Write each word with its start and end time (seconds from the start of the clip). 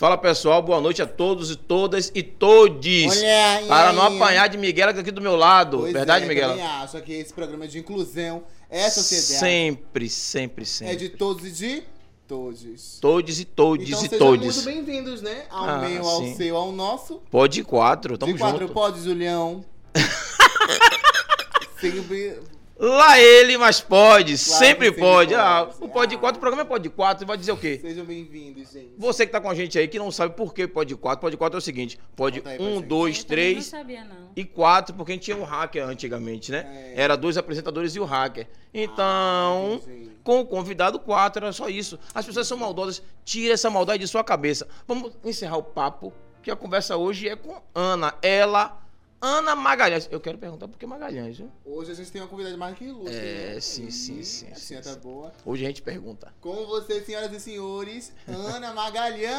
Fala 0.00 0.16
pessoal, 0.16 0.62
boa 0.62 0.80
noite 0.80 1.02
a 1.02 1.06
todos 1.06 1.50
e 1.50 1.56
todas 1.56 2.10
e 2.14 2.22
todes. 2.22 3.18
Olha 3.18 3.54
aí, 3.56 3.68
Para 3.68 3.92
não 3.92 4.02
apanhar 4.02 4.48
de 4.48 4.56
Miguela 4.56 4.92
aqui 4.92 5.10
do 5.10 5.20
meu 5.20 5.36
lado. 5.36 5.80
Pois 5.80 5.92
Verdade, 5.92 6.24
é, 6.24 6.28
Miguela? 6.28 6.54
também 6.54 6.66
acho 6.66 7.02
que 7.02 7.12
esse 7.12 7.34
programa 7.34 7.66
é 7.66 7.68
de 7.68 7.80
inclusão, 7.80 8.42
é 8.70 8.88
sociedade, 8.88 9.38
Sempre, 9.40 10.08
sempre, 10.08 10.62
é 10.62 10.66
sempre. 10.66 10.96
de 10.96 11.10
todos 11.10 11.44
e 11.44 11.50
de 11.50 11.82
todos. 12.26 12.98
Todes 12.98 13.40
e 13.40 13.44
todes 13.44 13.88
Então 13.90 14.06
e 14.06 14.08
sejam 14.08 14.26
muito 14.28 14.42
todes. 14.46 14.64
bem-vindos, 14.64 15.20
né? 15.20 15.44
Ao 15.50 15.68
Ah, 15.68 15.78
meu, 15.80 16.08
ao 16.08 16.20
sim. 16.22 16.34
seu, 16.34 16.56
ao 16.56 16.72
nosso. 16.72 17.20
Pode 17.30 17.62
quatro, 17.62 18.16
tamo 18.16 18.32
de 18.32 18.38
quatro 18.38 18.60
junto. 18.60 18.72
pode, 18.72 19.02
Julião. 19.02 19.62
Sempre. 21.78 22.38
Lá 22.82 23.20
ele, 23.20 23.58
mas 23.58 23.78
pode, 23.82 24.38
sempre 24.38 24.86
sempre 24.88 24.92
pode. 24.92 25.00
pode. 25.00 25.34
Ah, 25.34 25.68
o 25.80 25.88
pode 25.90 26.14
Ah. 26.14 26.18
quatro, 26.18 26.38
o 26.38 26.40
programa 26.40 26.62
é 26.62 26.64
pode 26.64 26.88
quatro, 26.88 27.26
vai 27.26 27.36
dizer 27.36 27.52
o 27.52 27.56
quê? 27.58 27.78
Sejam 27.78 28.06
bem-vindos, 28.06 28.72
gente. 28.72 28.94
Você 28.96 29.26
que 29.26 29.32
tá 29.32 29.38
com 29.38 29.50
a 29.50 29.54
gente 29.54 29.78
aí, 29.78 29.86
que 29.86 29.98
não 29.98 30.10
sabe 30.10 30.34
por 30.34 30.54
que 30.54 30.66
pode 30.66 30.96
quatro, 30.96 31.20
pode 31.20 31.36
quatro 31.36 31.58
é 31.58 31.60
o 31.60 31.60
seguinte: 31.60 32.00
pode 32.16 32.38
Conta 32.40 32.50
aí 32.52 32.56
pra 32.56 32.66
um, 32.66 32.74
gente. 32.76 32.86
dois, 32.86 33.18
Eu 33.18 33.24
também 33.26 33.44
Não 33.44 33.52
três 33.52 33.66
sabia, 33.66 34.04
não. 34.04 34.30
e 34.34 34.44
quatro, 34.46 34.94
porque 34.94 35.12
a 35.12 35.14
gente 35.14 35.24
tinha 35.24 35.36
um 35.36 35.44
hacker 35.44 35.84
antigamente, 35.84 36.50
né? 36.50 36.92
É. 36.96 37.02
Era 37.02 37.16
dois 37.16 37.36
apresentadores 37.36 37.94
e 37.96 38.00
o 38.00 38.04
hacker. 38.06 38.48
Ah, 38.50 38.56
Então, 38.72 39.80
entendi. 39.86 40.10
com 40.24 40.40
o 40.40 40.46
convidado 40.46 40.98
quatro, 40.98 41.44
era 41.44 41.52
só 41.52 41.68
isso. 41.68 41.98
As 42.14 42.24
pessoas 42.24 42.46
são 42.48 42.56
maldosas, 42.56 43.02
tira 43.26 43.52
essa 43.52 43.68
maldade 43.68 43.98
de 44.02 44.08
sua 44.08 44.24
cabeça. 44.24 44.66
Vamos 44.88 45.12
encerrar 45.22 45.58
o 45.58 45.62
papo, 45.62 46.14
que 46.42 46.50
a 46.50 46.56
conversa 46.56 46.96
hoje 46.96 47.28
é 47.28 47.36
com 47.36 47.60
Ana. 47.74 48.14
Ela, 48.22 48.80
Ana 49.20 49.54
Magalhães. 49.54 50.08
Eu 50.10 50.18
quero 50.18 50.38
perguntar 50.38 50.66
por 50.66 50.78
que 50.78 50.86
Magalhães, 50.86 51.36
viu? 51.36 51.50
Hoje 51.64 51.92
a 51.92 51.94
gente 51.94 52.10
tem 52.10 52.22
uma 52.22 52.28
convidada 52.28 52.56
mais 52.56 52.76
que 52.76 52.84
ilustre. 52.84 53.14
É, 53.14 53.54
né? 53.54 53.60
sim, 53.60 53.90
sim, 53.90 54.22
sim, 54.22 54.48
A 54.50 54.54
sim, 54.54 54.60
senhora 54.60 54.84
tá 54.86 54.94
sim. 54.94 55.00
boa. 55.00 55.32
Hoje 55.44 55.64
a 55.64 55.68
gente 55.68 55.82
pergunta. 55.82 56.32
Com 56.40 56.54
vocês, 56.66 57.04
senhoras 57.04 57.30
e 57.30 57.38
senhores, 57.38 58.12
Ana 58.26 58.72
Magalhães. 58.74 59.30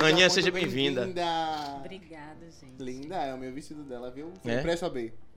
Aninha, 0.00 0.30
seja 0.30 0.52
bem-vinda. 0.52 1.02
Obrigada, 1.80 2.48
gente. 2.60 2.80
Linda, 2.80 3.16
é 3.16 3.34
o 3.34 3.38
meu 3.38 3.52
vestido 3.52 3.82
dela, 3.82 4.08
viu? 4.12 4.32
Você 4.40 4.50
É? 4.52 4.62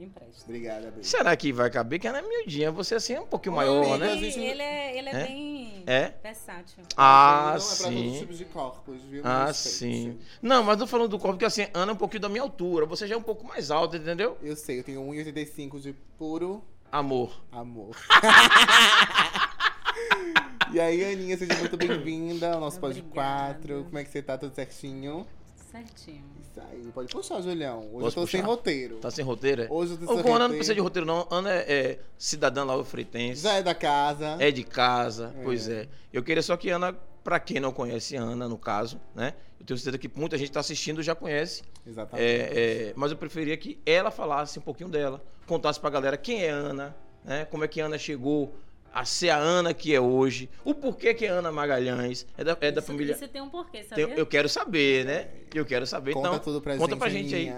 Empresta. 0.05 0.31
Empresto. 0.31 0.43
Obrigada, 0.45 0.91
B. 0.91 1.03
Será 1.03 1.35
que 1.35 1.51
vai 1.53 1.69
caber? 1.69 1.99
Que 1.99 2.07
ela 2.07 2.19
é 2.19 2.21
miudinha. 2.21 2.71
Você 2.71 2.95
assim 2.95 3.13
é 3.13 3.19
um 3.21 3.25
pouquinho 3.25 3.55
Oi, 3.55 3.65
maior, 3.65 3.97
né? 3.97 4.11
a 4.11 4.15
gente- 4.15 4.39
Ele, 4.39 4.47
ele 4.49 4.61
é, 4.61 4.97
ele 4.97 5.09
é, 5.09 5.13
É? 5.15 5.25
bem 5.27 5.83
É? 5.85 6.13
versátil. 6.23 6.83
Ah, 6.97 7.33
não 7.33 7.39
é 7.39 7.51
pra 7.51 7.59
todos 7.59 7.71
os 7.71 7.77
sim. 7.87 8.19
tipos 8.19 8.37
de 8.37 8.45
corpos, 8.45 9.01
viu? 9.03 9.21
Ah, 9.25 9.45
Respeite. 9.47 9.77
sim. 9.77 10.19
Não, 10.41 10.63
mas 10.63 10.77
não 10.77 10.87
falando 10.87 11.09
do 11.09 11.19
corpo, 11.19 11.33
porque 11.35 11.45
assim, 11.45 11.67
Ana 11.73 11.91
é 11.91 11.93
um 11.93 11.97
pouquinho 11.97 12.21
da 12.21 12.29
minha 12.29 12.41
altura. 12.43 12.85
Você 12.85 13.07
já 13.07 13.15
é 13.15 13.17
um 13.17 13.21
pouco 13.23 13.45
mais 13.47 13.71
alta, 13.71 13.97
entendeu? 13.97 14.37
Eu 14.41 14.55
sei, 14.55 14.79
eu 14.79 14.83
tenho 14.83 15.01
1,85 15.01 15.79
de 15.79 15.93
puro 16.17 16.63
Amor. 16.91 17.41
amor. 17.51 17.95
e 20.73 20.79
aí, 20.79 21.13
Aninha, 21.13 21.37
seja 21.37 21.53
muito 21.55 21.77
bem-vinda 21.77 22.53
ao 22.53 22.59
nosso 22.59 22.79
Pod 22.79 22.97
Obrigada. 22.99 23.53
4. 23.55 23.83
Como 23.85 23.97
é 23.97 24.03
que 24.03 24.09
você 24.09 24.21
tá? 24.21 24.37
Tudo 24.37 24.53
certinho? 24.55 25.25
Certinho. 25.71 26.23
Isso 26.41 26.59
aí, 26.59 26.83
pode 26.93 27.13
puxar, 27.13 27.41
Julião. 27.41 27.79
Hoje 27.79 27.91
Posso 27.91 28.19
eu 28.19 28.23
tô 28.23 28.27
sem 28.27 28.41
puxar? 28.41 28.51
roteiro. 28.53 28.95
Tá 28.97 29.09
sem 29.11 29.23
roteiro, 29.23 29.61
é? 29.63 29.67
Hoje 29.69 29.93
eu 29.93 29.97
tô 29.99 30.13
sem 30.15 30.23
com 30.23 30.29
Ana 30.29 30.29
não 30.29 30.31
roteiro. 30.33 30.53
precisa 30.55 30.75
de 30.75 30.81
roteiro, 30.81 31.05
não. 31.05 31.27
Ana 31.31 31.51
é, 31.53 31.73
é 31.73 31.99
cidadã 32.17 32.63
lá 32.65 32.83
freitense. 32.83 33.41
Já 33.43 33.53
é 33.53 33.63
da 33.63 33.73
casa. 33.73 34.35
É 34.39 34.51
de 34.51 34.63
casa, 34.63 35.33
É. 35.39 35.43
pois 35.43 35.69
é. 35.69 35.87
Eu 36.11 36.21
queria 36.21 36.43
só 36.43 36.57
que 36.57 36.69
Ana, 36.69 36.93
pra 37.23 37.39
quem 37.39 37.59
não 37.59 37.71
conhece 37.71 38.15
Ana, 38.17 38.49
no 38.49 38.57
caso, 38.57 38.99
né? 39.15 39.33
Eu 39.59 39.65
tenho 39.65 39.77
certeza 39.77 39.97
que 39.97 40.11
muita 40.19 40.37
gente 40.37 40.51
tá 40.51 40.59
assistindo 40.59 41.01
já 41.01 41.15
conhece. 41.15 41.63
Exatamente. 41.87 42.27
É, 42.27 42.89
é, 42.89 42.93
mas 42.95 43.11
eu 43.11 43.17
preferia 43.17 43.55
que 43.55 43.79
ela 43.85 44.11
falasse 44.11 44.59
um 44.59 44.61
pouquinho 44.61 44.89
dela, 44.89 45.23
contasse 45.47 45.79
pra 45.79 45.89
galera 45.89 46.17
quem 46.17 46.43
é 46.43 46.49
Ana, 46.49 46.93
né? 47.23 47.45
Como 47.45 47.63
é 47.63 47.67
que 47.67 47.79
Ana 47.79 47.97
chegou 47.97 48.53
a 48.93 49.05
ser 49.05 49.29
a 49.29 49.37
Ana 49.37 49.73
que 49.73 49.93
é 49.95 49.99
hoje, 50.01 50.49
o 50.65 50.73
porquê 50.73 51.13
que 51.13 51.25
é 51.25 51.29
Ana 51.29 51.51
Magalhães, 51.51 52.25
é 52.37 52.43
da, 52.43 52.57
é 52.59 52.71
da 52.71 52.79
Isso- 52.79 52.87
família. 52.91 53.13
Isso 53.13 53.27
tem 53.27 53.41
um 53.41 53.49
porquê, 53.49 53.79
Tem- 53.83 53.87
sabia? 54.05 54.15
eu 54.15 54.25
quero 54.25 54.49
saber, 54.49 55.05
né? 55.05 55.29
Eu 55.53 55.65
quero 55.65 55.85
saber, 55.87 56.13
Conta 56.13 56.27
então. 56.27 56.39
tudo 56.39 56.61
pra 56.61 56.75
conta 56.77 56.89
gente. 56.91 56.99
pra 56.99 57.09
gente 57.09 57.35
aí. 57.35 57.53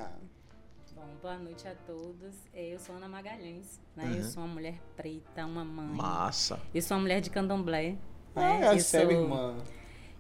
Bom, 0.96 1.08
boa 1.22 1.38
noite 1.38 1.68
a 1.68 1.74
todos. 1.88 2.36
Eu 2.54 2.78
sou 2.80 2.96
Ana 2.96 3.08
Magalhães, 3.08 3.80
né? 3.96 4.06
Uhum. 4.06 4.14
Eu 4.16 4.24
sou 4.24 4.44
uma 4.44 4.54
mulher 4.54 4.76
preta, 4.96 5.46
uma 5.46 5.66
mãe. 5.66 5.96
Massa. 5.96 6.60
Eu 6.74 6.82
sou 6.82 6.96
uma 6.98 7.02
mulher 7.04 7.20
de 7.22 7.30
candomblé. 7.30 7.96
Ah, 8.36 8.40
né? 8.42 8.68
é 8.68 8.74
eu, 8.76 8.80
sou, 8.80 9.00
irmã. 9.12 9.56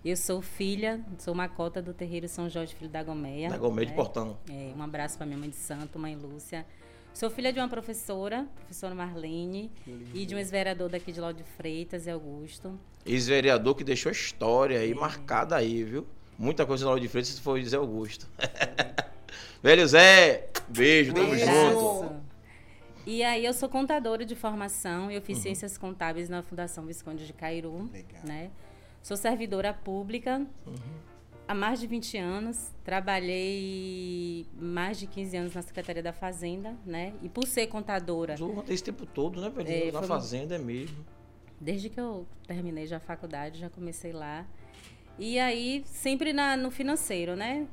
eu 0.05 0.17
sou 0.17 0.41
filha, 0.41 1.03
sou 1.17 1.33
uma 1.33 1.47
cota 1.49 1.81
do 1.81 1.93
terreiro 1.93 2.27
São 2.27 2.47
Jorge 2.49 2.75
Filho 2.75 2.89
da 2.89 3.01
Gomeia. 3.03 3.49
Da 3.49 3.57
Gourmet 3.57 3.85
de 3.85 3.91
né? 3.91 3.95
Portão. 3.97 4.37
É, 4.49 4.71
um 4.75 4.81
abraço 4.83 5.17
para 5.17 5.25
minha 5.25 5.37
mãe 5.39 5.49
de 5.49 5.55
santo, 5.55 5.97
mãe 5.99 6.15
Lúcia. 6.15 6.65
Sou 7.13 7.29
filha 7.29 7.53
de 7.53 7.59
uma 7.59 7.67
professora, 7.69 8.47
professora 8.55 8.95
Marlene, 8.95 9.71
e 10.13 10.25
de 10.25 10.33
um 10.33 10.37
ex-vereador 10.37 10.89
daqui 10.89 11.11
de 11.11 11.19
Lauro 11.21 11.35
de 11.37 11.43
Freitas 11.43 12.07
e 12.07 12.09
Augusto. 12.09 12.77
Ex-vereador 13.05 13.75
que 13.75 13.83
deixou 13.83 14.11
história 14.11 14.75
É. 14.77 14.79
aí 14.79 14.93
marcada 14.95 15.55
aí, 15.55 15.83
viu? 15.83 16.07
Muita 16.37 16.65
coisa 16.65 16.85
na 16.85 16.91
hora 16.91 16.99
de 16.99 17.07
frente 17.07 17.27
se 17.27 17.39
foi 17.39 17.63
Zé 17.63 17.77
Augusto. 17.77 18.27
Velho 19.61 19.87
Zé, 19.87 20.49
beijo, 20.67 21.13
tamo 21.13 21.29
Beijo. 21.29 21.45
junto. 21.45 22.15
E 23.05 23.21
aí 23.23 23.45
eu 23.45 23.53
sou 23.53 23.69
contadora 23.69 24.25
de 24.25 24.35
formação, 24.35 25.11
eu 25.11 25.21
fiz 25.21 25.37
ciências 25.37 25.77
contábeis 25.77 26.27
na 26.29 26.41
Fundação 26.41 26.85
Visconde 26.85 27.25
de 27.27 27.33
Cairu, 27.33 27.89
Legal. 27.93 28.21
né? 28.25 28.49
Sou 29.01 29.15
servidora 29.15 29.73
pública 29.73 30.45
há 31.47 31.53
mais 31.53 31.79
de 31.79 31.87
20 31.87 32.17
anos, 32.17 32.71
trabalhei 32.83 34.45
mais 34.59 34.97
de 34.99 35.07
15 35.07 35.37
anos 35.37 35.53
na 35.53 35.61
Secretaria 35.61 36.01
da 36.03 36.13
Fazenda, 36.13 36.75
né? 36.85 37.13
E 37.21 37.29
por 37.29 37.47
ser 37.47 37.67
contadora, 37.67 38.35
Zorra 38.35 38.63
esse 38.69 38.83
tempo 38.83 39.05
todo, 39.05 39.41
né? 39.41 39.51
É, 39.65 39.91
Na 39.91 40.03
fazenda 40.03 40.55
é 40.55 40.59
mesmo. 40.59 41.05
desde 41.59 41.89
que 41.89 41.99
eu 41.99 42.25
terminei 42.47 42.87
já 42.87 42.97
a 42.97 42.99
faculdade, 42.99 43.59
já 43.59 43.69
comecei 43.69 44.11
lá. 44.11 44.45
E 45.19 45.37
aí, 45.37 45.83
sempre 45.85 46.33
na, 46.33 46.57
no 46.57 46.71
financeiro, 46.71 47.35
né? 47.35 47.67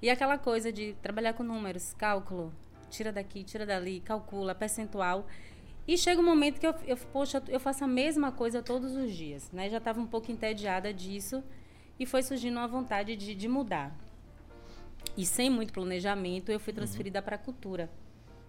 E 0.00 0.10
aquela 0.10 0.36
coisa 0.36 0.72
de 0.72 0.94
trabalhar 1.00 1.32
com 1.34 1.44
números, 1.44 1.94
cálculo, 1.94 2.52
tira 2.90 3.12
daqui, 3.12 3.44
tira 3.44 3.64
dali, 3.64 4.00
calcula, 4.00 4.54
percentual. 4.54 5.26
E 5.86 5.96
chega 5.96 6.20
um 6.20 6.24
momento 6.24 6.58
que 6.60 6.66
eu, 6.66 6.74
eu 6.86 6.96
poxa, 6.96 7.42
eu 7.48 7.60
faço 7.60 7.84
a 7.84 7.88
mesma 7.88 8.32
coisa 8.32 8.62
todos 8.62 8.96
os 8.96 9.12
dias, 9.12 9.50
né? 9.52 9.68
Já 9.70 9.78
estava 9.78 10.00
um 10.00 10.06
pouco 10.06 10.30
entediada 10.30 10.92
disso 10.92 11.42
e 12.02 12.06
foi 12.06 12.20
surgindo 12.20 12.56
uma 12.56 12.66
vontade 12.66 13.14
de, 13.14 13.32
de 13.32 13.46
mudar. 13.46 13.96
E 15.16 15.24
sem 15.24 15.48
muito 15.48 15.72
planejamento, 15.72 16.50
eu 16.50 16.58
fui 16.58 16.72
transferida 16.72 17.22
para 17.22 17.36
a 17.36 17.38
cultura, 17.38 17.88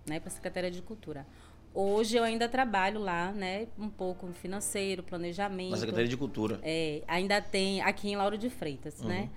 né? 0.10 0.20
Para 0.20 0.30
a 0.30 0.32
Secretaria 0.32 0.72
de 0.72 0.82
Cultura. 0.82 1.26
Hoje 1.72 2.18
eu 2.18 2.24
ainda 2.24 2.50
trabalho 2.50 3.00
lá, 3.00 3.32
né? 3.32 3.68
Um 3.78 3.90
pouco 3.90 4.28
financeiro, 4.34 5.04
planejamento. 5.04 5.70
Na 5.70 5.78
Secretaria 5.78 6.08
de 6.08 6.18
Cultura. 6.18 6.60
É, 6.64 7.04
ainda 7.08 7.40
tem 7.42 7.80
aqui 7.82 8.10
em 8.10 8.16
Lauro 8.16 8.40
de 8.40 8.50
Freitas, 8.50 9.02
né? 9.02 9.30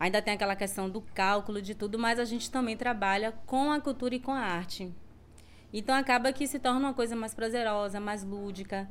Ainda 0.00 0.20
tem 0.20 0.34
aquela 0.34 0.56
questão 0.56 0.90
do 0.90 1.00
cálculo 1.00 1.62
de 1.62 1.76
tudo, 1.76 1.96
mas 1.96 2.18
a 2.18 2.24
gente 2.24 2.50
também 2.50 2.76
trabalha 2.76 3.32
com 3.46 3.70
a 3.70 3.80
cultura 3.80 4.16
e 4.16 4.18
com 4.18 4.32
a 4.32 4.40
arte. 4.40 4.92
Então 5.72 5.94
acaba 5.94 6.32
que 6.32 6.48
se 6.48 6.58
torna 6.58 6.80
uma 6.80 6.94
coisa 6.94 7.14
mais 7.14 7.32
prazerosa, 7.32 8.00
mais 8.00 8.24
lúdica, 8.24 8.90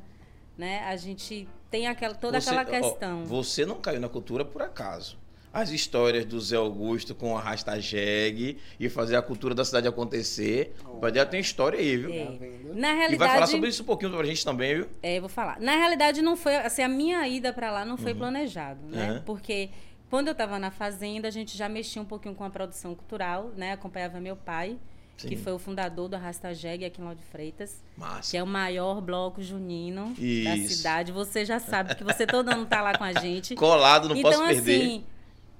né? 0.62 0.84
A 0.86 0.96
gente 0.96 1.48
tem 1.68 1.88
aquela 1.88 2.14
toda 2.14 2.40
Você- 2.40 2.50
aquela 2.54 2.62
ó, 2.62 2.80
questão. 2.80 3.24
você 3.24 3.66
não 3.66 3.80
caiu 3.80 4.00
na 4.00 4.08
cultura 4.08 4.44
por 4.44 4.62
acaso. 4.62 5.18
As 5.52 5.70
histórias 5.70 6.24
do 6.24 6.40
Zé 6.40 6.56
Augusto 6.56 7.14
com 7.14 7.36
a 7.36 7.40
hashtag 7.42 8.56
e 8.80 8.88
fazer 8.88 9.16
a 9.16 9.22
cultura 9.22 9.54
da 9.54 9.64
cidade 9.64 9.86
acontecer. 9.88 10.74
Pai 11.00 11.12
dela 11.12 11.26
tem 11.26 11.40
história 11.40 11.78
aí, 11.78 11.96
viu? 11.96 12.10
É. 12.10 12.24
Tá? 12.24 12.30
Na 12.30 12.38
E 12.38 12.80
vai 12.80 12.96
realidade, 12.96 13.32
falar 13.34 13.46
sobre 13.48 13.68
isso 13.68 13.82
um 13.82 13.86
pouquinho 13.86 14.12
pra 14.12 14.24
gente 14.24 14.42
também, 14.44 14.76
viu? 14.76 14.88
É, 15.02 15.16
eu 15.18 15.20
vou 15.20 15.28
falar. 15.28 15.60
Na 15.60 15.76
realidade, 15.76 16.22
não 16.22 16.36
foi. 16.36 16.54
Assim, 16.56 16.80
a 16.82 16.88
minha 16.88 17.26
ida 17.28 17.52
para 17.52 17.70
lá 17.70 17.84
não 17.84 17.96
foi 17.98 18.14
planejado, 18.14 18.80
né? 18.86 19.12
Uhum. 19.14 19.22
Porque 19.24 19.68
quando 20.08 20.28
eu 20.28 20.32
estava 20.32 20.58
na 20.58 20.70
fazenda, 20.70 21.28
a 21.28 21.30
gente 21.30 21.58
já 21.58 21.68
mexia 21.68 22.00
um 22.00 22.04
pouquinho 22.06 22.34
com 22.34 22.44
a 22.44 22.50
produção 22.50 22.94
cultural, 22.94 23.50
né? 23.54 23.72
Acompanhava 23.72 24.20
meu 24.20 24.36
pai, 24.36 24.78
que 25.26 25.36
Sim. 25.36 25.42
foi 25.42 25.52
o 25.52 25.58
fundador 25.58 26.08
do 26.08 26.14
Arrasta 26.16 26.54
Jegue 26.54 26.84
aqui 26.84 27.00
em 27.00 27.04
Lauro 27.04 27.18
de 27.18 27.24
Freitas, 27.24 27.82
Massa. 27.96 28.30
que 28.30 28.36
é 28.36 28.42
o 28.42 28.46
maior 28.46 29.00
bloco 29.00 29.42
junino 29.42 30.12
da 30.14 30.56
Isso. 30.56 30.74
cidade. 30.76 31.12
Você 31.12 31.44
já 31.44 31.58
sabe 31.58 31.94
que 31.94 32.04
você 32.04 32.26
todo 32.26 32.48
ano 32.50 32.66
tá 32.66 32.80
lá 32.82 32.96
com 32.96 33.04
a 33.04 33.12
gente. 33.12 33.54
Colado, 33.56 34.08
não 34.08 34.16
então, 34.16 34.30
posso 34.32 34.44
perder. 34.46 34.76
assim, 34.80 35.04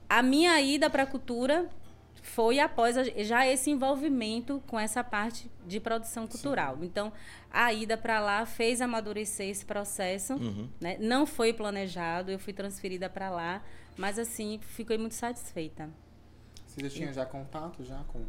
a 0.08 0.22
minha 0.22 0.60
ida 0.60 0.88
para 0.90 1.04
a 1.04 1.06
cultura 1.06 1.68
foi 2.22 2.60
após 2.60 2.96
a- 2.96 3.02
já 3.24 3.46
esse 3.46 3.70
envolvimento 3.70 4.62
com 4.68 4.78
essa 4.78 5.02
parte 5.02 5.50
de 5.66 5.80
produção 5.80 6.26
cultural. 6.26 6.78
Então, 6.82 7.12
a 7.50 7.72
ida 7.72 7.96
para 7.96 8.20
lá 8.20 8.46
fez 8.46 8.80
amadurecer 8.80 9.48
esse 9.48 9.64
processo. 9.64 10.34
Uhum. 10.34 10.68
né? 10.80 10.96
Não 11.00 11.26
foi 11.26 11.52
planejado, 11.52 12.30
eu 12.30 12.38
fui 12.38 12.52
transferida 12.52 13.10
para 13.10 13.28
lá, 13.28 13.62
mas 13.96 14.18
assim, 14.18 14.60
fiquei 14.62 14.96
muito 14.96 15.14
satisfeita. 15.16 15.90
Você 16.66 16.80
já 16.82 16.88
tinha 16.90 17.12
já 17.12 17.26
contato 17.26 17.84
já 17.84 17.98
com. 18.08 18.20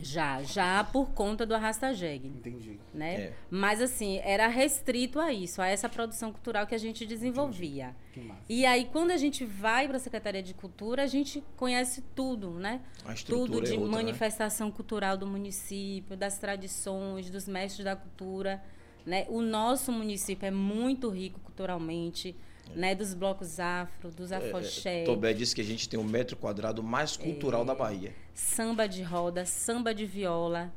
Já, 0.00 0.42
já 0.42 0.82
por 0.84 1.10
conta 1.10 1.44
do 1.44 1.54
Arrasta 1.54 1.92
Jegue, 1.92 2.28
Entendi. 2.28 2.80
né? 2.94 3.14
É. 3.14 3.32
Mas 3.50 3.80
assim, 3.80 4.18
era 4.24 4.48
restrito 4.48 5.20
a 5.20 5.32
isso, 5.32 5.60
a 5.60 5.68
essa 5.68 5.88
produção 5.88 6.32
cultural 6.32 6.66
que 6.66 6.74
a 6.74 6.78
gente 6.78 7.04
desenvolvia. 7.04 7.94
Que 8.12 8.20
massa. 8.20 8.40
E 8.48 8.64
aí, 8.64 8.86
quando 8.86 9.10
a 9.10 9.16
gente 9.16 9.44
vai 9.44 9.86
para 9.86 9.98
a 9.98 10.00
Secretaria 10.00 10.42
de 10.42 10.54
Cultura, 10.54 11.02
a 11.02 11.06
gente 11.06 11.44
conhece 11.56 12.02
tudo, 12.14 12.50
né? 12.52 12.80
Tudo 13.26 13.60
de 13.60 13.74
é 13.74 13.74
outra, 13.74 13.86
né? 13.86 13.96
manifestação 13.96 14.70
cultural 14.70 15.16
do 15.16 15.26
município, 15.26 16.16
das 16.16 16.38
tradições, 16.38 17.30
dos 17.30 17.46
mestres 17.46 17.84
da 17.84 17.94
cultura. 17.94 18.62
Né? 19.04 19.26
O 19.28 19.42
nosso 19.42 19.92
município 19.92 20.46
é 20.46 20.50
muito 20.50 21.10
rico 21.10 21.38
culturalmente. 21.40 22.34
Né? 22.74 22.94
Dos 22.94 23.14
blocos 23.14 23.60
afro, 23.60 24.10
dos 24.10 24.32
afoxé, 24.32 25.04
Tobé 25.04 25.32
disse 25.32 25.54
que 25.54 25.60
a 25.60 25.64
gente 25.64 25.88
tem 25.88 25.98
o 25.98 26.04
metro 26.04 26.36
quadrado 26.36 26.82
mais 26.82 27.16
cultural 27.16 27.64
da 27.64 27.74
Bahia. 27.74 28.14
samba 28.34 28.86
de 28.86 29.02
roda, 29.02 29.44
samba 29.44 29.94
de 29.94 30.06
viola. 30.06 30.72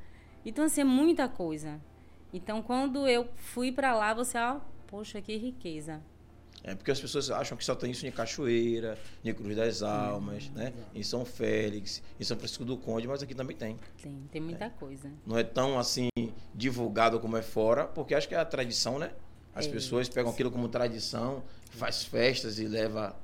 Então, 0.45 0.65
assim, 0.65 0.81
é 0.81 0.85
muita 0.85 1.27
coisa. 1.27 1.79
Então, 2.31 2.61
quando 2.61 3.07
eu 3.07 3.27
fui 3.35 3.71
pra 3.71 3.95
lá, 3.95 4.13
você, 4.13 4.37
ó, 4.37 4.59
poxa, 4.87 5.21
que 5.21 5.35
riqueza. 5.37 6.01
É 6.63 6.73
porque 6.73 6.89
as 6.89 6.99
pessoas 6.99 7.29
acham 7.29 7.55
que 7.55 7.63
só 7.63 7.75
tem 7.75 7.91
isso 7.91 8.07
em 8.07 8.11
Cachoeira, 8.11 8.97
em 9.23 9.31
Cruz 9.31 9.55
das 9.55 9.83
Almas, 9.83 10.49
né? 10.49 10.73
Em 10.95 11.03
São 11.03 11.23
Félix, 11.23 12.01
em 12.19 12.23
São 12.23 12.35
Francisco 12.37 12.65
do 12.65 12.75
Conde, 12.75 13.07
mas 13.07 13.21
aqui 13.21 13.35
também 13.35 13.55
tem. 13.55 13.77
Tem, 14.01 14.27
tem 14.31 14.41
muita 14.41 14.69
coisa. 14.71 15.11
Não 15.27 15.37
é 15.37 15.43
tão 15.43 15.77
assim 15.77 16.07
divulgado 16.55 17.19
como 17.19 17.37
é 17.37 17.43
fora, 17.43 17.85
porque 17.85 18.15
acho 18.15 18.27
que 18.27 18.33
é 18.33 18.39
a 18.39 18.45
tradição, 18.45 18.97
né? 18.97 19.11
As 19.55 19.65
É. 19.65 19.69
pessoas 19.69 20.09
pegam 20.09 20.31
aquilo 20.31 20.51
como 20.51 20.67
tradição, 20.67 21.41
faz 21.71 22.03
festas 22.03 22.59
e 22.59 22.65
leva 22.67 23.15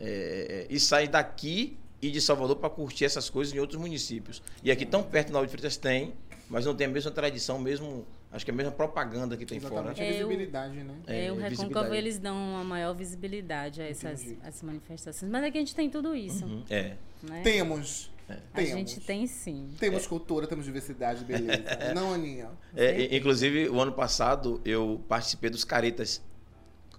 é, 0.00 0.66
e 0.68 0.78
sai 0.78 1.08
daqui 1.08 1.76
e 2.02 2.10
de 2.10 2.20
Salvador 2.20 2.56
para 2.56 2.68
curtir 2.70 3.04
essas 3.04 3.30
coisas 3.30 3.54
em 3.54 3.58
outros 3.58 3.80
municípios. 3.80 4.42
E 4.62 4.70
aqui 4.70 4.84
tão 4.84 5.02
perto 5.02 5.32
na 5.32 5.40
de 5.40 5.48
Freitas 5.48 5.76
tem, 5.76 6.12
mas 6.50 6.64
não 6.66 6.74
tem 6.74 6.86
a 6.86 6.90
mesma 6.90 7.10
tradição, 7.10 7.58
mesmo 7.58 8.06
acho 8.30 8.44
que 8.44 8.50
é 8.50 8.54
a 8.54 8.56
mesma 8.56 8.70
propaganda 8.72 9.36
que 9.36 9.44
tem 9.46 9.58
fora. 9.58 9.74
Exatamente, 9.92 10.00
a 10.02 10.04
É, 10.04 10.08
eu- 10.22 10.28
visibilidade, 10.28 10.74
né? 10.84 10.94
É, 11.06 11.24
É, 11.26 11.32
o 11.32 11.34
Recôncavo, 11.36 11.48
visibilidade. 11.50 11.96
eles 11.96 12.18
dão 12.18 12.36
uma 12.36 12.62
maior 12.64 12.94
visibilidade 12.94 13.80
a 13.82 13.88
essas, 13.88 14.24
manifestações. 14.62 15.30
Mas 15.30 15.44
aqui 15.44 15.58
a 15.58 15.60
gente 15.60 15.74
tem 15.74 15.88
tudo 15.90 16.14
isso, 16.14 16.44
Uhum, 16.44 16.62
É. 16.70 16.94
né? 17.22 17.42
Temos. 17.42 18.10
A 18.28 18.34
Temos. 18.56 18.70
gente 18.70 19.00
tem 19.00 19.26
sim. 19.26 19.70
Temos 19.80 20.06
cultura, 20.06 20.46
temos 20.46 20.64
diversidade, 20.64 21.24
beleza. 21.24 21.62
Não, 21.94 22.12
Aninha. 22.12 22.48
É, 22.76 23.16
inclusive, 23.16 23.68
o 23.68 23.80
ano 23.80 23.92
passado 23.92 24.60
eu 24.64 25.00
participei 25.08 25.48
dos 25.48 25.64
Caretas 25.64 26.22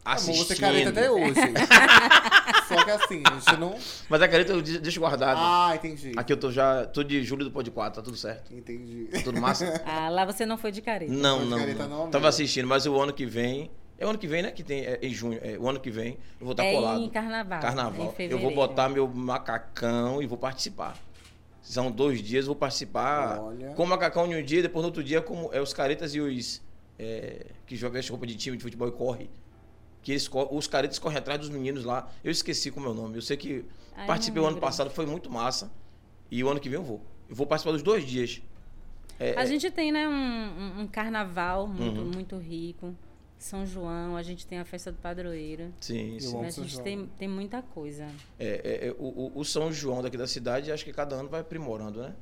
Amor, 0.04 0.16
assistindo. 0.18 0.46
você 0.48 0.54
é 0.54 0.58
careta 0.58 0.90
até 0.90 1.12
hoje. 1.12 1.34
Só 2.68 2.84
que 2.84 2.92
assim, 2.92 3.24
a 3.26 3.34
gente 3.34 3.60
não. 3.60 3.76
Mas 4.08 4.22
a 4.22 4.28
careta 4.28 4.54
eu 4.54 4.62
de- 4.62 4.80
deixo 4.80 5.00
guardado. 5.00 5.38
Ah, 5.40 5.76
entendi. 5.76 6.14
Aqui 6.16 6.34
eu 6.34 6.38
tô 6.38 6.52
já, 6.52 6.86
tô 6.86 7.04
de 7.04 7.24
julho 7.24 7.44
do 7.46 7.52
Pod 7.52 7.70
4, 7.70 8.02
tá 8.02 8.06
tudo 8.06 8.16
certo. 8.18 8.54
Entendi. 8.54 9.06
Tá 9.12 9.22
tudo 9.24 9.40
massa? 9.42 9.82
Ah, 9.86 10.10
lá 10.10 10.26
você 10.26 10.46
não 10.46 10.58
foi 10.58 10.72
de 10.72 10.82
careta. 10.82 11.12
não, 11.12 11.40
Pod 11.40 11.50
não, 11.50 11.60
Careta 11.60 11.88
não. 11.88 12.04
não. 12.06 12.12
Tava 12.12 12.28
assistindo, 12.28 12.68
mas 12.68 12.86
o 12.86 13.00
ano 13.00 13.14
que 13.14 13.26
vem. 13.26 13.70
É 13.98 14.06
o 14.06 14.10
ano 14.10 14.18
que 14.18 14.28
vem, 14.28 14.42
né? 14.42 14.52
Que 14.52 14.64
tem. 14.64 14.82
É, 14.86 15.00
em 15.02 15.14
junho. 15.14 15.40
É, 15.44 15.58
o 15.60 15.68
ano 15.68 15.80
que 15.80 15.92
vem 15.92 16.18
eu 16.40 16.46
vou 16.46 16.52
estar 16.52 16.64
é 16.64 16.74
colado. 16.74 17.02
em 17.02 17.10
carnaval. 17.10 17.60
Carnaval. 17.60 18.16
Em 18.18 18.30
eu 18.30 18.40
vou 18.40 18.54
botar 18.56 18.88
meu 18.88 19.08
macacão 19.08 20.22
e 20.22 20.26
vou 20.26 20.38
participar. 20.38 20.96
São 21.70 21.92
dois 21.92 22.20
dias, 22.24 22.48
vou 22.48 22.56
participar 22.56 23.40
Olha. 23.40 23.68
com 23.76 23.84
o 23.84 23.88
macacão 23.88 24.26
em 24.26 24.42
um 24.42 24.44
dia, 24.44 24.60
depois 24.64 24.82
no 24.82 24.88
outro 24.88 25.04
dia, 25.04 25.22
como 25.22 25.54
é 25.54 25.62
os 25.62 25.72
caretas 25.72 26.16
e 26.16 26.20
os 26.20 26.64
é, 26.98 27.46
que 27.68 27.76
jogam 27.76 28.00
essa 28.00 28.10
roupa 28.10 28.26
de 28.26 28.36
time 28.36 28.58
de 28.58 28.64
futebol 28.64 28.88
e 28.88 28.92
corre. 28.92 29.30
Que 30.02 30.14
eles, 30.14 30.28
os 30.50 30.66
caretas 30.66 30.98
correm 30.98 31.20
atrás 31.20 31.40
dos 31.40 31.50
meninos 31.50 31.84
lá. 31.86 32.10
Eu 32.24 32.32
esqueci 32.32 32.72
como 32.72 32.88
é 32.88 32.90
o 32.90 32.94
nome. 32.96 33.18
Eu 33.18 33.22
sei 33.22 33.38
que 33.38 33.64
Ai, 33.96 34.08
participei 34.08 34.42
o 34.42 34.48
ano 34.48 34.58
passado, 34.58 34.90
foi 34.90 35.06
muito 35.06 35.30
massa. 35.30 35.72
E 36.32 36.44
o 36.44 36.50
ano 36.50 36.60
que 36.60 36.68
vem 36.70 36.80
eu 36.80 36.84
vou. 36.84 37.04
Eu 37.30 37.36
vou 37.36 37.46
participar 37.46 37.74
dos 37.74 37.84
dois 37.84 38.04
dias. 38.04 38.42
É, 39.20 39.36
A 39.40 39.46
gente 39.46 39.70
tem, 39.70 39.92
né, 39.92 40.08
um, 40.08 40.12
um- 40.12 40.82
um 40.82 40.88
carnaval 40.88 41.68
muito, 41.68 42.00
Uhum. 42.02 42.12
muito 42.16 42.36
rico. 42.38 42.96
São 43.40 43.66
João, 43.66 44.16
a 44.18 44.22
gente 44.22 44.46
tem 44.46 44.60
a 44.60 44.66
festa 44.66 44.92
do 44.92 44.98
padroeiro. 44.98 45.74
Sim, 45.80 46.16
Eu 46.16 46.20
sim. 46.22 46.44
A 46.44 46.50
gente 46.52 46.82
tem, 46.82 47.08
tem 47.18 47.28
muita 47.28 47.62
coisa. 47.62 48.06
É, 48.38 48.48
é, 48.48 48.88
é, 48.90 48.96
o, 49.00 49.32
o- 49.34 49.46
São 49.46 49.72
João 49.72 50.02
daqui 50.04 50.18
da 50.18 50.28
cidade, 50.28 50.72
acho 50.72 50.84
que 50.84 50.92
cada 50.92 51.16
ano 51.16 51.30
vai 51.30 51.40
aprimorando, 51.40 52.02
né? 52.02 52.14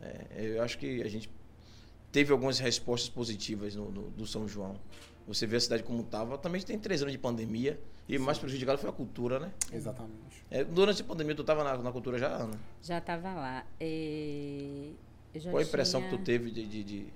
É, 0.00 0.56
eu 0.56 0.62
acho 0.62 0.76
que 0.76 1.02
a 1.02 1.08
gente 1.08 1.30
teve 2.10 2.32
algumas 2.32 2.58
respostas 2.58 3.08
positivas 3.08 3.76
no, 3.76 3.90
no- 3.92 4.10
do 4.10 4.26
São 4.26 4.48
João. 4.48 4.74
Você 5.28 5.46
vê 5.46 5.56
a 5.56 5.60
cidade 5.60 5.84
como 5.84 6.02
estava. 6.02 6.36
Também 6.36 6.60
tem 6.60 6.76
três 6.76 7.00
anos 7.00 7.12
de 7.12 7.18
pandemia 7.18 7.78
e 8.08 8.16
o 8.16 8.20
mais 8.20 8.36
prejudicado 8.38 8.78
foi 8.78 8.90
a 8.90 8.92
cultura, 8.92 9.38
né? 9.38 9.52
Exatamente. 9.72 10.44
É, 10.50 10.64
durante 10.64 11.00
a 11.02 11.04
pandemia, 11.04 11.34
tu 11.36 11.42
estava 11.42 11.62
na, 11.62 11.78
na 11.78 11.92
cultura 11.92 12.18
já, 12.18 12.28
Ana? 12.28 12.58
Já 12.82 12.98
estava 12.98 13.32
lá. 13.34 13.64
É, 13.78 14.90
eu 15.32 15.40
já 15.40 15.50
Qual 15.52 15.60
a 15.62 15.64
impressão 15.64 16.00
tinha- 16.00 16.10
que 16.10 16.18
tu 16.18 16.24
teve 16.24 16.50
de, 16.50 16.66
de- 16.66 16.82
de- 16.82 17.06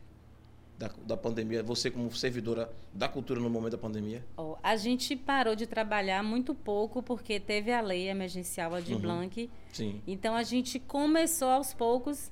da, 0.79 0.91
da 1.07 1.17
pandemia? 1.17 1.63
Você 1.63 1.91
como 1.91 2.11
servidora 2.15 2.71
da 2.93 3.09
cultura 3.09 3.41
no 3.41 3.49
momento 3.51 3.73
da 3.73 3.79
pandemia? 3.79 4.25
Ó, 4.37 4.57
a 4.63 4.77
gente 4.77 5.15
parou 5.17 5.55
de 5.55 5.67
trabalhar 5.67 6.23
muito 6.23 6.55
pouco 6.55 7.03
porque 7.03 7.39
teve 7.39 7.73
a 7.73 7.81
lei 7.81 8.09
emergencial 8.09 8.75
a 8.75 8.81
de 8.81 8.95
Uhum. 8.95 9.01
Blanc. 9.01 9.51
Sim. 9.73 10.03
Então 10.07 10.35
a 10.35 10.43
gente 10.43 10.79
começou 10.79 11.49
aos 11.49 11.73
poucos. 11.73 12.31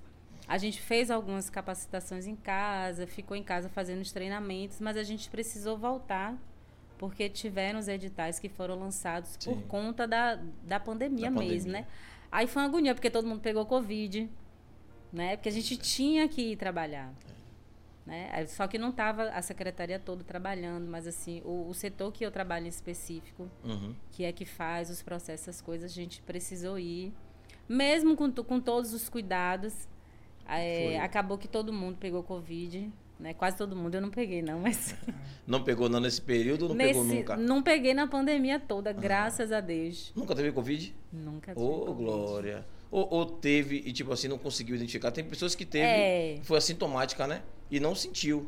A 0.48 0.58
gente 0.58 0.80
fez 0.80 1.10
algumas 1.10 1.48
capacitações 1.48 2.26
em 2.26 2.34
casa, 2.36 3.06
ficou 3.06 3.36
em 3.36 3.42
casa 3.44 3.68
fazendo 3.68 4.00
os 4.02 4.10
treinamentos, 4.12 4.80
mas 4.80 4.96
a 4.96 5.02
gente 5.04 5.30
precisou 5.30 5.78
voltar 5.78 6.36
porque 6.98 7.28
tiveram 7.28 7.78
os 7.78 7.88
editais 7.88 8.38
que 8.38 8.48
foram 8.48 8.78
lançados 8.78 9.36
por 9.36 9.54
Sim. 9.54 9.60
conta 9.68 10.06
da, 10.06 10.38
da 10.64 10.78
pandemia 10.78 11.30
Da 11.30 11.40
mesmo, 11.40 11.48
pandemia. 11.70 11.72
né? 11.82 11.86
Aí 12.30 12.46
foi 12.46 12.62
uma 12.62 12.68
agonia, 12.68 12.94
porque 12.94 13.10
todo 13.10 13.26
mundo 13.26 13.40
pegou 13.40 13.64
Covid, 13.66 14.28
né? 15.12 15.36
Porque 15.36 15.48
a 15.48 15.52
gente 15.52 15.76
tinha 15.76 16.28
que 16.28 16.52
ir 16.52 16.56
trabalhar. 16.56 17.12
Né? 18.04 18.44
Só 18.46 18.66
que 18.66 18.78
não 18.78 18.90
estava 18.90 19.25
a 19.31 19.40
secretaria 19.43 19.99
toda 19.99 20.25
trabalhando, 20.25 20.88
mas 20.90 21.06
assim, 21.06 21.40
o, 21.44 21.69
o 21.69 21.75
setor 21.75 22.12
que 22.12 22.25
eu 22.26 22.32
trabalho 22.32 22.66
em 22.66 22.69
específico, 22.69 23.49
Uhum. 23.64 23.94
que 24.10 24.25
é 24.25 24.32
que 24.32 24.44
faz 24.44 24.90
os 24.90 25.02
processos, 25.02 25.46
essas 25.49 25.60
coisas, 25.60 25.90
a 25.90 25.94
gente 25.94 26.20
precisou 26.22 26.78
ir. 26.78 27.12
Mesmo 27.69 28.16
com, 28.16 28.31
com 28.32 28.58
todos 28.60 28.93
os 28.93 29.08
cuidados, 29.08 29.87
é, 30.49 30.99
acabou 31.00 31.38
que 31.38 31.46
todo 31.49 31.72
mundo 31.72 31.96
pegou 31.99 32.22
Covid. 32.22 32.90
Né? 33.20 33.32
Quase 33.34 33.56
todo 33.56 33.76
mundo, 33.76 33.94
eu 33.94 34.00
não 34.00 34.10
peguei, 34.10 34.43
não, 34.43 34.58
mas. 34.58 34.96
Não 35.46 35.62
pegou 35.62 35.88
não 35.88 35.98
nesse 36.00 36.20
período 36.22 36.62
ou 36.62 36.69
não 36.70 36.76
pegou 36.76 37.02
nesse- 37.05 37.16
nunca? 37.19 37.37
Não 37.37 37.62
peguei 37.62 37.93
na 37.94 38.06
pandemia 38.06 38.58
toda, 38.60 38.93
graças 38.93 39.50
a 39.52 39.60
Deus. 39.60 40.12
Nunca 40.14 40.34
teve 40.37 40.50
Covid? 40.52 40.94
Nunca 41.12 41.52
tive. 41.52 41.64
Ô, 41.64 41.87
Covid. 41.87 42.05
Glória. 42.05 42.66
Ou, 42.90 43.08
ou 43.12 43.26
teve 43.26 43.76
e, 43.84 43.93
tipo 43.93 44.12
assim, 44.12 44.28
não 44.28 44.38
conseguiu 44.38 44.76
identificar. 44.76 45.10
Tem 45.10 45.25
pessoas 45.25 45.55
que 45.56 45.64
teve, 45.64 45.84
É. 45.87 46.40
foi 46.44 46.58
assintomática, 46.58 47.26
né? 47.26 47.43
E 47.72 47.80
não 47.80 47.94
sentiu. 47.94 48.46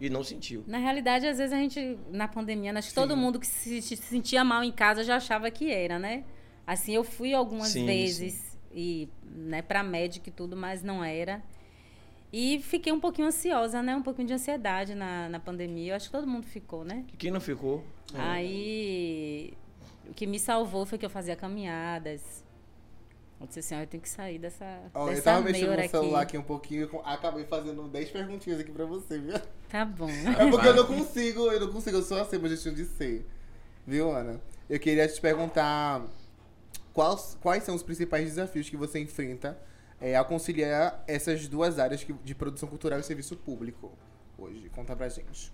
E 0.00 0.08
não 0.08 0.22
sentiu. 0.22 0.62
Na 0.66 0.78
realidade, 0.78 1.26
às 1.26 1.38
vezes 1.38 1.52
a 1.52 1.58
gente, 1.58 1.98
na 2.10 2.28
pandemia, 2.28 2.72
acho 2.72 2.90
que 2.90 2.94
todo 2.94 3.16
mundo 3.16 3.40
que 3.40 3.46
se, 3.46 3.82
se 3.82 3.96
sentia 3.96 4.44
mal 4.44 4.62
em 4.62 4.70
casa 4.70 5.02
já 5.02 5.16
achava 5.16 5.50
que 5.50 5.72
era, 5.72 5.98
né? 5.98 6.24
Assim, 6.64 6.94
eu 6.94 7.02
fui 7.02 7.34
algumas 7.34 7.68
Sim, 7.68 7.84
vezes 7.84 8.56
e, 8.72 9.08
né, 9.24 9.60
pra 9.60 9.82
médico 9.82 10.28
e 10.28 10.32
tudo, 10.32 10.56
mas 10.56 10.84
não 10.84 11.02
era. 11.02 11.42
E 12.32 12.60
fiquei 12.60 12.92
um 12.92 13.00
pouquinho 13.00 13.26
ansiosa, 13.26 13.82
né? 13.82 13.96
Um 13.96 14.02
pouquinho 14.02 14.28
de 14.28 14.34
ansiedade 14.34 14.94
na, 14.94 15.28
na 15.28 15.40
pandemia. 15.40 15.92
Eu 15.92 15.96
acho 15.96 16.06
que 16.06 16.12
todo 16.12 16.26
mundo 16.26 16.46
ficou, 16.46 16.84
né? 16.84 17.04
E 17.12 17.16
quem 17.16 17.32
não 17.32 17.40
ficou? 17.40 17.84
Aí, 18.14 19.52
o 20.08 20.14
que 20.14 20.26
me 20.26 20.38
salvou 20.38 20.86
foi 20.86 20.96
que 20.96 21.06
eu 21.06 21.10
fazia 21.10 21.34
caminhadas. 21.34 22.44
Eu 23.44 23.48
disse 23.48 23.60
assim, 23.60 23.74
ó, 23.76 23.80
eu 23.80 23.86
tenho 23.86 24.02
que 24.02 24.08
sair 24.08 24.38
dessa, 24.38 24.64
Ó, 24.94 25.04
eu 25.06 25.10
dessa 25.10 25.22
tava 25.22 25.42
mexendo 25.42 25.76
no 25.76 25.88
celular 25.88 26.20
aqui. 26.22 26.28
aqui 26.36 26.38
um 26.38 26.42
pouquinho 26.42 26.88
e 26.92 26.98
acabei 27.04 27.44
fazendo 27.44 27.86
10 27.88 28.10
perguntinhas 28.10 28.58
aqui 28.58 28.72
pra 28.72 28.86
você, 28.86 29.18
viu? 29.18 29.34
Tá 29.68 29.84
bom. 29.84 30.08
É 30.38 30.50
porque 30.50 30.66
eu 30.68 30.74
não 30.74 30.86
consigo, 30.86 31.52
eu 31.52 31.60
não 31.60 31.70
consigo, 31.72 31.96
eu 31.98 32.02
sou 32.02 32.18
assim, 32.20 32.38
meu 32.38 32.48
jeitinho 32.48 32.74
de 32.74 32.84
ser. 32.86 33.26
Viu, 33.86 34.10
Ana? 34.10 34.40
Eu 34.68 34.80
queria 34.80 35.06
te 35.06 35.20
perguntar 35.20 36.02
quais, 36.94 37.36
quais 37.42 37.62
são 37.64 37.74
os 37.74 37.82
principais 37.82 38.24
desafios 38.24 38.70
que 38.70 38.76
você 38.78 38.98
enfrenta 38.98 39.58
é, 40.00 40.16
ao 40.16 40.24
conciliar 40.24 41.04
essas 41.06 41.46
duas 41.46 41.78
áreas 41.78 42.02
que- 42.02 42.12
de 42.14 42.34
produção 42.34 42.68
cultural 42.68 42.98
e 42.98 43.02
serviço 43.02 43.36
público 43.36 43.92
hoje. 44.38 44.70
Conta 44.70 44.96
pra 44.96 45.08
gente. 45.10 45.52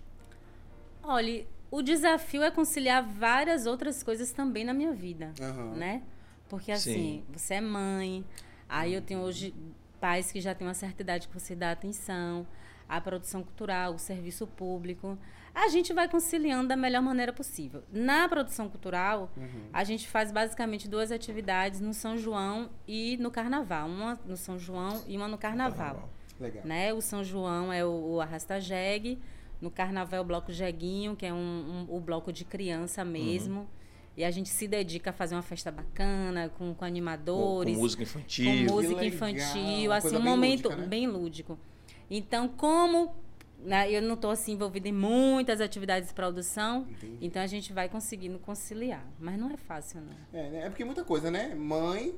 Olha, 1.03 1.45
o 1.69 1.81
desafio 1.81 2.41
é 2.43 2.51
conciliar 2.51 3.03
várias 3.03 3.65
outras 3.65 4.01
coisas 4.01 4.31
também 4.31 4.63
na 4.63 4.73
minha 4.73 4.93
vida, 4.93 5.33
Aham. 5.41 5.71
né? 5.75 6.03
Porque 6.51 6.71
assim, 6.71 6.93
Sim. 6.93 7.23
você 7.31 7.53
é 7.55 7.61
mãe, 7.61 8.25
aí 8.67 8.93
eu 8.93 9.01
tenho 9.01 9.21
hoje 9.21 9.53
pais 10.01 10.31
que 10.33 10.41
já 10.41 10.53
têm 10.53 10.67
uma 10.67 10.73
certa 10.73 11.01
idade 11.01 11.27
que 11.29 11.33
você 11.39 11.55
dá 11.55 11.71
atenção, 11.71 12.45
a 12.89 12.99
produção 12.99 13.41
cultural, 13.41 13.93
o 13.93 13.97
serviço 13.97 14.45
público. 14.45 15.17
A 15.55 15.69
gente 15.69 15.93
vai 15.93 16.09
conciliando 16.09 16.67
da 16.67 16.75
melhor 16.75 17.01
maneira 17.01 17.31
possível. 17.31 17.83
Na 17.91 18.27
produção 18.27 18.67
cultural, 18.67 19.31
Uhum. 19.37 19.69
a 19.71 19.83
gente 19.85 20.09
faz 20.09 20.29
basicamente 20.31 20.89
duas 20.89 21.09
atividades 21.11 21.79
no 21.79 21.93
São 21.93 22.17
João 22.17 22.69
e 22.87 23.15
no 23.17 23.31
Carnaval. 23.31 23.87
Uma 23.87 24.19
no 24.25 24.35
São 24.35 24.59
João 24.59 25.03
e 25.07 25.15
uma 25.15 25.27
no 25.29 25.37
Carnaval 25.37 26.09
Legal. 26.39 26.65
né? 26.65 26.93
O 26.93 27.01
São 27.01 27.23
João 27.23 27.71
é 27.71 27.85
o, 27.85 27.89
o 28.15 28.21
Arrasta 28.21 28.59
Jegue, 28.59 29.19
no 29.61 29.69
Carnaval 29.71 30.17
é 30.17 30.21
o 30.21 30.25
Bloco 30.25 30.51
Jeguinho, 30.51 31.15
que 31.15 31.25
é 31.25 31.33
um, 31.33 31.37
um- 31.37 31.95
o 31.95 31.99
bloco 32.01 32.31
de 32.33 32.43
criança 32.43 33.05
mesmo. 33.05 33.69
E 34.15 34.23
a 34.23 34.31
gente 34.31 34.49
se 34.49 34.67
dedica 34.67 35.11
a 35.11 35.13
fazer 35.13 35.35
uma 35.35 35.41
festa 35.41 35.71
bacana, 35.71 36.49
com, 36.49 36.57
com 36.57 36.65
Com, 36.65 36.75
com 36.75 36.85
animadores, 36.85 37.77
música 37.77 38.03
com 38.03 38.09
infantil. 38.09 38.51
música 38.71 39.01
legal, 39.01 39.05
infantil, 39.05 39.91
assim, 39.91 40.07
um 40.07 40.11
bem 40.11 40.21
momento 40.21 40.63
lúdica, 40.63 40.81
né? 40.81 40.87
bem 40.87 41.07
lúdico. 41.07 41.59
Então, 42.09 42.47
como 42.49 43.15
né, 43.63 43.89
eu 43.91 44.01
não 44.01 44.15
estou 44.15 44.31
assim, 44.31 44.53
envolvida 44.53 44.89
em 44.89 44.91
muitas 44.91 45.61
atividades 45.61 46.09
de 46.09 46.15
produção, 46.15 46.87
Entendi. 46.89 47.17
então 47.21 47.41
a 47.41 47.47
gente 47.47 47.71
vai 47.71 47.87
conseguindo 47.87 48.37
conciliar. 48.39 49.05
Mas 49.19 49.39
não 49.39 49.49
é 49.51 49.57
fácil, 49.57 50.01
não. 50.01 50.39
É, 50.39 50.49
né? 50.49 50.65
é 50.65 50.69
porque 50.69 50.83
é 50.83 50.85
muita 50.85 51.03
coisa, 51.03 51.31
né? 51.31 51.55
Mãe, 51.55 52.13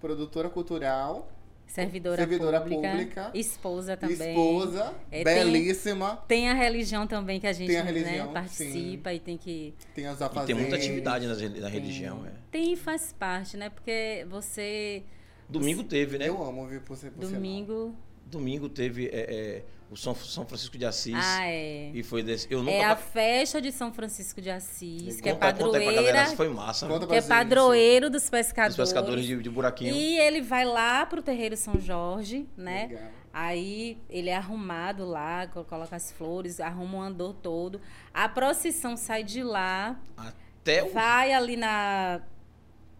produtora 0.00 0.48
cultural 0.48 1.28
servidora, 1.66 2.16
Servidora 2.16 2.60
pública, 2.60 2.90
pública. 2.90 3.30
esposa 3.34 3.96
também. 3.96 4.30
Esposa, 4.30 4.94
É, 5.10 5.24
tem- 5.24 5.34
belíssima. 5.34 6.16
Tem 6.28 6.48
a 6.48 6.54
religião 6.54 7.06
também 7.06 7.40
que 7.40 7.46
a 7.46 7.52
gente 7.52 7.66
Tem 7.68 7.78
a 7.78 7.84
né, 7.84 7.90
religião, 7.92 8.32
participa 8.32 9.12
e 9.12 9.18
tem 9.18 9.36
que. 9.36 9.74
Tem 9.94 10.06
as 10.06 10.20
E 10.20 10.24
afazeres. 10.24 10.46
tem 10.46 10.54
muita 10.56 10.76
atividade 10.76 11.26
reli- 11.26 11.60
na 11.60 11.68
religião. 11.68 12.24
É. 12.26 12.30
Tem 12.50 12.72
e 12.72 12.76
faz 12.76 13.12
parte, 13.12 13.56
né? 13.56 13.70
Porque 13.70 14.24
você. 14.28 15.02
Domingo 15.48 15.82
teve, 15.84 16.16
né? 16.18 16.28
Eu 16.28 16.42
amo, 16.42 16.66
viu, 16.66 16.80
por 16.80 16.96
Domingo. 17.16 17.94
Domingo 18.26 18.68
teve 18.68 19.06
é, 19.08 19.20
é, 19.20 19.62
o 19.90 19.96
São, 19.96 20.14
São 20.14 20.44
Francisco 20.46 20.76
de 20.78 20.84
Assis. 20.86 21.14
Ah, 21.16 21.46
é. 21.46 21.90
E 21.94 22.02
foi 22.02 22.22
desse. 22.22 22.46
Eu 22.50 22.60
nunca. 22.62 22.72
É 22.76 22.84
a 22.84 22.96
festa 22.96 23.60
de 23.60 23.70
São 23.70 23.92
Francisco 23.92 24.40
de 24.40 24.50
Assis, 24.50 25.20
que 25.20 25.28
é 25.28 25.34
galera, 25.34 25.56
padroeira. 25.58 26.18
essa 26.18 26.36
foi 26.36 26.48
massa. 26.48 26.86
Conta 26.88 27.06
né? 27.06 27.12
Que 27.12 27.18
é 27.18 27.22
padroeiro 27.22 28.10
dos 28.10 28.24
Os 28.24 28.30
pescadores. 28.30 28.76
pescadores 28.76 29.24
de, 29.24 29.36
de 29.42 29.50
buraquinho. 29.50 29.94
E 29.94 30.18
ele 30.18 30.40
vai 30.40 30.64
lá 30.64 31.04
pro 31.06 31.22
terreiro 31.22 31.56
São 31.56 31.78
Jorge, 31.78 32.48
né? 32.56 32.86
Legal. 32.88 33.08
Aí 33.36 33.98
ele 34.08 34.30
é 34.30 34.36
arrumado 34.36 35.04
lá, 35.04 35.48
co- 35.48 35.64
coloca 35.64 35.96
as 35.96 36.12
flores, 36.12 36.60
arruma 36.60 36.98
o 36.98 37.02
andor 37.02 37.34
todo. 37.34 37.80
A 38.12 38.28
procissão 38.28 38.96
sai 38.96 39.24
de 39.24 39.42
lá, 39.42 40.00
Até 40.16 40.84
o. 40.84 40.92
vai 40.92 41.32
ali 41.32 41.56
na, 41.56 42.20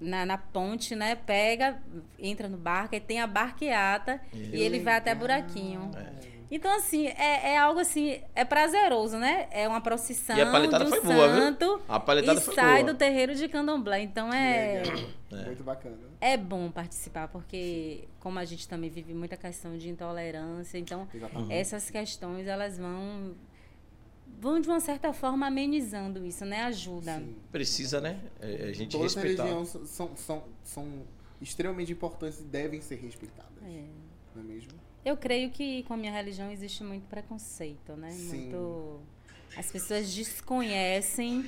na, 0.01 0.27
na 0.27 0.37
ponte, 0.37 0.97
né? 0.97 1.15
Pega, 1.15 1.81
entra 2.19 2.49
no 2.49 2.57
barco, 2.57 2.97
aí 2.97 3.01
tem 3.01 3.21
a 3.21 3.29
barqueata 3.29 4.21
e 4.33 4.61
ele 4.61 4.81
vai 4.81 4.97
até 4.97 5.15
buraquinho. 5.15 5.91
É. 5.97 6.34
Então, 6.51 6.75
assim, 6.77 7.07
é, 7.07 7.55
é 7.55 7.59
algo 7.59 7.81
assim, 7.81 8.21
é 8.35 8.45
prazeroso, 8.45 9.17
né? 9.19 9.49
É 9.51 9.67
uma 9.67 9.81
procissão 9.81 10.37
E 10.37 10.41
a 10.41 10.51
paletada 10.51 10.87
foi 10.87 11.01
boa, 11.01 11.29
viu? 11.33 11.43
santo 11.43 11.83
A 11.89 11.99
paletada 11.99 12.39
e 12.41 12.43
foi 12.43 12.55
sai 12.55 12.83
boa. 12.83 12.93
do 12.93 12.99
terreiro 12.99 13.35
de 13.35 13.49
candomblé. 13.49 14.03
Então 14.03 14.33
é. 14.33 14.83
Muito 15.47 15.65
bacana. 15.65 15.97
é 16.21 16.37
bom 16.37 16.71
participar, 16.71 17.27
porque 17.29 18.05
como 18.21 18.39
a 18.39 18.45
gente 18.45 18.69
também 18.69 18.89
vive 18.89 19.13
muita 19.15 19.37
questão 19.37 19.77
de 19.77 19.89
intolerância, 19.89 20.79
então 20.79 21.09
Exatamente. 21.13 21.53
essas 21.53 21.91
questões 21.91 22.47
elas 22.47 22.79
vão 22.79 23.35
vão 24.41 24.61
de 24.61 24.69
uma 24.69 24.81
certa 24.81 25.13
forma 25.13 25.47
amenizando 25.47 26.25
isso, 26.25 26.45
né? 26.45 26.63
Ajuda. 26.65 27.17
Sim. 27.19 27.35
Precisa, 27.51 28.01
né? 28.01 28.21
É, 28.41 28.67
a 28.69 28.73
gente 28.73 28.93
Todas 28.93 29.17
as 29.17 29.23
respeitar. 29.23 29.45
religiões 29.45 29.89
são, 29.91 30.17
são, 30.17 30.45
são 30.63 30.89
extremamente 31.41 31.91
importantes 31.93 32.41
e 32.41 32.45
devem 32.45 32.81
ser 32.81 32.97
respeitadas. 32.97 33.51
É. 33.65 33.85
Não 34.37 34.43
é 34.43 34.45
mesmo? 34.45 34.71
Eu 35.05 35.17
creio 35.17 35.51
que 35.51 35.83
com 35.85 35.95
a 35.95 35.97
minha 35.97 36.13
religião 36.13 36.51
existe 36.51 36.83
muito 36.83 37.07
preconceito, 37.09 37.93
né? 37.97 38.11
Sim. 38.11 38.51
Muito 38.51 39.01
as 39.57 39.71
pessoas 39.71 40.13
desconhecem 40.13 41.45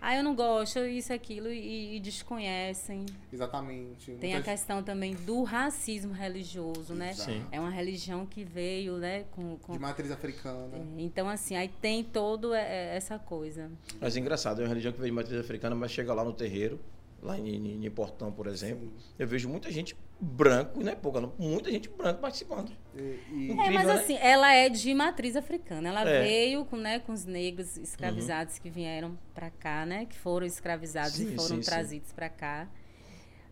Ah, 0.00 0.14
eu 0.14 0.22
não 0.22 0.36
gosto, 0.36 0.78
isso, 0.80 1.10
aquilo, 1.12 1.48
e, 1.50 1.96
e 1.96 2.00
desconhecem. 2.00 3.06
Exatamente. 3.32 4.12
Tem 4.12 4.32
a 4.32 4.36
Muitas- 4.36 4.52
questão 4.60 4.82
também 4.82 5.14
do 5.14 5.42
racismo 5.42 6.12
religioso, 6.12 6.94
né? 6.94 7.12
Sim. 7.14 7.44
É 7.50 7.58
uma 7.58 7.70
religião 7.70 8.24
que 8.26 8.44
veio, 8.44 8.98
né, 8.98 9.24
com... 9.32 9.56
com- 9.56 9.72
De 9.72 9.78
matriz 9.78 10.10
africana. 10.12 10.76
É, 10.76 11.00
Então, 11.02 11.28
assim, 11.28 11.56
aí 11.56 11.68
tem 11.80 12.04
todo 12.04 12.54
é, 12.54 12.94
essa 12.94 13.18
coisa. 13.18 13.70
Mas 14.00 14.16
é 14.16 14.20
engraçado, 14.20 14.60
é 14.60 14.64
uma 14.64 14.68
religião 14.68 14.92
que 14.92 14.98
veio 15.00 15.10
de 15.10 15.16
matriz 15.16 15.40
africana, 15.40 15.74
mas 15.74 15.90
chega 15.90 16.12
lá 16.14 16.22
no 16.22 16.32
terreiro, 16.34 16.78
lá 17.22 17.38
em, 17.38 17.48
em, 17.48 17.86
em 17.86 17.90
Portão, 17.90 18.30
por 18.32 18.46
exemplo, 18.46 18.92
eu 19.18 19.26
vejo 19.26 19.48
muita 19.48 19.70
gente 19.70 19.96
branco, 20.20 20.82
não 20.82 20.90
é 20.92 20.94
pouca, 20.94 21.20
não, 21.20 21.32
muita 21.38 21.70
gente 21.70 21.88
branca 21.88 22.20
participando. 22.20 22.70
E, 22.94 22.98
e- 23.00 23.10
É, 23.50 23.52
Incrível, 23.52 23.72
mas 23.74 23.86
né? 23.86 23.92
assim, 23.94 24.16
ela 24.16 24.52
é 24.52 24.68
de 24.68 24.94
matriz 24.94 25.36
africana. 25.36 25.88
Ela 25.88 26.08
É. 26.08 26.22
veio 26.22 26.64
com, 26.64 26.76
né, 26.76 26.98
com 27.00 27.12
os 27.12 27.24
negros 27.24 27.76
escravizados 27.76 28.58
que 28.58 28.70
vieram 28.70 29.18
pra 29.34 29.50
cá, 29.50 29.84
né? 29.84 30.06
Que 30.06 30.16
foram 30.16 30.46
escravizados 30.46 31.12
Sim, 31.14 31.32
e 31.32 31.36
foram 31.36 31.56
sim, 31.56 31.62
sim. 31.62 31.70
trazidos 31.70 32.12
pra 32.12 32.28
cá. 32.30 32.68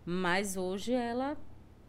Mas 0.06 0.56
hoje 0.56 0.92
ela 0.92 1.37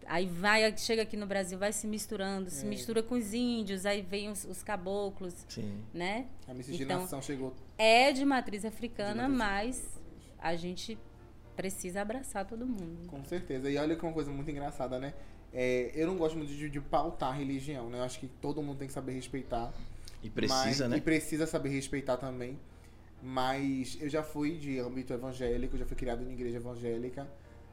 aí 0.07 0.27
vai 0.27 0.75
chega 0.77 1.01
aqui 1.01 1.17
no 1.17 1.25
Brasil, 1.25 1.57
vai 1.57 1.73
se 1.73 1.87
misturando, 1.87 2.49
se 2.49 2.63
É. 2.65 2.69
mistura 2.69 3.01
com 3.01 3.15
os 3.15 3.33
índios, 3.33 3.85
aí 3.87 4.01
vem 4.03 4.29
os, 4.29 4.45
os 4.45 4.61
caboclos, 4.61 5.33
Sim. 5.49 5.81
né? 5.93 6.27
a 6.47 6.53
miscigenação 6.53 7.05
Então, 7.05 7.21
chegou. 7.23 7.55
É 7.77 8.11
de 8.11 8.23
matriz 8.23 8.63
africana, 8.65 9.23
De 9.23 9.29
matriz 9.29 9.37
mas 9.37 9.99
a 10.37 10.55
gente 10.55 10.95
precisa 11.55 12.01
abraçar 12.01 12.45
todo 12.45 12.65
mundo. 12.65 13.07
Com 13.07 13.23
certeza. 13.23 13.69
E 13.69 13.77
olha 13.77 13.95
que 13.95 14.03
uma 14.03 14.13
coisa 14.13 14.31
muito 14.31 14.49
engraçada, 14.51 14.99
né? 14.99 15.13
É, 15.53 15.91
eu 15.95 16.07
não 16.07 16.17
gosto 16.17 16.37
muito 16.37 16.51
de, 16.53 16.69
de 16.69 16.81
pautar 16.81 17.29
a 17.29 17.33
religião, 17.33 17.89
né? 17.89 17.99
Eu 17.99 18.03
acho 18.03 18.19
que 18.19 18.27
todo 18.27 18.61
mundo 18.61 18.77
tem 18.77 18.87
que 18.87 18.93
saber 18.93 19.13
respeitar. 19.13 19.73
E 20.21 20.29
precisa, 20.29 20.83
mas- 20.83 20.91
né? 20.91 20.97
E 20.97 21.01
precisa 21.01 21.47
saber 21.47 21.69
respeitar 21.69 22.17
também. 22.17 22.59
Mas 23.23 23.97
eu 24.01 24.09
já 24.09 24.21
fui 24.21 24.57
de 24.57 24.77
âmbito 24.79 25.13
evangélico, 25.13 25.75
eu 25.75 25.79
já 25.79 25.85
fui 25.85 25.95
criado 25.95 26.23
em 26.23 26.33
igreja 26.33 26.57
evangélica. 26.57 27.27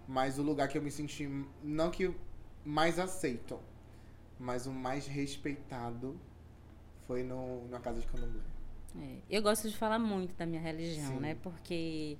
Mas 0.06 0.38
o 0.38 0.42
lugar 0.42 0.68
que 0.68 0.78
eu 0.78 0.82
me 0.82 0.90
senti, 0.90 1.28
não 1.62 1.90
que 1.90 2.10
mais 2.64 2.98
aceito, 2.98 3.58
mas 4.38 4.66
o 4.66 4.72
mais 4.72 5.06
respeitado 5.06 6.16
foi 7.06 7.22
no, 7.22 7.68
na 7.68 7.78
casa 7.80 8.00
de 8.00 8.06
candomblé. 8.06 8.40
É, 9.00 9.16
eu 9.30 9.42
gosto 9.42 9.68
de 9.68 9.76
falar 9.76 9.98
muito 9.98 10.34
da 10.36 10.44
minha 10.46 10.60
religião, 10.60 11.14
Sim. 11.14 11.20
né? 11.20 11.36
Porque 11.42 12.16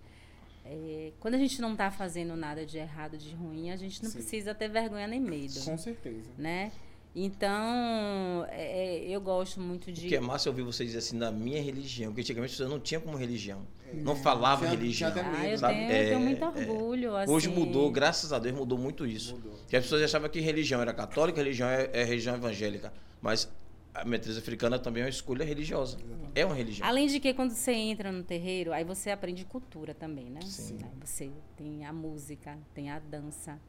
é, 0.72 1.12
quando 1.20 1.34
a 1.34 1.38
gente 1.38 1.60
não 1.60 1.74
tá 1.76 1.90
fazendo 1.90 2.34
nada 2.36 2.64
de 2.66 2.78
errado, 2.78 3.16
de 3.18 3.34
ruim, 3.34 3.70
a 3.70 3.76
gente 3.76 4.02
não 4.02 4.10
Sim. 4.10 4.18
precisa 4.18 4.54
ter 4.54 4.68
vergonha 4.68 5.06
nem 5.06 5.20
medo, 5.20 5.60
Com 5.64 5.76
certeza. 5.78 6.30
né? 6.38 6.72
Então, 7.14 8.46
é, 8.50 8.96
é, 9.04 9.08
eu 9.10 9.20
gosto 9.20 9.60
muito 9.60 9.88
O 9.88 9.92
de... 9.92 10.08
que 10.08 10.16
é 10.16 10.20
massa 10.20 10.48
ouvir 10.48 10.62
você 10.62 10.84
dizer 10.84 10.98
assim, 10.98 11.16
na 11.16 11.30
minha 11.30 11.60
religião, 11.62 12.10
porque 12.10 12.22
antigamente 12.22 12.54
você 12.54 12.64
não 12.64 12.80
tinha 12.80 12.98
como 13.00 13.16
religião. 13.16 13.66
Não 13.94 14.16
falava 14.16 14.60
Tinha- 14.66 14.70
religião. 14.70 15.10
até 15.10 15.20
Ah, 15.20 15.48
eu 15.50 15.58
sabe? 15.58 15.74
tenho, 15.74 15.90
É, 15.92 16.04
eu 16.04 16.08
tenho 16.08 16.20
muito 16.20 16.42
é. 16.42 16.48
orgulho, 16.48 17.14
assim. 17.16 17.30
Hoje 17.32 17.48
mudou, 17.50 17.90
graças 17.90 18.32
a 18.32 18.38
Deus 18.38 18.54
mudou 18.56 18.78
muito 18.78 19.06
isso. 19.06 19.34
Mudou. 19.34 19.52
Que 19.68 19.76
as 19.76 19.82
pessoas 19.84 20.02
achavam 20.02 20.30
que 20.30 20.40
religião 20.40 20.80
era 20.80 20.94
católica, 20.94 21.38
religião 21.38 21.68
é, 21.68 21.90
é 21.92 22.02
religião 22.02 22.34
evangélica. 22.34 22.90
Mas 23.20 23.50
a 23.94 24.04
matriz 24.04 24.36
africana 24.38 24.78
também 24.78 25.02
é 25.02 25.06
uma 25.06 25.10
escolha 25.10 25.44
religiosa. 25.44 25.98
É 26.34 26.44
uma 26.46 26.54
religião. 26.54 26.86
Além 26.88 27.06
de 27.08 27.20
que 27.20 27.32
quando 27.34 27.50
você 27.50 27.72
entra 27.72 28.10
no 28.10 28.22
terreiro, 28.22 28.72
aí 28.72 28.84
você 28.84 29.10
aprende 29.10 29.44
cultura 29.44 29.92
também, 29.94 30.30
né? 30.30 30.40
Sim. 30.42 30.78
Aí 30.82 30.90
Você 31.00 31.30
tem 31.56 31.84
a 31.84 31.92
música, 31.92 32.58
tem 32.74 32.90
a 32.90 32.98
dança, 32.98 33.60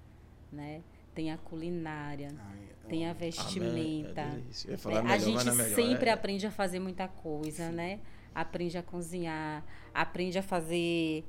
né? 0.51 0.81
Tem 1.13 1.31
a 1.31 1.37
culinária, 1.37 2.29
Ai, 2.39 2.59
tem 2.89 3.05
a 3.07 3.11
Ah, 3.11 3.13
vestimenta. 3.13 4.21
é 4.21 4.29
delícia. 4.31 4.67
Eu 4.67 4.71
ia 4.71 4.75
É, 4.75 4.77
falar 4.77 4.99
a 4.99 5.03
melhor, 5.03 5.19
gente 5.19 5.35
mas 5.35 5.45
não 5.45 5.65
é 5.65 5.67
sempre 5.69 6.09
é. 6.09 6.13
aprende 6.13 6.47
a 6.47 6.51
fazer 6.51 6.79
muita 6.79 7.07
coisa, 7.07 7.71
né? 7.71 7.99
Aprende 8.33 8.77
a 8.77 8.81
cozinhar, 8.83 9.63
aprende 9.93 10.39
a 10.39 10.41
fazer 10.43 11.23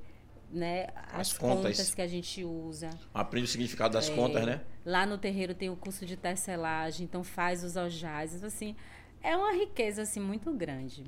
né, 0.54 0.86
As 1.12 1.32
as, 1.32 1.32
contas. 1.38 1.76
contas. 1.76 1.94
que 1.94 2.00
a 2.02 2.06
gente 2.06 2.44
usa. 2.44 2.90
Aprende 3.12 3.46
o 3.46 3.48
significado 3.48 3.94
das 3.94 4.08
É, 4.08 4.14
contas, 4.14 4.46
né? 4.46 4.60
Lá 4.84 5.04
no 5.04 5.18
terreiro 5.18 5.54
tem 5.54 5.68
o 5.68 5.76
curso 5.76 6.06
de 6.06 6.16
tecelagem, 6.16 7.04
então 7.04 7.22
faz 7.24 7.64
os. 7.64 7.74
Então, 7.76 8.46
assim, 8.46 8.76
é 9.22 9.36
uma 9.36 9.52
riqueza 9.52 10.02
assim, 10.02 10.20
muito 10.20 10.52
grande. 10.52 11.04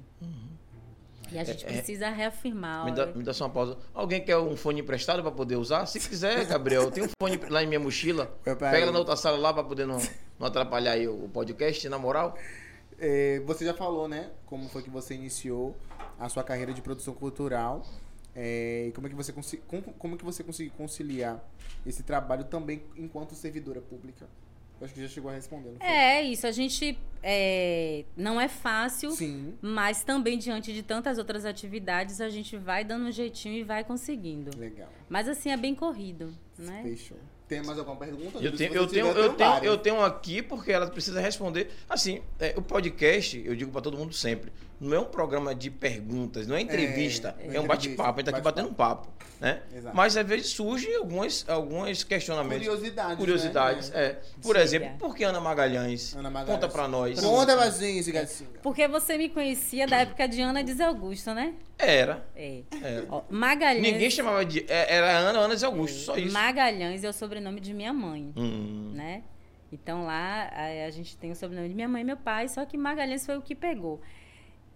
E 1.31 1.39
a 1.39 1.45
gente 1.45 1.65
É, 1.65 1.69
é. 1.69 1.73
precisa 1.73 2.09
reafirmar. 2.09 2.85
Me 2.85 2.93
dá, 2.93 3.07
me 3.07 3.23
dá 3.25 3.33
só 3.35 3.45
uma 3.45 3.51
pausa. 3.51 3.77
Alguém 3.93 4.25
quer 4.25 4.37
um 4.39 4.57
fone 4.57 4.81
emprestado 4.81 5.23
para 5.23 5.33
poder 5.33 5.57
usar? 5.57 5.85
Se 5.87 5.99
quiser, 5.99 6.45
Gabriel, 6.47 6.91
tem 6.91 7.03
um 7.05 7.09
fone 7.21 7.37
lá 7.51 7.63
em 7.63 7.67
minha 7.67 7.81
mochila. 7.81 8.27
Pega 8.45 8.91
na 8.93 8.99
outra 8.99 9.17
sala 9.17 9.37
lá 9.37 9.53
para 9.53 9.65
poder 9.65 9.87
não, 9.87 9.99
não 10.39 10.47
atrapalhar 10.47 10.93
aí 10.93 11.09
o 11.09 11.29
podcast, 11.29 11.89
na 11.89 11.99
moral. 11.99 12.37
É, 12.99 13.41
você 13.45 13.65
já 13.65 13.75
falou, 13.75 14.09
né? 14.09 14.31
Como 14.47 14.69
foi 14.69 14.83
que 14.83 14.89
você 14.91 15.15
iniciou 15.15 15.77
a 16.19 16.29
sua 16.29 16.43
carreira 16.45 16.73
de 16.73 16.81
produção 16.81 17.13
cultural. 17.13 17.83
É, 18.39 18.89
e 18.89 18.93
como 18.93 19.07
é 19.07 19.11
que 19.11 19.17
você 19.17 19.33
consi- 19.33 19.63
como, 19.67 19.83
como 19.95 20.17
que 20.19 20.25
você 20.25 20.45
conseguiu 20.45 20.73
conciliar 20.77 21.43
esse 21.87 22.03
trabalho 22.03 22.45
também 22.45 22.83
enquanto 22.97 23.35
servidora 23.35 23.81
pública? 23.81 24.29
Eu 24.79 24.85
acho 24.85 24.93
que 24.93 25.01
já 25.01 25.09
chegou 25.09 25.31
a 25.31 25.35
responder, 25.35 25.71
não 25.71 25.79
foi? 25.79 25.87
É 25.89 26.23
isso, 26.23 26.47
a 26.47 26.53
gente 26.53 26.99
é, 27.23 28.05
não 28.15 28.39
é 28.39 28.47
fácil, 28.47 29.11
Sim. 29.13 29.55
mas 29.63 30.05
também 30.05 30.37
diante 30.37 30.71
de 30.75 30.83
tantas 30.83 31.17
outras 31.17 31.47
atividades 31.47 32.21
a 32.21 32.29
gente 32.29 32.59
vai 32.59 32.85
dando 32.85 33.07
um 33.07 33.11
jeitinho 33.11 33.55
e 33.55 33.65
vai 33.65 33.83
conseguindo. 33.85 34.51
Legal. 34.59 34.91
Mas 35.09 35.29
assim 35.31 35.49
é 35.51 35.57
bem 35.57 35.75
corrido, 35.75 36.31
né? 36.59 36.83
Fechou. 36.83 37.17
Tem 37.49 37.63
mais 37.63 37.79
alguma 37.79 37.97
pergunta? 37.97 38.39
Eu 38.39 38.55
tenho, 38.55 38.75
eu, 38.75 38.87
tenho, 38.87 39.07
eu, 39.07 39.33
tenho, 39.35 39.65
eu 39.65 39.79
tenho 39.79 40.01
aqui 40.03 40.43
porque 40.43 40.73
ela 40.73 40.91
precisa 40.91 41.21
responder. 41.21 41.71
Assim, 41.89 42.21
é, 42.39 42.53
o 42.57 42.61
podcast, 42.61 43.41
eu 43.47 43.55
digo 43.57 43.71
para 43.71 43.81
todo 43.81 43.97
mundo 43.97 44.13
sempre, 44.13 44.53
não 44.81 44.97
é 44.97 45.01
um 45.01 45.05
programa 45.05 45.55
de 45.55 45.71
perguntas, 45.71 46.47
não 46.47 46.55
é 46.57 46.61
entrevista, 46.61 47.35
É, 47.41 47.49
é, 47.49 47.57
é 47.57 47.61
um 47.61 47.67
bate-papo, 47.67 48.21
a 48.21 48.23
gente 48.23 48.31
tá 48.31 48.37
aqui 48.37 48.43
bate-papo. 48.43 48.45
batendo 48.45 48.69
um 48.71 48.75
papo, 48.75 49.09
né? 49.41 49.63
Exato. 49.75 49.97
Mas 49.97 50.17
às 50.17 50.27
vezes 50.27 50.49
surgem 50.49 50.95
alguns, 50.97 51.49
alguns 51.49 52.05
questionamentos. 52.05 52.67
Curiosidades. 52.67 53.17
Curiosidades, 53.17 53.91
né? 53.91 54.03
é. 54.05 54.09
Por 54.43 54.53
Diga. 54.55 54.61
exemplo, 54.63 54.89
por 54.99 55.15
que 55.17 55.25
Ana 55.25 55.41
Magalhães? 55.41 56.15
Ana 56.15 56.31
Magalhães. 56.31 56.61
Conta 56.61 56.73
pra 56.73 56.87
nós. 56.89 57.21
Conta 57.21 57.57
pra 57.57 57.71
gente. 57.71 58.13
Porque 58.63 58.87
você 58.89 59.17
me 59.17 59.29
conhecia 59.29 59.87
da 59.87 59.99
época 59.99 60.29
de 60.29 60.41
Ana 60.41 60.63
Diz 60.63 60.81
Augusto, 60.81 61.33
né? 61.35 61.55
Era. 61.79 62.27
É. 62.35 62.63
era. 62.83 63.07
Ó, 63.09 63.23
Magalhães. 63.31 63.83
Ninguém 63.83 64.11
chamava 64.11 64.45
de. 64.45 64.65
é, 64.69 64.95
Era 64.95 65.19
Ana, 65.19 65.39
Ana 65.41 65.55
e 65.55 65.65
Augusto, 65.65 65.99
só 65.99 66.17
isso. 66.17 66.33
Magalhães 66.33 67.05
é 67.05 67.09
o 67.09 67.13
sobrenome 67.13 67.61
de 67.61 67.73
minha 67.75 67.93
mãe, 67.93 68.33
Hum. 68.37 68.93
né? 68.95 69.23
Então 69.73 70.05
lá 70.07 70.49
a, 70.53 70.87
a 70.87 70.91
gente 70.91 71.17
tem 71.17 71.31
o 71.33 71.37
sobrenome 71.37 71.69
de 71.69 71.75
minha 71.75 71.89
mãe 71.89 72.03
e 72.03 72.05
meu 72.05 72.17
pai, 72.17 72.49
só 72.49 72.65
que 72.65 72.77
Magalhães 72.79 73.27
foi 73.27 73.37
o 73.37 73.43
que 73.43 73.55
pegou. 73.55 74.01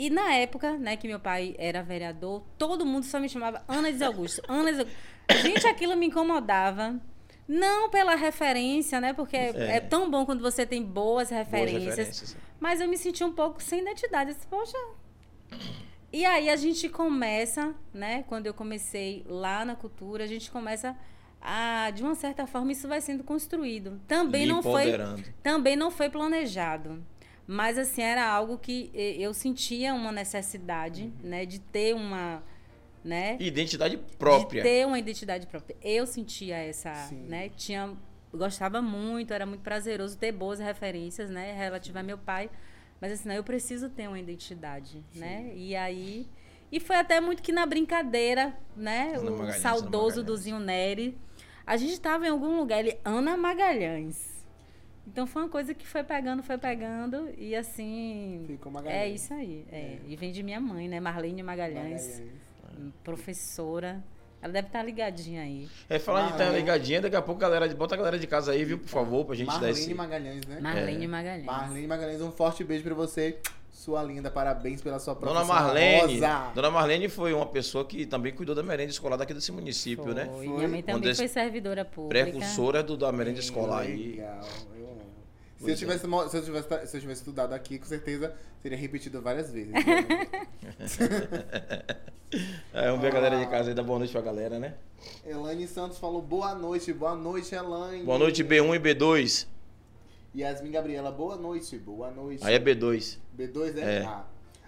E 0.00 0.09
na 0.09 0.33
época, 0.33 0.78
né, 0.78 0.97
que 0.97 1.07
meu 1.07 1.21
pai 1.21 1.54
era 1.59 1.83
vereador, 1.83 2.42
todo 2.57 2.87
mundo 2.87 3.04
só 3.04 3.21
me 3.21 3.28
chamava 3.28 3.62
Ana 3.69 3.92
de 3.92 4.02
Augusto. 4.02 4.40
Ana 4.49 4.73
de 4.73 4.78
Augusto. 4.78 4.99
Gente, 5.42 5.66
aquilo 5.66 5.95
me 5.95 6.07
incomodava. 6.07 6.99
Não 7.47 7.90
pela 7.90 8.14
referência, 8.14 8.99
né? 8.99 9.12
Porque 9.12 9.37
é. 9.37 9.50
É. 9.50 9.76
é 9.76 9.80
tão 9.80 10.11
bom 10.11 10.25
quando 10.25 10.40
você 10.40 10.64
tem 10.64 10.83
boas 10.83 11.28
Boas 11.28 11.30
referências. 11.30 11.85
referências. 11.85 12.37
Mas 12.59 12.80
eu 12.80 12.88
me 12.88 12.97
senti 12.97 13.23
um 13.23 13.35
pouco 13.35 13.62
sem 13.62 13.83
identidade. 13.83 14.30
Eu 14.30 14.37
disse, 14.37 14.47
Poxa. 14.47 14.78
E 16.11 16.25
aí 16.25 16.49
a 16.49 16.57
gente 16.57 16.88
começa, 16.88 17.75
né? 17.92 18.25
Quando 18.26 18.47
eu 18.47 18.54
comecei 18.54 19.23
lá 19.28 19.66
na 19.66 19.76
cultura, 19.76 20.25
a 20.25 20.26
gente 20.26 20.50
começa 20.50 20.97
a, 21.42 21.90
de 21.90 22.02
uma 22.02 22.14
certa 22.14 22.47
forma, 22.47 22.73
isso 22.73 22.88
vai 22.88 23.02
sendo 23.02 23.23
construído. 23.23 24.00
Também 24.09 24.47
não 24.47 24.62
foi, 24.62 24.95
também 25.42 25.76
não 25.76 25.90
foi 25.90 26.09
planejado. 26.09 27.04
Mas 27.52 27.76
assim, 27.76 28.00
era 28.00 28.25
algo 28.28 28.57
que 28.57 28.92
eu 28.95 29.35
sentia 29.35 29.92
uma 29.92 30.12
necessidade, 30.12 31.12
né, 31.21 31.45
de 31.45 31.59
ter 31.59 31.97
uma, 31.97 32.40
né, 33.02 33.37
Identidade 33.40 33.97
própria. 34.16 34.62
de 34.62 34.69
ter 34.69 34.87
uma 34.87 34.97
identidade 34.97 35.49
própria. 35.49 35.76
Eu 35.83 36.07
sentia 36.07 36.57
essa, 36.57 36.95
Sim. 36.95 37.26
né? 37.26 37.49
Tinha, 37.49 37.92
gostava 38.33 38.80
muito, 38.80 39.35
era 39.35 39.45
muito 39.45 39.62
prazeroso 39.62 40.16
ter 40.16 40.30
boas 40.30 40.61
referências, 40.61 41.28
né? 41.28 41.52
Relativa 41.52 41.99
a 41.99 42.02
meu 42.04 42.19
pai. 42.19 42.49
Mas 43.00 43.11
assim, 43.11 43.28
não, 43.28 43.35
eu 43.35 43.42
preciso 43.42 43.88
ter 43.88 44.07
uma 44.07 44.21
identidade, 44.21 45.04
né? 45.12 45.50
E 45.57 45.75
aí... 45.75 46.28
E 46.71 46.78
foi 46.78 46.95
até 46.95 47.21
muito 47.21 47.42
que 47.42 47.50
na 47.50 47.66
brincadeira, 47.66 48.57
né? 48.76 49.14
Ana 49.16 49.28
o 49.28 49.38
Magalhães, 49.38 49.61
saudoso 49.61 50.23
do. 50.23 50.37
Zinho 50.37 50.61
Neri. 50.61 51.19
A 51.66 51.76
gente 51.76 51.95
estava 51.95 52.28
em 52.28 52.30
algum 52.30 52.57
lugar, 52.59 52.78
ele... 52.78 52.97
Ana 53.04 53.37
Magalhães. 53.37 54.39
Então 55.07 55.26
foi 55.26 55.42
uma 55.42 55.49
coisa 55.49 55.75
que 55.75 55.87
foi 55.87 56.04
pegando, 56.04 56.42
foi 56.42 56.57
pegando. 56.59 57.28
E 57.37 57.54
assim... 57.57 58.45
Ficou 58.47 58.71
É 58.71 58.75
Magalhães. 58.75 59.23
isso 59.23 59.35
aí. 59.35 59.66
É. 59.73 59.99
E 60.07 60.14
vem 60.16 60.30
de 60.30 60.42
minha 60.42 60.61
mãe, 60.61 60.88
né? 60.88 61.00
Marlene 61.00 61.42
Magalhães 61.42 62.21
Magalhães. 62.21 62.92
professora. 63.02 64.02
Ela 64.42 64.52
deve 64.54 64.69
estar 64.69 64.83
ligadinha 64.83 65.42
aí. 65.42 65.69
É, 65.88 65.99
falando 65.99 66.26
de 66.28 66.33
estar 66.33 66.45
Marlene. 66.45 66.61
ligadinha, 66.62 67.00
daqui 67.02 67.16
a 67.16 67.21
pouco, 67.21 67.38
galera, 67.40 67.69
bota 67.75 67.95
a 67.95 67.99
galera 67.99 68.19
de 68.19 68.26
casa 68.26 68.52
aí, 68.52 68.64
viu, 68.64 68.78
por 68.78 68.88
favor, 68.88 69.26
pra 69.26 69.35
gente 69.35 69.49
dar 69.49 69.54
Marlene 69.54 69.73
esse... 69.78 69.95
Magalhães, 69.95 70.47
né? 70.47 70.61
Marlene 70.61 71.07
Magalhães. 71.07 71.45
Marlene 71.45 71.87
Magalhães, 71.87 72.23
um 72.23 72.33
forte 72.33 72.64
beijo 72.64 72.83
pra 72.85 72.95
você. 72.95 73.38
Sua 73.80 74.02
linda, 74.02 74.30
parabéns 74.30 74.82
pela 74.82 74.99
sua 74.99 75.14
Dona 75.14 75.32
profissão 75.40 75.54
Marlene, 75.54 76.22
honrosa. 76.22 76.52
Dona 76.54 76.70
Marlene 76.70 77.08
foi 77.08 77.32
uma 77.32 77.46
pessoa 77.46 77.82
que 77.82 78.04
também 78.04 78.30
cuidou 78.30 78.54
da 78.54 78.62
merenda 78.62 78.90
escolar 78.90 79.16
daqui 79.16 79.32
desse 79.32 79.50
município, 79.50 80.04
Foi. 80.04 80.12
né? 80.12 80.25
Minha 80.25 80.37
Foi. 80.37 80.66
mãe 80.66 80.80
Uma 80.82 80.92
também 80.92 81.14
foi 81.14 81.28
servidora 81.28 81.82
pública. 81.82 82.25
Precursora 82.26 82.82
do, 82.82 82.94
da 82.94 83.10
merenda 83.10 83.40
escolar 83.40 83.80
aí. 83.80 84.16
Legal, 84.16 84.38
eu 84.76 84.84
amo. 84.84 85.00
Se 85.00 85.62
eu, 85.62 85.66
Pois 85.66 85.72
é. 85.72 85.76
tivesse, 85.76 86.06
mo- 86.06 86.28
se, 86.28 86.37
eu 86.37 86.42
tivesse, 86.44 86.68
se 86.88 86.96
eu 86.99 87.00
tivesse 87.00 87.20
estudado 87.22 87.54
aqui, 87.54 87.78
com 87.78 87.87
certeza 87.87 88.34
teria 88.62 88.76
repetido 88.76 89.22
várias 89.22 89.50
vezes. 89.50 89.72
É, 92.72 92.87
vamos 92.87 93.00
ver 93.00 93.08
a 93.08 93.10
galera 93.10 93.37
de 93.40 93.46
casa 93.50 93.70
aí, 93.70 93.75
dá 93.75 93.82
boa 93.82 93.99
noite 93.99 94.12
pra 94.12 94.20
galera, 94.20 94.56
né? 94.56 94.75
Elaine 95.26 95.66
Santos 95.66 95.99
falou 95.99 96.22
boa 96.22 96.54
noite, 96.54 96.92
boa 96.92 97.16
noite, 97.16 97.52
Elaine. 97.56 98.04
Boa 98.04 98.18
noite, 98.18 98.44
B1 98.44 98.76
e 98.76 98.78
B2. 98.78 99.46
Yasmin 100.34 100.70
Gabriela, 100.70 101.10
boa 101.10 101.37
noite, 101.37 101.76
boa 101.78 102.10
noite. 102.10 102.44
Aí 102.46 102.54
é 102.54 102.58
B2. 102.58 103.18
B2 103.37 103.76
é? 103.78 103.96
É. 103.99 104.04
Ah. 104.04 104.25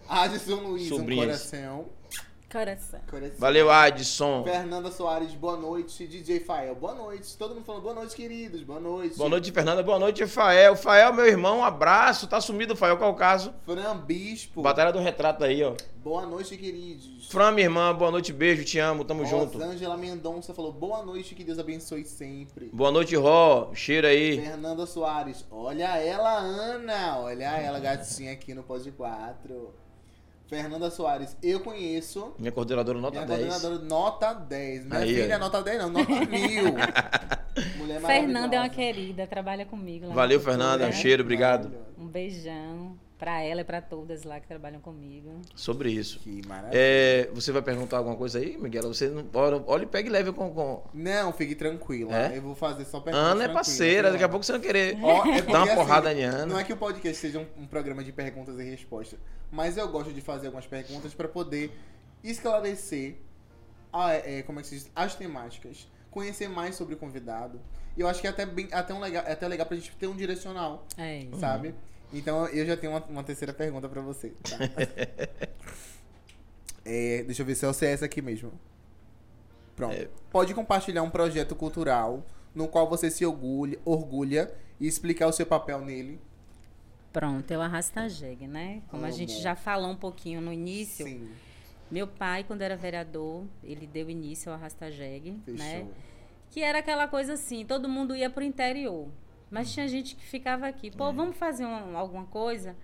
Adson 0.09 0.57
Luiz, 0.57 0.91
um 0.91 0.97
Sobrinhas. 0.97 1.27
coração. 1.27 1.87
Coração. 2.53 3.01
coração. 3.11 3.39
Valeu, 3.39 3.71
Adson. 3.71 4.45
Fernanda 4.45 4.91
Soares, 4.91 5.33
boa 5.33 5.57
noite. 5.57 6.07
DJ 6.07 6.39
Fael, 6.41 6.75
boa 6.75 6.95
noite. 6.95 7.35
Todo 7.39 7.55
mundo 7.55 7.65
falando 7.65 7.83
boa 7.83 7.95
noite, 7.95 8.15
queridos. 8.15 8.63
Boa 8.63 8.79
noite. 8.79 9.17
Boa 9.17 9.31
noite, 9.31 9.51
Fernanda. 9.51 9.83
Boa 9.83 9.99
noite, 9.99 10.27
Fael. 10.27 10.77
Fael, 10.77 11.15
meu 11.15 11.27
irmão, 11.27 11.61
um 11.61 11.65
abraço. 11.65 12.27
Tá 12.27 12.43
sumido, 12.43 12.77
Fael, 12.77 12.99
qual 12.99 13.09
é 13.09 13.13
o 13.15 13.17
caso? 13.17 13.55
Fran 13.65 13.97
Bispo, 13.97 14.61
Batalha 14.61 14.93
do 14.93 14.99
retrato 14.99 15.45
aí, 15.45 15.65
ó. 15.65 15.73
boa 15.97 16.27
noite, 16.27 16.55
queridos. 16.59 17.27
Fran, 17.31 17.53
minha 17.53 17.65
irmã, 17.65 17.95
boa 17.95 18.11
noite, 18.11 18.35
beijo, 18.35 18.67
te 18.67 18.79
amo, 18.79 19.03
tamo 19.03 19.25
junto. 19.25 19.57
Rosângela 19.57 19.97
Mendonça 19.97 20.53
falou 20.53 20.75
boa 20.75 21.03
noite, 21.03 21.35
que 21.35 21.43
Deus 21.43 21.59
abençoe 21.59 22.05
sempre. 22.05 22.67
Boa 22.71 22.91
noite, 22.91 23.17
Ró. 23.17 23.71
Cheiro 23.73 24.07
aí. 24.07 24.39
Fernanda 24.39 24.85
Soares, 24.85 25.43
olha 25.51 25.97
ela, 25.97 26.37
Ana. 26.39 27.19
Olha 27.19 27.57
ela, 27.57 27.81
gatinha 27.81 28.33
aqui 28.33 28.53
no 28.53 28.63
Pode 28.63 28.91
4. 28.91 29.82
Fernanda 30.53 30.91
Soares, 30.91 31.35
eu 31.43 31.61
conheço. 31.61 32.35
Minha 32.39 32.53
coordenadora 32.53 33.01
nota 33.01 33.25
minha 33.25 33.39
10. 33.39 33.49
coordenadora 33.49 33.89
nota 33.89 34.35
10. 34.35 34.85
Minha 34.85 34.99
Aí, 35.01 35.15
filha, 35.15 35.37
ó. 35.37 35.39
nota 35.39 35.63
10 35.63 35.79
não, 35.79 35.89
nota 35.89 36.11
mil. 36.27 36.75
Mulher 37.79 38.01
Fernanda 38.03 38.57
é 38.57 38.59
uma 38.61 38.69
querida, 38.69 39.27
trabalha 39.27 39.65
comigo. 39.65 40.13
Valeu. 40.13 40.39
Fernanda. 40.39 40.87
Um 40.87 40.93
cheiro, 40.93 41.23
obrigado. 41.23 41.73
Um 41.97 42.07
beijão 42.07 42.99
pra 43.23 43.41
ela 43.41 43.61
e 43.61 43.65
pra 43.65 43.81
todas 43.81 44.25
lá 44.25 44.41
que 44.41 44.49
trabalham 44.49 44.81
comigo. 44.81 45.41
Sobre 45.55 45.93
isso. 45.93 46.19
Que 46.19 46.45
maravilha. 46.45 46.73
É, 46.77 47.31
você 47.33 47.53
vai 47.53 47.63
perguntar 47.63 47.99
alguma 47.99 48.17
coisa 48.17 48.41
aí, 48.41 48.57
Miguel? 48.59 48.83
Você 48.93 49.07
não. 49.09 49.25
Olha, 49.33 49.63
olha 49.69 49.85
e 49.85 49.87
pega 49.87 50.09
e 50.09 50.11
leve 50.11 50.33
com. 50.33 50.53
com... 50.53 50.83
Não, 50.93 51.33
fique 51.33 51.55
tranquila. 51.55 52.13
É? 52.33 52.37
Eu 52.37 52.43
vou 52.43 52.57
fazer 52.57 52.85
só 52.85 52.99
perguntas 52.99 53.25
Ana 53.31 53.45
é 53.45 53.49
parceira, 53.49 54.11
daqui 54.11 54.25
a 54.25 54.29
pouco 54.29 54.45
você 54.45 54.53
não 54.53 54.59
querer 54.59 54.99
Ó, 55.01 55.19
é 55.25 55.37
porque, 55.37 55.53
dar 55.53 55.59
uma 55.61 55.67
assim, 55.67 55.75
porrada 55.77 56.13
em 56.13 56.25
Ana. 56.25 56.47
Não 56.47 56.59
é 56.59 56.65
que 56.65 56.73
o 56.73 56.77
podcast 56.77 57.17
seja 57.21 57.39
um, 57.39 57.63
um 57.63 57.67
programa 57.69 58.03
de 58.03 58.11
perguntas 58.11 58.59
e 58.59 58.65
respostas, 58.65 59.21
mas 59.53 59.77
eu 59.77 59.87
gosto 59.89 60.13
de 60.13 60.21
fazer 60.21 60.47
algumas 60.49 60.67
perguntas 60.67 61.15
para 61.15 61.29
poder 61.29 61.71
esclarecer 62.25 63.19
a- 63.93 64.15
é, 64.15 64.43
como 64.43 64.59
é 64.59 64.63
que 64.63 64.69
se 64.69 64.75
diz, 64.77 64.91
as 64.97 65.15
temáticas, 65.15 65.89
conhecer 66.11 66.49
mais 66.49 66.75
sobre 66.75 66.95
o 66.95 66.97
convidado. 66.97 67.61
E 67.97 68.01
eu 68.01 68.09
acho 68.09 68.21
que 68.21 68.27
é 68.27 68.31
até, 68.31 68.47
bem, 68.47 68.69
até, 68.73 68.93
um 68.95 69.01
legal, 69.01 69.23
é 69.27 69.33
até 69.33 69.47
legal 69.47 69.67
pra 69.67 69.77
gente 69.77 69.95
ter 69.97 70.07
um 70.07 70.17
direcional, 70.17 70.87
É 70.97 71.19
isso. 71.19 71.39
sabe? 71.39 71.75
Então 72.13 72.47
eu 72.49 72.67
já 72.67 72.77
tenho 72.77 72.93
uma, 72.93 73.05
uma 73.05 73.25
terceira 73.25 73.53
pergunta 73.53 73.89
pra 73.89 74.01
você. 74.01 74.31
tá? 74.31 74.59
É, 76.85 77.23
deixa 77.23 77.43
eu 77.43 77.47
ver 77.47 77.55
se 77.55 77.65
é 77.65 77.93
essa 77.93 78.07
aqui 78.07 78.21
mesmo. 78.21 78.51
Pronto. 79.77 79.95
É. 79.95 80.09
Pode 80.33 80.53
compartilhar 80.53 81.05
um 81.05 81.11
projeto 81.11 81.55
cultural 81.55 82.27
no 82.53 82.67
qual 82.67 82.89
você 82.89 83.09
se 83.09 83.25
orgulha, 83.25 83.79
orgulha 83.85 84.53
e 84.81 84.89
explicar 84.89 85.29
o 85.29 85.33
seu 85.33 85.47
papel 85.47 85.81
nele. 85.81 86.21
Pronto, 87.13 87.49
eu 87.51 87.63
arrasto 87.63 88.01
a 88.01 88.09
jegue, 88.09 88.49
né? 88.49 88.83
Como 88.89 89.05
a 89.05 89.13
gente 89.13 89.41
já 89.41 89.55
falou 89.55 89.91
um 89.91 89.97
pouquinho 89.97 90.41
no 90.41 90.53
início, 90.53 91.07
Sim, 91.07 91.31
meu 91.93 92.07
pai, 92.07 92.43
quando 92.43 92.63
era 92.63 92.75
vereador, 92.75 93.45
ele 93.63 93.87
deu 93.87 94.09
início 94.09 94.51
ao 94.51 94.57
Arrasta 94.57 94.91
Jegue, 94.91 95.39
fechou. 95.45 95.59
né? 95.59 95.87
Que 96.51 96.63
era 96.63 96.79
aquela 96.79 97.07
coisa 97.07 97.35
assim, 97.35 97.67
todo 97.67 97.87
mundo 97.87 98.17
ia 98.17 98.31
pro 98.31 98.43
interior. 98.43 99.09
Mas 99.53 99.71
tinha 99.73 99.87
gente 99.87 100.17
que 100.17 100.25
ficava 100.25 100.67
aqui, 100.67 100.91
pô, 100.91 101.11
É. 101.11 101.13
vamos 101.13 101.37
fazer 101.37 101.67
um- 101.67 101.95
alguma 101.97 102.25
coisa? 102.25 102.75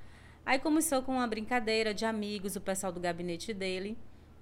Aí 0.45 0.59
começou 0.59 1.03
com 1.03 1.13
uma 1.13 1.27
brincadeira 1.27 1.95
de 1.95 2.05
amigos, 2.05 2.57
o 2.57 2.61
pessoal 2.61 2.93
do 2.93 3.01
gabinete 3.01 3.55
dele, 3.55 3.97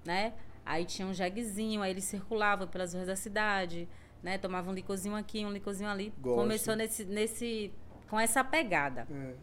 né? 0.05 0.33
Aí 0.65 0.83
tinha 0.83 1.07
um 1.07 1.13
jeguezinho, 1.13 1.81
aí 1.81 1.91
ele 1.91 2.01
circulava 2.01 2.67
pelas 2.67 2.93
ruas 2.93 3.07
da 3.07 3.15
cidade, 3.15 3.87
né? 4.21 4.37
Tomava 4.37 4.69
um 4.69 4.73
licorzinho 4.73 5.15
aqui, 5.15 5.45
um 5.45 5.51
licorzinho 5.51 5.89
ali. 5.89 6.13
Gosto. 6.19 6.35
Começou 6.41 6.75
nesse, 6.75 7.05
nesse, 7.05 7.71
com 8.09 8.19
essa 8.19 8.43
pegada. 8.43 9.07
É. 9.09 9.33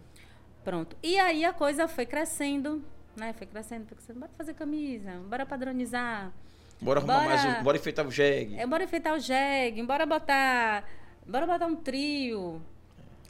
Pronto. 0.62 0.94
E 1.02 1.18
aí 1.18 1.42
a 1.44 1.54
coisa 1.54 1.88
foi 1.88 2.04
crescendo, 2.04 2.84
né? 3.16 3.32
Foi 3.32 3.46
crescendo, 3.46 3.86
foi 3.86 3.96
crescendo. 3.96 4.20
Bora 4.20 4.32
fazer 4.36 4.52
camisa, 4.52 5.10
bora 5.26 5.46
padronizar. 5.46 6.30
Bora 6.82 7.00
arrumar 7.00 7.20
Bora- 7.22 7.28
mais 7.28 7.44
um. 7.60 7.62
Bora 7.62 7.76
enfeitar 7.78 8.06
o 8.06 8.10
jegue. 8.10 8.56
É, 8.58 8.66
bora 8.66 8.84
enfeitar 8.84 9.14
o 9.14 9.18
jegue, 9.18 9.82
bora 9.82 10.04
botar. 10.04 10.84
Bora 11.26 11.46
botar 11.46 11.66
um 11.66 11.76
trio. 11.76 12.60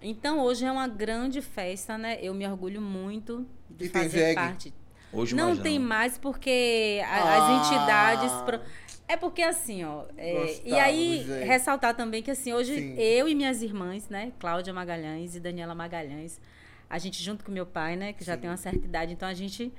Então 0.06 0.38
hoje 0.40 0.64
é 0.66 0.70
uma 0.70 0.86
grande 0.86 1.40
festa, 1.40 1.96
né? 1.96 2.18
Eu 2.20 2.34
me 2.34 2.46
orgulho 2.46 2.80
muito 2.80 3.46
de 3.70 3.86
E 3.86 3.88
tem 3.88 4.02
fazer 4.02 4.18
jegue? 4.18 4.34
parte. 4.34 4.74
Hoje 5.12 5.34
não 5.34 5.46
mais 5.48 5.58
tem 5.60 5.78
mais 5.78 6.18
porque 6.18 7.00
a- 7.04 7.36
as 7.36 7.42
Ah. 7.42 7.52
entidades. 7.74 8.32
pro- 8.42 8.60
É 9.06 9.16
porque 9.16 9.42
assim, 9.42 9.84
ó. 9.84 10.04
é, 10.16 10.32
Gostava 10.34 10.68
e 10.68 10.74
aí, 10.80 11.24
jegue. 11.26 11.44
ressaltar 11.44 11.94
também 11.94 12.22
que 12.22 12.30
assim, 12.30 12.52
hoje 12.52 12.74
Sim. 12.74 12.94
eu 12.98 13.28
e 13.28 13.34
minhas 13.34 13.62
irmãs, 13.62 14.08
né? 14.08 14.32
Cláudia 14.38 14.72
Magalhães 14.72 15.36
e 15.36 15.40
Daniela 15.40 15.74
Magalhães, 15.74 16.40
a 16.88 16.98
gente 16.98 17.22
junto 17.22 17.44
com 17.44 17.52
meu 17.52 17.66
pai, 17.66 17.96
né? 17.96 18.12
Que 18.12 18.24
já 18.24 18.34
Sim. 18.34 18.40
tem 18.40 18.50
uma 18.50 18.56
certa 18.56 18.84
idade, 18.84 19.12
então 19.12 19.28
a 19.28 19.34
gente 19.34 19.72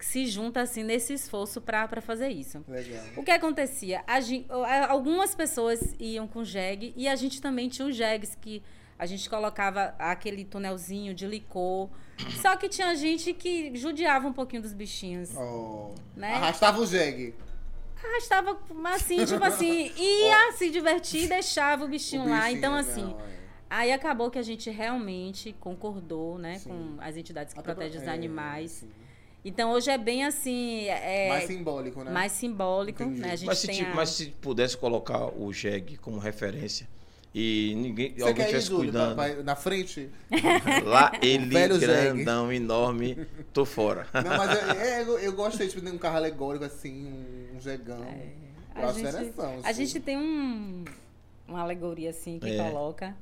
se 0.00 0.26
junta 0.26 0.60
assim 0.60 0.82
nesse 0.82 1.12
esforço 1.14 1.60
para 1.60 2.00
fazer 2.02 2.28
isso. 2.28 2.64
Legal. 2.68 3.02
O 3.16 3.22
que 3.24 3.30
acontecia? 3.30 4.04
Algumas 4.88 5.34
pessoas 5.34 5.80
iam 5.98 6.26
com 6.26 6.44
jegue 6.44 6.92
e 6.96 7.08
a 7.08 7.14
gente 7.16 7.40
também 7.40 7.68
tinha 7.68 7.86
os 7.88 7.96
jegues 7.96 8.34
que 8.34 8.62
a 8.98 9.06
gente 9.06 9.28
colocava 9.28 9.94
aquele 9.98 10.44
tunelzinho 10.44 11.14
de 11.14 11.26
licor. 11.26 11.88
Só 12.40 12.56
que 12.56 12.68
tinha 12.68 12.94
gente 12.94 13.32
que 13.34 13.74
judiava 13.76 14.28
um 14.28 14.32
pouquinho 14.32 14.62
dos 14.62 14.72
bichinhos. 14.72 15.34
Oh. 15.36 15.94
Né? 16.16 16.34
Arrastava 16.34 16.80
o 16.80 16.86
jegue. 16.86 17.34
Arrastava 18.02 18.58
assim, 18.92 19.24
tipo 19.24 19.42
assim, 19.44 19.90
ia 19.96 20.52
se 20.52 20.70
divertir 20.70 21.24
e 21.24 21.28
deixava 21.28 21.84
o 21.84 21.88
bichinho, 21.88 22.22
O 22.24 22.28
lá. 22.28 22.40
bichinho, 22.42 22.58
Então, 22.58 22.74
assim, 22.74 23.02
não, 23.02 23.20
é. 23.20 23.24
aí 23.70 23.92
acabou 23.92 24.30
que 24.30 24.38
a 24.38 24.42
gente 24.42 24.68
realmente 24.70 25.54
concordou, 25.58 26.38
né, 26.38 26.58
Sim. 26.58 26.68
com 26.68 26.96
as 27.00 27.16
entidades 27.16 27.54
que 27.54 27.60
Até 27.60 27.72
protegem 27.72 27.98
os 27.98 28.04
pra- 28.04 28.12
é, 28.12 28.16
animais. 28.16 28.70
sim. 28.72 28.90
Então, 29.46 29.72
hoje 29.72 29.90
é 29.90 29.98
bem 29.98 30.24
assim, 30.24 30.84
é, 30.86 31.28
Mais 31.28 31.44
simbólico, 31.44 32.02
né? 32.04 32.10
mais 32.10 32.32
simbólico, 32.32 33.02
Entendi. 33.02 33.20
né? 33.20 33.32
A 33.32 33.36
gente 33.36 33.46
Mas 33.46 33.58
se, 33.58 33.66
tem 33.66 33.76
tipo, 33.76 33.90
a- 33.90 33.94
mas 33.94 34.08
se 34.10 34.26
pudesse 34.40 34.76
colocar 34.76 35.26
o 35.38 35.52
jegue 35.52 35.96
como 35.98 36.18
referência 36.18 36.88
e 37.34 37.74
ninguém, 37.76 38.14
Você 38.14 38.22
alguém 38.22 38.34
quer 38.46 38.52
ir, 38.52 38.56
estivesse 38.58 38.70
cuidando, 38.70 39.14
pra- 39.16 39.34
pra- 39.34 39.42
na 39.42 39.56
frente? 39.56 40.08
lá 40.84 41.12
ele, 41.20 41.46
velho 41.46 41.80
jegue. 41.80 41.86
grandão, 42.14 42.52
enorme, 42.52 43.26
tô 43.52 43.64
fora. 43.64 44.06
Não, 44.14 44.36
mas 44.38 44.50
eu, 44.50 44.70
é, 44.80 45.02
eu, 45.02 45.18
eu 45.18 45.32
gostei 45.32 45.66
tipo, 45.68 45.80
de 45.84 45.90
um 45.90 45.98
carro 45.98 46.16
alegórico 46.16 46.64
assim, 46.64 47.06
um, 47.06 47.56
um 47.56 47.60
jegão. 47.60 48.04
É. 48.04 48.28
Eu 48.76 48.82
A 48.82 48.90
acho 48.90 48.98
gente, 48.98 49.08
interessante. 49.08 49.60
a 49.66 49.72
gente 49.72 50.00
tem 50.00 50.16
um, 50.16 50.84
uma 51.48 51.60
alegoria 51.60 52.10
assim 52.10 52.38
que 52.38 52.48
É. 52.50 52.56
coloca. 52.56 53.16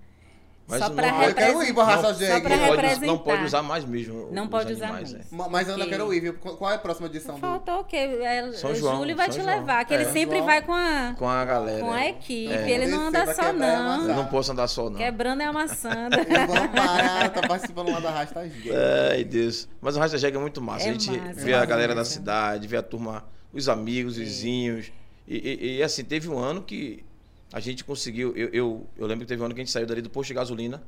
Mas 0.67 0.79
só 0.79 0.89
não- 0.89 0.97
pra 0.97 1.07
Ah, 1.19 1.29
eu 1.29 1.35
quero 1.35 1.63
ir 1.63 1.75
pra 1.75 1.85
representar. 1.85 1.85
Raça 1.85 2.03
Só 2.03 2.15
Jegue. 2.15 2.41
pra 2.41 2.57
não, 2.57 2.67
pode, 2.67 2.81
representar. 2.81 3.07
não 3.07 3.19
pode 3.19 3.45
usar 3.45 3.63
mais 3.63 3.85
mesmo. 3.85 4.29
Não 4.33 4.45
os 4.45 4.49
pode 4.49 4.73
usar 4.73 4.85
animais, 4.87 5.13
mais. 5.13 5.27
é. 5.33 5.35
Ma- 5.37 5.49
Mas 5.49 5.69
eu 5.69 5.75
Porque- 5.75 5.91
quero 5.91 6.15
ir. 6.15 6.21
viu? 6.21 6.35
Qual 6.35 6.71
é 6.71 6.75
a 6.77 6.79
próxima 6.79 7.09
edição 7.09 7.35
do. 7.35 7.41
Faltou 7.41 7.81
o 7.81 7.85
quê? 7.85 7.97
É, 7.97 8.53
São 8.53 8.71
o 8.71 8.75
João, 8.75 8.97
Júlio 8.99 9.17
vai 9.17 9.27
São 9.27 9.41
te 9.41 9.45
João. 9.45 9.59
levar, 9.61 9.85
que 9.85 9.93
ele 9.93 10.05
É. 10.05 10.13
sempre 10.13 10.37
João. 10.37 10.47
vai 10.47 10.63
com 10.63 10.73
a, 10.73 11.15
Com 11.19 11.29
a 11.29 11.45
galera. 11.45 11.81
com 11.81 11.91
a 11.93 12.01
é. 12.05 12.09
equipe. 12.11 12.53
É. 12.53 12.71
Ele 12.71 12.87
não 12.87 13.09
anda 13.09 13.35
só, 13.35 13.53
não. 13.53 14.09
Eu 14.09 14.15
não 14.15 14.27
posso 14.27 14.53
andar 14.53 14.69
só, 14.69 14.89
não. 14.89 14.97
Quebrando 14.97 15.43
e 15.43 15.45
amassando. 15.45 16.17
Tá 17.35 17.43
participando 17.49 17.91
lá 17.91 18.01
da 18.01 18.11
Rasta 18.11 18.49
Jegue. 18.49 18.71
Ai, 19.11 19.25
Deus. 19.25 19.69
Mas 19.81 19.97
o 19.97 20.01
hashtag 20.01 20.37
é 20.37 20.41
muito 20.41 20.61
massa. 20.61 20.87
É 20.87 20.91
a 20.91 20.93
gente 20.93 21.11
massa, 21.11 21.41
vê 21.41 21.55
a 21.55 21.65
galera 21.65 21.95
da 21.95 22.05
cidade, 22.05 22.67
vê 22.69 22.77
a 22.77 22.83
turma, 22.83 23.25
os 23.53 23.69
amigos, 23.69 24.13
os 24.15 24.19
vizinhos. 24.19 24.93
E, 25.27 25.37
e- 25.37 25.77
e, 25.79 25.83
assim, 25.83 26.05
teve 26.05 26.29
um 26.29 26.39
ano 26.39 26.63
que 26.63 27.05
a 27.53 27.61
gente 27.61 27.85
conseguiu. 27.85 28.35
Eu, 28.37 28.49
eu, 28.49 28.87
eu 28.97 29.07
lembro 29.07 29.25
que 29.25 29.29
teve 29.29 29.43
um 29.43 29.45
ano 29.45 29.55
que 29.55 29.61
a 29.61 29.65
gente 29.65 29.73
saiu 29.73 29.87
dali 29.87 30.01
do 30.01 30.11
posto 30.11 30.29
de 30.29 30.35
gasolina, 30.35 30.83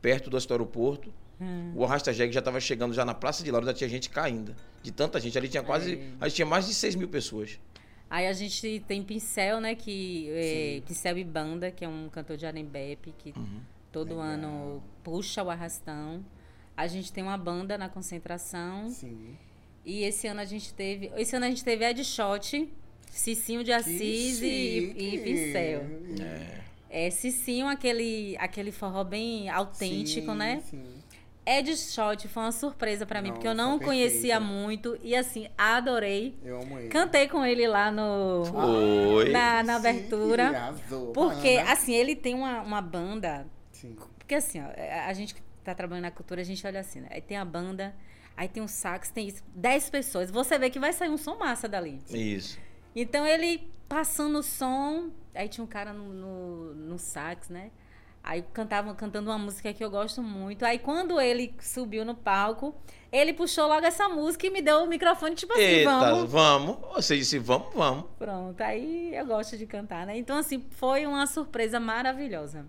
perto 0.00 0.30
do 0.30 0.36
aeroporto. 0.36 1.12
Hum. 1.40 1.72
O 1.76 1.84
Arrasta 1.84 2.12
Jegue 2.12 2.32
já 2.32 2.40
estava 2.40 2.60
chegando 2.60 2.92
já 2.94 3.04
na 3.04 3.14
Praça 3.14 3.44
de 3.44 3.50
Lauro, 3.50 3.66
já 3.66 3.74
tinha 3.74 3.88
gente 3.88 4.10
caindo. 4.10 4.54
De 4.82 4.90
tanta 4.90 5.20
gente. 5.20 5.36
Ali 5.38 5.48
tinha 5.48 5.62
quase. 5.62 5.94
É. 5.94 6.10
A 6.20 6.28
gente 6.28 6.36
tinha 6.36 6.46
mais 6.46 6.66
de 6.66 6.74
6 6.74 6.94
mil 6.94 7.08
pessoas. 7.08 7.58
Aí 8.10 8.26
a 8.26 8.32
gente 8.32 8.82
tem 8.88 9.02
Pincel, 9.02 9.60
né? 9.60 9.74
Que, 9.74 10.30
é, 10.30 10.82
Pincel 10.86 11.18
e 11.18 11.24
Banda, 11.24 11.70
que 11.70 11.84
é 11.84 11.88
um 11.88 12.08
cantor 12.08 12.36
de 12.36 12.46
Arembepe, 12.46 13.12
que 13.18 13.34
Uhum. 13.38 13.60
todo 13.92 14.10
Legal. 14.10 14.22
ano 14.22 14.82
puxa 15.04 15.42
o 15.42 15.50
arrastão. 15.50 16.24
A 16.76 16.86
gente 16.86 17.12
tem 17.12 17.22
uma 17.22 17.36
banda 17.36 17.76
na 17.76 17.88
concentração. 17.88 18.88
Sim. 18.88 19.36
E 19.84 20.04
esse 20.04 20.26
ano 20.26 20.40
a 20.40 20.44
gente 20.44 20.72
teve. 20.72 21.10
Esse 21.16 21.36
ano 21.36 21.44
a 21.44 21.48
gente 21.48 21.62
teve 21.62 21.84
Ed 21.84 22.02
Shot, 22.04 22.68
Cicinho 23.10 23.64
de 23.64 23.72
Assis 23.72 24.40
e, 24.42 24.94
e. 24.96 25.18
Pincel. 25.18 25.84
É. 26.20 26.58
É, 26.90 27.10
Cicinho, 27.10 27.66
aquele, 27.68 28.36
aquele 28.38 28.72
forró 28.72 29.04
bem 29.04 29.48
autêntico, 29.50 30.32
Sim, 30.32 30.38
né? 30.38 30.62
Sim. 30.70 30.84
Ed 31.44 31.74
Shot 31.76 32.28
foi 32.28 32.42
uma 32.42 32.52
surpresa 32.52 33.06
pra 33.06 33.22
mim, 33.22 33.32
porque 33.32 33.48
eu 33.48 33.54
não 33.54 33.72
Nossa, 33.72 33.84
conhecia 33.84 34.38
muito. 34.38 34.98
E 35.02 35.16
assim, 35.16 35.48
adorei. 35.56 36.36
Eu 36.44 36.60
amo 36.60 36.78
ele. 36.78 36.88
Cantei 36.88 37.26
com 37.26 37.42
ele 37.42 37.66
lá 37.66 37.90
no. 37.90 38.44
Foi. 38.44 39.30
Na, 39.30 39.62
na 39.62 39.80
Sim, 39.80 39.88
abertura. 39.88 40.48
arrasou. 40.48 41.12
Porque, 41.12 41.56
Ana. 41.56 41.72
assim, 41.72 41.94
ele 41.94 42.14
tem 42.14 42.34
uma, 42.34 42.60
uma 42.60 42.82
banda. 42.82 43.46
Sim. 43.72 43.96
Porque 44.18 44.34
assim, 44.34 44.60
ó, 44.60 44.66
a 44.66 45.06
a 45.06 45.12
gente 45.14 45.34
que 45.34 45.40
tá 45.64 45.74
trabalhando 45.74 46.04
na 46.04 46.10
cultura, 46.10 46.42
a 46.42 46.44
gente 46.44 46.66
olha 46.66 46.80
assim, 46.80 47.00
né? 47.00 47.08
Aí 47.10 47.22
tem 47.22 47.38
a 47.38 47.46
banda, 47.46 47.96
aí 48.36 48.46
tem 48.46 48.62
o 48.62 48.68
sax, 48.68 49.10
tem 49.10 49.28
isso. 49.28 49.42
Dez 49.54 49.88
pessoas. 49.88 50.30
Você 50.30 50.58
vê 50.58 50.68
que 50.68 50.78
vai 50.78 50.92
sair 50.92 51.08
um 51.08 51.16
som 51.16 51.36
massa 51.36 51.66
dali. 51.66 51.98
Isso. 52.10 52.58
Então 52.94 53.26
ele 53.26 53.70
passando 53.88 54.38
o 54.38 54.42
som, 54.42 55.10
aí 55.34 55.48
tinha 55.48 55.64
um 55.64 55.68
cara 55.68 55.92
no, 55.92 56.12
no, 56.12 56.74
no 56.74 56.98
sax, 56.98 57.48
né? 57.48 57.70
Aí 58.22 58.44
cantava, 58.52 58.94
cantando 58.94 59.30
uma 59.30 59.38
música 59.38 59.72
que 59.72 59.82
eu 59.82 59.90
gosto 59.90 60.22
muito. 60.22 60.64
Aí 60.64 60.78
quando 60.78 61.18
ele 61.20 61.54
subiu 61.60 62.04
no 62.04 62.14
palco, 62.14 62.74
ele 63.10 63.32
puxou 63.32 63.66
logo 63.66 63.86
essa 63.86 64.08
música 64.08 64.46
e 64.46 64.50
me 64.50 64.60
deu 64.60 64.82
o 64.82 64.86
microfone, 64.86 65.34
tipo 65.34 65.52
assim, 65.54 65.62
Eita, 65.62 65.90
vamos. 65.90 66.30
vamos. 66.30 66.76
Você 66.94 67.16
disse 67.16 67.38
vamos, 67.38 67.72
vamos. 67.74 68.04
Pronto, 68.18 68.60
aí 68.60 69.14
eu 69.14 69.24
gosto 69.24 69.56
de 69.56 69.66
cantar, 69.66 70.04
né? 70.06 70.18
Então, 70.18 70.36
assim, 70.36 70.66
foi 70.70 71.06
uma 71.06 71.26
surpresa 71.26 71.80
maravilhosa. 71.80 72.66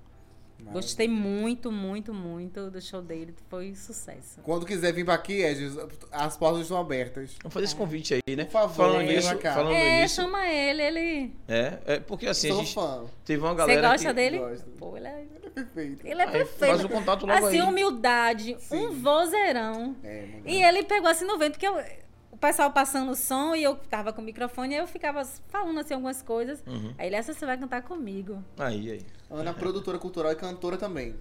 Gostei 0.72 1.08
muito, 1.08 1.72
muito, 1.72 2.14
muito 2.14 2.70
do 2.70 2.80
show 2.82 3.02
dele. 3.02 3.34
Foi 3.50 3.74
sucesso. 3.76 4.40
Quando 4.44 4.66
quiser 4.66 4.94
vir 4.94 5.04
pra 5.06 5.16
aqui, 5.16 5.42
Ed, 5.42 5.72
as 6.12 6.38
portas 6.38 6.62
estão 6.62 6.78
abertas. 6.78 7.36
Vamos 7.42 7.54
fazer 7.54 7.66
esse 7.66 7.76
convite 7.76 8.14
aí, 8.14 8.36
né? 8.36 8.46
Por 8.46 8.52
favor, 8.52 8.76
falando 8.76 8.98
venha 9.08 9.14
nisso, 9.16 9.38
falando 9.40 9.74
é, 9.74 10.02
nisso. 10.02 10.16
chama 10.16 10.48
ele, 10.48 10.82
ele. 10.84 11.34
É, 11.48 11.80
é, 11.86 12.00
porque 12.00 12.28
assim, 12.28 12.52
a 12.52 12.56
gente 12.56 12.74
fã. 12.74 13.06
teve 13.26 13.42
uma 13.42 13.52
Você 13.52 13.58
galera 13.58 13.90
gosta 13.92 14.08
que... 14.10 14.14
dele? 14.14 14.38
Gosto. 14.40 14.66
Pô, 14.78 14.96
ele 14.98 15.08
é, 15.08 15.22
Ele 15.22 15.46
é 15.46 15.50
perfeito. 15.50 16.08
ele 16.08 16.22
é 16.22 16.26
Aí, 16.26 16.32
perfeito. 16.32 16.72
Faz 16.72 16.84
o 16.84 16.90
contato 16.90 17.26
logo 17.26 17.46
assim, 17.48 17.60
aí. 17.60 17.68
humildade, 17.68 18.58
um 18.72 18.92
vozeirão. 19.02 19.96
É, 20.04 20.26
mano. 20.28 20.44
E 20.46 20.64
ele 20.64 20.84
pegou 20.84 21.10
assim 21.10 21.26
no 21.26 21.38
vento, 21.38 21.54
porque 21.54 21.68
eu- 21.68 21.84
o 22.32 22.38
pessoal 22.38 22.72
passando 22.72 23.12
o 23.12 23.16
som 23.16 23.54
e 23.56 23.64
eu 23.64 23.76
tava 23.76 24.14
com 24.14 24.22
o 24.22 24.24
microfone, 24.24 24.76
aí 24.76 24.80
eu 24.82 24.88
ficava 24.88 25.26
falando 25.50 25.80
assim 25.80 25.94
algumas 25.94 26.22
coisas. 26.22 26.64
Uhum. 26.66 26.94
Aí 26.98 27.08
ele, 27.08 27.16
essa 27.16 27.34
você 27.34 27.46
vai 27.46 27.58
cantar 27.58 27.82
comigo. 27.82 28.44
Aí, 28.58 28.92
aí. 28.92 29.02
Ana, 29.30 29.54
produtora 29.54 29.98
cultural 30.00 30.32
e 30.32 30.36
cantora 30.36 30.78
também. 30.78 31.16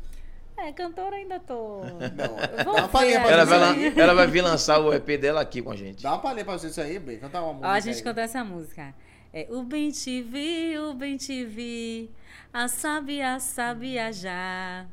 É, 0.56 0.72
cantora 0.72 1.16
ainda 1.16 1.38
tô. 1.38 1.82
Não, 2.16 2.64
vou 2.64 2.74
dá 2.74 2.80
uma 2.82 2.88
palhinha 2.88 3.20
pra 3.20 3.30
Ela 3.30 3.44
vai, 3.44 3.58
lan- 3.58 3.92
ela 3.96 4.14
vai 4.14 4.26
vir 4.26 4.40
lançar 4.42 4.80
o 4.80 4.92
EP 4.92 5.06
dela 5.20 5.40
aqui 5.40 5.62
com 5.62 5.70
a 5.70 5.76
gente. 5.76 6.02
Dá 6.02 6.10
uma 6.12 6.18
palhinha 6.18 6.44
pra 6.44 6.56
gente 6.56 6.80
aí, 6.80 6.98
bem. 6.98 7.18
Cantar 7.18 7.42
uma 7.42 7.52
música 7.52 7.68
Ó, 7.68 7.70
a 7.70 7.80
gente 7.80 7.96
aí. 7.98 8.02
cantou 8.02 8.22
essa 8.24 8.42
música. 8.42 8.94
É, 9.32 9.46
o 9.50 9.62
bem 9.62 9.90
te 9.90 10.20
vi, 10.22 10.76
o 10.78 10.94
bem 10.94 11.16
te 11.16 11.44
vi, 11.44 12.10
a 12.52 12.66
sabia 12.66 13.38
sabia 13.38 14.10
já. 14.12 14.86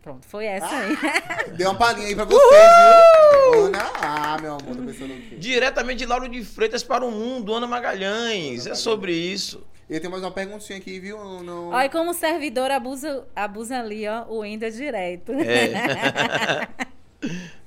Pronto, 0.00 0.24
foi 0.26 0.46
essa 0.46 0.70
aí. 0.74 0.96
Deu 1.58 1.68
uma 1.70 1.76
palhinha 1.78 2.06
aí 2.06 2.14
pra 2.14 2.24
você, 2.24 2.38
viu? 2.38 3.64
Ana, 3.66 3.90
ah, 4.00 4.38
meu 4.40 4.52
amor, 4.54 4.74
tô 4.76 4.82
pensando 4.84 5.12
o 5.12 5.20
quê? 5.20 5.36
Diretamente 5.36 5.98
de 5.98 6.06
Lauro 6.06 6.28
de 6.28 6.42
Freitas 6.42 6.82
para 6.82 7.04
o 7.04 7.10
mundo, 7.10 7.52
Ana 7.52 7.66
Magalhães. 7.66 8.66
É 8.66 8.74
sobre 8.74 9.12
isso. 9.12 9.62
E 9.90 9.98
tem 9.98 10.08
mais 10.08 10.22
uma 10.22 10.30
perguntinha 10.30 10.78
aqui, 10.78 11.00
viu? 11.00 11.18
No... 11.42 11.70
Olha 11.70 11.88
como 11.90 12.12
o 12.12 12.14
servidor 12.14 12.70
abusa, 12.70 13.26
abusa 13.34 13.80
ali, 13.80 14.06
ó, 14.06 14.24
o 14.28 14.44
Ender 14.44 14.70
direto. 14.70 15.32
É. 15.32 16.68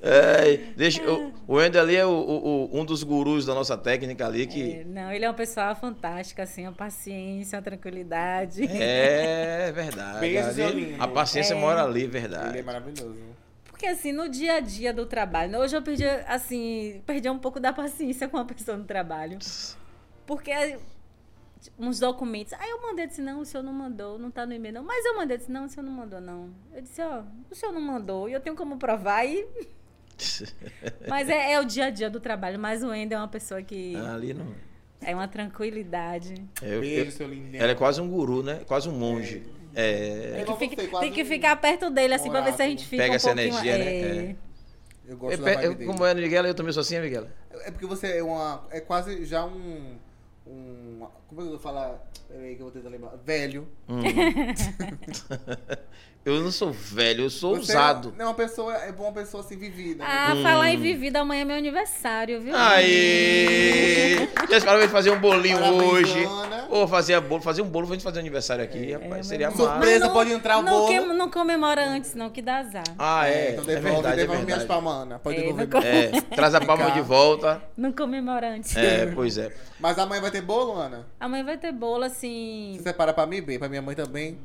É, 0.02 0.58
deixa, 0.76 1.02
o, 1.10 1.32
o 1.48 1.54
Wendel 1.58 1.82
ali 1.84 1.96
é 1.96 2.04
o, 2.04 2.10
o- 2.10 2.70
um 2.74 2.84
dos 2.84 3.04
gurus 3.04 3.46
da 3.46 3.54
nossa 3.54 3.78
técnica 3.78 4.26
ali 4.26 4.48
que. 4.48 4.80
É, 4.80 4.84
não, 4.84 5.12
ele 5.12 5.24
é 5.24 5.28
uma 5.30 5.34
pessoa 5.36 5.74
fantástica, 5.76 6.42
assim, 6.44 6.64
uma 6.64 6.74
paciência, 6.74 7.56
uma 7.58 7.62
tranquilidade. 7.62 8.66
É, 8.66 9.72
verdade. 9.76 10.20
Beijo, 10.20 10.64
Ali- 10.64 10.96
a 11.00 11.08
paciência 11.08 11.54
É. 11.54 11.58
mora 11.58 11.84
ali, 11.84 12.02
Ele 12.02 12.08
verdade. 12.08 12.58
é 12.58 12.64
maravilhoso. 12.64 13.16
Porque 13.66 13.86
assim, 13.86 14.12
no 14.12 14.28
dia 14.28 14.56
a 14.56 14.60
dia 14.60 14.92
do 14.92 15.06
trabalho, 15.06 15.58
hoje 15.60 15.76
eu 15.78 15.82
perdi, 15.84 16.06
assim, 16.28 17.02
perdi 17.06 17.30
um 17.30 17.38
pouco 17.40 17.60
da 17.60 17.72
paciência 17.72 18.28
com 18.28 18.38
a 18.38 18.44
pessoa 18.46 18.76
no 18.76 18.86
trabalho. 18.86 19.38
Porque 20.26 20.52
uns 21.78 22.00
documentos. 22.00 22.54
Aí 22.54 22.70
eu 22.70 22.82
mandei, 22.82 23.08
disse, 23.08 23.22
não, 23.22 23.40
o 23.42 23.46
senhor 23.46 23.64
não 23.64 23.74
mandou, 23.74 24.18
não 24.20 24.30
tá 24.32 24.46
no 24.46 24.54
e-mail, 24.54 24.74
não. 24.76 24.84
Mas 24.84 25.06
eu 25.06 25.16
mandei, 25.16 25.38
disse, 25.38 25.52
não, 25.52 25.66
o 25.66 25.70
senhor 25.70 25.86
não 25.86 25.92
mandou, 25.94 26.20
não. 26.22 26.50
Eu 26.74 26.82
disse, 26.82 27.02
ó, 27.02 27.24
o 27.50 27.56
senhor 27.56 27.72
não 27.72 27.82
mandou, 27.82 28.28
e 28.30 28.34
eu 28.34 28.40
tenho 28.42 28.56
como 28.56 28.78
provar, 28.78 29.26
e... 29.26 29.48
Mas 31.08 31.28
é, 31.30 31.54
é 31.54 31.60
o 31.60 31.66
dia 31.66 31.86
a 31.86 31.90
dia 31.90 32.10
do 32.10 32.20
trabalho, 32.20 32.60
mas 32.60 32.84
o 32.84 32.90
Wendel 32.90 33.18
é 33.18 33.22
uma 33.22 33.28
pessoa 33.28 33.62
que 33.62 33.96
ali 33.96 34.34
não. 34.34 34.54
é 35.02 35.14
uma 35.14 35.28
tranquilidade. 35.28 36.36
Eu- 36.62 36.82
Beijo, 36.82 37.06
eu- 37.06 37.12
seu 37.12 37.28
lindo. 37.28 37.56
ela 37.58 37.72
é 37.72 37.76
quase 37.76 38.00
um 38.00 38.08
guru, 38.08 38.44
né? 38.44 38.62
Quase 38.68 38.88
um 38.88 38.94
monge. 38.94 39.44
É. 39.76 40.42
É 40.42 40.44
Tem 40.44 40.46
que, 40.46 40.58
fica- 40.60 40.82
você, 40.84 40.88
quase 40.88 41.06
tem 41.06 41.14
que 41.14 41.24
um 41.24 41.26
ficar 41.26 41.56
perto 41.56 41.90
dele, 41.90 42.14
assim, 42.14 42.30
pra 42.30 42.42
ver 42.42 42.54
se 42.54 42.62
a 42.62 42.68
gente 42.68 42.86
fica 42.86 43.02
Pega 43.04 43.14
um 43.14 43.16
essa 43.16 43.32
energia, 43.32 43.78
né? 43.78 43.86
é. 43.86 44.00
É. 44.06 44.36
Eu 45.08 45.14
É, 45.14 45.16
gosto 45.18 45.38
da 45.40 45.44
pe- 45.46 45.54
vibe 45.56 45.66
eu- 45.66 45.74
dele. 45.76 45.92
como 45.92 46.06
é 46.06 46.12
a 46.12 46.16
Miguela, 46.16 46.48
eu 46.48 46.54
também 46.54 46.72
sou 46.72 46.82
assim, 46.82 47.00
Miguela. 47.00 47.30
É 47.66 47.72
porque 47.72 47.86
você 47.88 48.18
é 48.20 48.24
uma. 48.24 48.66
É 48.70 48.80
quase 48.80 49.26
já 49.26 49.44
um. 49.46 49.98
Um 50.46 51.08
como 51.28 51.42
é 51.42 51.44
que 51.44 51.48
eu 51.48 51.52
vou 51.52 51.60
falar? 51.60 52.12
Peraí 52.28 52.56
que 52.56 52.62
eu 52.62 52.66
vou 52.66 52.72
tentar 52.72 52.90
lembrar. 52.90 53.16
Velho. 53.18 53.68
Hum. 53.90 54.02
eu 56.26 56.40
não 56.42 56.52
sou 56.52 56.72
velho, 56.72 57.26
eu 57.26 57.30
sou 57.30 57.56
Você 57.56 57.74
ousado. 57.74 58.14
É 58.18 58.24
uma 58.24 58.34
pessoa, 58.34 58.74
é 58.76 58.92
uma 58.98 59.12
pessoa 59.12 59.44
assim 59.44 59.58
vivida. 59.58 60.04
né? 60.04 60.10
Ah, 60.10 60.36
falar 60.42 60.70
em 60.72 60.78
vivida, 60.80 61.20
amanhã 61.20 61.42
é 61.42 61.46
meu 61.46 61.58
aniversário, 61.58 62.42
viu? 62.42 62.54
Aí! 62.56 64.30
Já 64.50 64.58
esperaram 64.58 64.88
fazer 64.90 65.12
um 65.12 65.20
bolinho 65.20 65.58
Parabéns, 65.60 65.84
hoje. 65.84 66.24
Ana. 66.24 66.68
Ou 66.70 66.88
fazer, 66.88 67.20
bolo, 67.22 67.42
fazer 67.42 67.62
um 67.62 67.68
bolo 67.68 67.88
pra 67.88 67.96
gente 67.96 68.04
fazer 68.04 68.18
um 68.18 68.22
aniversário 68.22 68.64
aqui, 68.64 68.94
rapaz. 68.94 69.28
Seria 69.28 69.50
mas- 69.50 69.60
massa. 69.60 69.72
Surpresa, 69.74 70.10
pode 70.10 70.32
entrar 70.32 70.58
o 70.58 70.62
não, 70.62 70.72
bolo. 70.72 70.88
que- 70.88 71.00
não 71.14 71.30
comemora 71.30 71.86
antes, 71.88 72.16
não, 72.16 72.30
que 72.30 72.42
dá 72.42 72.58
azar. 72.60 72.84
Ah, 72.98 73.28
é. 73.28 73.52
então 73.52 73.64
é 73.64 73.68
devolve, 73.68 73.82
verdade, 73.92 74.14
é 74.14 74.18
devolve 74.22 74.46
minhas 74.46 74.60
verdade. 74.60 74.82
palmas, 74.82 75.02
Ana. 75.04 75.20
Pode 75.20 75.38
É, 75.38 75.42
devolver. 75.42 75.68
não- 75.70 75.82
É, 75.82 76.22
traz 76.36 76.56
a 76.56 76.62
palma 76.62 76.92
de 76.92 77.02
volta. 77.02 77.62
Não 77.78 77.92
comemora 77.92 78.50
antes. 78.50 78.76
É, 78.76 79.06
pois 79.08 79.38
é. 79.38 79.52
Mas 79.80 79.98
amanhã 80.00 80.22
vai 80.22 80.32
ter 80.32 80.42
bolo, 80.42 80.74
Ana? 80.80 81.06
Amanhã 81.20 81.44
vai 81.44 81.58
ter 81.58 81.72
bolo, 81.72 82.04
assim. 82.04 82.74
Você 82.78 82.84
separa 82.84 83.14
pra 83.14 83.26
mim, 83.26 83.42
bem, 83.42 83.60
pra 83.60 83.68
minha 83.70 83.82
mãe 83.82 83.96
também. 83.96 84.38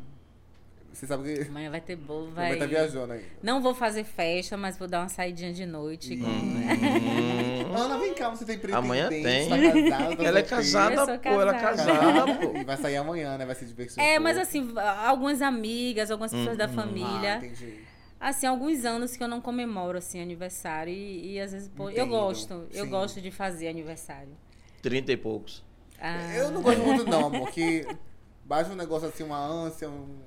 Você 0.98 1.06
sabe 1.06 1.32
que 1.32 1.48
Amanhã 1.48 1.70
vai 1.70 1.80
ter 1.80 1.94
bolo, 1.94 2.24
minha 2.32 2.34
vai. 2.34 2.56
tá 2.58 2.66
viajando 2.66 3.12
aí. 3.12 3.24
Não 3.40 3.62
vou 3.62 3.72
fazer 3.72 4.02
festa, 4.02 4.56
mas 4.56 4.76
vou 4.76 4.88
dar 4.88 4.98
uma 5.02 5.08
saidinha 5.08 5.52
de 5.52 5.64
noite. 5.64 6.16
com- 6.16 6.26
Hum. 6.26 6.56
Ana, 7.76 7.98
vem 7.98 8.14
cá, 8.14 8.30
você 8.30 8.44
tem 8.44 8.58
pretendente, 8.58 8.84
Amanhã 8.84 9.08
tem. 9.08 9.48
tá 9.48 9.56
casada, 9.58 10.16
tá 10.16 10.18
Ela 10.24 10.38
é 10.38 10.42
casada, 10.42 11.12
Eu 11.12 11.18
pô, 11.20 11.40
ela 11.40 11.56
é 11.56 11.60
casada. 11.60 11.92
casada, 12.00 12.34
pô. 12.34 12.56
E 12.58 12.64
vai 12.64 12.76
sair 12.76 12.96
amanhã, 12.96 13.38
né? 13.38 13.46
Vai 13.46 13.54
se 13.54 13.64
divertir. 13.64 14.00
É, 14.02 14.18
mas 14.18 14.36
assim, 14.36 14.72
algumas 15.06 15.40
amigas, 15.40 16.10
algumas 16.10 16.32
pessoas 16.32 16.56
da 16.56 16.64
Ah, 16.64 16.68
família. 16.68 17.36
entendi. 17.36 17.78
Assim, 18.18 18.46
alguns 18.48 18.84
anos 18.84 19.16
que 19.16 19.22
eu 19.22 19.28
não 19.28 19.40
comemoro, 19.40 19.98
assim, 19.98 20.20
aniversário. 20.20 20.92
E, 20.92 21.34
e 21.34 21.40
às 21.40 21.52
vezes, 21.52 21.68
pô, 21.68 21.90
eu 21.90 22.08
gosto. 22.08 22.66
Eu 22.72 22.86
sim. 22.86 22.90
gosto 22.90 23.20
de 23.20 23.30
fazer 23.30 23.68
aniversário. 23.68 24.36
Trinta 24.82 25.12
e 25.12 25.16
poucos. 25.16 25.62
Ah, 26.00 26.34
Eu 26.34 26.50
não 26.50 26.60
gosto 26.60 26.80
muito 26.82 27.04
não, 27.04 27.26
amor, 27.26 27.48
que 27.52 27.86
baixa 28.44 28.72
um 28.72 28.76
negócio 28.76 29.06
assim, 29.08 29.22
uma 29.22 29.38
ânsia, 29.38 29.88
um... 29.88 30.26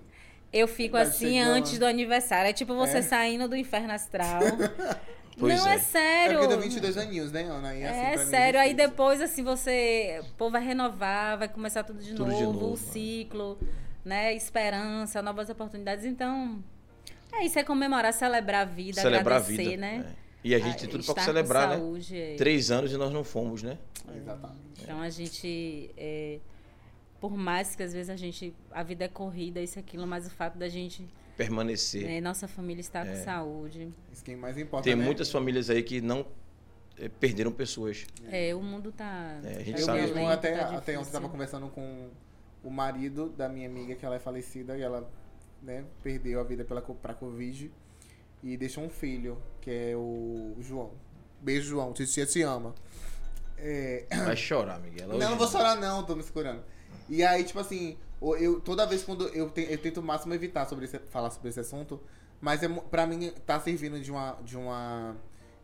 Eu 0.54 0.68
fico 0.68 0.94
Vai 0.94 1.04
assim 1.04 1.40
antes 1.40 1.78
do 1.80 1.86
aniversário. 1.86 2.50
É 2.50 2.54
tipo 2.54 2.76
você 2.76 2.98
É? 2.98 3.02
saindo 3.02 3.48
do 3.48 3.56
inferno 3.56 3.94
astral. 3.94 4.42
Pois 5.40 5.58
não, 5.58 5.66
é. 5.68 5.72
é, 5.72 5.76
É 5.76 5.80
sério. 5.80 6.40
porque 6.40 6.48
deu 6.54 6.60
22 6.62 6.98
aninhos, 6.98 7.32
né, 7.32 7.44
Ana? 7.44 7.74
E, 7.74 7.84
assim, 7.84 8.00
É 8.00 8.18
mim 8.18 8.26
sério, 8.30 8.60
aí 8.60 8.74
depois, 8.74 9.22
assim, 9.22 9.42
você. 9.42 10.22
O 10.24 10.34
povo 10.34 10.52
vai 10.52 10.64
renovar, 10.64 11.38
vai 11.40 11.48
começar 11.48 11.84
tudo 11.84 12.00
de, 12.04 12.10
Tudo 12.14 12.26
novo, 12.28 12.38
de 12.38 12.44
novo, 12.44 12.66
o 12.68 12.70
né? 12.72 12.76
ciclo. 12.78 13.58
né? 14.04 14.36
Esperança, 14.36 15.22
novas 15.22 15.50
oportunidades. 15.50 16.04
Então, 16.06 16.62
é 17.32 17.46
isso, 17.46 17.58
é 17.58 17.64
comemorar, 17.64 18.14
celebrar 18.14 18.62
a 18.64 18.66
vida, 18.66 19.02
Celebrar 19.02 19.38
a 19.40 19.42
agradecer, 19.42 19.70
vida. 19.70 19.78
né? 19.82 20.06
é. 20.16 20.22
E 20.44 20.54
a 20.54 20.60
gente 20.60 20.76
Ah, 20.76 20.80
tem 20.80 20.90
tudo 20.90 21.04
para 21.14 21.24
celebrar, 21.24 21.70
né? 21.70 21.76
saúde, 21.78 22.20
é. 22.22 22.36
Três 22.36 22.70
anos 22.70 22.92
e 22.92 22.98
nós 22.98 23.12
não 23.14 23.24
fomos, 23.24 23.64
né? 23.64 23.78
Exatamente. 24.16 24.82
Então 24.84 25.02
a 25.02 25.10
gente, 25.10 25.90
é, 25.98 26.40
por 27.22 27.38
mais 27.38 27.76
que 27.76 27.84
às 27.84 27.94
vezes 27.94 28.10
a 28.10 28.16
gente, 28.18 28.54
a 28.72 28.84
vida 28.84 29.06
é 29.06 29.08
corrida, 29.08 29.62
isso 29.62 29.78
e 29.78 29.80
aquilo, 29.80 30.06
mas 30.06 30.28
o 30.28 30.30
fato 30.32 30.58
da 30.58 30.68
gente, 30.68 31.08
Permanecer. 31.38 32.04
né, 32.06 32.20
nossa 32.20 32.48
família 32.48 32.82
estar 32.82 33.06
com 33.08 33.16
saúde, 33.24 33.94
Isso 34.12 34.24
que 34.24 34.32
é 34.32 34.36
mais 34.36 34.58
importa, 34.58 34.84
Tem 34.84 34.96
né? 34.96 35.06
muitas 35.06 35.32
famílias 35.32 35.70
aí 35.70 35.82
que 35.84 36.02
não 36.02 36.26
eh, 36.98 37.08
perderam 37.08 37.52
pessoas. 37.52 38.06
é, 38.30 38.54
o 38.54 38.62
mundo 38.62 38.92
tá, 38.92 39.40
É, 39.44 39.58
a 39.58 39.64
gente 39.64 39.74
tá 39.76 39.80
Eu 39.80 39.86
sabe. 39.86 40.02
mesmo 40.02 40.16
violento, 40.16 40.34
até, 40.34 40.52
tá 40.52 40.64
até 40.66 40.76
ontem 40.78 40.92
difícil. 40.94 41.14
tava 41.14 41.30
conversando 41.30 41.68
com 41.70 42.10
o 42.64 42.70
marido 42.70 43.30
da 43.30 43.48
minha 43.48 43.68
amiga, 43.70 43.96
que 43.96 44.06
ela 44.06 44.16
é 44.16 44.20
falecida, 44.20 44.78
e 44.78 44.82
ela 44.82 45.10
né, 45.64 45.86
perdeu 46.04 46.40
a 46.40 46.44
vida 46.44 46.66
pela, 46.66 46.82
pra 46.82 47.14
Covid. 47.14 47.72
E 48.44 48.58
deixou 48.58 48.84
um 48.84 48.90
filho, 48.90 49.38
que 49.62 49.70
é 49.70 49.96
o 49.96 50.56
João. 50.60 50.92
Beijo, 51.40 51.70
João. 51.70 51.94
Titia 51.94 52.26
te 52.26 52.42
ama. 52.42 52.74
É, 53.58 54.06
Vai 54.26 54.36
chorar, 54.36 54.80
Miguel. 54.80 55.08
não, 55.08 55.18
não 55.20 55.38
vou 55.38 55.48
chorar 55.48 55.76
não, 55.76 56.04
tô 56.04 56.16
me 56.16 56.24
segurando. 56.24 56.64
E 57.10 57.24
aí, 57.24 57.44
tipo 57.44 57.60
assim, 57.60 57.98
eu, 58.40 58.60
toda 58.62 58.86
vez 58.86 59.04
quando 59.04 59.28
eu, 59.30 59.50
te- 59.50 59.68
eu 59.70 59.78
tento 59.78 60.00
o 60.00 60.04
máximo 60.04 60.34
evitar 60.34 60.66
sobre 60.68 60.86
esse- 60.86 61.00
falar 61.10 61.30
sobre 61.32 61.50
esse 61.50 61.60
assunto, 61.60 62.00
mas 62.40 62.62
é, 62.64 62.68
pra 62.70 63.06
mim 63.08 63.32
tá 63.46 63.60
servindo 63.60 64.00
de 64.00 64.12
uma 64.12 64.38
de 64.44 64.58
uma 64.58 65.16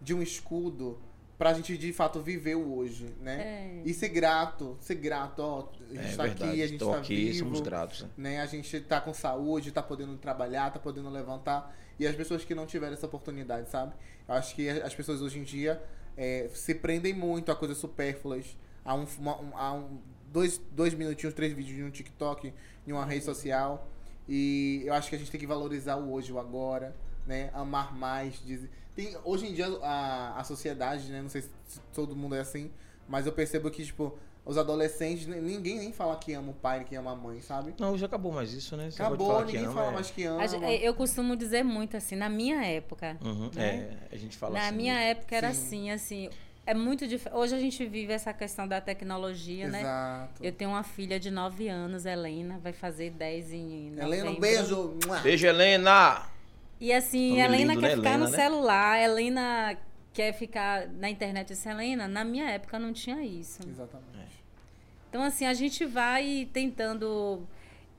de 0.01 0.13
um 0.13 0.21
escudo 0.21 0.99
pra 1.37 1.53
gente 1.53 1.77
de 1.77 1.93
fato 1.93 2.19
viver 2.19 2.55
o 2.55 2.75
hoje, 2.77 3.13
né? 3.21 3.81
É. 3.81 3.81
E 3.85 3.93
ser 3.93 4.09
grato, 4.09 4.75
ser 4.79 4.95
grato, 4.95 5.39
ó, 5.39 5.69
a 5.89 5.93
gente 5.93 6.13
É 6.13 6.15
tá 6.15 6.23
verdade. 6.23 6.43
aqui, 6.51 6.61
a 6.61 6.65
gente 6.65 6.73
Estou 6.73 6.91
tá 6.93 6.97
aqui, 6.97 7.15
vivo, 7.15 7.39
somos 7.39 7.61
gratos. 7.61 8.01
né? 8.03 8.09
né? 8.17 8.41
A 8.41 8.45
gente 8.47 8.79
tá 8.81 8.99
com 8.99 9.13
saúde, 9.13 9.71
tá 9.71 9.83
podendo 9.83 10.17
trabalhar, 10.17 10.71
tá 10.73 10.79
podendo 10.79 11.09
levantar. 11.09 11.75
E 11.99 12.05
as 12.07 12.15
pessoas 12.15 12.43
que 12.43 12.53
não 12.55 12.65
tiveram 12.65 12.93
essa 12.93 13.05
oportunidade, 13.05 13.69
sabe? 13.69 13.93
Eu 14.27 14.33
acho 14.35 14.55
que 14.55 14.67
as 14.69 14.93
pessoas 14.95 15.21
hoje 15.21 15.39
em 15.39 15.43
dia 15.43 15.81
é, 16.15 16.49
se 16.53 16.73
prendem 16.73 17.13
muito 17.13 17.51
a 17.51 17.55
coisas 17.55 17.77
supérfluas, 17.77 18.57
a 18.83 18.95
um, 18.95 19.05
uma- 19.19 19.39
um- 19.41 19.57
a 19.57 19.73
um 19.73 19.99
dois, 20.31 20.61
dois 20.71 20.93
minutinhos, 20.93 21.33
três 21.33 21.53
vídeos 21.53 21.77
no 21.79 21.91
TikTok, 21.91 22.53
em 22.85 22.91
uma 22.91 23.05
rede 23.05 23.23
social. 23.25 23.87
E 24.27 24.83
eu 24.85 24.93
acho 24.93 25.09
que 25.09 25.15
a 25.15 25.19
gente 25.19 25.31
tem 25.31 25.39
que 25.39 25.47
valorizar 25.47 25.95
o 25.95 26.11
hoje, 26.11 26.31
o 26.31 26.39
agora, 26.39 26.95
né? 27.25 27.49
Amar 27.53 27.95
mais. 27.95 28.41
dizer- 28.45 28.69
Tem, 28.95 29.15
hoje 29.23 29.47
em 29.47 29.53
dia 29.53 29.67
a, 29.81 30.39
a 30.39 30.43
sociedade, 30.43 31.09
né? 31.11 31.21
Não 31.21 31.29
sei 31.29 31.41
se 31.41 31.79
todo 31.93 32.15
mundo 32.15 32.35
é 32.35 32.39
assim, 32.39 32.71
mas 33.07 33.25
eu 33.25 33.31
percebo 33.31 33.69
que, 33.71 33.85
tipo, 33.85 34.17
os 34.43 34.57
adolescentes, 34.57 35.27
ninguém 35.27 35.77
nem 35.77 35.91
fala 35.93 36.15
que 36.17 36.33
ama 36.33 36.51
o 36.51 36.53
pai, 36.53 36.83
que 36.83 36.95
ama 36.95 37.11
a 37.11 37.15
mãe, 37.15 37.39
sabe? 37.41 37.73
Não, 37.79 37.97
já 37.97 38.05
acabou 38.05 38.31
mais 38.31 38.51
isso, 38.53 38.75
né? 38.75 38.87
De 38.89 38.95
Acabou, 38.95 39.27
falar 39.27 39.39
que 39.45 39.51
ninguém 39.53 39.65
ama, 39.65 39.73
fala 39.73 39.91
é- 39.91 39.93
mais 39.93 40.09
que 40.11 40.23
ama. 40.23 40.47
Gen- 40.47 40.63
Eu 40.81 40.93
costumo 40.93 41.35
dizer 41.35 41.63
muito 41.63 41.95
assim, 41.95 42.15
na 42.15 42.27
minha 42.29 42.63
época, 42.65 43.17
Uhum, 43.23 43.49
né? 43.53 43.97
é, 44.11 44.15
a 44.15 44.17
gente 44.17 44.35
fala 44.37 44.53
na 44.55 44.67
assim. 44.67 44.75
minha 44.77 44.99
época 44.99 45.35
era 45.35 45.53
Sim. 45.53 45.61
assim, 45.65 45.91
assim, 45.91 46.29
é 46.67 46.73
muito 46.73 47.07
diferente. 47.07 47.39
Hoje 47.39 47.55
a 47.55 47.59
gente 47.59 47.85
vive 47.85 48.11
essa 48.11 48.33
questão 48.33 48.67
da 48.67 48.81
tecnologia, 48.81 49.69
né? 49.69 49.79
Exato. 49.79 50.43
Eu 50.43 50.51
tenho 50.51 50.71
uma 50.71 50.83
filha 50.83 51.17
de 51.17 51.31
9 51.31 51.69
anos, 51.69 52.05
Helena, 52.05 52.59
vai 52.59 52.73
fazer 52.73 53.09
10 53.11 53.53
em 53.53 53.87
Helena, 53.97 54.05
um 54.05 54.33
novembro. 54.33 54.41
beijo. 54.41 54.99
Beijo, 55.23 55.47
Helena! 55.47 56.23
E 56.77 56.91
assim, 56.91 57.39
Helena 57.39 57.73
lindo, 57.73 57.79
quer 57.79 57.87
né, 57.87 57.95
ficar 57.95 58.09
Helena, 58.09 58.25
no 58.25 58.31
né? 58.31 58.37
celular, 58.37 59.01
Helena 59.01 59.77
quer 60.11 60.33
ficar 60.33 60.89
na 60.89 61.09
internet. 61.09 61.47
Disse, 61.47 61.69
Helena, 61.69 62.05
na 62.05 62.25
minha 62.25 62.49
época 62.49 62.77
não 62.77 62.91
tinha 62.91 63.23
isso. 63.23 63.61
Exatamente. 63.65 64.43
Então, 65.09 65.23
assim, 65.23 65.45
a 65.45 65.53
gente 65.53 65.85
vai 65.85 66.49
tentando. 66.51 67.47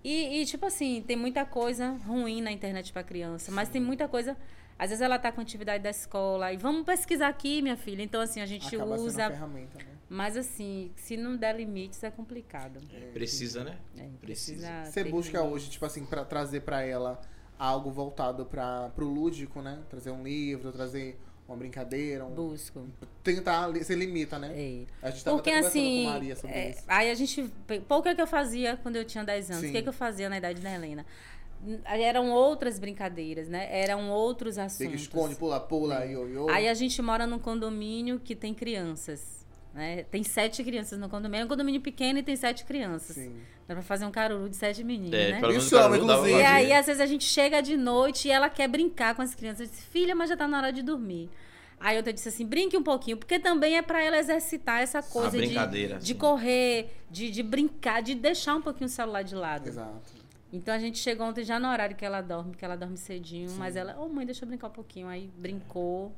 E, 0.04 0.42
e, 0.42 0.44
tipo 0.44 0.66
assim, 0.66 1.02
tem 1.06 1.16
muita 1.16 1.46
coisa 1.46 1.92
ruim 2.06 2.42
na 2.42 2.52
internet 2.52 2.92
pra 2.92 3.02
criança, 3.02 3.50
mas 3.50 3.70
tem 3.70 3.80
muita 3.80 4.06
coisa. 4.06 4.36
Às 4.78 4.90
vezes 4.90 5.02
ela 5.02 5.18
tá 5.18 5.32
com 5.32 5.40
atividade 5.40 5.82
da 5.82 5.90
escola 5.90 6.52
e 6.52 6.56
vamos 6.56 6.84
pesquisar 6.84 7.28
aqui, 7.28 7.60
minha 7.60 7.76
filha. 7.76 8.02
Então, 8.02 8.20
assim, 8.20 8.40
a 8.40 8.46
gente 8.46 8.74
Acaba 8.76 8.94
usa. 8.94 9.28
ferramenta, 9.28 9.78
né? 9.78 9.84
Mas, 10.08 10.36
assim, 10.36 10.92
se 10.94 11.16
não 11.16 11.36
der 11.36 11.56
limites, 11.56 12.02
é 12.02 12.10
complicado. 12.10 12.80
Precisa, 13.12 13.64
né? 13.64 13.76
É, 13.96 14.08
Precisa. 14.20 14.84
Você 14.84 15.04
busca 15.04 15.42
hoje, 15.42 15.68
tipo 15.68 15.84
assim, 15.84 16.06
pra 16.06 16.24
trazer 16.24 16.60
pra 16.60 16.82
ela 16.82 17.20
algo 17.58 17.90
voltado 17.90 18.46
para 18.46 18.88
pro 18.90 19.06
lúdico, 19.06 19.60
né? 19.60 19.80
Trazer 19.90 20.12
um 20.12 20.22
livro, 20.22 20.70
trazer 20.70 21.18
uma 21.48 21.56
brincadeira, 21.56 22.24
um... 22.24 22.30
Busco. 22.30 22.86
tentar 23.24 23.68
você 23.70 23.94
limita, 23.94 24.38
né? 24.38 24.52
É. 24.54 24.86
A 25.02 25.10
gente 25.10 25.24
tava 25.24 25.36
Porque 25.38 25.50
assim, 25.50 26.04
com 26.04 26.10
Maria 26.10 26.36
sobre 26.36 26.56
é, 26.56 26.70
isso. 26.70 26.84
aí 26.86 27.10
a 27.10 27.14
gente. 27.14 27.50
Pô, 27.88 27.96
o 27.96 28.02
que, 28.02 28.10
é 28.10 28.14
que 28.14 28.20
eu 28.22 28.26
fazia 28.26 28.76
quando 28.76 28.96
eu 28.96 29.04
tinha 29.04 29.24
10 29.24 29.50
anos? 29.50 29.62
Sim. 29.62 29.68
O 29.68 29.72
que, 29.72 29.78
é 29.78 29.82
que 29.82 29.88
eu 29.88 29.92
fazia 29.92 30.28
na 30.28 30.36
idade 30.38 30.60
da 30.60 30.72
Helena? 30.72 31.04
Eram 31.84 32.30
outras 32.30 32.78
brincadeiras, 32.78 33.48
né? 33.48 33.68
Eram 33.70 34.10
outros 34.10 34.54
Tem 34.56 34.64
assuntos. 34.64 34.88
que 34.94 34.96
esconde, 34.96 35.34
pula, 35.34 35.58
pula, 35.58 36.04
ioiô. 36.04 36.48
Aí 36.50 36.68
a 36.68 36.74
gente 36.74 37.00
mora 37.02 37.26
num 37.26 37.38
condomínio 37.38 38.20
que 38.20 38.36
tem 38.36 38.54
crianças. 38.54 39.38
Né? 39.74 40.04
Tem 40.04 40.22
sete 40.22 40.64
crianças 40.64 40.98
no 40.98 41.08
condomínio. 41.08 41.42
É 41.42 41.44
um 41.44 41.48
condomínio 41.48 41.80
pequeno 41.80 42.18
e 42.18 42.22
tem 42.22 42.36
sete 42.36 42.64
crianças. 42.64 43.16
Sim. 43.16 43.36
Dá 43.66 43.74
pra 43.74 43.82
fazer 43.82 44.06
um 44.06 44.10
caruru 44.10 44.48
de 44.48 44.56
sete 44.56 44.82
meninos, 44.82 45.12
É, 45.12 45.32
né? 45.32 45.40
pelo 45.40 45.48
Me 45.48 45.58
menos 45.58 45.66
o 45.66 45.68
chama, 45.68 45.82
Caruru 45.90 46.06
dava 46.06 46.22
pra 46.22 46.30
inclusive. 46.30 46.42
E 46.42 46.56
aí, 46.56 46.72
às 46.72 46.86
vezes, 46.86 47.00
a 47.02 47.06
gente 47.06 47.24
chega 47.24 47.60
de 47.60 47.76
noite 47.76 48.28
e 48.28 48.30
ela 48.30 48.48
quer 48.48 48.66
brincar 48.66 49.14
com 49.14 49.20
as 49.22 49.34
crianças. 49.34 49.60
Eu 49.60 49.66
disse, 49.66 49.82
filha, 49.82 50.14
mas 50.14 50.30
já 50.30 50.36
tá 50.36 50.48
na 50.48 50.56
hora 50.58 50.72
de 50.72 50.82
dormir. 50.82 51.28
Aí 51.80 51.96
eu 51.96 52.02
disse 52.02 52.28
assim, 52.28 52.44
brinque 52.44 52.76
um 52.76 52.82
pouquinho, 52.82 53.16
porque 53.16 53.38
também 53.38 53.76
é 53.76 53.82
pra 53.82 54.02
ela 54.02 54.18
exercitar 54.18 54.80
essa 54.82 55.00
coisa 55.00 55.30
de, 55.30 55.36
brincadeira, 55.46 55.98
de 55.98 56.12
correr, 56.14 56.90
de, 57.08 57.30
de 57.30 57.40
brincar, 57.42 58.02
de 58.02 58.16
deixar 58.16 58.56
um 58.56 58.62
pouquinho 58.62 58.86
o 58.86 58.90
celular 58.90 59.22
de 59.22 59.36
lado. 59.36 59.68
Exato. 59.68 60.17
Então 60.52 60.72
a 60.74 60.78
gente 60.78 60.98
chegou 60.98 61.26
ontem 61.26 61.44
já 61.44 61.58
no 61.60 61.68
horário 61.68 61.94
que 61.94 62.04
ela 62.04 62.20
dorme, 62.22 62.54
que 62.54 62.64
ela 62.64 62.76
dorme 62.76 62.96
cedinho, 62.96 63.50
mas 63.58 63.76
ela, 63.76 63.98
ô 64.00 64.08
mãe, 64.08 64.24
deixa 64.24 64.44
eu 64.44 64.48
brincar 64.48 64.68
um 64.68 64.72
pouquinho. 64.72 65.06
Aí 65.08 65.30
brincou. 65.36 66.12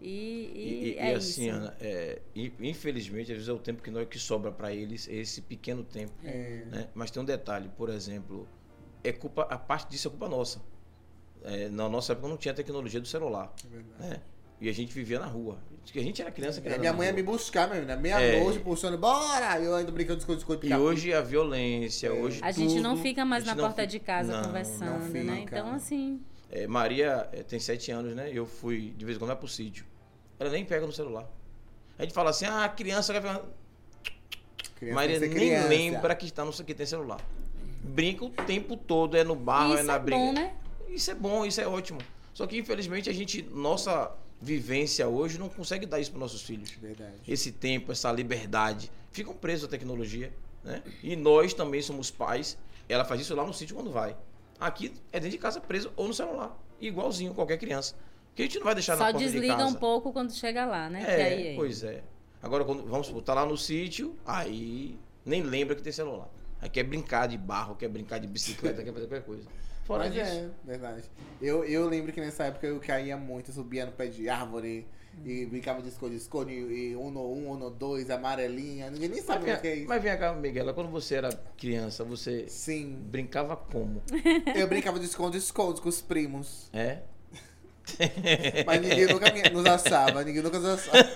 E, 0.00 0.06
e, 0.54 0.94
E, 0.94 0.98
é 0.98 1.12
e 1.12 1.14
assim, 1.14 1.48
isso. 1.48 1.56
Ana, 1.56 1.76
é, 1.80 2.20
in- 2.34 2.52
infelizmente, 2.60 3.30
às 3.32 3.36
vezes 3.38 3.48
é 3.48 3.52
o 3.52 3.58
tempo 3.58 3.82
que, 3.82 3.90
nós, 3.90 4.08
que 4.08 4.18
sobra 4.18 4.50
para 4.50 4.72
eles, 4.74 5.08
é 5.08 5.14
esse 5.14 5.42
pequeno 5.42 5.84
tempo. 5.84 6.12
É. 6.24 6.64
né? 6.66 6.88
Mas 6.94 7.10
tem 7.10 7.22
um 7.22 7.24
detalhe, 7.24 7.68
por 7.76 7.88
exemplo, 7.90 8.46
é 9.04 9.12
culpa, 9.12 9.42
a 9.42 9.58
parte 9.58 9.90
disso 9.90 10.08
é 10.08 10.10
culpa 10.10 10.28
nossa. 10.28 10.60
É, 11.42 11.68
na 11.70 11.88
nossa 11.88 12.12
época 12.12 12.28
não 12.28 12.36
tinha 12.36 12.52
tecnologia 12.52 13.00
do 13.00 13.08
celular. 13.08 13.52
É 13.64 13.68
verdade. 13.68 14.02
Né? 14.10 14.22
E 14.60 14.68
a 14.68 14.72
gente 14.72 14.92
vivia 14.92 15.18
na 15.18 15.26
rua. 15.26 15.58
Porque 15.84 15.98
A 15.98 16.02
gente 16.02 16.20
era 16.22 16.30
criança 16.30 16.60
que 16.60 16.68
É, 16.68 16.78
minha 16.78 16.92
mãe 16.92 17.06
ia 17.08 17.12
me 17.12 17.22
buscar, 17.22 17.68
meu, 17.68 17.82
né? 17.84 17.96
Meia-noite, 17.96 18.58
É. 18.58 18.60
puxando, 18.62 18.96
bora! 18.98 19.58
Eu 19.58 19.74
ainda 19.74 19.90
brincando 19.90 20.18
de 20.24 20.32
esconde, 20.36 20.66
E 20.68 20.74
hoje 20.74 21.12
a 21.12 21.20
violência, 21.20 22.08
É. 22.08 22.10
hoje 22.12 22.38
A 22.42 22.52
gente 22.52 22.78
não 22.80 22.96
fica 22.96 23.24
mais 23.24 23.44
na 23.44 23.56
porta 23.56 23.82
fica- 23.82 23.86
de 23.86 23.98
casa 23.98 24.36
não, 24.36 24.44
conversando, 24.44 25.00
não 25.00 25.24
né? 25.24 25.36
fica. 25.40 25.58
Então, 25.58 25.72
assim, 25.74 26.20
É, 26.52 26.66
Maria 26.66 27.28
é, 27.32 27.42
tem 27.42 27.58
sete 27.58 27.90
anos, 27.90 28.14
né? 28.14 28.30
Eu 28.32 28.44
fui, 28.44 28.92
de 28.96 29.04
vez 29.04 29.16
em 29.16 29.18
quando, 29.18 29.28
vai 29.28 29.36
pro 29.36 29.48
sítio. 29.48 29.84
Ela 30.38 30.50
nem 30.50 30.64
pega 30.64 30.84
no 30.86 30.92
celular. 30.92 31.28
A 31.98 32.02
gente 32.02 32.12
fala 32.12 32.30
assim, 32.30 32.44
ah, 32.44 32.64
a 32.64 32.68
criança 32.68 33.12
vai 33.12 33.22
pegar. 33.22 33.42
Criança 34.76 34.94
Maria 34.94 35.20
nem 35.20 35.30
criança. 35.30 35.68
lembra 35.68 36.14
que, 36.14 36.26
está 36.26 36.44
no, 36.44 36.52
que 36.52 36.74
tem 36.74 36.86
celular. 36.86 37.20
Brinca 37.82 38.24
o 38.24 38.30
tempo 38.30 38.76
todo, 38.76 39.16
é 39.16 39.24
no 39.24 39.34
barro, 39.34 39.72
é 39.74 39.76
isso 39.76 39.84
na 39.84 39.94
é 39.94 39.98
briga. 39.98 40.18
bom, 40.18 40.32
né? 40.32 40.54
Isso 40.88 41.10
é 41.10 41.14
bom, 41.14 41.44
isso 41.46 41.60
é 41.60 41.66
ótimo. 41.68 41.98
Só 42.34 42.46
que, 42.46 42.58
infelizmente, 42.58 43.08
a 43.08 43.12
gente, 43.12 43.42
nossa 43.42 44.10
vivência 44.40 45.06
hoje 45.08 45.38
não 45.38 45.48
consegue 45.48 45.84
dar 45.86 46.00
isso 46.00 46.10
para 46.10 46.20
nossos 46.20 46.42
filhos. 46.42 46.70
Verdade. 46.70 47.14
Esse 47.26 47.52
tempo, 47.52 47.92
essa 47.92 48.10
liberdade. 48.10 48.90
Ficam 49.12 49.34
presos 49.34 49.64
à 49.66 49.68
tecnologia. 49.68 50.32
Né? 50.64 50.82
E 51.02 51.16
nós 51.16 51.52
também 51.52 51.82
somos 51.82 52.10
pais. 52.10 52.56
Ela 52.88 53.04
faz 53.04 53.20
isso 53.20 53.34
lá 53.34 53.44
no 53.44 53.52
sítio 53.52 53.74
quando 53.76 53.90
vai. 53.90 54.16
Aqui 54.58 54.92
é 55.12 55.18
dentro 55.18 55.30
de 55.30 55.38
casa 55.38 55.60
preso 55.60 55.92
ou 55.96 56.08
no 56.08 56.14
celular. 56.14 56.56
Igualzinho 56.80 57.34
qualquer 57.34 57.58
criança. 57.58 57.94
Que 58.34 58.42
a 58.42 58.44
gente 58.44 58.58
não 58.58 58.64
vai 58.64 58.74
deixar 58.74 58.92
na 58.92 58.98
Só 58.98 59.04
porta 59.12 59.18
de 59.18 59.24
desliga 59.24 59.56
casa. 59.56 59.66
um 59.68 59.74
pouco 59.74 60.12
quando 60.12 60.32
chega 60.32 60.64
lá, 60.64 60.88
né? 60.88 61.04
Que 61.04 61.10
É, 61.10 61.24
aí, 61.24 61.46
é. 61.48 61.54
pois 61.56 61.82
é. 61.82 62.02
Agora, 62.42 62.64
quando 62.64 62.84
vamos 62.86 63.06
supor, 63.06 63.22
tá 63.22 63.34
lá 63.34 63.44
no 63.44 63.56
sítio, 63.56 64.16
aí 64.24 64.98
nem 65.24 65.42
lembra 65.42 65.74
que 65.74 65.82
tem 65.82 65.92
celular. 65.92 66.28
Aí 66.60 66.68
quer 66.68 66.84
brincar 66.84 67.26
de 67.26 67.36
barro, 67.36 67.74
quer 67.74 67.88
brincar 67.88 68.18
de 68.18 68.26
bicicleta, 68.26 68.82
quer 68.82 68.92
fazer 68.92 69.06
qualquer 69.06 69.24
coisa. 69.26 69.44
Fora 69.90 70.04
Mas 70.04 70.12
disso. 70.14 70.30
é, 70.30 70.48
verdade. 70.64 71.02
Eu, 71.42 71.64
eu 71.64 71.88
lembro 71.88 72.12
que 72.12 72.20
nessa 72.20 72.44
época 72.44 72.64
eu 72.64 72.78
caía 72.78 73.16
muito, 73.16 73.50
eu 73.50 73.54
subia 73.54 73.84
no 73.84 73.90
pé 73.90 74.06
de 74.06 74.28
árvore 74.28 74.86
e 75.24 75.44
brincava 75.46 75.82
de 75.82 75.88
esconde-esconde, 75.88 76.52
e 76.52 76.94
Uno 76.94 77.28
1, 77.32 77.50
Uno 77.50 77.70
2, 77.70 78.08
amarelinha. 78.08 78.88
Ninguém 78.88 79.08
nem 79.08 79.20
sabe 79.20 79.50
o 79.50 79.60
que 79.60 79.66
é 79.66 79.74
isso. 79.74 79.88
mas 79.88 80.00
vem 80.00 80.16
cá, 80.16 80.32
Miguel, 80.32 80.72
quando 80.74 80.90
você 80.90 81.16
era 81.16 81.30
criança, 81.58 82.04
você 82.04 82.44
Sim. 82.46 83.00
brincava 83.02 83.56
como? 83.56 84.00
Eu 84.54 84.68
brincava 84.68 85.00
de 85.00 85.06
esconde-esconde 85.06 85.80
com 85.80 85.88
os 85.88 86.00
primos. 86.00 86.70
É? 86.72 86.98
Mas 88.64 88.80
ninguém 88.80 89.08
nunca 89.08 89.50
nos 89.50 89.66
achava, 89.66 90.22
ninguém 90.22 90.40
nunca 90.40 90.60
nos 90.60 90.68
achava. 90.68 91.08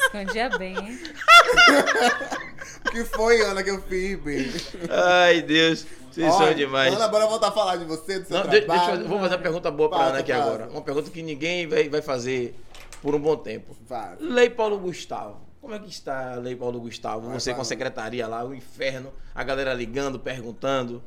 Escondia 0.00 0.48
bem, 0.56 0.74
hein? 0.74 0.98
O 2.86 2.90
que 2.90 3.04
foi, 3.04 3.40
Ana, 3.42 3.62
que 3.62 3.70
eu 3.70 3.80
fiz, 3.82 4.16
baby? 4.18 4.52
Ai, 4.90 5.42
Deus, 5.42 5.86
vocês 6.10 6.32
são 6.34 6.54
demais. 6.54 6.94
Ana, 6.94 7.08
bora 7.08 7.26
voltar 7.26 7.48
a 7.48 7.52
falar 7.52 7.76
de 7.76 7.84
você, 7.84 8.20
do 8.20 8.26
seu 8.26 8.36
Não, 8.36 8.44
eu 8.44 8.66
trabalho. 8.66 8.90
fazer, 8.90 9.04
vou 9.08 9.18
fazer 9.20 9.34
uma 9.34 9.42
pergunta 9.42 9.70
boa 9.70 9.88
pra 9.88 9.98
Fala, 9.98 10.10
Ana 10.10 10.18
aqui 10.20 10.32
agora. 10.32 10.68
Uma 10.68 10.82
pergunta 10.82 11.10
que 11.10 11.22
ninguém 11.22 11.66
vai, 11.66 11.88
vai 11.88 12.02
fazer 12.02 12.54
por 13.02 13.14
um 13.14 13.20
bom 13.20 13.36
tempo. 13.36 13.76
Vai. 13.86 14.16
Lei 14.20 14.50
Paulo 14.50 14.78
Gustavo. 14.78 15.40
Como 15.60 15.74
é 15.74 15.78
que 15.78 15.88
está 15.88 16.34
a 16.34 16.36
Lei 16.36 16.56
Paulo 16.56 16.80
Gustavo? 16.80 17.26
Vai, 17.28 17.38
Você 17.38 17.52
com 17.52 17.60
a 17.60 17.64
secretaria 17.64 18.26
lá, 18.26 18.44
o 18.44 18.54
inferno, 18.54 19.12
a 19.34 19.42
galera 19.44 19.74
ligando, 19.74 20.18
perguntando. 20.18 21.02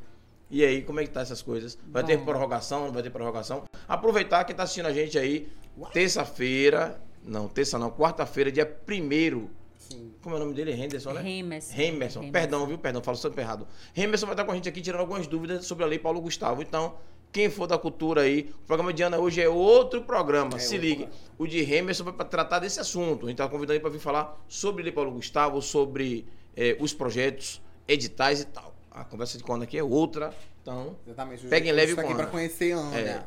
E 0.49 0.65
aí, 0.65 0.81
como 0.81 0.99
é 0.99 1.03
que 1.03 1.09
tá 1.09 1.21
essas 1.21 1.41
coisas? 1.41 1.77
Vai 1.87 2.03
ter 2.03 2.19
prorrogação, 2.19 2.85
não 2.85 2.91
vai 2.91 3.01
ter 3.01 3.09
prorrogação? 3.09 3.63
Aproveitar 3.87 4.43
que 4.43 4.53
tá 4.53 4.63
assistindo 4.63 4.85
a 4.85 4.93
gente 4.93 5.17
aí, 5.17 5.49
terça-feira, 5.93 7.01
não, 7.23 7.47
terça 7.47 7.79
não, 7.79 7.89
quarta-feira, 7.89 8.51
dia 8.51 8.69
1 8.87 9.47
Sim. 9.91 10.13
como 10.21 10.35
é 10.35 10.37
o 10.37 10.41
nome 10.41 10.53
dele? 10.53 10.71
Henderson, 10.73 11.13
né? 11.13 11.21
Remerson. 11.21 11.73
Remerson. 11.73 12.31
Perdão, 12.31 12.65
viu? 12.67 12.77
Perdão, 12.77 13.01
falo 13.01 13.17
sempre 13.17 13.41
errado. 13.41 13.67
Remerson 13.93 14.25
vai 14.25 14.33
estar 14.33 14.45
com 14.45 14.51
a 14.51 14.55
gente 14.55 14.67
aqui 14.69 14.81
tirando 14.81 15.01
algumas 15.01 15.27
dúvidas 15.27 15.65
sobre 15.65 15.83
a 15.83 15.87
Lei 15.87 15.99
Paulo 15.99 16.19
Gustavo. 16.21 16.61
Então, 16.61 16.95
quem 17.31 17.49
for 17.49 17.65
da 17.67 17.77
cultura 17.77 18.21
aí, 18.21 18.53
o 18.63 18.65
programa 18.67 18.91
de 18.91 19.01
Ana 19.03 19.17
hoje 19.17 19.41
é 19.41 19.47
outro 19.49 20.01
programa. 20.03 20.55
É 20.55 20.59
Se 20.59 20.75
outro 20.75 20.87
ligue. 20.89 21.03
programa. 21.05 21.23
O 21.37 21.47
de 21.47 21.61
Remerson 21.61 22.03
vai 22.03 22.13
pra 22.13 22.25
tratar 22.25 22.59
desse 22.59 22.79
assunto. 22.79 23.25
A 23.25 23.29
gente 23.29 23.39
está 23.39 23.47
convidando 23.47 23.73
ele 23.73 23.79
para 23.79 23.89
vir 23.89 23.99
falar 23.99 24.37
sobre 24.47 24.81
a 24.81 24.85
Lei 24.85 24.91
Paulo 24.93 25.11
Gustavo, 25.11 25.61
sobre 25.61 26.25
eh, 26.55 26.75
os 26.79 26.93
projetos, 26.93 27.61
editais 27.87 28.41
e 28.41 28.45
tal. 28.45 28.75
A 28.91 29.05
conversa 29.05 29.37
de 29.37 29.43
quando 29.43 29.63
aqui 29.63 29.77
é 29.77 29.83
outra. 29.83 30.33
Então, 30.61 30.97
Exatamente. 31.07 31.47
Peguem 31.47 31.71
leve 31.71 31.93
Isso 31.93 31.99
aqui 32.01 32.09
com 32.09 32.15
pra 32.15 32.23
Ana. 32.25 32.31
conhecer 32.31 32.71
Ana. 32.73 32.99
É. 32.99 33.23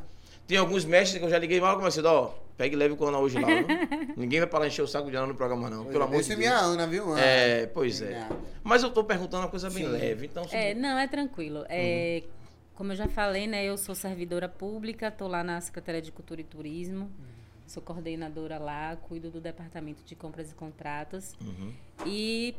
tem 0.47 0.59
alguns 0.59 0.85
mestres 0.85 1.19
que 1.19 1.25
eu 1.25 1.31
já 1.31 1.39
liguei 1.39 1.59
mal 1.61 1.75
como 1.77 1.87
assim, 1.89 2.03
ó, 2.05 2.31
pegue 2.57 2.77
leve 2.77 2.97
com 2.97 3.05
a 3.05 3.09
Ana 3.09 3.19
hoje 3.19 3.39
lá. 3.39 3.49
Ninguém 4.17 4.41
vai 4.41 4.49
para 4.49 4.59
lá 4.61 4.67
encher 4.67 4.83
o 4.83 4.87
saco 4.87 5.11
de 5.11 5.17
Ana 5.17 5.29
no 5.29 5.35
programa, 5.35 5.69
não. 5.71 5.85
Pelo 5.87 6.05
amor 6.05 6.21
de 6.23 6.29
Deixa 6.29 6.29
Deus. 6.31 6.39
minha 6.39 6.57
Ana, 6.59 6.87
viu, 6.87 7.11
Ana? 7.13 7.21
É, 7.21 7.67
pois 7.67 8.01
é. 8.03 8.19
Nada. 8.21 8.37
Mas 8.63 8.83
eu 8.83 8.91
tô 8.91 9.03
perguntando 9.05 9.43
uma 9.45 9.49
coisa 9.51 9.69
bem 9.71 9.85
Sim. 9.85 9.91
leve, 9.91 10.27
então... 10.27 10.45
se- 10.49 10.57
É, 10.57 10.75
não, 10.75 10.99
é 10.99 11.07
tranquilo. 11.09 11.65
É, 11.69 12.23
Uhum. 12.25 12.31
Como 12.77 12.91
eu 12.91 12.97
já 12.97 13.07
falei, 13.07 13.47
né? 13.47 13.65
Eu 13.65 13.77
sou 13.79 13.95
servidora 13.95 14.49
pública, 14.49 15.07
estou 15.07 15.29
lá 15.29 15.45
na 15.45 15.61
Secretaria 15.61 16.03
de 16.03 16.11
Cultura 16.11 16.41
e 16.41 16.45
Turismo. 16.45 17.09
Sou 17.69 17.81
coordenadora 17.81 18.59
lá, 18.59 18.97
cuido 18.97 19.31
do 19.31 19.41
departamento 19.41 20.03
de 20.05 20.17
compras 20.17 20.51
e 20.51 20.55
contratos. 20.57 21.35
Uhum. 21.41 21.73
E 22.05 22.55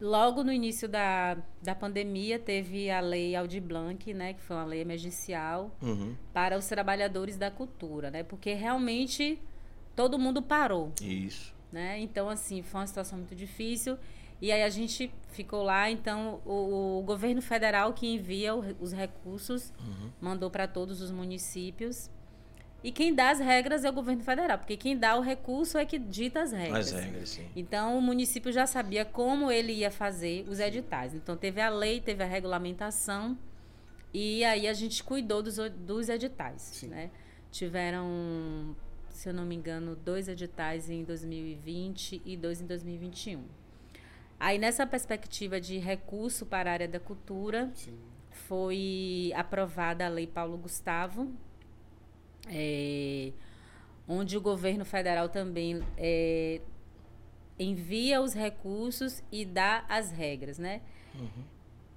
logo 0.00 0.42
no 0.42 0.52
início 0.52 0.88
da, 0.88 1.36
da 1.62 1.74
pandemia 1.74 2.38
teve 2.38 2.90
a 2.90 3.00
lei 3.00 3.36
Aldir 3.36 3.62
Blanc, 3.62 4.12
né? 4.14 4.32
Que 4.34 4.40
foi 4.40 4.56
uma 4.56 4.64
lei 4.64 4.80
emergencial 4.80 5.70
Uhum. 5.82 6.14
para 6.32 6.56
os 6.56 6.66
trabalhadores 6.66 7.36
da 7.36 7.50
cultura, 7.50 8.10
né? 8.10 8.22
Porque 8.22 8.54
realmente 8.54 9.38
todo 9.94 10.18
mundo 10.18 10.40
parou 10.42 10.92
Isso. 11.02 11.54
né? 11.70 11.98
Então, 12.00 12.28
assim, 12.28 12.62
foi 12.62 12.80
uma 12.80 12.86
situação 12.86 13.18
muito 13.18 13.34
difícil. 13.34 13.98
E 14.40 14.50
aí 14.50 14.62
a 14.62 14.70
gente 14.70 15.12
ficou 15.32 15.62
lá, 15.62 15.90
então 15.90 16.40
o, 16.46 16.98
o 17.00 17.02
governo 17.02 17.42
federal 17.42 17.92
que 17.92 18.06
envia 18.06 18.54
o 18.54 18.64
os 18.80 18.92
recursos 18.92 19.70
Uhum. 19.78 20.10
mandou 20.20 20.50
para 20.50 20.66
todos 20.66 21.02
os 21.02 21.10
municípios. 21.10 22.10
E 22.82 22.90
quem 22.90 23.14
dá 23.14 23.30
as 23.30 23.38
regras 23.38 23.84
é 23.84 23.90
o 23.90 23.92
governo 23.92 24.22
federal, 24.22 24.56
porque 24.56 24.76
quem 24.76 24.96
dá 24.96 25.14
o 25.16 25.20
recurso 25.20 25.76
é 25.76 25.84
que 25.84 25.98
dita 25.98 26.40
as 26.40 26.52
regras. 26.52 26.92
As 26.92 27.04
regras, 27.04 27.28
sim. 27.30 27.46
Então 27.54 27.98
o 27.98 28.00
município 28.00 28.50
já 28.50 28.66
sabia 28.66 29.04
como 29.04 29.50
ele 29.50 29.72
ia 29.72 29.90
fazer 29.90 30.46
os 30.48 30.58
editais. 30.58 31.14
Então 31.14 31.36
teve 31.36 31.60
a 31.60 31.68
lei, 31.68 32.00
teve 32.00 32.22
a 32.22 32.26
regulamentação 32.26 33.36
e 34.14 34.42
aí 34.44 34.66
a 34.66 34.72
gente 34.72 35.04
cuidou 35.04 35.42
dos, 35.42 35.56
dos 35.56 36.08
editais. 36.08 36.62
Sim. 36.62 36.88
Né? 36.88 37.10
Tiveram, 37.50 38.74
se 39.10 39.28
eu 39.28 39.34
não 39.34 39.44
me 39.44 39.54
engano, 39.54 39.94
dois 39.94 40.26
editais 40.26 40.88
em 40.88 41.04
2020 41.04 42.22
e 42.24 42.36
dois 42.36 42.62
em 42.62 42.66
2021. 42.66 43.44
Aí 44.38 44.58
nessa 44.58 44.86
perspectiva 44.86 45.60
de 45.60 45.76
recurso 45.76 46.46
para 46.46 46.70
a 46.70 46.72
área 46.72 46.88
da 46.88 46.98
cultura, 46.98 47.70
Sim. 47.74 47.98
foi 48.30 49.32
aprovada 49.36 50.06
a 50.06 50.08
Lei 50.08 50.26
Paulo 50.26 50.56
Gustavo, 50.56 51.30
é, 52.50 53.32
onde 54.08 54.36
o 54.36 54.40
governo 54.40 54.84
federal 54.84 55.28
também 55.28 55.82
é, 55.96 56.60
envia 57.58 58.20
os 58.20 58.32
recursos 58.34 59.22
e 59.30 59.44
dá 59.44 59.84
as 59.88 60.10
regras, 60.10 60.58
né? 60.58 60.80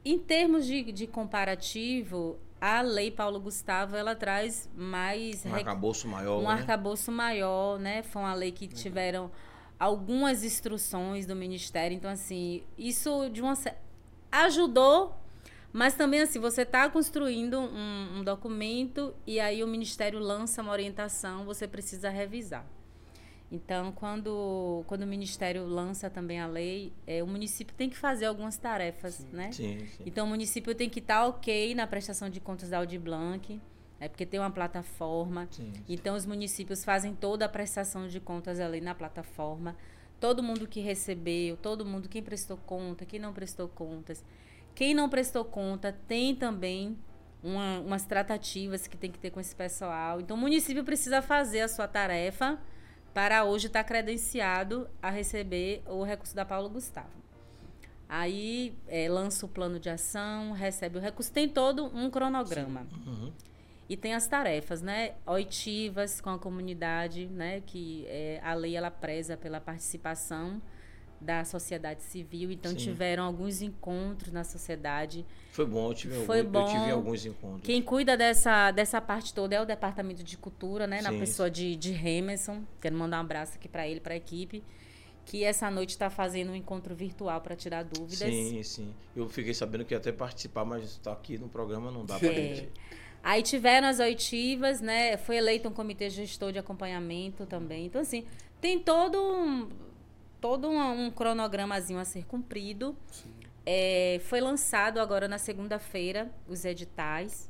Em 0.05 0.19
termos 0.19 0.65
de, 0.65 0.91
de 0.91 1.07
comparativo, 1.07 2.37
a 2.59 2.81
Lei 2.81 3.09
Paulo 3.09 3.39
Gustavo 3.39 3.95
ela 3.95 4.15
traz 4.15 4.69
mais 4.75 5.45
Um 5.45 5.49
rec- 5.49 5.59
arcabouço 5.67 6.07
maior, 6.07 6.39
um 6.39 6.43
né? 6.43 6.49
arcabouço 6.51 7.11
maior, 7.11 7.79
né? 7.79 8.03
Foi 8.03 8.21
uma 8.21 8.33
lei 8.33 8.51
que 8.51 8.67
tiveram 8.67 9.31
algumas 9.79 10.43
instruções 10.43 11.25
do 11.25 11.35
ministério, 11.35 11.95
então 11.95 12.09
assim, 12.11 12.63
isso 12.77 13.29
de 13.29 13.41
uma 13.41 13.53
ajudou, 14.31 15.15
mas 15.73 15.95
também 15.95 16.21
assim, 16.21 16.39
você 16.39 16.61
está 16.61 16.87
construindo 16.87 17.59
um, 17.59 18.19
um 18.19 18.23
documento 18.23 19.13
e 19.25 19.39
aí 19.39 19.63
o 19.63 19.67
ministério 19.67 20.19
lança 20.19 20.61
uma 20.61 20.71
orientação, 20.71 21.43
você 21.43 21.67
precisa 21.67 22.09
revisar. 22.09 22.65
Então, 23.51 23.91
quando, 23.91 24.83
quando 24.87 25.03
o 25.03 25.07
ministério 25.07 25.65
lança 25.65 26.09
também 26.09 26.39
a 26.39 26.47
lei, 26.47 26.91
é, 27.05 27.21
o 27.21 27.27
município 27.27 27.75
tem 27.75 27.87
que 27.87 27.95
fazer 27.95 28.25
algumas 28.25 28.57
tarefas, 28.57 29.27
né? 29.31 29.51
Sim, 29.51 29.79
sim. 29.79 30.03
Então, 30.07 30.25
o 30.25 30.29
município 30.29 30.73
tem 30.73 30.89
que 30.89 30.97
estar 30.97 31.25
ok 31.27 31.75
na 31.75 31.85
prestação 31.85 32.29
de 32.31 32.39
contas 32.39 32.69
da 32.69 32.79
Audi 32.79 32.97
Blanc, 32.97 33.61
é 33.99 34.07
porque 34.07 34.25
tem 34.25 34.39
uma 34.39 34.49
plataforma. 34.49 35.47
sim. 35.51 35.71
Então, 35.87 36.15
os 36.15 36.25
municípios 36.25 36.83
fazem 36.83 37.13
toda 37.13 37.45
a 37.45 37.49
prestação 37.49 38.07
de 38.07 38.19
contas 38.19 38.59
ali 38.59 38.81
na 38.81 38.95
plataforma. 38.95 39.75
Todo 40.19 40.41
mundo 40.41 40.67
que 40.67 40.79
recebeu, 40.79 41.55
todo 41.55 41.85
mundo, 41.85 42.09
quem 42.09 42.23
prestou 42.23 42.57
conta, 42.57 43.05
quem 43.05 43.19
não 43.19 43.33
prestou 43.33 43.67
contas. 43.67 44.23
Quem 44.75 44.93
não 44.93 45.07
prestou 45.09 45.45
conta 45.45 45.95
tem 46.07 46.35
também 46.35 46.97
uma- 47.43 47.79
umas 47.79 48.05
tratativas 48.05 48.87
que 48.87 48.97
tem 48.97 49.11
que 49.11 49.19
ter 49.19 49.29
com 49.29 49.39
esse 49.39 49.55
pessoal. 49.55 50.19
Então, 50.19 50.35
o 50.37 50.39
município 50.39 50.83
precisa 50.83 51.21
fazer 51.21 51.61
a 51.61 51.67
sua 51.67 51.87
tarefa 51.87 52.57
para 53.13 53.43
hoje 53.43 53.67
estar 53.67 53.83
credenciado 53.83 54.89
a 55.01 55.09
receber 55.09 55.83
o 55.87 56.03
recurso 56.03 56.35
da 56.35 56.43
Paulo 56.45 56.69
Gustavo. 56.69 57.21
Aí 58.09 58.75
eh, 58.87 59.09
lança 59.09 59.45
o 59.45 59.49
plano 59.49 59.79
de 59.79 59.89
ação, 59.89 60.51
recebe 60.51 60.97
o 60.97 61.01
recurso, 61.01 61.31
tem 61.31 61.47
todo 61.49 61.85
um 61.95 62.09
cronograma. 62.09 62.85
Uhum. 63.05 63.31
E 63.89 63.97
tem 63.97 64.13
as 64.13 64.27
tarefas, 64.27 64.81
né? 64.81 65.13
Oitivas 65.25 66.21
com 66.21 66.29
a 66.29 66.39
comunidade, 66.39 67.27
né? 67.27 67.61
Que 67.65 68.05
é, 68.07 68.39
a 68.43 68.53
lei 68.53 68.75
ela 68.75 68.89
preza 68.89 69.35
pela 69.35 69.59
participação 69.59 70.61
da 71.23 71.43
sociedade 71.45 72.03
civil. 72.03 72.51
Então 72.51 72.71
Sim. 72.71 72.77
tiveram 72.77 73.23
alguns 73.23 73.61
encontros 73.61 74.31
na 74.31 74.43
sociedade. 74.43 75.25
Foi 75.51 75.65
bom, 75.65 75.89
eu 75.89 75.93
tive, 75.93 76.25
Foi 76.25 76.39
algum- 76.41 76.59
eu 76.59 76.65
tive 76.65 76.79
bom. 76.79 76.91
alguns 76.91 77.25
encontros. 77.25 77.61
Quem 77.63 77.81
cuida 77.81 78.15
dessa, 78.17 78.71
dessa 78.71 78.99
parte 79.01 79.33
toda 79.33 79.55
é 79.55 79.61
o 79.61 79.65
Departamento 79.65 80.23
de 80.23 80.37
Cultura, 80.37 80.85
né? 80.85 81.01
Na 81.01 81.11
Sim. 81.11 81.19
pessoa 81.19 81.49
de, 81.49 81.75
de 81.75 81.91
Remerson. 81.91 82.63
Quero 82.81 82.95
mandar 82.95 83.17
um 83.17 83.21
abraço 83.21 83.55
aqui 83.55 83.67
para 83.67 83.87
ele, 83.87 83.99
para 83.99 84.13
a 84.13 84.17
equipe. 84.17 84.63
Que 85.25 85.43
essa 85.45 85.71
noite 85.71 85.91
está 85.91 86.09
fazendo 86.09 86.51
um 86.51 86.55
encontro 86.55 86.93
virtual 86.93 87.39
para 87.39 87.55
tirar 87.55 87.83
dúvidas. 87.83 88.17
Sim, 88.29 88.61
sim. 88.61 88.93
Eu 89.15 89.29
fiquei 89.29 89.53
sabendo 89.53 89.85
que 89.85 89.93
ia 89.93 89.97
até 89.97 90.11
participar, 90.11 90.65
mas 90.65 90.83
está 90.83 91.13
aqui 91.13 91.37
no 91.37 91.47
programa, 91.47 91.89
não 91.89 92.05
dá 92.05 92.19
pra 92.19 92.27
É. 92.27 92.33
gente. 92.55 92.69
Aí 93.23 93.41
tiveram 93.41 93.87
as 93.87 93.99
oitivas, 93.99 94.81
né? 94.81 95.15
Foi 95.15 95.37
eleito 95.37 95.69
um 95.69 95.71
comitê 95.71 96.09
gestor 96.09 96.51
de 96.51 96.59
acompanhamento 96.59 97.45
também. 97.45 97.85
Então, 97.85 98.01
assim, 98.01 98.25
tem 98.59 98.77
todo 98.79 99.17
um, 99.17 99.69
todo 100.43 100.67
um, 100.69 101.05
um 101.05 101.09
cronogramazinho 101.09 101.97
a 101.99 102.03
ser 102.03 102.25
cumprido. 102.25 102.97
É, 103.65 104.19
foi 104.25 104.41
lançado 104.41 104.99
agora 104.99 105.25
na 105.25 105.37
segunda-feira 105.37 106.29
os 106.49 106.65
editais, 106.65 107.49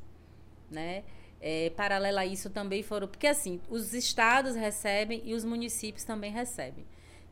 né? 0.70 1.02
É, 1.40 1.70
paralelo 1.70 2.18
a 2.20 2.24
isso 2.24 2.48
também 2.50 2.84
foram. 2.84 3.08
Porque, 3.08 3.26
assim, 3.26 3.60
os 3.68 3.92
estados 3.94 4.54
recebem 4.54 5.20
e 5.24 5.34
os 5.34 5.44
municípios 5.44 6.04
também 6.04 6.30
recebem. 6.30 6.86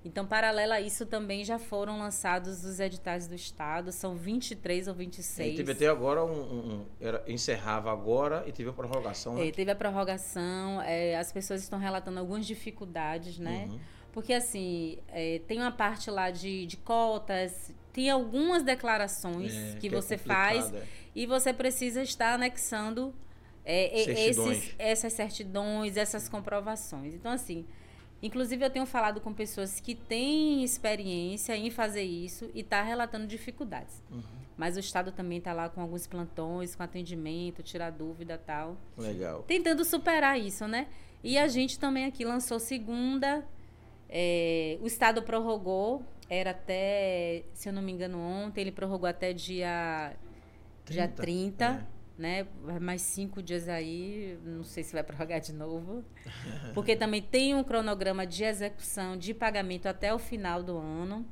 Então, 0.05 0.27
paralelo 0.27 0.72
a 0.72 0.81
isso, 0.81 1.07
também 1.07 1.44
já 1.44 1.61
foram 1.61 1.96
lançados 2.01 2.64
os 2.64 2.81
editais 2.81 3.29
do 3.29 3.37
estado. 3.37 3.92
São 3.92 4.16
23 4.16 4.88
ou 4.88 4.94
E 4.94 4.98
26. 4.98 5.57
teve 5.57 5.70
até 5.70 5.87
agora 5.87 6.25
um. 6.25 6.33
um- 6.33 6.72
um- 6.75 6.87
era, 7.01 7.22
encerrava 7.29 7.92
agora 7.92 8.42
e 8.48 8.53
teve 8.53 8.68
a 8.68 8.72
prorrogação, 8.72 9.37
né? 9.37 9.46
É, 9.46 9.53
teve 9.53 9.70
a 9.70 9.77
prorrogação, 9.77 10.83
é, 10.83 11.16
as 11.16 11.31
pessoas 11.31 11.62
estão 11.62 11.79
relatando 11.79 12.18
algumas 12.18 12.44
dificuldades, 12.44 13.38
né? 13.38 13.66
Uhum. 13.70 13.79
Porque, 14.12 14.33
assim, 14.35 14.98
é, 15.09 15.40
tem 15.48 15.59
uma 15.59 15.72
parte 15.72 16.11
lá 16.11 16.31
de, 16.31 16.66
de 16.66 16.77
cotas, 16.77 17.72
tem 17.92 18.11
algumas 18.11 18.62
declarações 18.62 19.55
É, 19.55 19.77
que, 19.79 19.87
é 19.87 19.90
você 19.90 20.16
complicado, 20.16 20.70
faz 20.70 20.75
é. 20.75 20.87
e 21.14 21.27
você 21.27 21.53
precisa 21.53 22.03
estar 22.03 22.35
anexando 22.35 23.14
é, 23.64 24.05
Certidões. 24.05 24.57
esses, 24.59 24.75
essas 24.79 25.12
certidões, 25.12 25.96
essas 25.96 26.29
comprovações. 26.29 27.14
Então, 27.14 27.33
assim, 27.33 27.64
inclusive 28.22 28.64
eu 28.64 28.70
tenho 28.70 28.85
falado 28.87 29.20
com 29.20 29.33
pessoas 29.33 29.81
que 29.81 29.94
têm 29.94 30.62
experiência 30.62 31.57
em 31.57 31.70
fazer 31.70 32.03
isso 32.03 32.51
e 32.55 32.62
tá 32.62 32.82
relatando 32.82 33.26
dificuldades. 33.26 34.03
Uhum. 34.11 34.22
Mas 34.57 34.76
o 34.76 34.80
Estado 34.80 35.11
também 35.11 35.39
está 35.39 35.53
lá 35.55 35.68
com 35.68 35.80
alguns 35.80 36.07
plantões, 36.07 36.74
com 36.74 36.82
atendimento, 36.82 37.62
tirar 37.62 37.91
dúvida 37.91 38.34
e 38.34 38.39
tal 38.47 38.76
Legal. 38.99 39.43
tentando 39.45 39.84
superar 39.84 40.39
isso, 40.39 40.68
né? 40.68 40.89
E 41.24 41.39
a 41.39 41.49
gente 41.49 41.78
também 41.78 42.05
aqui 42.05 42.24
lançou 42.24 42.59
segunda. 42.61 43.47
É, 44.15 44.77
o 44.83 44.87
Estado 44.87 45.23
prorrogou, 45.23 46.05
era 46.29 46.51
até, 46.51 47.45
se 47.55 47.67
eu 47.67 47.73
não 47.73 47.81
me 47.81 47.91
engano, 47.91 48.19
ontem, 48.19 48.61
ele 48.61 48.71
prorrogou 48.71 49.09
até 49.09 49.33
dia 49.33 50.15
30, 50.85 50.93
dia 50.93 51.09
30 51.09 51.65
é. 51.65 51.87
né? 52.21 52.47
Mais 52.79 53.01
cinco 53.01 53.43
dias 53.43 53.71
aí, 53.71 54.39
não 54.45 54.65
sei 54.65 54.85
se 54.85 54.93
vai 54.93 55.03
prorrogar 55.03 55.41
de 55.41 55.55
novo. 55.55 56.05
Porque 56.75 56.95
também 56.95 57.23
tem 57.23 57.55
um 57.55 57.65
cronograma 57.65 58.27
de 58.27 58.45
execução, 58.45 59.17
de 59.17 59.33
pagamento 59.33 59.87
até 59.87 60.13
o 60.13 60.19
final 60.19 60.63
do 60.63 60.77
ano. 60.77 61.27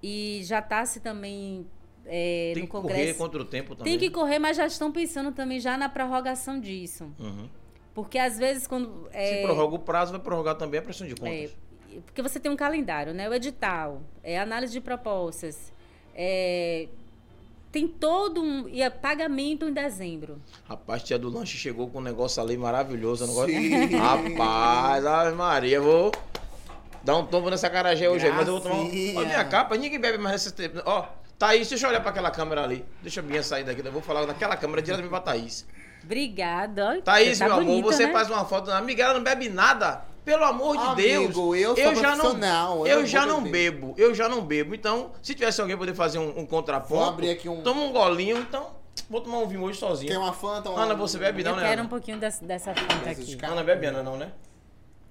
E 0.00 0.42
já 0.44 0.60
está 0.60 0.86
se 0.86 1.00
também 1.00 1.66
é, 2.04 2.52
Tem 2.54 2.62
no 2.62 2.68
que 2.68 2.72
correr 2.72 2.88
Congresso. 2.94 3.18
contra 3.18 3.42
o 3.42 3.44
tempo 3.44 3.74
também. 3.74 3.98
Tem 3.98 4.08
que 4.08 4.14
correr, 4.14 4.38
mas 4.38 4.56
já 4.56 4.66
estão 4.66 4.92
pensando 4.92 5.32
também 5.32 5.58
já 5.58 5.76
na 5.76 5.88
prorrogação 5.88 6.60
disso. 6.60 7.12
Uhum. 7.18 7.48
Porque 7.96 8.18
às 8.18 8.36
vezes 8.36 8.66
quando. 8.66 9.08
Se 9.10 9.16
é, 9.16 9.42
prorroga 9.42 9.74
o 9.74 9.78
prazo, 9.78 10.12
vai 10.12 10.20
prorrogar 10.20 10.54
também 10.54 10.80
a 10.80 10.82
pressão 10.82 11.06
de 11.06 11.14
é, 11.14 11.16
contas. 11.16 11.56
porque 12.04 12.20
você 12.20 12.38
tem 12.38 12.52
um 12.52 12.56
calendário, 12.56 13.14
né? 13.14 13.26
O 13.26 13.32
edital, 13.32 14.02
é 14.22 14.38
análise 14.38 14.70
de 14.70 14.82
propostas, 14.82 15.72
é, 16.14 16.88
tem 17.72 17.88
todo 17.88 18.42
um. 18.42 18.68
E 18.68 18.82
é 18.82 18.90
pagamento 18.90 19.66
em 19.66 19.72
dezembro. 19.72 20.38
Rapaz, 20.68 21.04
tia 21.04 21.18
do 21.18 21.30
lanche 21.30 21.56
chegou 21.56 21.88
com 21.88 21.96
um 21.98 22.02
negócio 22.02 22.42
ali 22.42 22.54
maravilhoso. 22.58 23.26
Sim. 23.46 23.86
Rapaz, 23.96 25.06
Ave 25.06 25.34
Maria, 25.34 25.76
eu 25.76 25.82
vou 25.82 26.12
dar 27.02 27.16
um 27.16 27.24
tombo 27.24 27.48
nessa 27.48 27.70
carajé 27.70 28.10
hoje 28.10 28.26
aí, 28.26 28.32
mas 28.32 28.46
eu 28.46 28.60
vou 28.60 28.62
tomar 28.62 28.76
um. 28.76 28.88
Ó, 29.16 29.24
minha 29.24 29.44
capa, 29.46 29.74
ninguém 29.74 29.98
bebe 29.98 30.18
mais 30.18 30.32
nesse 30.44 30.52
tempo. 30.52 30.82
Ó, 30.84 31.06
Thaís, 31.38 31.66
deixa 31.66 31.86
eu 31.86 31.90
olhar 31.90 32.02
pra 32.02 32.10
aquela 32.10 32.30
câmera 32.30 32.62
ali. 32.62 32.84
Deixa 33.00 33.20
a 33.20 33.22
minha 33.22 33.42
sair 33.42 33.64
daqui, 33.64 33.80
eu 33.82 33.90
vou 33.90 34.02
falar 34.02 34.26
daquela 34.26 34.54
câmera 34.54 34.82
diretamente 34.82 35.08
pra 35.10 35.20
Thaís. 35.20 35.66
Obrigada. 36.06 37.02
Thaís, 37.02 37.36
você 37.36 37.44
tá 37.44 37.50
meu 37.50 37.54
amor, 37.56 37.66
bonita, 37.66 37.92
você 37.92 38.06
né? 38.06 38.12
faz 38.12 38.30
uma 38.30 38.44
foto. 38.44 38.70
Amiga, 38.70 39.02
ela 39.04 39.14
não 39.14 39.22
bebe 39.24 39.48
nada. 39.48 40.04
Pelo 40.24 40.44
amor 40.44 40.76
de 40.76 40.82
Amigo, 40.82 41.52
Deus. 41.54 41.60
eu 41.60 41.76
sou 41.76 41.94
já 41.94 42.16
não, 42.16 42.80
eu 42.80 42.86
eu 42.86 42.98
não 43.00 43.06
já 43.06 43.24
não 43.26 43.42
beber. 43.42 43.70
bebo. 43.72 43.94
Eu 43.96 44.12
já 44.14 44.28
não 44.28 44.40
bebo. 44.40 44.74
Então, 44.74 45.12
se 45.22 45.34
tivesse 45.34 45.60
alguém 45.60 45.76
poder 45.76 45.94
fazer 45.94 46.18
um, 46.18 46.40
um 46.40 46.46
contraponto, 46.46 46.94
Vou 47.00 47.08
abrir 47.08 47.30
aqui 47.30 47.48
um- 47.48 47.62
toma 47.62 47.82
um 47.82 47.92
golinho. 47.92 48.38
Então, 48.38 48.70
vou 49.08 49.20
tomar 49.20 49.38
um 49.38 49.46
vinho 49.46 49.62
hoje 49.62 49.78
sozinho. 49.78 50.10
Quer 50.10 50.18
uma 50.18 50.32
Fanta? 50.32 50.68
Uma... 50.70 50.82
Ana, 50.82 50.94
você 50.96 51.16
bebe 51.18 51.44
não, 51.44 51.52
Eu 51.52 51.56
né? 51.58 51.62
quero 51.62 51.74
Ana? 51.74 51.82
um 51.84 51.88
pouquinho 51.88 52.18
dessa, 52.18 52.44
dessa 52.44 52.74
fanta 52.74 53.10
aqui. 53.10 53.38
Ana 53.40 53.62
bebe 53.62 53.86
Ana, 53.86 54.02
não, 54.02 54.16
né? 54.16 54.32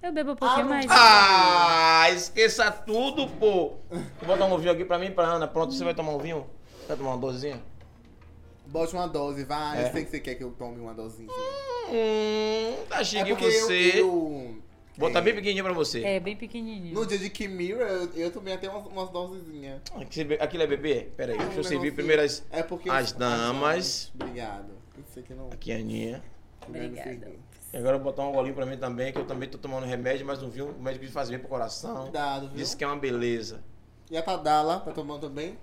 Eu 0.04 0.12
bebo 0.12 0.32
um 0.34 0.36
pouquinho 0.36 0.66
Ah, 0.66 0.70
mais. 0.70 0.86
Ah, 0.90 2.12
esqueça 2.12 2.70
tudo, 2.70 3.26
pô. 3.28 3.74
Vou 3.90 4.28
botar 4.38 4.46
um 4.46 4.58
vinho 4.58 4.72
aqui 4.74 4.84
pra 4.84 4.98
mim 5.00 5.06
e 5.08 5.12
pra 5.12 5.26
Ana. 5.26 5.48
Pronto, 5.48 5.74
você 5.74 5.84
vai 5.84 5.94
tomar 5.94 6.12
um 6.12 6.20
vinho? 6.20 6.46
Vai 6.90 6.98
tomar 6.98 7.12
uma 7.12 7.18
dosezinha? 7.18 7.62
Bote 8.68 8.94
uma 8.94 9.08
dose, 9.08 9.44
vai. 9.44 9.84
É. 9.84 9.88
Eu 9.88 9.92
sei 9.92 10.06
que 10.06 10.12
você 10.12 10.20
quer 10.20 10.36
que 10.36 10.44
eu 10.44 10.52
tome 10.52 10.80
uma 10.80 10.94
dosinha. 10.94 11.30
Hum, 11.90 12.84
tá 12.90 13.04
chique 13.04 13.30
é 13.30 13.32
eu- 13.32 13.38
você. 13.38 13.92
eu, 13.96 14.58
Botar 14.98 15.20
é, 15.20 15.22
bem 15.22 15.36
pequenininho 15.36 15.64
pra 15.64 15.74
você. 15.74 16.02
É, 16.04 16.20
bem 16.22 16.36
pequenininho. 16.38 16.94
No 16.94 17.06
dia 17.06 17.18
de 17.18 17.30
Kimira, 17.30 17.84
eu, 17.84 18.14
eu 18.16 18.32
tomei 18.32 18.54
até 18.54 18.70
umas, 18.70 18.86
umas 18.88 19.10
dosezinhas. 19.10 19.82
Aqui- 20.00 20.38
Aquilo 20.40 20.64
é 20.64 20.68
bebê? 20.68 21.10
Pera 21.18 21.34
aí, 21.34 21.38
deixa 21.38 21.60
eu 21.60 21.64
servir 21.66 21.94
primeiro 21.94 22.22
as, 22.22 22.44
É 22.50 22.64
porque 22.64 22.90
as 22.90 23.12
damas. 23.12 24.12
Obrigado. 24.16 24.72
Eu 24.98 25.04
sei 25.14 25.22
que 25.24 25.34
não. 25.34 25.50
Aqui 25.50 25.74
a 25.74 25.76
Aninha. 25.76 26.24
Obrigada. 26.66 27.30
E 27.74 27.78
agora 27.78 27.98
eu 27.98 28.02
vou 28.02 28.12
botar 28.12 28.26
um 28.26 28.32
golinho 28.32 28.56
pra 28.56 28.66
mim 28.66 28.78
também, 28.78 29.12
que 29.12 29.20
eu 29.20 29.26
também 29.26 29.50
tô 29.50 29.58
tomando 29.58 29.86
remédio, 29.86 30.26
mas 30.26 30.42
um 30.42 30.50
vinho, 30.50 30.70
o 30.70 30.82
médico 30.82 31.04
disse 31.04 31.14
faz 31.14 31.30
bem 31.30 31.40
pro 31.40 31.50
coração. 31.50 32.04
Cuidado, 32.04 32.48
viu? 32.48 32.56
Disse 32.56 32.78
que 32.78 32.84
é 32.86 32.88
uma 32.88 32.96
beleza. 32.96 33.62
E 34.10 34.16
a 34.16 34.22
Tadala, 34.22 34.80
tá 34.80 34.92
tomando 34.92 35.28
também? 35.28 35.58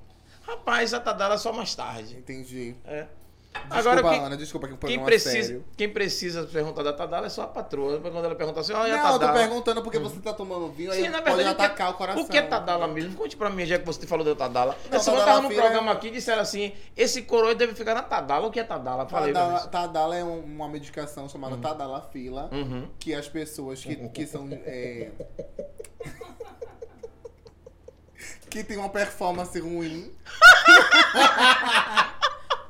Rapaz, 0.46 0.92
a 0.94 1.00
Tadala 1.00 1.38
só 1.38 1.52
mais 1.52 1.74
tarde. 1.74 2.16
Entendi. 2.16 2.74
É. 2.84 3.06
Desculpa, 3.52 3.78
Agora, 3.78 4.02
quem, 4.02 4.24
Ana, 4.24 4.36
desculpa 4.36 4.66
que 4.66 4.72
o 4.72 4.78
quem, 4.78 4.98
é 4.98 5.04
precisa, 5.04 5.42
sério. 5.48 5.64
quem 5.76 5.86
precisa 5.92 6.44
perguntar 6.44 6.82
da 6.82 6.92
Tadala 6.94 7.26
é 7.26 7.28
só 7.28 7.42
a 7.42 7.46
patroa. 7.46 8.00
Quando 8.00 8.16
ela 8.24 8.34
pergunta 8.34 8.60
assim, 8.60 8.72
olha 8.72 8.94
a 8.94 9.04
Não, 9.04 9.12
eu 9.12 9.18
tô 9.18 9.30
perguntando 9.30 9.82
porque 9.82 9.98
você 9.98 10.18
tá 10.20 10.32
tomando 10.32 10.68
vinho, 10.72 10.90
aí 10.90 11.02
Sim, 11.02 11.08
na 11.10 11.20
pode 11.20 11.36
verdade, 11.36 11.60
atacar 11.62 11.90
o 11.90 11.94
coração. 11.94 12.22
O 12.22 12.26
que 12.26 12.38
é 12.38 12.40
Tadala 12.42 12.88
mesmo? 12.88 13.14
Conte 13.14 13.36
pra 13.36 13.50
mim, 13.50 13.66
já 13.66 13.78
que 13.78 13.84
você 13.84 14.06
falou 14.06 14.24
da 14.24 14.34
Tadala. 14.34 14.74
Não, 14.90 14.96
Essa 14.96 15.04
semana 15.04 15.24
tava 15.26 15.42
no 15.42 15.50
Fila 15.50 15.62
programa 15.64 15.92
é- 15.92 15.94
aqui 15.94 16.06
e 16.08 16.10
disseram 16.12 16.40
assim: 16.40 16.72
esse 16.96 17.20
coroa 17.22 17.54
deve 17.54 17.74
ficar 17.74 17.94
na 17.94 18.02
Tadala. 18.02 18.46
O 18.46 18.50
que 18.50 18.58
é 18.58 18.64
Tadala? 18.64 19.06
Falei 19.06 19.34
Tadala. 19.34 19.66
Tadala 19.68 20.16
é 20.16 20.24
um- 20.24 20.40
uma 20.40 20.68
medicação 20.68 21.28
chamada 21.28 21.58
Tadala 21.58 22.00
Fila, 22.10 22.48
Uhum. 22.50 22.88
que 22.98 23.14
as 23.14 23.28
pessoas 23.28 23.84
que, 23.84 23.96
que 24.08 24.26
são. 24.26 24.48
é, 24.50 25.10
que 28.52 28.62
tem 28.64 28.76
uma 28.76 28.88
performance 28.90 29.58
ruim, 29.58 30.12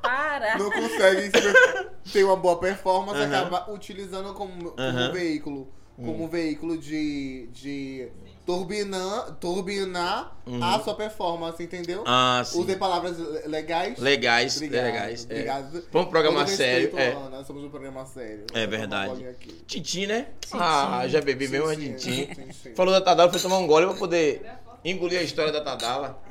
Para! 0.00 0.58
não 0.58 0.70
conseguem 0.70 1.30
se- 1.30 2.12
ter 2.12 2.24
uma 2.24 2.36
boa 2.36 2.58
performance, 2.58 3.18
Uhum. 3.20 3.26
acaba 3.26 3.70
utilizando 3.72 4.32
como, 4.34 4.70
como 4.72 4.88
Uhum. 4.98 5.12
veículo. 5.12 5.68
Como 5.94 6.26
veículo 6.26 6.78
de, 6.78 7.48
de 7.52 8.08
turbinar, 8.46 9.36
turbinar 9.38 10.34
a 10.60 10.80
sua 10.80 10.94
performance, 10.94 11.62
entendeu? 11.62 11.98
Uhum. 11.98 12.04
Ah, 12.08 12.42
sim. 12.44 12.60
Usei 12.60 12.74
palavras 12.76 13.18
le- 13.18 13.46
legais. 13.46 13.98
Legais, 13.98 14.56
Obrigado, 14.56 14.84
legais. 14.84 15.26
é. 15.28 15.32
Obrigado. 15.34 15.70
Vamos 15.70 15.84
pro 15.92 16.06
programa 16.06 16.40
respeito, 16.44 16.96
sério. 16.96 16.98
É. 16.98 17.12
Ana, 17.26 17.44
somos 17.44 17.62
um 17.62 17.68
programa 17.70 18.04
sério. 18.06 18.46
É 18.52 18.66
verdade. 18.66 19.12
um. 19.24 19.64
Tintim, 19.66 20.06
né? 20.06 20.26
Ah, 20.54 21.04
já 21.06 21.20
bebi 21.20 21.46
mesmo 21.46 21.68
a 21.68 21.76
tintim. 21.76 22.26
Falou 22.74 22.92
da 22.92 23.00
Tadala, 23.00 23.30
foi 23.30 23.38
tomar 23.40 23.58
um 23.58 23.66
gole 23.66 23.86
pra 23.86 23.94
poder 23.94 24.42
engolir 24.84 25.20
a 25.20 25.22
história 25.22 25.52
da 25.52 25.60
Tadala. 25.60 26.22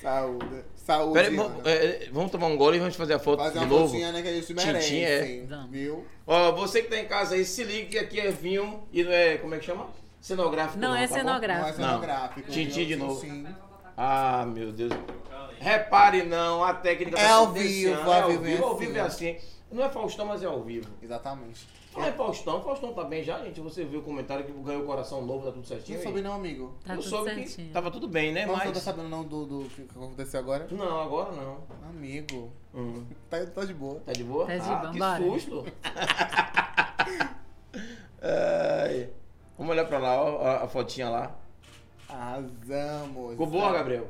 Saúde. 0.00 0.64
Saúde. 0.74 1.14
Pera 1.14 1.30
vamos, 1.34 1.66
é, 1.66 2.08
vamos 2.12 2.30
tomar 2.30 2.46
um 2.46 2.56
gole 2.56 2.76
e 2.76 2.80
vamos 2.80 2.94
fazer 2.94 3.14
a 3.14 3.18
foto 3.18 3.38
Fazer 3.42 3.58
de 3.58 3.58
uma 3.58 3.66
novo. 3.66 3.88
fotinha, 3.88 4.12
né, 4.12 4.22
que 4.22 4.28
a 4.28 4.32
gente 4.32 4.54
merece. 4.54 4.88
Tintim, 4.88 5.00
é. 5.02 5.44
Viu? 5.68 6.04
Ó, 6.26 6.52
você 6.52 6.82
que 6.82 6.88
tá 6.88 6.98
em 6.98 7.06
casa 7.06 7.34
aí, 7.34 7.44
se 7.44 7.64
liga 7.64 7.88
que 7.88 7.98
aqui 7.98 8.20
é 8.20 8.30
vinho 8.30 8.86
e 8.92 9.02
não 9.02 9.10
é, 9.10 9.36
como 9.38 9.54
é 9.54 9.58
que 9.58 9.64
chama? 9.64 9.88
Cenográfico. 10.20 10.78
Não, 10.78 10.94
é 10.94 11.06
tá 11.06 11.14
bom? 11.14 11.20
cenográfico. 11.20 11.80
Não 11.80 11.88
é 11.88 11.90
Não. 11.90 11.94
cenográfico. 12.00 12.50
Tintim 12.50 12.84
de 12.86 12.96
novo. 12.96 13.20
Sim. 13.20 13.46
Ah, 13.96 14.44
meu 14.46 14.70
Deus. 14.72 14.92
Repare 15.58 16.22
não, 16.22 16.62
a 16.62 16.74
técnica 16.74 17.18
É 17.18 17.24
tá 17.24 17.32
ao 17.34 17.52
vivo, 17.52 17.92
é 17.94 18.02
ao 18.02 18.12
ao 18.12 18.28
vivo 18.28 18.44
é 18.44 18.48
vivo. 18.50 18.64
Ao 18.64 18.72
assim. 18.74 18.86
vivo 18.86 18.98
é 18.98 19.00
assim. 19.00 19.36
Não 19.70 19.84
é 19.84 19.88
Faustão, 19.88 20.26
mas 20.26 20.42
é 20.42 20.46
ao 20.46 20.62
vivo. 20.62 20.88
Exatamente. 21.02 21.66
Não 21.96 22.04
é 22.04 22.12
Faustão, 22.12 22.62
Faustão 22.62 22.92
tá 22.92 23.04
bem 23.04 23.22
já, 23.24 23.42
gente. 23.42 23.60
Você 23.60 23.84
viu 23.84 24.00
o 24.00 24.02
comentário 24.02 24.44
que 24.44 24.52
ganhou 24.52 24.82
o 24.82 24.86
coração 24.86 25.24
novo, 25.24 25.46
tá 25.46 25.52
tudo 25.52 25.66
certinho. 25.66 25.96
Não 25.98 26.04
soube 26.04 26.20
não, 26.22 26.34
amigo. 26.34 26.74
Tá 26.84 26.92
eu 26.92 26.98
tudo 26.98 27.08
soube 27.08 27.34
certinho. 27.34 27.68
que 27.68 27.72
tava 27.72 27.90
tudo 27.90 28.06
bem, 28.06 28.32
né? 28.32 28.44
Mas 28.46 28.58
você 28.58 28.64
não 28.66 28.72
tá 28.72 28.80
sabendo 28.80 29.08
não 29.08 29.24
do, 29.24 29.46
do 29.46 29.68
que 29.70 29.82
aconteceu 29.82 30.38
agora? 30.38 30.68
Não, 30.70 31.00
agora 31.00 31.32
não. 31.32 31.58
Amigo. 31.88 32.52
Hum. 32.74 33.04
Tá, 33.30 33.44
tá 33.46 33.64
de 33.64 33.74
boa. 33.74 34.00
Tá 34.00 34.12
de 34.12 34.22
boa? 34.22 34.46
Tá 34.46 34.56
de 34.56 34.60
ah, 34.60 34.76
boa, 34.76 34.92
que 34.92 34.98
bora. 34.98 35.22
susto. 35.24 35.64
Ai. 38.22 39.10
Vamos 39.58 39.72
olhar 39.72 39.86
pra 39.86 39.98
lá, 39.98 40.22
ó, 40.22 40.42
a, 40.42 40.64
a 40.64 40.68
fotinha 40.68 41.08
lá. 41.08 41.34
Arrasamos. 42.08 43.30
Ficou 43.32 43.46
boa, 43.46 43.72
Gabriel? 43.72 44.06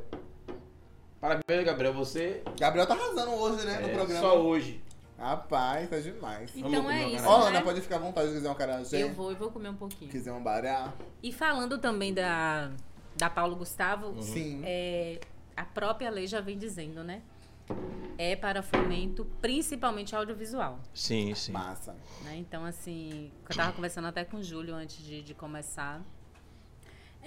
Parabéns, 1.21 1.65
Gabriel. 1.65 1.95
Você 1.95 2.43
Gabriel 2.59 2.87
tá 2.87 2.95
arrasando 2.95 3.31
hoje, 3.33 3.65
né, 3.65 3.79
no 3.79 3.89
é 3.89 3.93
programa. 3.93 4.21
só 4.21 4.39
hoje. 4.41 4.83
Rapaz, 5.19 5.89
tá 5.89 5.99
demais. 5.99 6.51
Então 6.55 6.71
Vamos 6.71 6.93
é 6.93 7.09
isso. 7.09 7.25
Ó, 7.27 7.45
né? 7.45 7.49
Ana, 7.49 7.63
pode 7.63 7.81
ficar 7.81 7.97
à 7.97 7.99
vontade 7.99 8.29
se 8.29 8.35
quiser 8.35 8.51
um 8.51 8.55
carajé. 8.55 9.03
Eu 9.03 9.15
vou, 9.15 9.31
eu 9.31 9.37
vou 9.37 9.51
comer 9.51 9.71
um 9.71 9.77
pouquinho. 9.77 10.11
quiser 10.11 10.33
um 10.33 10.43
bará. 10.43 10.93
E 11.23 11.33
falando 11.33 11.79
também 11.79 12.13
da, 12.13 12.71
da 13.17 13.31
Paulo 13.31 13.57
Gustavo, 13.57 14.09
Uhum. 14.09 14.23
Sim. 14.23 14.61
é, 14.65 15.19
a 15.57 15.65
própria 15.65 16.11
lei 16.11 16.27
já 16.27 16.41
vem 16.41 16.59
dizendo, 16.59 17.03
né? 17.03 17.23
É 18.19 18.37
para 18.37 18.63
fomento, 18.63 19.25
principalmente 19.43 20.15
audiovisual. 20.15 20.79
Sim, 20.95 21.35
sim. 21.35 21.53
Massa. 21.53 21.95
né? 22.23 22.37
Então, 22.37 22.65
assim, 22.65 23.31
eu 23.49 23.57
tava 23.57 23.73
conversando 23.73 24.07
até 24.09 24.25
com 24.25 24.37
o 24.39 24.43
Júlio 24.43 24.75
antes 24.75 24.99
de, 25.05 25.23
de 25.23 25.35
começar. 25.35 26.01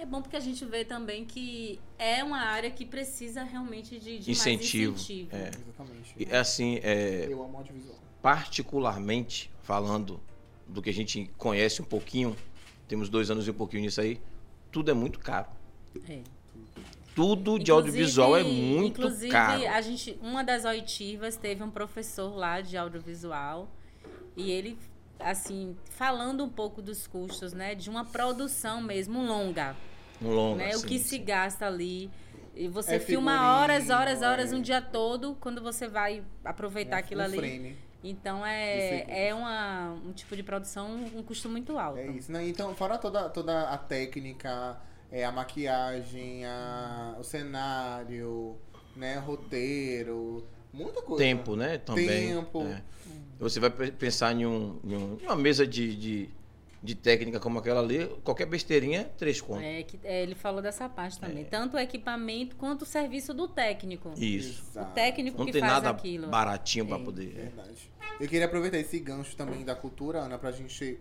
É 0.02 0.06
bom 0.06 0.22
porque 0.22 0.38
a 0.38 0.39
gente 0.39 0.64
vê 0.66 0.86
também 0.86 1.26
que 1.26 1.78
é 1.97 2.24
uma 2.24 2.39
área 2.39 2.72
que 2.72 2.86
precisa 2.86 3.43
realmente 3.43 4.00
de, 4.00 4.20
de 4.20 4.32
Incentivo, 4.32 4.91
mais 4.93 5.02
incentivo. 5.02 5.36
é. 5.36 5.50
Exatamente. 5.50 6.16
E, 6.18 6.34
assim, 6.36 6.80
é, 6.82 7.28
Eu 7.30 7.43
amo 7.43 7.58
audiovisual. 7.58 8.00
particularmente 8.22 9.52
falando 9.62 10.20
do 10.68 10.82
que 10.82 10.89
a 10.89 10.93
gente 10.93 11.30
conhece 11.38 11.82
um 11.82 11.86
pouquinho, 11.86 12.36
temos 12.88 13.10
dois 13.10 13.30
anos 13.30 13.45
e 13.47 13.52
um 13.52 13.54
pouquinho 13.54 13.82
nisso 13.84 14.00
aí, 14.00 14.22
tudo 14.72 14.89
é 14.89 14.93
muito 14.93 15.20
caro. 15.20 15.47
É. 16.08 16.20
Tudo 17.16 17.60
de 17.60 17.72
Inclusive- 17.72 17.72
audiovisual 17.72 18.38
é 18.38 18.43
muito 18.43 19.02
inclusive, 19.02 19.32
caro. 19.32 19.68
a 19.68 19.82
gente, 19.82 20.18
uma 20.22 20.43
das 20.43 20.64
oitivas 20.64 21.36
teve 21.36 21.62
um 21.62 21.70
professor 21.70 22.36
lá 22.38 22.62
de 22.62 22.78
audiovisual 22.78 23.70
e 24.38 24.50
ele, 24.50 24.78
assim, 25.20 25.76
falando 25.89 26.43
um 26.45 26.50
pouco 26.50 26.82
dos 26.82 27.06
custos, 27.08 27.52
né, 27.52 27.76
de 27.76 27.89
uma 27.89 28.06
produção 28.06 28.82
mesmo 28.82 29.22
longa, 29.26 29.76
Um 30.22 30.32
longo, 30.32 30.57
né, 30.57 30.72
o 30.72 30.76
assim, 30.76 30.88
que 30.88 30.99
se 30.99 31.09
sim. 31.17 31.24
gasta 31.24 31.65
ali. 31.65 32.09
E 32.55 32.67
você 32.67 32.95
É 32.95 32.99
filma 32.99 33.59
horas, 33.59 33.89
horas, 33.89 34.22
horas, 34.22 34.51
é. 34.51 34.55
um 34.55 34.61
dia 34.61 34.82
todo, 34.82 35.36
quando 35.39 35.61
você 35.61 35.88
vai 35.88 36.22
aproveitar 36.43 36.97
Um 36.97 36.99
aquilo 36.99 37.22
ali. 37.22 37.38
frame. 37.38 37.78
Então 38.03 38.45
é, 38.45 39.28
é 39.28 39.34
uma, 39.34 39.91
um 40.05 40.11
tipo 40.13 40.36
de 40.36 40.41
produção, 40.43 40.89
um 41.15 41.22
custo 41.24 41.47
muito 41.49 41.78
alto. 41.78 41.99
É 41.99 42.07
isso, 42.07 42.32
né? 42.32 42.47
Então, 42.47 42.74
fora 42.76 42.97
toda, 42.97 43.30
toda 43.30 43.70
a 43.70 43.78
técnica, 43.78 44.78
é, 45.11 45.24
a 45.26 45.32
maquiagem, 45.32 46.45
a, 46.45 47.15
o 47.20 47.24
cenário, 47.24 48.57
né? 48.95 49.17
Roteiro, 49.17 50.45
muita 50.74 51.01
coisa. 51.01 51.24
Tempo, 51.24 51.55
né? 51.55 51.78
Também. 51.78 52.36
Tempo. 52.36 52.61
é. 52.63 52.82
Você 53.39 53.59
vai 53.59 53.70
pe- 53.70 53.91
pensar 53.91 54.34
em, 54.34 54.41
em 54.41 54.45
um- 54.45 54.80
em 55.22 55.26
uma 55.26 55.36
mesa 55.36 55.65
de, 55.65 55.95
de, 55.95 56.30
de 56.82 56.95
técnica 56.95 57.39
como 57.39 57.59
aquela 57.59 57.82
ali, 57.82 58.07
qualquer 58.23 58.45
besteirinha, 58.45 59.03
três 59.17 59.41
contos. 59.41 59.63
É, 59.63 59.84
que, 59.84 59.99
é, 60.03 60.23
ele 60.23 60.36
falou 60.36 60.61
dessa 60.61 60.88
parte 60.88 61.17
É. 61.21 61.27
também. 61.27 61.43
Tanto 61.45 61.75
o 61.75 61.80
equipamento 61.80 62.55
quanto 62.55 62.84
o 62.84 62.86
serviço 62.86 63.34
do 63.34 63.47
técnico. 63.47 64.13
Isso. 64.15 64.63
O 64.67 64.71
Exato. 64.71 64.93
técnico 64.93 65.38
Não 65.38 65.45
que 65.45 65.51
tem 65.51 65.61
faz 65.61 65.73
nada 65.73 65.89
aquilo. 65.89 66.27
baratinho 66.27 66.86
pra 66.86 66.97
É. 66.97 67.03
poder. 67.03 67.27
Verdade. 67.34 67.91
Eu 68.19 68.27
queria 68.27 68.45
aproveitar 68.45 68.77
esse 68.77 68.99
gancho 68.99 69.36
também 69.36 69.63
da 69.63 69.75
cultura, 69.75 70.19
Ana, 70.19 70.38
pra 70.38 70.51
gente 70.51 70.99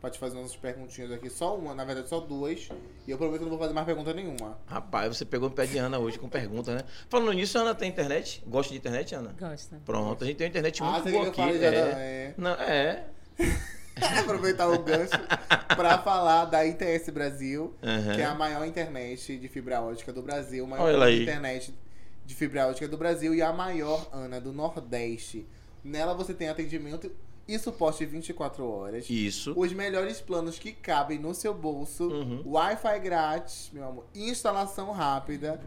pra 0.00 0.10
te 0.10 0.18
fazer 0.18 0.36
umas 0.36 0.54
perguntinhas 0.54 1.10
aqui. 1.12 1.30
Só 1.30 1.56
uma, 1.56 1.74
na 1.74 1.82
verdade, 1.82 2.10
só 2.10 2.20
duas. 2.20 2.68
E 3.06 3.10
eu 3.10 3.16
prometo 3.16 3.38
que 3.38 3.42
eu 3.44 3.48
não 3.48 3.50
vou 3.52 3.58
fazer 3.58 3.72
mais 3.72 3.86
pergunta 3.86 4.12
nenhuma. 4.12 4.58
Rapaz, 4.66 5.16
você 5.16 5.24
pegou 5.24 5.48
o 5.48 5.50
pé 5.50 5.64
de 5.64 5.78
Ana 5.78 5.98
hoje 5.98 6.18
com 6.18 6.28
pergunta, 6.28 6.74
né? 6.74 6.84
Falando 7.08 7.32
nisso, 7.32 7.56
a 7.56 7.62
Ana 7.62 7.74
tem 7.74 7.88
internet? 7.88 8.42
Gosta 8.46 8.70
de 8.72 8.78
internet, 8.78 9.14
Ana? 9.14 9.34
Gosta. 9.38 9.80
Pronto, 9.86 10.22
a 10.22 10.26
gente 10.26 10.36
tem 10.36 10.44
uma 10.46 10.50
internet 10.50 10.82
Ah, 10.82 10.90
muito 10.90 11.04
você 11.04 11.10
boa 11.12 11.28
aqui. 11.28 11.40
é. 11.40 11.58
da- 11.58 11.76
é. 11.98 12.34
Não, 12.36 12.50
é. 12.50 13.04
Aproveitar 14.20 14.68
o 14.68 14.82
gancho 14.82 15.12
pra 15.76 15.98
falar 15.98 16.46
da 16.46 16.64
ITS 16.66 17.10
Brasil, 17.10 17.74
Aham. 17.82 18.14
que 18.14 18.20
é 18.20 18.24
a 18.24 18.34
maior 18.34 18.66
internet 18.66 19.38
de 19.38 19.48
fibra 19.48 19.80
ótica 19.80 20.12
do 20.12 20.22
Brasil, 20.22 20.64
a 20.64 20.68
maior 20.68 21.12
internet 21.12 21.74
de 22.26 22.34
fibra 22.34 22.66
ótica 22.66 22.88
do 22.88 22.96
Brasil 22.96 23.34
e 23.34 23.42
a 23.42 23.52
maior, 23.52 24.08
Ana, 24.12 24.40
do 24.40 24.52
Nordeste. 24.52 25.46
Nela 25.82 26.14
você 26.14 26.32
tem 26.32 26.48
atendimento 26.48 27.10
e 27.46 27.58
suporte 27.58 28.04
24 28.06 28.66
horas. 28.66 29.08
Isso. 29.08 29.52
Os 29.56 29.72
melhores 29.72 30.20
planos 30.20 30.58
que 30.58 30.72
cabem 30.72 31.18
no 31.18 31.34
seu 31.34 31.52
bolso. 31.52 32.08
Uhum. 32.08 32.42
Wi-Fi 32.46 32.98
grátis, 33.00 33.70
meu 33.72 33.84
amor. 33.86 34.06
Instalação 34.14 34.90
rápida. 34.92 35.60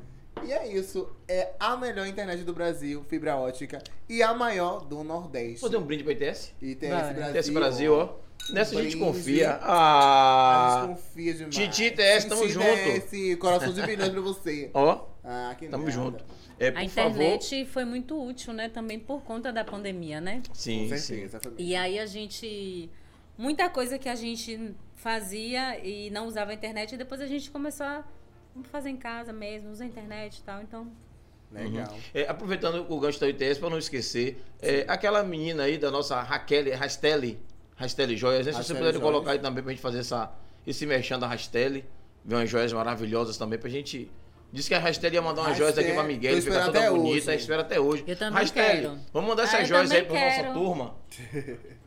E 0.45 0.51
é 0.51 0.67
isso. 0.71 1.09
É 1.27 1.53
a 1.59 1.75
melhor 1.77 2.07
internet 2.07 2.43
do 2.43 2.53
Brasil, 2.53 3.03
fibra 3.09 3.35
ótica. 3.35 3.81
E 4.09 4.21
a 4.23 4.33
maior 4.33 4.85
do 4.85 5.03
Nordeste. 5.03 5.61
Vou 5.61 5.69
fazer 5.69 5.77
um 5.81 5.85
brinde 5.85 6.03
pra 6.03 6.13
ITS? 6.13 6.53
ITS 6.61 6.89
Bora. 6.89 7.13
Brasil. 7.13 7.35
ITS 7.39 7.49
Brasil, 7.49 7.93
ó. 7.93 8.27
Nessa 8.51 8.79
a 8.79 8.83
gente 8.83 8.97
confia. 8.97 9.51
A 9.61 10.77
Ah. 10.77 10.79
gente 10.87 10.95
confia 10.95 11.33
demais. 11.33 11.55
Titi 11.55 11.83
ITS, 11.85 12.25
tamo 12.25 12.41
Titi 12.43 12.53
junto. 12.53 12.65
ITS, 12.67 13.35
coração 13.37 13.73
de 13.73 13.81
bilhões 13.81 14.09
pra 14.09 14.21
você. 14.21 14.69
Ó, 14.75 15.05
Ah, 15.23 15.53
que 15.59 15.67
tamo 15.67 15.83
nada. 15.83 15.91
junto. 15.95 16.23
É, 16.59 16.71
por 16.71 16.79
A 16.79 16.83
internet 16.83 17.65
foi 17.65 17.83
muito 17.83 18.19
útil, 18.23 18.53
né? 18.53 18.69
Também 18.69 18.97
por 18.97 19.21
conta 19.23 19.51
da 19.51 19.63
pandemia, 19.65 20.21
né? 20.21 20.41
favor. 20.43 20.55
Sim, 20.55 20.87
Com 20.89 20.95
sim. 20.95 21.01
certeza. 21.01 21.39
família. 21.41 21.65
E 21.65 21.75
aí 21.75 21.99
a 21.99 22.05
gente. 22.05 22.89
Muita 23.37 23.69
coisa 23.69 23.99
que 23.99 24.07
a 24.09 24.15
gente 24.15 24.73
fazia 24.95 25.77
e 25.85 26.09
não 26.09 26.25
usava 26.25 26.51
a 26.51 26.53
internet, 26.53 26.93
e 26.95 26.97
depois 26.97 27.21
a 27.21 27.27
gente 27.27 27.51
começou 27.51 27.85
a 27.85 28.03
fazer 28.63 28.89
em 28.89 28.97
casa 28.97 29.31
mesmo, 29.33 29.69
usar 29.71 29.83
a 29.85 29.87
internet 29.87 30.37
e 30.37 30.41
tal. 30.43 30.61
Então, 30.61 30.87
Legal. 31.51 31.95
É, 32.13 32.27
aproveitando 32.27 32.85
o 32.91 32.99
gancho 32.99 33.19
da 33.21 33.29
ITS, 33.29 33.57
para 33.57 33.69
não 33.69 33.77
esquecer, 33.77 34.43
é, 34.61 34.83
aquela 34.87 35.23
menina 35.23 35.63
aí 35.63 35.77
da 35.77 35.89
nossa 35.89 36.21
Raquel, 36.21 36.75
Rastelli, 36.77 37.39
Rastelli 37.75 38.17
Joias, 38.17 38.45
né? 38.45 38.51
Se 38.51 38.57
você 38.57 38.73
Rastelli 38.73 38.93
puder 38.93 39.01
colocar 39.01 39.31
aí 39.31 39.39
também 39.39 39.63
pra 39.63 39.71
gente 39.71 39.81
fazer 39.81 39.99
essa, 39.99 40.31
esse 40.65 40.85
merchan 40.85 41.17
da 41.17 41.25
Rastelli, 41.27 41.85
ver 42.25 42.35
umas 42.35 42.49
joias 42.49 42.73
maravilhosas 42.73 43.37
também 43.37 43.57
pra 43.57 43.69
gente. 43.69 44.11
Disse 44.51 44.67
que 44.69 44.75
a 44.75 44.79
Rastelli 44.79 45.15
ia 45.15 45.21
mandar 45.21 45.43
umas 45.43 45.57
joias 45.57 45.77
aqui 45.77 45.87
pra 45.87 45.97
Rastelli, 46.01 46.13
Miguel, 46.15 46.35
ficar 46.35 46.49
esperando 46.49 46.65
toda 46.65 46.79
até 46.79 46.89
bonita, 46.89 47.31
hoje. 47.31 47.39
espera 47.41 47.61
até 47.61 47.79
hoje. 47.79 48.03
Eu 48.07 48.15
também 48.17 48.39
Rastelli, 48.39 48.81
quero. 48.81 48.99
vamos 49.13 49.29
mandar 49.29 49.43
Ah, 49.43 49.45
essas 49.45 49.59
eu 49.61 49.65
joias 49.67 49.91
aí 49.91 50.03
pra 50.03 50.19
nossa 50.19 50.53
turma. 50.53 50.95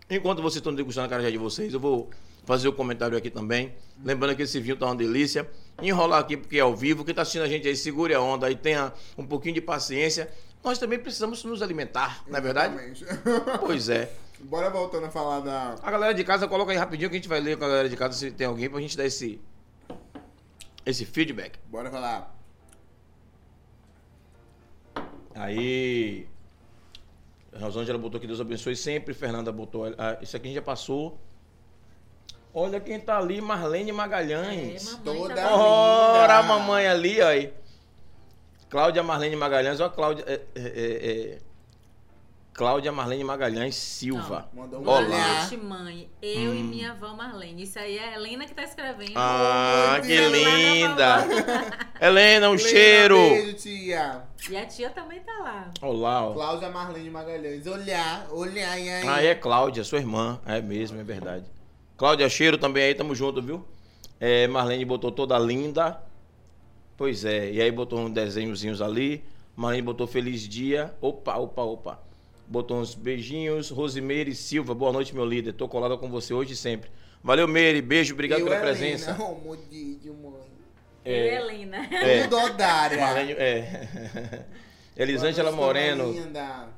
Enquanto 0.09 0.41
vocês 0.41 0.57
estão 0.57 0.73
degustando 0.73 1.05
a 1.05 1.09
carajé 1.09 1.29
de 1.29 1.37
vocês, 1.37 1.71
eu 1.71 1.79
vou 1.79 2.09
fazer 2.43 2.67
o 2.67 2.73
comentário 2.73 3.15
aqui 3.15 3.29
também. 3.29 3.75
Lembrando 4.03 4.35
que 4.35 4.41
esse 4.41 4.59
vinho 4.59 4.75
tá 4.75 4.87
uma 4.87 4.95
delícia. 4.95 5.47
Enrolar 5.81 6.19
aqui 6.19 6.35
porque 6.35 6.57
é 6.57 6.61
ao 6.61 6.75
vivo. 6.75 7.05
Quem 7.05 7.13
tá 7.13 7.21
assistindo 7.21 7.43
a 7.43 7.47
gente 7.47 7.67
aí, 7.67 7.75
segure 7.75 8.13
a 8.13 8.19
onda 8.21 8.47
aí, 8.47 8.55
tenha 8.55 8.91
um 9.15 9.25
pouquinho 9.25 9.53
de 9.53 9.61
paciência. 9.61 10.31
Nós 10.63 10.79
também 10.79 10.97
precisamos 10.97 11.43
nos 11.43 11.61
alimentar, 11.61 12.23
não 12.27 12.37
é 12.37 12.41
verdade? 12.41 12.73
Exatamente. 12.73 13.59
Pois 13.59 13.87
é. 13.87 14.11
Bora 14.41 14.69
voltando 14.69 15.05
a 15.05 15.09
falar 15.11 15.41
da. 15.41 15.75
A 15.81 15.91
galera 15.91 16.13
de 16.13 16.23
casa, 16.23 16.47
coloca 16.47 16.71
aí 16.71 16.77
rapidinho 16.77 17.09
que 17.09 17.15
a 17.15 17.19
gente 17.19 17.29
vai 17.29 17.39
ler 17.39 17.57
com 17.57 17.65
a 17.65 17.67
galera 17.67 17.87
de 17.87 17.95
casa 17.95 18.17
se 18.17 18.31
tem 18.31 18.47
alguém 18.47 18.69
pra 18.69 18.81
gente 18.81 18.97
dar 18.97 19.05
esse, 19.05 19.39
esse 20.89 21.05
feedback. 21.05 21.59
Bora 21.67 21.89
falar. 21.89 22.35
Aí. 25.35 26.27
Rosângela 27.59 27.97
botou 27.97 28.19
que 28.19 28.27
Deus 28.27 28.39
abençoe 28.41 28.75
sempre. 28.75 29.13
Fernanda 29.13 29.51
botou. 29.51 29.85
Ah, 29.97 30.17
isso 30.21 30.35
aqui 30.35 30.47
a 30.47 30.49
gente 30.49 30.55
já 30.55 30.61
passou. 30.61 31.19
Olha 32.53 32.79
quem 32.79 32.99
tá 32.99 33.17
ali, 33.17 33.39
Marlene 33.41 33.91
Magalhães. 33.91 34.87
É, 34.87 34.91
mamãe 34.91 35.03
Toda 35.03 35.35
tá- 35.35 35.55
Ora, 35.55 36.37
a 36.39 36.43
mamãe 36.43 36.87
ali, 36.87 37.21
ó. 37.21 37.27
aí. 37.27 37.53
Cláudia 38.69 39.03
Marlene 39.03 39.35
Magalhães, 39.35 39.79
ó, 39.79 39.89
Cláudia. 39.89 40.23
É, 40.27 40.33
é, 40.55 40.61
é, 40.61 41.11
é. 41.35 41.39
Cláudia 42.59 42.91
Marlene 42.91 43.23
Magalhães 43.23 43.73
Silva. 43.73 44.49
Mandou 44.53 44.81
um 44.81 44.85
Olá. 44.85 45.39
noite, 45.39 45.55
mãe. 45.55 46.09
Eu 46.21 46.53
e 46.53 46.61
minha 46.61 46.91
avó 46.91 47.13
Marlene. 47.13 47.63
Isso 47.63 47.79
aí 47.79 47.97
é 47.97 48.09
a 48.09 48.15
Helena 48.15 48.45
que 48.45 48.53
tá 48.53 48.63
escrevendo. 48.65 49.13
Ah, 49.15 49.93
Oi, 49.93 50.01
que 50.01 50.17
linda! 50.27 51.25
Helena, 52.01 52.49
um 52.49 52.55
Helena, 52.55 52.57
cheiro! 52.57 53.15
Beijo, 53.15 53.53
tia. 53.53 54.23
E 54.49 54.57
a 54.57 54.65
tia 54.65 54.89
também 54.89 55.21
tá 55.21 55.31
lá. 55.39 55.71
Olá, 55.81 56.25
ó. 56.27 56.33
Cláudia 56.33 56.69
Marlene 56.69 57.09
Magalhães. 57.09 57.65
Olhar, 57.65 58.27
olhar, 58.29 58.77
e 58.77 58.89
aí? 58.89 59.07
Ah, 59.07 59.23
é 59.23 59.33
Cláudia, 59.35 59.85
sua 59.85 59.99
irmã. 59.99 60.41
É 60.45 60.61
mesmo, 60.61 60.99
é 60.99 61.03
verdade. 61.05 61.45
Cláudia 61.95 62.27
Cheiro 62.27 62.57
também 62.57 62.83
aí, 62.83 62.93
tamo 62.93 63.15
junto, 63.15 63.41
viu? 63.41 63.65
É, 64.19 64.49
Marlene 64.49 64.83
botou 64.83 65.13
toda 65.13 65.39
linda. 65.39 65.97
Pois 66.97 67.23
é, 67.23 67.53
e 67.53 67.61
aí 67.61 67.71
botou 67.71 67.99
uns 67.99 68.11
desenhozinhos 68.11 68.81
ali. 68.81 69.23
Marlene 69.55 69.83
botou 69.83 70.05
feliz 70.05 70.41
dia. 70.41 70.93
Opa, 70.99 71.37
opa, 71.37 71.61
opa. 71.61 72.08
Botou 72.49 72.77
uns 72.77 72.95
beijinhos. 72.95 73.69
Rosimeire 73.69 74.33
Silva, 74.33 74.73
boa 74.73 74.91
noite, 74.91 75.13
meu 75.13 75.23
líder. 75.23 75.53
Tô 75.53 75.67
colada 75.69 75.95
com 75.95 76.09
você 76.09 76.33
hoje 76.33 76.53
e 76.53 76.55
sempre. 76.55 76.89
Valeu, 77.23 77.47
Meire. 77.47 77.79
Beijo, 77.79 78.15
obrigado 78.15 78.39
Eu, 78.39 78.45
pela 78.45 78.55
Helena, 78.55 78.71
presença. 78.71 79.15
Oh, 79.19 79.35
modinho, 79.35 80.15
mãe. 80.15 80.49
Eu 81.05 81.13
e 81.13 81.27
Helena. 81.29 81.77
É. 81.93 82.23
Tudo 82.23 82.37
odária. 82.37 82.97
Marlene, 82.99 83.33
é. 83.33 84.45
Elisângela 84.97 85.51
Moreno. 85.51 86.11
linda. 86.11 86.69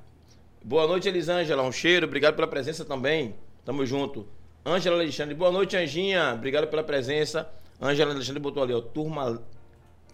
Boa 0.61 0.86
noite, 0.86 1.07
Elisângela. 1.07 1.63
Um 1.63 1.72
cheiro, 1.72 2.05
obrigado 2.05 2.36
pela 2.36 2.47
presença 2.47 2.84
também. 2.84 3.34
Tamo 3.63 3.86
junto. 3.86 4.28
Ângela 4.65 4.97
Alexandre, 4.97 5.34
boa 5.34 5.51
noite, 5.51 5.78
Anjinha. 5.78 6.34
Obrigado 6.34 6.67
pela 6.67 6.84
presença. 6.84 7.49
Ângela 7.82 8.11
Alexandre 8.11 8.41
botou 8.41 8.61
ali, 8.61 8.74
ó. 8.74 8.82
Turma. 8.82 9.41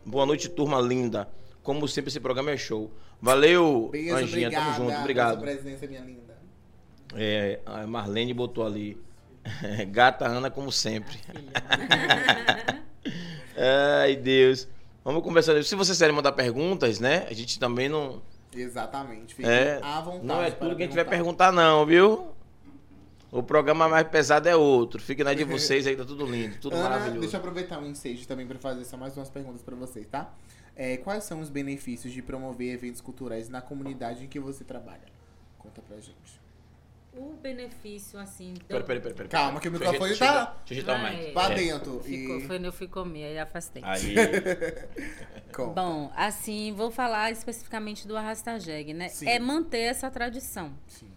Boa 0.06 0.26
noite, 0.28 0.50
turma 0.50 0.80
linda. 0.80 1.28
Como 1.64 1.88
sempre, 1.88 2.10
esse 2.10 2.20
programa 2.20 2.52
é 2.52 2.58
show. 2.58 2.92
Valeu, 3.22 3.90
Beijo, 3.92 4.16
Anjinha. 4.16 4.48
obrigada. 4.48 4.56
Tamo 4.66 4.76
junto, 4.78 4.88
pela 4.90 5.00
obrigado. 5.02 5.34
sua 5.36 5.42
presença, 5.44 5.88
minha 5.88 6.02
linda. 6.02 6.38
É, 7.16 7.60
a 7.66 7.88
Marlene 7.88 8.34
botou 8.34 8.66
ali. 8.66 8.98
Gata 9.92 10.28
Ana, 10.28 10.52
como 10.52 10.72
sempre. 10.72 11.18
Ai, 14.04 14.16
Deus. 14.16 14.68
Vamos 15.04 15.24
conversar. 15.24 15.62
Se 15.64 15.76
vocês 15.76 15.98
querem 15.98 16.14
mandar 16.16 16.34
perguntas, 16.34 17.00
né? 17.00 17.26
A 17.30 17.34
gente 17.34 17.60
também 17.60 17.88
não. 17.90 18.22
Exatamente. 18.54 19.34
Fique 19.36 19.48
É, 19.48 19.80
à 19.82 20.02
vontade. 20.02 20.26
não 20.26 20.42
é 20.44 20.52
tudo 20.52 20.76
que 20.76 20.84
a 20.84 20.86
gente 20.86 20.96
vai 20.96 21.06
perguntar, 21.06 21.52
não, 21.52 21.86
viu? 21.86 22.28
O 23.32 23.44
programa 23.44 23.90
mais 23.90 24.08
pesado 24.08 24.48
é 24.48 24.56
outro. 24.56 25.02
Fique 25.02 25.24
na 25.24 25.34
de 25.34 25.44
vocês 25.44 25.86
aí, 25.86 25.96
tá 25.96 26.06
tudo 26.06 26.26
lindo, 26.26 26.58
tudo 26.62 26.76
Ana, 26.76 26.84
maravilhoso. 26.90 27.20
deixa 27.22 27.36
eu 27.36 27.40
aproveitar 27.40 27.80
o 27.82 27.86
ensejo 27.86 28.26
também 28.26 28.48
para 28.48 28.58
fazer 28.58 28.86
só 28.86 28.96
mais 28.98 29.16
umas 29.18 29.30
perguntas 29.30 29.62
para 29.62 29.76
vocês, 29.76 30.08
tá? 30.08 30.34
É, 30.80 30.96
quais 30.98 31.24
são 31.24 31.42
os 31.42 31.50
benefícios 31.50 32.14
de 32.14 32.22
promover 32.22 32.72
eventos 32.72 33.02
culturais 33.02 33.50
na 33.50 33.62
comunidade 33.62 34.24
em 34.24 34.28
que 34.28 34.40
você 34.40 34.64
trabalha? 34.64 35.02
Conta 35.58 35.82
pra 35.82 35.98
gente. 36.00 36.38
o 37.20 37.34
benefício, 37.42 38.20
assim. 38.20 38.54
do- 38.54 38.66
Peraí, 38.66 38.84
peraí, 38.84 39.02
peraí. 39.02 39.16
peraí. 39.16 39.30
Calma, 39.30 39.60
que 39.60 39.68
o 39.68 39.72
microfone 39.72 40.10
deixa 40.10 40.26
tá- 40.28 40.56
Deixa 40.68 40.92
eu 40.92 40.98
mic. 41.00 41.32
Pra 41.34 41.52
É. 41.52 41.56
dentro. 41.56 42.00
Ficou, 42.02 42.38
E... 42.38 42.42
foi, 42.46 42.64
eu 42.64 42.72
fui 42.72 42.88
comer, 42.88 43.24
aí 43.26 43.40
afastei. 43.40 43.82
Aí. 43.84 44.14
Bom, 45.74 46.12
assim, 46.16 46.74
vou 46.74 46.92
falar 46.92 47.32
especificamente 47.32 48.08
do 48.08 48.16
arrasta-jegue, 48.16 48.94
né? 48.94 49.10
Sim. 49.10 49.28
É 49.28 49.40
manter 49.40 49.80
essa 49.80 50.12
tradição. 50.12 50.72
Sim. 50.88 51.08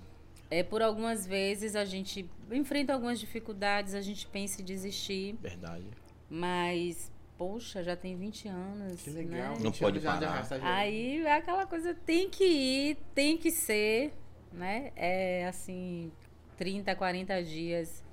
É, 0.50 0.62
por 0.62 0.80
algumas 0.80 1.26
vezes 1.26 1.76
a 1.76 1.84
gente 1.84 2.28
enfrenta 2.50 2.94
algumas 2.94 3.20
dificuldades, 3.20 3.94
a 3.94 4.00
gente 4.00 4.26
pensa 4.26 4.62
em 4.62 4.64
desistir, 4.64 5.36
Verdade. 5.40 5.84
mas, 6.30 7.12
poxa, 7.40 7.82
já 7.82 7.96
tem 7.96 8.14
20 8.18 8.48
anos. 8.48 9.00
Que 9.00 9.08
legal. 9.08 9.52
Né? 9.52 9.60
Não 9.62 9.70
20 9.70 9.80
pode 9.80 10.00
parar. 10.00 10.46
Aí 10.60 11.24
é 11.24 11.36
aquela 11.36 11.64
coisa, 11.64 11.94
tem 11.94 12.28
que 12.28 12.44
ir, 12.44 12.98
tem 13.14 13.38
que 13.38 13.50
ser, 13.50 14.12
né? 14.52 14.92
É 14.94 15.46
assim, 15.46 16.12
30, 16.58 16.94
40 16.94 17.42
dias 17.42 18.04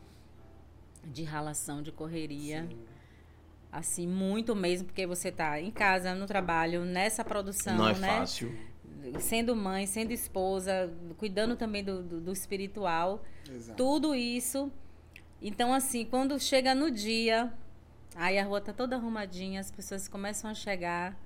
de 1.04 1.26
ralação, 1.26 1.82
de 1.82 1.92
correria. 1.92 2.66
Sim. 2.70 2.80
Assim, 3.70 4.08
muito 4.08 4.56
mesmo, 4.56 4.88
porque 4.88 5.06
você 5.06 5.30
tá 5.30 5.60
em 5.60 5.72
casa, 5.72 6.16
no 6.16 6.26
trabalho, 6.26 6.86
nessa 6.86 7.22
produção, 7.22 7.76
Não 7.76 7.90
é 7.90 8.00
né? 8.00 8.20
fácil. 8.20 8.58
Sendo 9.20 9.54
mãe, 9.58 9.86
sendo 9.86 10.14
esposa, 10.14 10.90
cuidando 11.18 11.58
também 11.58 11.84
do, 11.84 12.02
do, 12.02 12.22
do 12.22 12.32
espiritual, 12.32 13.22
Exato. 13.50 13.76
tudo 13.76 14.16
isso. 14.16 14.72
Então, 15.42 15.74
assim, 15.74 16.06
quando 16.06 16.40
chega 16.40 16.74
no 16.74 16.90
dia, 16.90 17.54
aí 18.18 18.38
a 18.38 18.44
rua 18.44 18.60
tá 18.60 18.74
toda 18.74 18.96
arrumadinha, 18.96 19.60
as 19.62 19.72
pessoas 19.72 20.08
começam 20.08 20.50
a 20.50 20.54
chegar, 20.54 21.18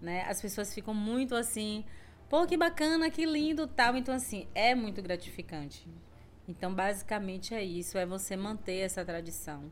né? 0.00 0.24
As 0.28 0.40
pessoas 0.42 0.74
ficam 0.74 0.92
muito 0.92 1.34
assim, 1.34 1.84
pô, 2.28 2.46
que 2.46 2.56
bacana, 2.56 3.10
que 3.10 3.24
lindo, 3.24 3.66
tal. 3.66 3.96
Então, 3.96 4.14
assim, 4.14 4.46
é 4.54 4.74
muito 4.74 5.00
gratificante. 5.00 5.86
Então, 6.48 6.74
basicamente 6.74 7.54
é 7.54 7.62
isso, 7.62 7.96
é 7.96 8.04
você 8.04 8.36
manter 8.36 8.78
essa 8.78 9.04
tradição. 9.04 9.70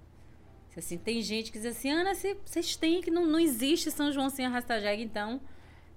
Assim, 0.77 0.97
tem 0.97 1.21
gente 1.21 1.51
que 1.51 1.59
diz 1.59 1.66
assim, 1.77 1.91
Ana, 1.91 2.14
cê- 2.14 2.39
vocês 2.45 2.77
têm 2.77 3.01
que 3.03 3.11
não, 3.11 3.27
não 3.27 3.41
existe 3.41 3.91
São 3.91 4.12
João 4.12 4.31
sem 4.31 4.47
arrasta-jegue, 4.47 5.03
então 5.03 5.41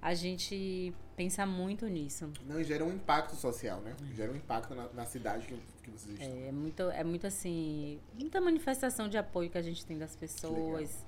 a 0.03 0.13
gente 0.13 0.93
pensa 1.15 1.45
muito 1.45 1.87
nisso. 1.87 2.29
Não, 2.45 2.59
e 2.59 2.63
gera 2.65 2.83
um 2.83 2.91
impacto 2.91 3.37
social, 3.37 3.79
né? 3.79 3.95
Gera 4.13 4.33
um 4.33 4.35
impacto 4.35 4.75
na, 4.75 4.89
na 4.89 5.05
cidade 5.05 5.47
que, 5.47 5.55
que 5.81 5.89
vocês 5.89 6.19
estão. 6.19 6.37
É 6.45 6.51
muito, 6.51 6.83
é 6.89 7.03
muito 7.05 7.25
assim, 7.25 8.01
muita 8.19 8.41
manifestação 8.41 9.07
de 9.07 9.17
apoio 9.17 9.49
que 9.49 9.57
a 9.57 9.61
gente 9.61 9.85
tem 9.85 9.97
das 9.97 10.13
pessoas. 10.13 11.05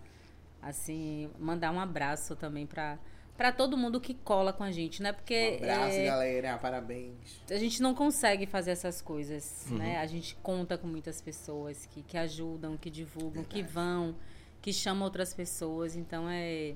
Assim, 0.61 1.29
mandar 1.37 1.71
um 1.71 1.79
abraço 1.79 2.37
também 2.37 2.65
pra 2.65 2.97
para 3.35 3.51
todo 3.51 3.75
mundo 3.75 3.99
que 3.99 4.13
cola 4.13 4.53
com 4.53 4.63
a 4.63 4.71
gente, 4.71 5.03
né? 5.03 5.11
Porque 5.11 5.59
Um 5.59 5.63
abraço, 5.65 5.97
é, 5.97 6.05
galera. 6.05 6.57
Parabéns. 6.57 7.43
a 7.51 7.57
gente 7.57 7.81
não 7.81 7.93
consegue 7.93 8.45
fazer 8.45 8.71
essas 8.71 9.01
coisas, 9.01 9.65
né? 9.71 9.99
A 9.99 10.05
gente 10.05 10.37
conta 10.37 10.77
com 10.77 10.87
muitas 10.87 11.19
pessoas 11.21 11.85
que, 11.85 12.01
que 12.01 12.17
ajudam, 12.17 12.77
que 12.77 12.89
divulgam, 12.89 13.43
que 13.43 13.61
Verdade. 13.61 13.73
vão, 13.73 14.15
que 14.61 14.71
chamam 14.71 15.03
outras 15.03 15.33
pessoas. 15.33 15.97
Então 15.97 16.29
é 16.29 16.75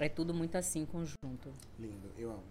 é 0.00 0.08
tudo 0.08 0.32
muito 0.34 0.56
assim 0.56 0.84
conjunto. 0.84 1.52
Lindo, 1.78 2.10
eu 2.18 2.30
amo. 2.30 2.42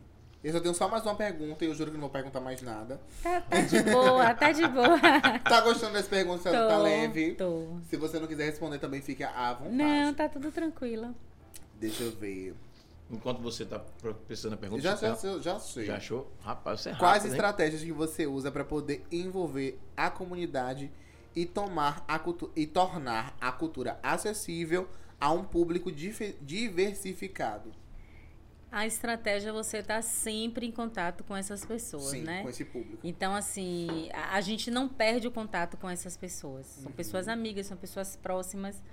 Eu 0.41 0.53
só 0.53 0.59
tenho 0.61 0.73
só 0.73 0.87
mais 0.87 1.03
uma 1.03 1.15
pergunta 1.15 1.65
e 1.65 1.67
eu 1.67 1.75
juro 1.75 1.91
que 1.91 1.97
não 1.97 2.01
vou 2.01 2.09
perguntar 2.09 2.39
mais 2.39 2.61
nada. 2.61 3.01
Tá, 3.21 3.41
tá 3.41 3.59
de 3.59 3.83
boa, 3.83 4.33
tá 4.33 4.51
de 4.53 4.65
boa. 4.67 4.97
Tá 5.43 5.59
gostando 5.61 5.93
dessa 5.93 6.07
pergunta? 6.09 6.49
Tá 6.49 6.67
Tô, 6.77 6.81
leve? 6.83 7.33
tô. 7.33 7.77
Se 7.89 7.97
você 7.97 8.17
não 8.19 8.27
quiser 8.27 8.45
responder 8.45 8.79
também, 8.79 9.01
fica 9.01 9.29
à 9.29 9.53
vontade. 9.53 9.75
Não, 9.75 10.13
tá 10.13 10.29
tudo 10.29 10.49
tranquilo. 10.49 11.13
Deixa 11.77 12.03
eu 12.03 12.11
ver. 12.11 12.55
Enquanto 13.11 13.41
você 13.41 13.65
tá 13.65 13.79
pensando 14.27 14.51
na 14.51 14.57
pergunta, 14.57 14.81
Já, 14.81 14.95
já, 14.95 15.15
já 15.39 15.59
sei. 15.59 15.85
já 15.87 15.97
achou? 15.97 16.31
Rapaz, 16.41 16.81
você 16.81 16.89
é 16.91 16.95
Quais 16.95 17.03
rápido, 17.23 17.25
hein? 17.25 17.31
estratégias 17.31 17.83
que 17.83 17.91
você 17.91 18.25
usa 18.27 18.49
para 18.51 18.63
poder 18.63 19.03
envolver 19.11 19.77
a 19.97 20.09
comunidade 20.09 20.89
e 21.35 21.45
tomar 21.45 22.05
a 22.07 22.17
cultu- 22.19 22.51
e 22.55 22.65
tornar 22.67 23.35
a 23.41 23.51
cultura 23.51 23.99
acessível 24.03 24.87
a 25.19 25.31
um 25.31 25.43
público 25.43 25.91
diversificado? 25.91 27.71
A 28.71 28.85
estratégia 28.85 29.49
é 29.49 29.51
você 29.51 29.79
estar 29.79 30.01
sempre 30.03 30.67
em 30.67 30.71
contato 30.71 31.23
com 31.23 31.35
essas 31.35 31.65
pessoas, 31.65 32.03
Sim, 32.11 32.21
né? 32.21 32.43
com 32.43 32.49
esse 32.49 32.63
público. 32.63 32.99
Então, 33.03 33.33
assim, 33.33 34.09
a, 34.13 34.35
a 34.35 34.41
gente 34.41 34.69
não 34.69 34.87
perde 34.87 35.27
o 35.27 35.31
contato 35.31 35.75
com 35.75 35.89
essas 35.89 36.15
pessoas. 36.15 36.67
São 36.67 36.91
pessoas 36.91 37.25
Uhum. 37.25 37.33
amigas, 37.33 37.65
são 37.65 37.75
pessoas 37.75 38.15
próximas. 38.15 38.83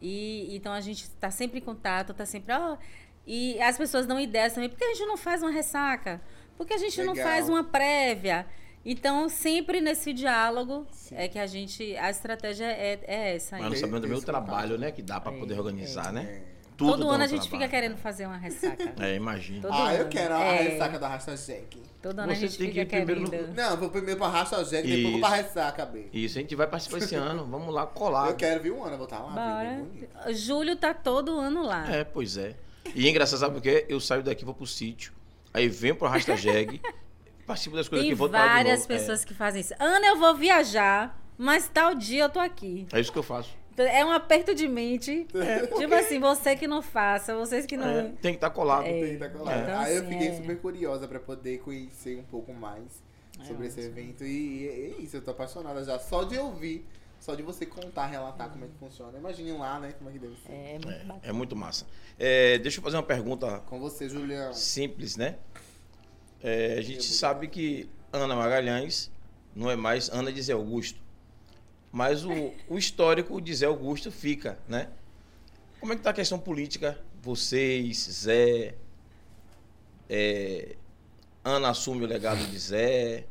E 0.00 0.54
então 0.56 0.72
a 0.72 0.80
gente 0.80 1.02
está 1.02 1.30
sempre 1.30 1.58
em 1.58 1.62
contato, 1.62 2.14
tá 2.14 2.24
sempre. 2.24 2.54
ó, 2.54 2.78
e 3.26 3.60
as 3.60 3.76
pessoas 3.76 4.06
dão 4.06 4.18
ideias 4.18 4.54
também. 4.54 4.70
Por 4.70 4.78
que 4.78 4.84
a 4.84 4.94
gente 4.94 5.06
não 5.06 5.18
faz 5.18 5.42
uma 5.42 5.50
ressaca? 5.50 6.22
Por 6.56 6.66
que 6.66 6.72
a 6.72 6.78
gente 6.78 7.02
não 7.02 7.12
Legal. 7.12 7.28
faz 7.28 7.48
uma 7.50 7.62
prévia? 7.64 8.46
Então, 8.90 9.28
sempre 9.28 9.80
nesse 9.82 10.14
diálogo 10.14 10.86
Sim. 10.92 11.14
é 11.16 11.28
que 11.28 11.38
a 11.38 11.46
gente. 11.46 11.94
A 11.96 12.08
estratégia 12.10 12.64
é, 12.64 12.98
é 13.06 13.34
essa. 13.36 13.58
Mas 13.58 13.70
não 13.70 13.76
sabendo 13.76 14.00
do 14.00 14.08
meu 14.08 14.22
trabalho, 14.22 14.68
contato. 14.70 14.80
né? 14.80 14.90
Que 14.92 15.02
dá 15.02 15.20
pra 15.20 15.30
É, 15.32 15.38
poder 15.38 15.58
organizar, 15.58 16.10
né? 16.12 16.22
É. 16.54 16.58
Tudo 16.76 16.92
Todo 16.92 17.10
ano 17.10 17.20
um 17.20 17.24
a 17.24 17.26
gente 17.26 17.40
trabalho. 17.42 17.50
fica 17.50 17.68
querendo 17.68 17.96
fazer 17.98 18.24
uma 18.26 18.36
ressaca. 18.38 18.94
É, 19.00 19.14
imagina. 19.16 19.62
Todo 19.62 19.74
ah, 19.74 19.94
eu 19.94 20.02
ano. 20.02 20.10
quero 20.10 20.34
a 20.34 20.40
É. 20.42 20.62
ressaca 20.62 20.98
da 20.98 21.08
Rasta 21.08 21.36
Jack. 21.36 21.82
Todo 22.00 22.18
ano 22.20 22.30
a 22.30 22.34
Você 22.34 22.40
gente 22.42 22.56
tem 22.58 22.70
que 22.70 22.80
fica 22.80 22.96
ir 22.96 23.04
primeiro 23.04 23.28
querendo. 23.30 23.48
no- 23.48 23.54
Não, 23.54 23.70
eu 23.72 23.76
vou 23.76 23.90
primeiro 23.90 24.16
pra 24.18 24.28
Rasta 24.28 24.64
Jack, 24.64 24.86
depois 24.86 25.04
eu 25.04 25.10
vou 25.10 25.20
pra 25.20 25.28
ressaca, 25.30 25.84
B. 25.84 26.06
Isso, 26.12 26.38
a 26.38 26.40
gente 26.40 26.54
vai 26.54 26.66
participar 26.68 26.98
esse 26.98 27.14
ano. 27.16 27.44
Vamos 27.46 27.74
lá 27.74 27.84
colar. 27.84 28.28
Eu 28.30 28.36
quero 28.36 28.62
vir 28.62 28.72
um 28.72 28.82
ano, 28.84 28.92
eu 28.94 28.98
vou 28.98 29.04
estar 29.06 29.18
lá. 29.18 29.30
Bora. 29.32 30.32
Julho 30.32 30.76
tá 30.76 30.94
todo 30.94 31.38
ano 31.38 31.62
lá. 31.62 31.92
É, 31.92 32.04
pois 32.04 32.36
é. 32.38 32.54
E 32.94 33.06
é 33.06 33.10
engraçado, 33.10 33.40
sabe 33.40 33.54
por 33.54 33.60
quê? 33.62 33.84
Eu 33.88 34.00
saio 34.00 34.22
daqui, 34.22 34.44
vou 34.44 34.54
pro 34.54 34.64
sítio, 34.66 35.12
aí 35.52 35.68
venho 35.68 35.96
pro 35.96 36.06
Arrasta 36.06 36.36
Jeg, 36.36 36.80
participo 37.48 37.74
das 37.74 37.88
coisas 37.88 38.04
Tem 38.04 38.12
aqui, 38.12 38.18
vou 38.18 38.28
para 38.28 38.46
várias. 38.46 38.84
É, 38.84 38.86
pessoas 38.86 39.24
que 39.24 39.34
fazem 39.34 39.62
isso. 39.62 39.74
Ana, 39.80 40.06
eu 40.06 40.16
vou 40.16 40.36
viajar, 40.36 41.18
mas 41.36 41.68
tal 41.68 41.94
dia 41.94 42.24
eu 42.24 42.28
tô 42.28 42.38
aqui. 42.38 42.86
É, 42.92 43.00
isso 43.00 43.10
que 43.10 43.18
eu 43.18 43.22
faço. 43.22 43.56
É 43.76 44.04
um 44.04 44.10
aperto 44.10 44.54
de 44.54 44.66
mente. 44.68 45.26
tipo 45.78 45.94
assim, 45.94 46.18
você 46.18 46.56
que 46.56 46.66
não 46.66 46.82
faça, 46.82 47.34
vocês 47.36 47.64
que 47.64 47.76
não. 47.76 47.88
É, 47.88 48.02
tem 48.20 48.32
que 48.32 48.36
estar 48.36 48.50
colado. 48.50 48.86
É. 48.86 49.06
Tem, 49.06 49.18
tá 49.18 49.28
colado. 49.28 49.62
Então, 49.62 49.78
Aí 49.80 49.94
eu 49.96 50.02
assim, 50.02 50.10
fiquei 50.10 50.28
é. 50.28 50.36
super 50.36 50.58
curiosa 50.58 51.08
pra 51.08 51.20
poder 51.20 51.58
conhecer 51.58 52.18
um 52.18 52.24
pouco 52.24 52.52
mais 52.52 53.02
sobre 53.46 53.68
esse 53.68 53.80
ótimo. 53.80 53.98
evento. 53.98 54.24
E 54.24 54.68
é 54.68 55.02
isso, 55.02 55.16
eu 55.16 55.22
tô 55.22 55.30
apaixonada 55.30 55.82
já. 55.84 55.96
Só 55.98 56.24
de 56.24 56.36
ouvir, 56.36 56.84
só 57.20 57.36
de 57.36 57.42
você 57.42 57.64
contar, 57.64 58.06
relatar 58.06 58.50
como 58.50 58.64
é 58.64 58.68
que 58.68 58.74
funciona. 58.78 59.16
Imagine 59.16 59.52
lá, 59.52 59.78
né? 59.78 59.92
Como 59.96 60.10
é 60.10 60.12
que 60.12 60.18
deve 60.18 60.34
ser. 60.36 60.52
É, 61.22 61.32
muito. 61.32 61.54
É 61.54 61.58
massa. 61.58 61.86
É, 62.18 62.58
deixa 62.58 62.80
eu 62.80 62.82
fazer 62.82 62.96
uma 62.96 63.04
pergunta 63.04 63.60
Com 63.60 63.78
você, 63.78 64.08
Julião. 64.08 64.52
simples, 64.52 65.16
né? 65.16 65.36
É, 66.42 66.76
a 66.78 66.82
gente 66.82 67.04
sabe 67.04 67.48
que 67.48 67.88
Ana 68.12 68.34
Magalhães 68.34 69.10
não 69.54 69.70
é 69.70 69.76
mais 69.76 70.08
Ana 70.08 70.32
de 70.32 70.40
Zé 70.40 70.52
Augusto. 70.52 71.00
Mas 71.90 72.24
o, 72.24 72.52
o 72.68 72.78
histórico 72.78 73.40
de 73.40 73.54
Zé 73.54 73.66
Augusto 73.66 74.10
fica, 74.10 74.58
né? 74.68 74.88
Como 75.80 75.92
é 75.92 75.96
que 75.96 76.02
tá 76.02 76.10
a 76.10 76.14
questão 76.14 76.38
política? 76.38 76.98
Vocês, 77.22 77.98
Zé. 77.98 78.74
é, 80.08 80.76
Ana 81.44 81.70
assume 81.70 82.04
o 82.04 82.06
legado 82.06 82.46
de 82.46 82.58
Zé. 82.58 83.24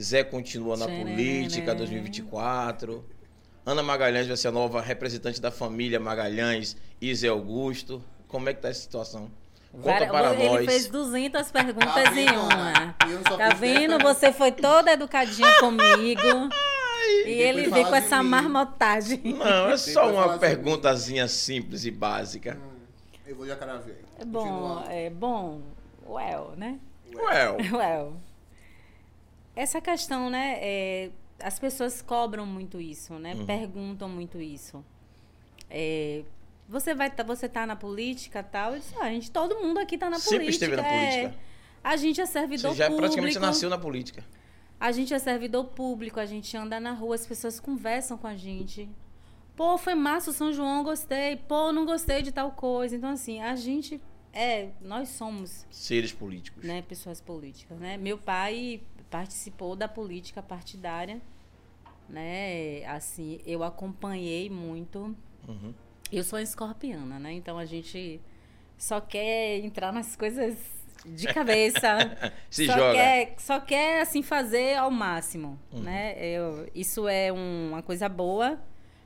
Zé 0.00 0.24
continua 0.24 0.76
na 0.76 0.86
Tcharam. 0.86 1.02
política 1.02 1.74
2024. 1.74 3.04
Ana 3.64 3.82
Magalhães 3.82 4.26
vai 4.26 4.36
ser 4.36 4.48
a 4.48 4.52
nova 4.52 4.80
representante 4.80 5.40
da 5.40 5.50
família 5.50 6.00
Magalhães 6.00 6.76
e 7.00 7.14
Zé 7.14 7.28
Augusto. 7.28 8.02
Como 8.26 8.48
é 8.48 8.54
que 8.54 8.60
tá 8.60 8.68
essa 8.68 8.80
situação? 8.80 9.30
Conta 9.72 10.06
para 10.06 10.34
ele 10.34 10.48
nós. 10.48 10.66
fez 10.66 10.88
200 10.88 11.50
perguntas 11.50 11.94
Tá 11.94 12.04
em 12.10 12.14
vendo, 12.14 12.40
uma. 12.40 12.94
E 13.08 13.28
só 13.28 13.36
Tá 13.36 13.48
vendo? 13.54 13.98
Você 14.00 14.32
foi 14.32 14.52
toda 14.52 14.92
educadinha 14.92 15.58
comigo. 15.60 16.48
E 17.26 17.30
ele 17.30 17.62
depois 17.62 17.72
veio 17.74 17.84
com 17.86 17.90
de 17.92 17.96
essa 17.98 18.22
mim. 18.22 18.28
marmotagem. 18.28 19.20
Não, 19.24 19.70
é 19.70 19.76
só 19.76 20.12
uma 20.12 20.34
de 20.34 20.38
perguntazinha 20.38 21.26
simples 21.26 21.84
e 21.84 21.90
básica. 21.90 22.58
Hum, 22.62 22.80
eu 23.26 23.34
vou 23.36 23.46
jacaré 23.46 23.78
ver. 23.78 24.04
É 24.18 24.24
bom, 24.24 24.84
é 24.88 25.10
bom. 25.10 25.60
Well, 26.06 26.52
né? 26.56 26.78
Well, 27.14 27.56
Well. 27.72 28.16
Essa 29.56 29.80
questão, 29.80 30.30
né? 30.30 30.58
é, 30.60 31.10
as 31.40 31.58
pessoas 31.58 32.00
cobram 32.00 32.46
muito 32.46 32.80
isso, 32.80 33.14
né? 33.14 33.34
Uhum. 33.34 33.46
Perguntam 33.46 34.08
muito 34.08 34.40
isso. 34.40 34.84
É, 35.68 36.22
você 36.72 36.94
vai 36.94 37.10
tá, 37.10 37.22
você 37.22 37.48
tá 37.48 37.66
na 37.66 37.76
política 37.76 38.42
tal? 38.42 38.72
Eu 38.72 38.78
disse, 38.78 38.94
ah, 38.98 39.04
a 39.04 39.10
gente, 39.10 39.30
todo 39.30 39.60
mundo 39.60 39.78
aqui 39.78 39.98
tá 39.98 40.08
na 40.08 40.18
Sempre 40.18 40.46
política. 40.46 40.64
esteve 40.64 40.76
na 40.82 40.88
é. 40.88 41.20
política. 41.20 41.42
A 41.84 41.96
gente 41.96 42.20
é 42.20 42.26
servidor 42.26 42.70
você 42.70 42.76
já 42.78 42.84
público. 42.86 43.02
praticamente 43.02 43.38
nasceu 43.38 43.68
na 43.68 43.76
política. 43.76 44.24
A 44.80 44.90
gente 44.90 45.12
é 45.12 45.18
servidor 45.18 45.66
público, 45.66 46.18
a 46.18 46.26
gente 46.26 46.56
anda 46.56 46.80
na 46.80 46.92
rua, 46.92 47.14
as 47.14 47.26
pessoas 47.26 47.60
conversam 47.60 48.16
com 48.16 48.26
a 48.26 48.34
gente. 48.34 48.88
Pô, 49.54 49.76
foi 49.76 49.94
massa 49.94 50.30
o 50.30 50.32
São 50.32 50.52
João, 50.52 50.82
gostei. 50.82 51.36
Pô, 51.36 51.70
não 51.72 51.84
gostei 51.84 52.22
de 52.22 52.32
tal 52.32 52.50
coisa. 52.52 52.96
Então, 52.96 53.10
assim, 53.10 53.40
a 53.42 53.54
gente 53.54 54.00
é, 54.32 54.70
nós 54.80 55.10
somos 55.10 55.66
Seres 55.70 56.12
políticos. 56.12 56.64
né, 56.64 56.80
pessoas 56.80 57.20
políticas, 57.20 57.78
né? 57.78 57.98
Meu 57.98 58.16
pai 58.16 58.80
participou 59.10 59.76
da 59.76 59.86
política 59.86 60.42
partidária, 60.42 61.20
né? 62.08 62.82
Assim, 62.86 63.40
eu 63.44 63.62
acompanhei 63.62 64.48
muito. 64.48 65.14
Uhum. 65.46 65.74
Eu 66.12 66.22
sou 66.24 66.38
escorpiana, 66.38 67.18
né? 67.18 67.32
Então 67.32 67.58
a 67.58 67.64
gente 67.64 68.20
só 68.76 69.00
quer 69.00 69.58
entrar 69.58 69.92
nas 69.92 70.14
coisas 70.16 70.56
de 71.04 71.26
cabeça. 71.32 71.80
Se 72.50 72.66
só 72.66 72.72
joga. 72.74 72.92
Quer, 72.94 73.34
só 73.38 73.60
quer, 73.60 74.00
assim, 74.02 74.22
fazer 74.22 74.76
ao 74.76 74.90
máximo, 74.90 75.58
Uhum. 75.72 75.80
né? 75.80 76.14
Eu, 76.18 76.68
isso 76.74 77.08
é 77.08 77.32
um- 77.32 77.70
uma 77.70 77.82
coisa 77.82 78.08
boa, 78.08 78.60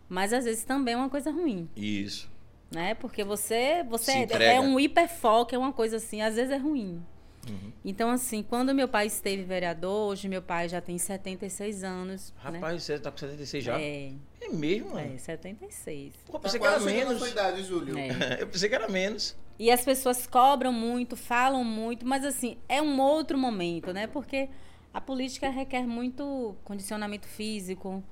mas 0.09 0.33
às 0.33 0.45
vezes 0.45 0.65
também 0.65 0.95
é 0.95 0.97
uma 0.97 1.09
coisa 1.09 1.31
ruim, 1.31 1.69
Isso. 1.77 2.31
né? 2.71 2.95
Porque 2.95 3.25
você, 3.25 3.83
você 3.85 4.27
é, 4.31 4.57
é 4.57 4.61
um 4.61 4.79
hiperfoco, 4.79 5.55
é 5.55 5.59
uma 5.59 5.73
coisa 5.73 5.97
assim, 5.97 6.21
às 6.23 6.35
vezes 6.37 6.51
é 6.51 6.57
ruim. 6.59 7.03
Uhum. 7.49 7.73
Então, 7.85 8.11
assim, 8.11 8.43
quando 8.43 8.75
meu 8.75 8.89
pai 8.89 9.07
esteve 9.07 9.45
vereador, 9.45 10.11
hoje 10.11 10.29
meu 10.29 10.43
pai 10.43 10.69
já 10.69 10.81
tem 10.81 10.99
76 10.99 11.85
anos, 11.85 12.35
né? 12.45 12.59
Rapaz, 12.59 12.83
você 12.83 12.99
tá 12.99 13.11
com 13.13 13.17
76 13.19 13.63
já? 13.65 13.81
É, 13.81 14.11
É, 14.47 14.53
mesmo, 14.57 14.95
mano? 14.95 15.15
é, 15.15 15.19
76. 15.19 16.15
Pô, 16.27 16.33
eu 16.35 16.39
Tá 16.39 16.39
pensei 16.41 16.61
que 16.61 16.67
era 16.67 16.81
menos. 16.81 17.19
sua 17.19 17.29
idade, 17.29 17.63
Júlio. 17.65 17.99
É. 17.99 18.09
Eu 18.43 18.47
pensei 18.49 18.69
que 18.69 18.75
era 18.75 18.89
menos. 18.89 19.37
E 19.59 19.71
as 19.71 19.83
pessoas 19.85 20.27
cobram 20.27 20.73
muito, 20.73 21.17
falam 21.17 21.65
muito, 21.65 22.07
mas 22.07 22.25
assim, 22.25 22.59
é 22.69 22.81
um 22.83 23.01
outro 23.01 23.39
momento, 23.39 23.93
né? 23.93 24.07
Porque 24.07 24.49
a 24.93 25.01
política 25.01 25.49
requer 25.49 25.87
muito 25.87 26.55
condicionamento 26.65 27.27
físico, 27.27 28.03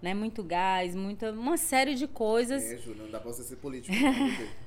né? 0.00 0.14
Muito 0.14 0.42
gás, 0.42 0.94
muita, 0.94 1.30
uma 1.32 1.56
série 1.58 1.94
de 1.94 2.06
coisas. 2.06 2.62
É, 2.64 2.78
Júlio, 2.78 3.02
não 3.04 3.10
dá 3.10 3.20
pra 3.20 3.32
você 3.32 3.42
ser 3.42 3.56
político. 3.56 3.94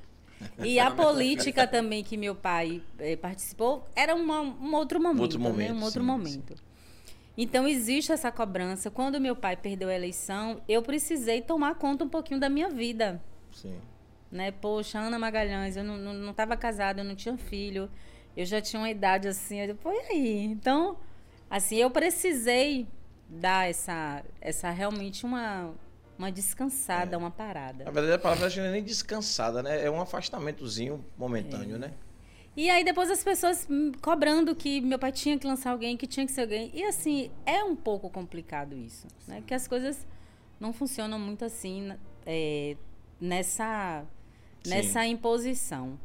E 0.62 0.78
a 0.78 0.88
política 0.88 1.66
também 1.66 2.04
que 2.04 2.16
meu 2.16 2.32
pai 2.32 2.80
eh, 3.00 3.16
participou 3.16 3.84
era 3.96 4.14
uma- 4.14 4.40
um 4.40 4.72
outro 4.74 5.00
momento, 5.02 5.22
Outro 5.22 5.40
né? 5.40 5.48
momento, 5.48 5.72
Um 5.74 5.82
outro 5.82 6.00
sim, 6.00 6.06
momento. 6.06 6.54
Então 7.40 7.68
existe 7.68 8.10
essa 8.10 8.32
cobrança. 8.32 8.90
Quando 8.90 9.20
meu 9.20 9.36
pai 9.36 9.56
perdeu 9.56 9.88
a 9.88 9.94
eleição, 9.94 10.60
eu 10.68 10.82
precisei 10.82 11.40
tomar 11.40 11.76
conta 11.76 12.02
um 12.02 12.08
pouquinho 12.08 12.40
da 12.40 12.48
minha 12.48 12.68
vida. 12.68 13.22
Sim. 13.52 13.78
né? 14.30 14.50
Poxa, 14.50 14.98
Ana 14.98 15.20
Magalhães, 15.20 15.76
eu 15.76 15.84
não, 15.84 15.96
não, 15.96 16.12
não 16.12 16.34
tava 16.34 16.56
casada, 16.56 17.00
eu 17.00 17.04
não 17.04 17.14
tinha 17.14 17.38
filho, 17.38 17.88
eu 18.36 18.44
já 18.44 18.60
tinha 18.60 18.80
uma 18.80 18.90
idade 18.90 19.28
assim, 19.28 19.60
eu 19.60 19.74
pô, 19.76 19.90
e 19.92 20.12
aí? 20.12 20.44
Então, 20.44 20.96
assim, 21.48 21.76
eu 21.76 21.90
precisei 21.90 22.88
dar 23.28 23.70
essa, 23.70 24.24
essa 24.40 24.70
realmente 24.70 25.24
uma, 25.24 25.72
uma 26.18 26.32
descansada, 26.32 27.16
uma 27.16 27.30
parada. 27.30 27.84
Na 27.84 27.90
verdade, 27.92 28.14
a 28.14 28.18
palavra 28.18 28.48
não 28.48 28.64
é 28.64 28.72
nem 28.72 28.82
descansada, 28.82 29.62
né? 29.62 29.84
É 29.84 29.90
um 29.90 30.00
afastamentozinho 30.00 31.04
momentâneo, 31.16 31.78
né? 31.78 31.92
E 32.58 32.68
aí 32.68 32.82
depois 32.82 33.08
as 33.08 33.22
pessoas 33.22 33.68
hum, 33.70 33.92
cobrando 34.02 34.52
que 34.52 34.80
meu 34.80 34.98
pai 34.98 35.12
tinha 35.12 35.38
que 35.38 35.46
lançar 35.46 35.70
alguém, 35.70 35.96
que 35.96 36.08
tinha 36.08 36.26
que 36.26 36.32
ser 36.32 36.40
alguém. 36.40 36.72
E 36.74 36.82
assim, 36.82 37.30
é 37.46 37.62
um 37.62 37.76
pouco 37.76 38.10
complicado 38.10 38.76
isso, 38.76 39.06
né? 39.28 39.36
Porque 39.36 39.54
as 39.54 39.68
coisas 39.68 40.04
não 40.58 40.72
funcionam 40.72 41.20
muito 41.20 41.44
assim 41.44 41.92
é, 42.26 42.76
nessa, 43.20 44.04
Sim. 44.64 44.70
nessa 44.70 45.06
imposição. 45.06 45.96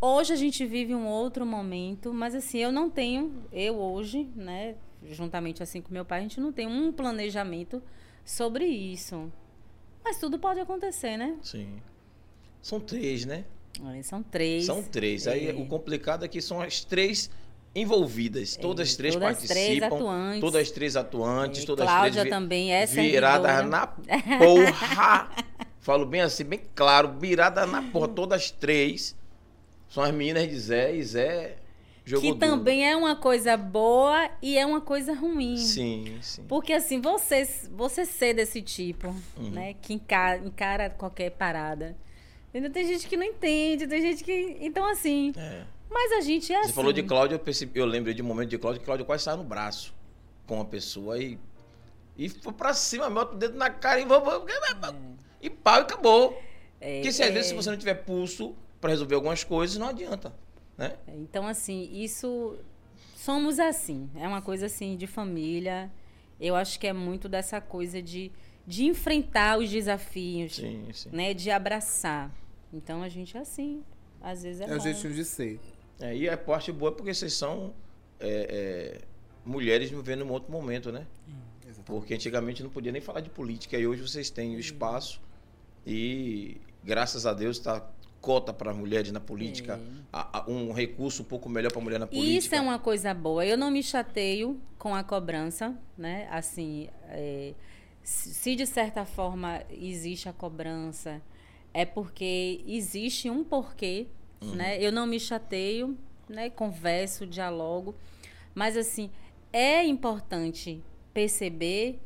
Hoje 0.00 0.32
a 0.32 0.36
gente 0.36 0.66
vive 0.66 0.96
um 0.96 1.06
outro 1.06 1.46
momento, 1.46 2.12
mas 2.12 2.34
assim, 2.34 2.58
eu 2.58 2.72
não 2.72 2.90
tenho, 2.90 3.44
eu 3.52 3.76
hoje, 3.76 4.28
né, 4.34 4.74
juntamente 5.08 5.62
assim 5.62 5.80
com 5.80 5.92
meu 5.92 6.04
pai, 6.04 6.18
a 6.18 6.22
gente 6.22 6.40
não 6.40 6.52
tem 6.52 6.66
um 6.66 6.90
planejamento 6.90 7.80
sobre 8.24 8.64
isso. 8.64 9.30
Mas 10.02 10.18
tudo 10.18 10.40
pode 10.40 10.58
acontecer, 10.58 11.16
né? 11.16 11.38
Sim. 11.40 11.80
São 12.60 12.80
três, 12.80 13.24
né? 13.24 13.44
São 14.02 14.22
três. 14.22 14.64
São 14.66 14.82
três. 14.82 15.26
Aí 15.26 15.48
É. 15.48 15.52
o 15.52 15.66
complicado 15.66 16.24
é 16.24 16.28
que 16.28 16.40
são 16.40 16.60
as 16.60 16.84
três 16.84 17.30
envolvidas. 17.74 18.56
Todas 18.56 18.88
as 18.90 18.96
três 18.96 19.14
todas 19.14 19.28
participam. 19.28 19.54
três 19.54 19.82
atuantes. 19.82 20.40
Todas 20.40 20.62
as 20.62 20.70
três 20.70 20.96
atuantes. 20.96 21.62
É, 21.62 21.66
todas 21.66 21.86
Cláudia 21.86 22.20
três 22.22 22.34
também 22.34 22.72
é 22.72 22.86
viradas 22.86 23.50
servidora. 23.50 23.66
na 23.66 23.86
porra. 24.38 25.30
Falo 25.80 26.04
bem 26.06 26.20
assim, 26.20 26.44
bem 26.44 26.60
claro. 26.74 27.14
Virada 27.18 27.66
na 27.66 27.82
porra. 27.82 28.08
Todas 28.08 28.42
as 28.42 28.50
três 28.50 29.16
são 29.88 30.02
as 30.02 30.12
meninas 30.12 30.48
de 30.48 30.58
Zé. 30.58 30.94
E 30.94 31.02
Zé 31.02 31.56
jogou 32.04 32.32
que 32.34 32.38
também 32.40 32.88
é 32.88 32.96
uma 32.96 33.14
coisa 33.16 33.56
boa 33.56 34.28
e 34.42 34.58
é 34.58 34.66
uma 34.66 34.80
coisa 34.80 35.14
ruim. 35.14 35.54
duro. 35.54 35.66
Sim, 35.66 36.18
sim. 36.20 36.42
Porque 36.48 36.72
assim, 36.72 37.00
você, 37.00 37.48
você 37.70 38.04
ser 38.04 38.34
desse 38.34 38.60
tipo, 38.60 39.08
Uhum. 39.36 39.50
né? 39.50 39.74
Que 39.80 39.94
encara, 39.94 40.38
encara 40.38 40.90
qualquer 40.90 41.30
parada. 41.30 41.96
Entendeu? 42.50 42.70
Tem 42.70 42.86
gente 42.86 43.06
que 43.06 43.16
não 43.16 43.24
entende, 43.24 43.86
tem 43.86 44.02
gente 44.02 44.24
que. 44.24 44.56
Então, 44.60 44.84
assim. 44.84 45.32
É. 45.36 45.64
Mas 45.88 46.12
a 46.12 46.20
gente 46.20 46.52
é 46.52 46.58
assim. 46.58 46.68
Você 46.68 46.74
falou 46.74 46.92
de 46.92 47.02
Cláudio, 47.02 47.36
eu, 47.36 47.38
percebi, 47.38 47.78
eu 47.78 47.86
lembrei 47.86 48.14
de 48.14 48.22
um 48.22 48.24
momento 48.24 48.50
de 48.50 48.58
Cláudio 48.58 48.80
que 48.80 48.84
Cláudio 48.84 49.06
quase 49.06 49.24
saiu 49.24 49.38
no 49.38 49.44
braço 49.44 49.94
com 50.46 50.56
uma 50.56 50.64
pessoa 50.64 51.18
e. 51.18 51.38
E 52.16 52.28
foi 52.28 52.52
pra 52.52 52.74
cima, 52.74 53.08
bota 53.08 53.34
o 53.34 53.38
dedo 53.38 53.56
na 53.56 53.70
cara 53.70 54.00
e 54.00 54.04
vamos. 54.04 54.44
E 55.40 55.48
pau 55.48 55.78
e 55.78 55.80
acabou. 55.80 56.42
É, 56.80 56.96
Porque 56.96 57.12
se 57.12 57.22
às 57.22 57.30
é, 57.30 57.32
vezes 57.32 57.48
se 57.48 57.54
você 57.54 57.70
não 57.70 57.78
tiver 57.78 57.94
pulso 57.94 58.54
pra 58.80 58.90
resolver 58.90 59.14
algumas 59.14 59.42
coisas, 59.42 59.76
não 59.78 59.88
adianta. 59.88 60.34
Né? 60.76 60.96
Então, 61.08 61.46
assim, 61.46 61.88
isso. 61.92 62.58
Somos 63.14 63.58
assim. 63.58 64.10
É 64.16 64.26
uma 64.26 64.42
coisa 64.42 64.66
assim 64.66 64.96
de 64.96 65.06
família. 65.06 65.90
Eu 66.40 66.56
acho 66.56 66.80
que 66.80 66.86
é 66.86 66.92
muito 66.92 67.28
dessa 67.28 67.60
coisa 67.60 68.00
de, 68.00 68.32
de 68.66 68.84
enfrentar 68.84 69.58
os 69.58 69.68
desafios, 69.70 70.56
Sim, 70.56 70.86
sim. 70.92 71.08
né? 71.12 71.34
De 71.34 71.50
abraçar. 71.50 72.30
Então 72.72 73.02
a 73.02 73.08
gente 73.08 73.36
é 73.36 73.40
assim. 73.40 73.82
Às 74.20 74.42
vezes 74.42 74.60
é, 74.60 74.64
É 74.70 74.76
o 74.76 74.78
jeitinho 74.78 75.14
de 75.14 75.24
ser. 75.24 75.58
É, 76.00 76.16
e 76.16 76.28
a 76.28 76.36
parte 76.36 76.70
boa 76.72 76.90
é 76.92 76.94
porque 76.94 77.12
vocês 77.12 77.32
são 77.34 77.72
é, 78.20 78.98
é, 78.98 79.00
mulheres 79.44 79.90
vivendo 79.90 80.24
um 80.24 80.30
outro 80.30 80.50
momento, 80.52 80.92
né? 80.92 81.06
Exatamente. 81.66 81.86
Porque 81.86 82.14
antigamente 82.14 82.62
não 82.62 82.70
podia 82.70 82.92
nem 82.92 83.00
falar 83.00 83.20
de 83.20 83.30
política 83.30 83.76
e 83.78 83.86
hoje 83.86 84.02
vocês 84.02 84.30
têm 84.30 84.56
o 84.56 84.58
espaço 84.58 85.20
e 85.86 86.60
graças 86.84 87.26
a 87.26 87.32
Deus 87.32 87.56
está 87.58 87.86
cota 88.20 88.52
para 88.52 88.74
mulheres 88.74 89.10
na 89.12 89.20
política, 89.20 89.80
a- 90.12 90.40
a- 90.40 90.50
um 90.50 90.72
recurso 90.72 91.22
um 91.22 91.24
pouco 91.24 91.48
melhor 91.48 91.72
para 91.72 91.80
mulher 91.80 91.98
na 91.98 92.06
política. 92.06 92.36
Isso 92.38 92.54
é 92.54 92.60
uma 92.60 92.78
coisa 92.78 93.14
boa. 93.14 93.46
Eu 93.46 93.56
não 93.56 93.70
me 93.70 93.82
chateio 93.82 94.60
com 94.78 94.94
a 94.94 95.02
cobrança, 95.02 95.74
né? 95.96 96.28
Assim, 96.30 96.88
é, 97.08 97.54
se 98.10 98.56
de 98.56 98.66
certa 98.66 99.04
forma 99.04 99.62
existe 99.70 100.28
a 100.28 100.32
cobrança, 100.32 101.22
é 101.72 101.84
porque 101.84 102.60
existe 102.66 103.30
um 103.30 103.44
porquê, 103.44 104.08
né? 104.42 104.82
Eu 104.82 104.90
não 104.90 105.06
me 105.06 105.20
chateio, 105.20 105.96
né? 106.28 106.50
Converso, 106.50 107.24
dialogo, 107.24 107.94
mas 108.52 108.76
assim 108.76 109.10
é 109.52 109.84
importante 109.84 110.82
perceber 111.14 112.00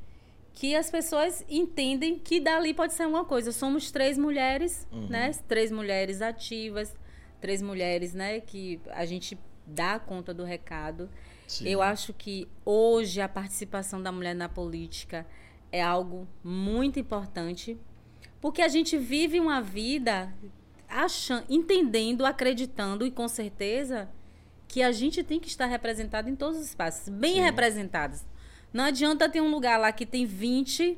que 0.53 0.77
as 0.77 0.91
pessoas 0.91 1.43
entendem 1.49 2.19
que 2.19 2.39
dali 2.39 2.75
pode 2.75 2.93
ser 2.93 3.07
uma 3.07 3.25
coisa. 3.25 3.51
Somos 3.51 3.91
três 3.91 4.19
mulheres, 4.19 4.87
né? 5.09 5.31
Três 5.49 5.73
mulheres 5.73 6.21
ativas, 6.21 6.95
três 7.41 7.63
mulheres, 7.63 8.13
né? 8.13 8.41
Que 8.41 8.79
a 8.91 9.07
gente 9.07 9.39
dá 9.67 9.99
conta 9.99 10.35
do 10.35 10.45
recado. 10.45 11.09
Sim. 11.47 11.67
Eu 11.67 11.81
acho 11.81 12.13
que 12.13 12.47
hoje 12.63 13.23
a 13.23 13.29
participação 13.29 14.03
da 14.03 14.13
mulher 14.13 14.35
na 14.35 14.51
política 14.51 15.27
é 15.75 15.83
algo 15.83 16.29
muito 16.45 17.01
importante, 17.01 17.77
porque 18.41 18.62
a 18.62 18.68
gente 18.68 18.97
vive 18.97 19.41
uma 19.41 19.61
vida 19.61 20.33
achando, 20.89 21.45
entendendo, 21.51 22.25
acreditando 22.25 23.05
e 23.05 23.11
com 23.11 23.27
certeza 23.27 24.09
que 24.68 24.85
a 24.85 24.93
gente 24.93 25.25
tem 25.25 25.41
que 25.41 25.49
estar 25.49 25.66
representado 25.66 26.31
em 26.31 26.37
todos 26.37 26.61
os 26.61 26.66
espaços, 26.66 27.09
bem 27.09 27.35
Sim. 27.35 27.41
representados. 27.41 28.25
Não 28.72 28.85
adianta 28.85 29.29
ter 29.29 29.41
um 29.41 29.51
lugar 29.51 29.77
lá 29.77 29.91
que 29.91 30.07
tem 30.07 30.25
20 30.25 30.97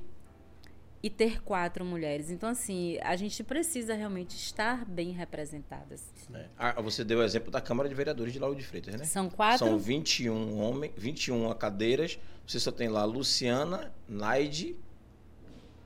e 1.02 1.10
ter 1.10 1.42
quatro 1.42 1.84
mulheres. 1.84 2.30
Então, 2.30 2.48
assim, 2.48 2.98
a 3.02 3.14
gente 3.16 3.42
precisa 3.44 3.94
realmente 3.94 4.36
estar 4.36 4.84
bem 4.84 5.10
representadas. 5.10 6.04
É. 6.32 6.46
Ah, 6.56 6.80
você 6.80 7.04
deu 7.04 7.18
o 7.18 7.22
exemplo 7.22 7.50
da 7.50 7.60
Câmara 7.60 7.88
de 7.88 7.94
Vereadores 7.94 8.32
de 8.32 8.38
Lauro 8.38 8.56
de 8.56 8.64
Freitas, 8.64 8.94
né? 8.94 9.04
São 9.04 9.28
quatro. 9.28 9.66
São 9.66 9.78
21 9.78 10.58
homens, 10.58 10.92
21 10.96 11.52
cadeiras. 11.54 12.18
Você 12.46 12.58
só 12.58 12.72
tem 12.72 12.88
lá 12.88 13.04
Luciana, 13.04 13.92
Naide. 14.08 14.76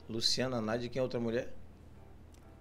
Luciana, 0.09 0.61
Naide, 0.61 0.89
quem 0.89 0.99
é 0.99 1.03
outra 1.03 1.19
mulher? 1.19 1.53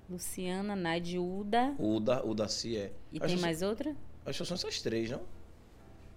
Luciana, 0.09 0.75
Naide, 0.75 1.19
Uda. 1.19 1.75
Uda, 1.79 2.27
Udaci 2.27 2.77
é. 2.77 2.93
E 3.13 3.19
Acho 3.19 3.35
tem 3.35 3.41
mais 3.41 3.63
outra? 3.63 3.97
Acho 4.27 4.43
que 4.43 4.49
são 4.49 4.55
essas 4.55 4.83
três, 4.83 5.11
não? 5.11 5.23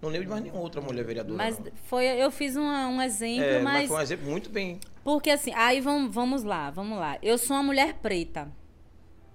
Não 0.04 0.10
lembro 0.10 0.26
de 0.26 0.30
mais 0.30 0.42
nenhuma 0.42 0.60
outra 0.60 0.80
mulher 0.80 1.04
vereadora. 1.04 1.36
Mas 1.36 1.58
não. 1.58 1.72
foi, 1.84 2.04
eu 2.06 2.30
fiz 2.30 2.56
uma- 2.56 2.88
um 2.88 3.00
exemplo, 3.00 3.44
É, 3.44 3.62
mas 3.62 3.74
mas. 3.80 3.88
foi 3.88 3.96
um 3.96 4.00
exemplo 4.02 4.30
muito 4.30 4.50
bem. 4.50 4.78
Porque 5.02 5.30
assim, 5.30 5.52
aí 5.54 5.80
vamos, 5.80 6.14
vamos 6.14 6.42
lá, 6.44 6.70
vamos 6.70 6.98
lá. 6.98 7.18
Eu 7.22 7.38
sou 7.38 7.56
uma 7.56 7.62
mulher 7.62 7.94
preta, 7.94 8.50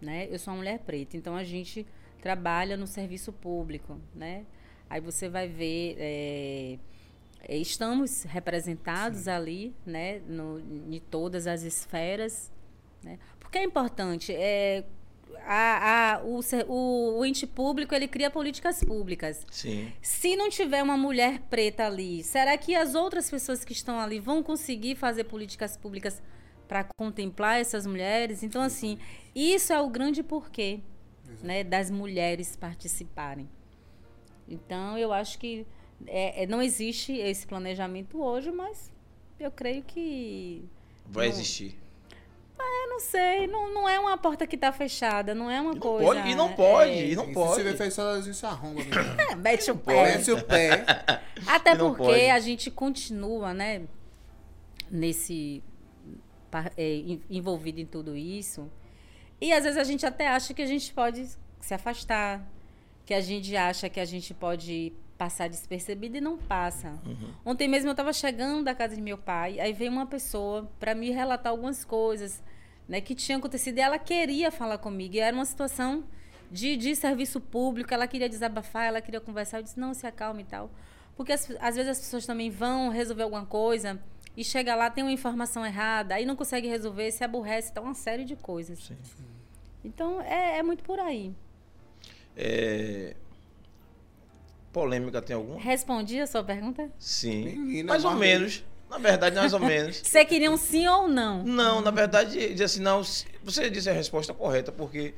né? 0.01 0.27
Eu 0.29 0.37
sou 0.39 0.53
uma 0.53 0.57
mulher 0.59 0.79
preta, 0.79 1.17
então 1.17 1.35
a 1.35 1.43
gente 1.43 1.85
trabalha 2.21 2.77
no 2.77 2.85
serviço 2.87 3.31
público, 3.33 3.97
né? 4.13 4.45
Aí 4.89 4.99
você 5.01 5.27
vai 5.29 5.47
ver, 5.47 5.95
é, 5.99 6.77
é, 7.47 7.57
estamos 7.57 8.23
representados 8.23 9.27
ali, 9.27 9.73
né? 9.85 10.19
No, 10.27 10.59
em 10.59 10.99
todas 11.09 11.47
as 11.47 11.63
esferas, 11.63 12.51
né? 13.03 13.17
Porque 13.39 13.57
é 13.57 13.63
importante, 13.63 14.33
é, 14.33 14.83
a, 15.45 16.15
a, 16.15 16.23
o, 16.23 16.39
o, 16.67 17.19
o 17.19 17.25
ente 17.25 17.45
público, 17.47 17.93
ele 17.93 18.07
cria 18.07 18.29
políticas 18.29 18.83
públicas. 18.83 19.45
Sim. 19.51 19.91
Se 20.01 20.35
não 20.35 20.49
tiver 20.49 20.81
uma 20.83 20.97
mulher 20.97 21.41
preta 21.49 21.85
ali, 21.85 22.23
será 22.23 22.57
que 22.57 22.75
as 22.75 22.95
outras 22.95 23.29
pessoas 23.29 23.63
que 23.63 23.73
estão 23.73 23.99
ali 23.99 24.19
vão 24.19 24.41
conseguir 24.43 24.95
fazer 24.95 25.25
políticas 25.25 25.77
públicas 25.77 26.21
para 26.67 26.85
contemplar 26.97 27.59
essas 27.59 27.85
mulheres? 27.85 28.43
Então, 28.43 28.61
assim, 28.61 28.97
isso 29.33 29.73
é 29.73 29.81
o 29.81 29.89
grande 29.89 30.23
porquê 30.23 30.81
né, 31.41 31.63
das 31.63 31.89
mulheres 31.89 32.55
participarem. 32.55 33.49
Então, 34.47 34.97
eu 34.97 35.13
acho 35.13 35.37
que 35.37 35.65
é, 36.07 36.43
é, 36.43 36.47
não 36.47 36.61
existe 36.61 37.13
esse 37.13 37.45
planejamento 37.45 38.21
hoje, 38.21 38.51
mas 38.51 38.91
eu 39.39 39.51
creio 39.51 39.83
que. 39.83 40.63
Vai 41.05 41.27
Não. 41.27 41.33
existir. 41.33 41.77
Eu 42.61 42.89
não 42.89 42.99
sei, 42.99 43.47
não, 43.47 43.73
não 43.73 43.87
é 43.87 43.99
uma 43.99 44.17
porta 44.17 44.45
que 44.45 44.55
está 44.55 44.71
fechada, 44.71 45.33
não 45.33 45.49
é 45.49 45.61
uma 45.61 45.71
E 45.71 45.75
não 45.75 45.79
coisa. 45.81 46.05
pode, 46.05 46.29
e 46.29 46.35
não 46.35 46.53
pode, 46.53 46.91
é, 46.91 47.05
e 47.07 47.15
não 47.15 47.23
E 47.25 47.27
se 47.27 47.33
pode. 47.33 47.55
tiver 47.55 47.75
fechado, 47.77 48.09
a 48.09 48.21
gente 48.21 48.45
arromba. 48.45 48.75
menino. 48.83 48.95
é, 49.31 49.35
mete 49.35 49.71
o 49.71 49.75
pode. 49.77 49.97
pé. 49.97 50.17
Mete 50.17 50.31
o 50.31 50.43
pé. 50.43 50.85
Até 51.47 51.75
porque 51.75 52.03
pode. 52.03 52.29
a 52.29 52.39
gente 52.39 52.69
continua, 52.71 53.53
né, 53.53 53.83
nesse 54.91 55.63
é, 56.75 56.95
en- 56.95 57.21
envolvido 57.29 57.79
em 57.79 57.85
tudo 57.85 58.15
isso. 58.17 58.69
E 59.39 59.53
às 59.53 59.63
vezes 59.63 59.77
a 59.77 59.83
gente 59.83 60.05
até 60.05 60.27
acha 60.27 60.53
que 60.53 60.61
a 60.61 60.65
gente 60.65 60.91
pode 60.93 61.27
se 61.61 61.73
afastar, 61.73 62.45
que 63.05 63.13
a 63.13 63.21
gente 63.21 63.55
acha 63.55 63.87
que 63.89 63.99
a 63.99 64.05
gente 64.05 64.33
pode 64.33 64.91
passar 65.19 65.49
despercebido 65.49 66.15
e 66.17 66.21
não 66.21 66.37
passa. 66.37 66.97
Uhum. 67.05 67.33
Ontem 67.45 67.67
mesmo 67.67 67.89
eu 67.89 67.91
estava 67.91 68.13
chegando 68.13 68.63
da 68.63 68.73
casa 68.73 68.95
de 68.95 69.01
meu 69.01 69.17
pai, 69.17 69.59
aí 69.59 69.73
veio 69.73 69.91
uma 69.91 70.05
pessoa 70.05 70.71
para 70.79 70.95
me 70.95 71.11
relatar 71.11 71.51
algumas 71.51 71.83
coisas, 71.83 72.41
né, 72.87 73.01
que 73.01 73.13
tinham 73.13 73.37
acontecido 73.39 73.77
e 73.77 73.81
ela 73.81 73.99
queria 73.99 74.49
falar 74.49 74.77
comigo. 74.77 75.13
E 75.15 75.19
era 75.19 75.35
uma 75.35 75.43
situação 75.45 76.05
de, 76.49 76.77
de 76.77 76.95
serviço 76.95 77.41
público, 77.41 77.93
ela 77.93 78.07
queria 78.07 78.29
desabafar, 78.29 78.85
ela 78.87 79.01
queria 79.01 79.19
conversar. 79.19 79.59
Eu 79.59 79.63
disse, 79.63 79.77
não, 79.79 79.93
se 79.93 80.07
acalme 80.07 80.43
e 80.43 80.45
tal. 80.45 80.71
Porque 81.17 81.33
as- 81.33 81.51
às 81.59 81.75
vezes 81.75 81.91
as 81.91 81.99
pessoas 81.99 82.25
também 82.25 82.49
vão 82.49 82.87
resolver 82.89 83.23
alguma 83.23 83.45
coisa 83.45 83.99
e 84.37 84.43
chega 84.43 84.73
lá, 84.73 84.89
tem 84.89 85.03
uma 85.03 85.11
informação 85.11 85.65
errada, 85.65 86.15
aí 86.15 86.25
não 86.25 86.35
consegue 86.37 86.67
resolver, 86.69 87.11
se 87.11 87.25
aborrece, 87.25 87.73
tá 87.73 87.81
uma 87.81 87.93
série 87.93 88.23
de 88.23 88.37
coisas. 88.37 88.79
Sim. 88.85 88.95
Então 89.83 90.21
é, 90.21 90.59
é 90.59 90.63
muito 90.63 90.81
por 90.81 90.97
aí. 90.97 91.35
É, 92.37 93.15
Polêmica 94.71 95.21
tem 95.21 95.35
alguma? 95.35 95.59
Respondi 95.59 96.19
a 96.19 96.27
sua 96.27 96.43
pergunta? 96.43 96.89
Sim. 96.97 97.45
Menina, 97.45 97.93
mais 97.93 98.05
ou 98.05 98.13
menos. 98.15 98.63
Na 98.89 98.97
verdade, 98.97 99.35
mais 99.35 99.53
ou 99.53 99.59
menos. 99.59 99.97
Você 100.03 100.25
queria 100.25 100.49
um 100.49 100.57
sim 100.57 100.87
ou 100.87 101.07
não? 101.07 101.43
Não, 101.43 101.81
na 101.81 101.91
verdade, 101.91 102.53
diz 102.53 102.61
assim, 102.61 102.81
não. 102.81 103.03
Você 103.43 103.69
disse 103.69 103.89
a 103.89 103.93
resposta 103.93 104.33
correta, 104.33 104.71
porque 104.71 105.13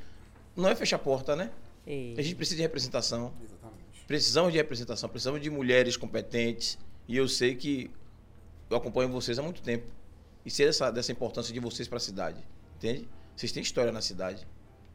não 0.56 0.70
é 0.70 0.76
fechar 0.76 0.97
a 0.97 0.99
porta, 0.99 1.36
né? 1.36 1.49
É. 1.88 2.14
A 2.18 2.22
gente 2.22 2.36
precisa 2.36 2.58
de 2.58 2.62
representação. 2.62 3.34
Exatamente. 3.41 4.06
Precisamos 4.08 4.52
de 4.52 4.58
representação, 4.58 5.10
precisamos 5.10 5.41
de 5.41 5.49
mulheres 5.49 5.95
competentes. 5.95 6.78
E 7.08 7.18
eu 7.18 7.28
sei 7.28 7.56
que 7.56 7.89
eu 8.70 8.78
acompanho 8.78 9.10
vocês 9.10 9.39
há 9.39 9.41
muito 9.41 9.62
tempo. 9.62 9.86
E 10.45 10.52
sei 10.52 10.66
dessa, 10.66 10.91
dessa 10.91 11.12
importância 11.12 11.54
de 11.54 11.60
vocês 11.60 11.88
para 11.88 11.97
a 11.97 12.02
cidade. 12.02 12.41
Entende? 12.78 13.08
Vocês 13.36 13.52
têm 13.52 13.64
história 13.64 13.91
na 13.91 14.02
cidade. 14.02 14.45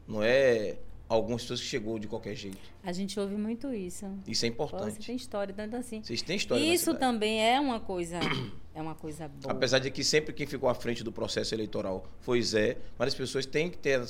Não 0.07 0.23
é 0.23 0.77
algumas 1.09 1.41
pessoas 1.41 1.61
que 1.61 1.67
chegou 1.67 1.97
de 1.97 2.07
qualquer 2.07 2.35
jeito. 2.35 2.57
A 2.83 2.91
gente 2.91 3.19
ouve 3.19 3.35
muito 3.35 3.73
isso. 3.73 4.05
Isso 4.27 4.45
é 4.45 4.51
Pô, 4.51 4.67
você 4.67 4.75
importante. 4.75 5.05
tem 5.05 5.15
história, 5.15 5.53
tanto 5.53 5.75
assim. 5.75 6.01
Vocês 6.03 6.21
têm 6.21 6.35
história 6.37 6.61
Isso 6.61 6.93
também 6.95 7.43
é 7.43 7.59
uma 7.59 7.79
coisa, 7.79 8.19
é 8.75 8.81
uma 8.81 8.95
coisa 8.95 9.27
boa. 9.27 9.51
Apesar 9.53 9.79
de 9.79 9.89
que 9.91 10.03
sempre 10.03 10.33
quem 10.33 10.45
ficou 10.45 10.69
à 10.69 10.75
frente 10.75 11.03
do 11.03 11.11
processo 11.11 11.53
eleitoral 11.55 12.05
foi 12.19 12.41
Zé, 12.41 12.77
mas 12.97 13.09
as 13.09 13.15
pessoas 13.15 13.45
têm 13.45 13.69
que 13.69 13.77
ter 13.77 14.01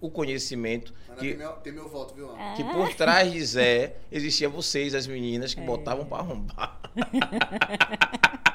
o 0.00 0.10
conhecimento 0.10 0.92
Ana, 1.08 1.16
que, 1.16 1.28
tem, 1.28 1.36
meu, 1.38 1.52
tem 1.52 1.72
meu 1.72 1.88
voto, 1.88 2.14
viu, 2.14 2.30
Ana? 2.30 2.52
Ah. 2.52 2.54
que 2.56 2.64
por 2.64 2.92
trás 2.94 3.32
de 3.32 3.42
Zé 3.44 3.96
existia 4.12 4.48
vocês, 4.48 4.94
as 4.94 5.06
meninas, 5.06 5.54
que 5.54 5.60
É. 5.60 5.64
botavam 5.64 6.04
para 6.04 6.18
arrombar. 6.18 6.80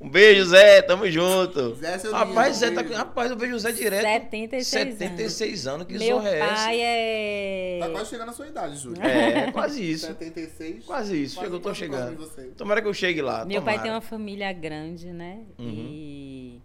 um 0.00 0.08
beijo, 0.08 0.44
Zé, 0.46 0.82
tamo 0.82 1.08
junto. 1.10 1.74
Zé, 1.76 1.98
seu 1.98 2.12
rapaz, 2.12 2.60
lindo, 2.60 2.70
Zé 2.70 2.70
tá, 2.70 2.82
beijo. 2.82 2.96
rapaz, 2.96 3.30
eu 3.30 3.36
vejo 3.36 3.54
o 3.54 3.58
Zé 3.58 3.72
direto. 3.72 4.02
76 4.02 4.76
anos. 4.76 4.98
76 4.98 5.66
anos, 5.66 5.86
que 5.86 5.98
Meu 5.98 6.16
zorra 6.16 6.28
é 6.30 6.38
essa? 6.40 6.54
pai 6.54 6.80
é. 6.80 7.78
Tá 7.80 7.90
quase 7.90 8.10
chegando 8.10 8.26
na 8.26 8.32
sua 8.32 8.46
idade, 8.48 8.76
Júlio. 8.76 9.02
É, 9.02 9.52
quase 9.52 9.90
isso. 9.90 10.06
76. 10.06 10.84
Quase 10.84 11.22
isso, 11.22 11.34
Quase 11.36 11.46
chegou, 11.46 11.60
tô 11.60 11.74
chegando. 11.74 12.26
Tomara 12.56 12.82
que 12.82 12.88
eu 12.88 12.94
chegue 12.94 13.22
lá. 13.22 13.44
Meu 13.44 13.62
pai 13.62 13.74
tomara. 13.74 13.82
tem 13.82 13.92
uma 13.92 14.00
família 14.00 14.52
grande, 14.52 15.12
né? 15.12 15.40
Uhum. 15.58 15.68
E 15.68 16.62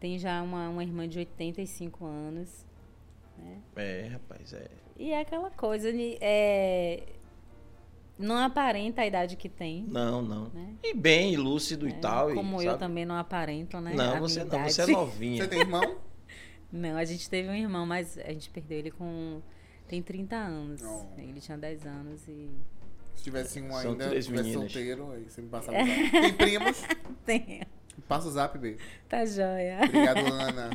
tem 0.00 0.18
já 0.18 0.42
uma, 0.42 0.68
uma 0.68 0.82
irmã 0.82 1.08
de 1.08 1.18
85 1.18 2.04
anos. 2.04 2.64
É, 3.74 4.08
rapaz, 4.12 4.52
é. 4.52 4.68
E 4.96 5.12
é 5.12 5.20
aquela 5.20 5.50
coisa, 5.50 5.88
é... 6.20 7.02
não 8.18 8.36
aparenta 8.38 9.02
a 9.02 9.06
idade 9.06 9.36
que 9.36 9.48
tem. 9.48 9.84
Não, 9.88 10.22
não. 10.22 10.48
Né? 10.50 10.74
E 10.82 10.94
bem, 10.94 11.36
lúcido 11.36 11.88
e 11.88 11.92
É, 11.92 11.94
tal. 11.94 12.30
e, 12.30 12.34
Como 12.34 12.60
eu 12.62 12.66
sabe? 12.70 12.78
também 12.78 13.04
não 13.04 13.16
aparento, 13.16 13.80
né? 13.80 13.92
Não, 13.94 14.14
a 14.16 14.20
você 14.20 14.40
minha 14.40 14.50
não, 14.52 14.58
idade. 14.60 14.72
você 14.74 14.82
é 14.82 14.86
novinha. 14.86 15.42
Você 15.42 15.48
tem 15.48 15.60
irmão? 15.60 15.96
Não, 16.76 16.96
a 16.96 17.04
gente 17.04 17.30
teve 17.30 17.48
um 17.48 17.54
irmão, 17.54 17.86
mas 17.86 18.18
a 18.18 18.32
gente 18.32 18.50
perdeu 18.50 18.76
ele 18.76 18.90
com. 18.90 19.40
Tem 19.86 20.02
30 20.02 20.34
anos. 20.34 20.82
Oh. 20.82 21.06
Ele 21.16 21.40
tinha 21.40 21.56
10 21.56 21.86
anos 21.86 22.26
e. 22.26 22.50
Se 23.14 23.22
tivesse 23.22 23.60
um 23.62 23.68
São 23.74 23.92
ainda, 23.92 24.08
três 24.08 24.24
se 24.24 24.30
tivesse 24.32 24.48
meninas. 24.48 24.72
solteiro, 24.72 25.12
aí 25.12 25.22
você 25.22 25.40
me 25.40 25.48
passava 25.48 25.78
o 25.78 25.86
zap. 25.86 26.10
Tem 26.10 26.32
primos? 26.32 26.82
Tem. 27.24 27.62
Passa 28.08 28.26
o 28.26 28.30
zap, 28.32 28.58
B. 28.58 28.76
Tá 29.08 29.24
joia. 29.24 29.82
Obrigado, 29.84 30.18
Ana. 30.34 30.70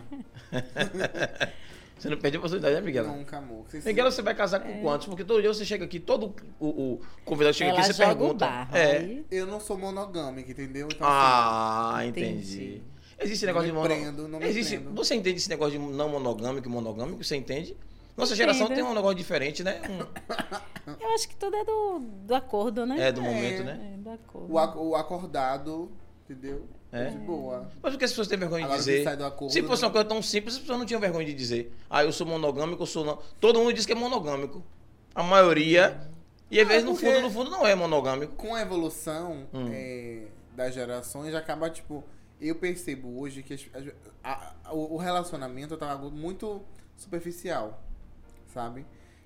Você 2.00 2.10
não 2.10 2.18
perdeu 2.18 2.40
a 2.40 2.42
oportunidade, 2.42 2.76
né, 2.76 2.82
Miguel? 2.82 3.06
Nunca, 3.08 3.38
amor. 3.38 3.66
Você 3.68 3.82
Miguel, 3.88 4.10
você 4.12 4.22
vai 4.22 4.34
casar 4.34 4.62
com 4.62 4.82
quantos? 4.82 5.08
Porque 5.08 5.24
todo 5.24 5.42
dia 5.42 5.54
você 5.54 5.66
chega 5.66 5.84
aqui, 5.86 6.00
todo 6.00 6.34
o, 6.60 6.68
o 6.68 7.02
convidado 7.26 7.54
chega 7.56 7.72
É. 7.72 7.74
Ela 7.74 7.82
aqui, 7.84 7.94
você 7.94 8.06
pergunta. 8.06 8.46
barro. 8.46 8.76
é. 8.78 8.98
aí 8.98 9.26
Eu 9.30 9.46
não 9.46 9.60
sou 9.60 9.78
monogâmica, 9.78 10.50
entendeu? 10.52 10.88
Então, 10.92 11.06
Ah, 11.10 12.00
Entendi. 12.06 12.30
entendi. 12.32 12.82
Existe 13.22 13.46
Não 13.46 13.48
negócio 13.54 13.68
me 13.68 13.72
de 13.74 13.78
mono... 13.78 13.88
prendo, 14.02 14.28
não 14.30 14.40
me 14.40 14.46
Existe... 14.48 14.78
prendo. 14.78 14.96
Você 14.96 15.14
entende 15.16 15.38
esse 15.40 15.50
negócio 15.50 15.78
de 15.78 15.80
não 15.94 16.08
monogâmico 16.10 16.68
e 16.68 16.72
monogâmico? 16.72 17.22
Você 17.22 17.36
entende? 17.36 17.76
Nossa 18.16 18.34
Entendo. 18.34 18.54
geração 18.54 18.68
tem 18.74 18.84
um 18.84 18.94
negócio 18.94 19.16
diferente, 19.16 19.62
né? 19.64 19.82
Um- 19.90 20.96
Eu 21.00 21.10
acho 21.14 21.28
que 21.30 21.36
tudo 21.36 21.56
é 21.56 21.64
do, 21.66 22.00
do 22.00 22.34
acordo, 22.36 22.86
né? 22.86 23.08
É 23.08 23.12
do 23.12 23.20
É. 23.22 23.24
momento, 23.24 23.64
né? 23.64 23.94
É, 23.94 23.98
do 23.98 24.10
acordo. 24.10 24.54
o, 24.54 24.58
ac- 24.58 24.78
o 24.78 24.96
acordado, 24.96 25.92
entendeu? 26.30 26.66
É. 26.92 27.06
De 27.12 27.18
boa. 27.20 27.70
Mas 27.84 27.92
por 27.94 28.00
que 28.00 28.06
as 28.06 28.12
pessoas 28.12 28.28
têm 28.28 28.38
vergonha 28.38 28.62
de 28.62 28.66
Agora 28.74 28.84
que 28.84 28.90
dizer? 28.98 29.08
acordo, 29.24 29.52
Se 29.54 29.62
fosse 29.64 29.86
uma 29.86 29.92
coisa 29.92 30.08
tão 30.08 30.22
simples, 30.24 30.56
as 30.56 30.62
pessoas 30.62 30.80
não 30.80 30.86
tinham 30.86 31.00
vergonha 31.00 31.26
de 31.26 31.34
dizer. 31.34 31.72
Ah, 31.90 32.04
eu 32.04 32.12
sou 32.12 32.26
monogâmico, 32.26 32.82
eu 32.82 32.88
sou 32.88 33.06
não. 33.06 33.20
Todo 33.40 33.60
mundo 33.60 33.74
diz 33.74 33.86
que 33.86 33.92
é 33.92 33.96
monogâmico. 33.96 34.64
A 35.14 35.22
maioria. 35.22 36.00
E 36.50 36.60
às 36.60 36.66
Ah, 36.66 36.70
vezes, 36.70 36.84
no 36.86 36.96
fundo, 36.96 37.22
no 37.22 37.30
fundo, 37.30 37.52
não 37.52 37.66
é 37.68 37.76
monogâmico. 37.76 38.34
Com 38.36 38.56
a 38.56 38.62
evolução 38.62 39.46
Hum. 39.54 39.70
é, 39.72 40.24
das 40.56 40.74
gerações, 40.74 41.34
acaba, 41.36 41.70
tipo... 41.70 42.04
Eu 42.42 42.56
percebo 42.56 43.20
hoje 43.20 43.44
que 43.44 43.54
a- 44.24 44.54
a- 44.64 44.74
o 44.74 44.96
o 44.96 44.98
relacionamento 44.98 45.76
tá 45.78 45.92
algo 45.92 46.10
muito 46.10 46.62
superficial, 46.96 47.84
sabe? 48.54 48.86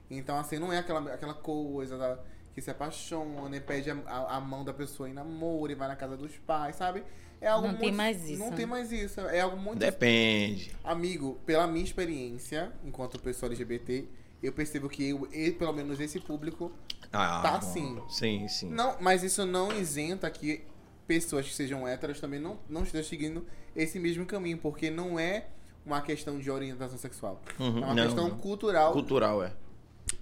Então, 0.09 0.37
assim, 0.37 0.57
não 0.57 0.73
é 0.73 0.79
aquela, 0.79 1.13
aquela 1.13 1.33
coisa 1.35 1.97
da- 1.97 2.17
que 2.53 2.61
se 2.61 2.69
apaixona 2.71 3.55
e 3.55 3.59
pede 3.59 3.89
a, 3.91 3.97
a- 4.05 4.37
a 4.37 4.39
mão 4.41 4.63
da 4.63 4.73
pessoa 4.73 5.09
em 5.09 5.13
namoro 5.13 5.71
e 5.71 5.75
vai 5.75 5.87
na 5.87 5.95
casa 5.95 6.15
dos 6.15 6.31
pais, 6.37 6.75
sabe? 6.75 7.03
É 7.41 7.47
algo 7.47 7.63
Não 7.67 7.73
muito, 7.73 7.83
tem 7.83 7.91
mais 7.91 8.29
isso, 8.29 8.39
Não 8.39 8.51
né? 8.51 8.55
tem 8.55 8.65
mais 8.65 8.91
isso. 8.91 9.19
É 9.21 9.41
algo 9.41 9.57
muito 9.57 9.79
Depende. 9.79 10.73
Amigo, 10.83 11.37
pela 11.45 11.67
minha 11.67 11.83
experiência, 11.83 12.71
enquanto 12.85 13.19
pessoa 13.19 13.49
LGBT, 13.51 14.05
eu 14.41 14.53
percebo 14.53 14.87
que 14.87 15.09
eu, 15.09 15.27
e 15.33 15.51
pelo 15.51 15.73
menos 15.73 15.99
esse 15.99 16.19
público. 16.19 16.71
Ah, 17.11 17.41
Tá 17.41 17.51
bom. 17.57 17.61
sim. 17.61 18.01
Sim, 18.09 18.47
sim. 18.47 18.69
Não, 18.69 18.95
mas 19.01 19.23
isso 19.23 19.45
não 19.45 19.71
isenta 19.77 20.29
que 20.29 20.63
pessoas 21.05 21.45
que 21.47 21.53
sejam 21.53 21.85
héteras 21.87 22.19
também 22.21 22.39
não, 22.39 22.57
não 22.69 22.83
estejam 22.83 23.07
seguindo 23.09 23.45
esse 23.75 23.99
mesmo 23.99 24.25
caminho, 24.25 24.57
porque 24.57 24.89
não 24.89 25.19
é 25.19 25.47
uma 25.85 26.01
questão 26.01 26.39
de 26.39 26.49
orientação 26.49 26.97
sexual. 26.97 27.41
Uhum, 27.59 27.79
é 27.79 27.85
uma 27.85 27.93
não, 27.93 28.03
questão 28.05 28.29
não. 28.29 28.37
cultural 28.37 28.93
Cultural, 28.93 29.43
é. 29.43 29.51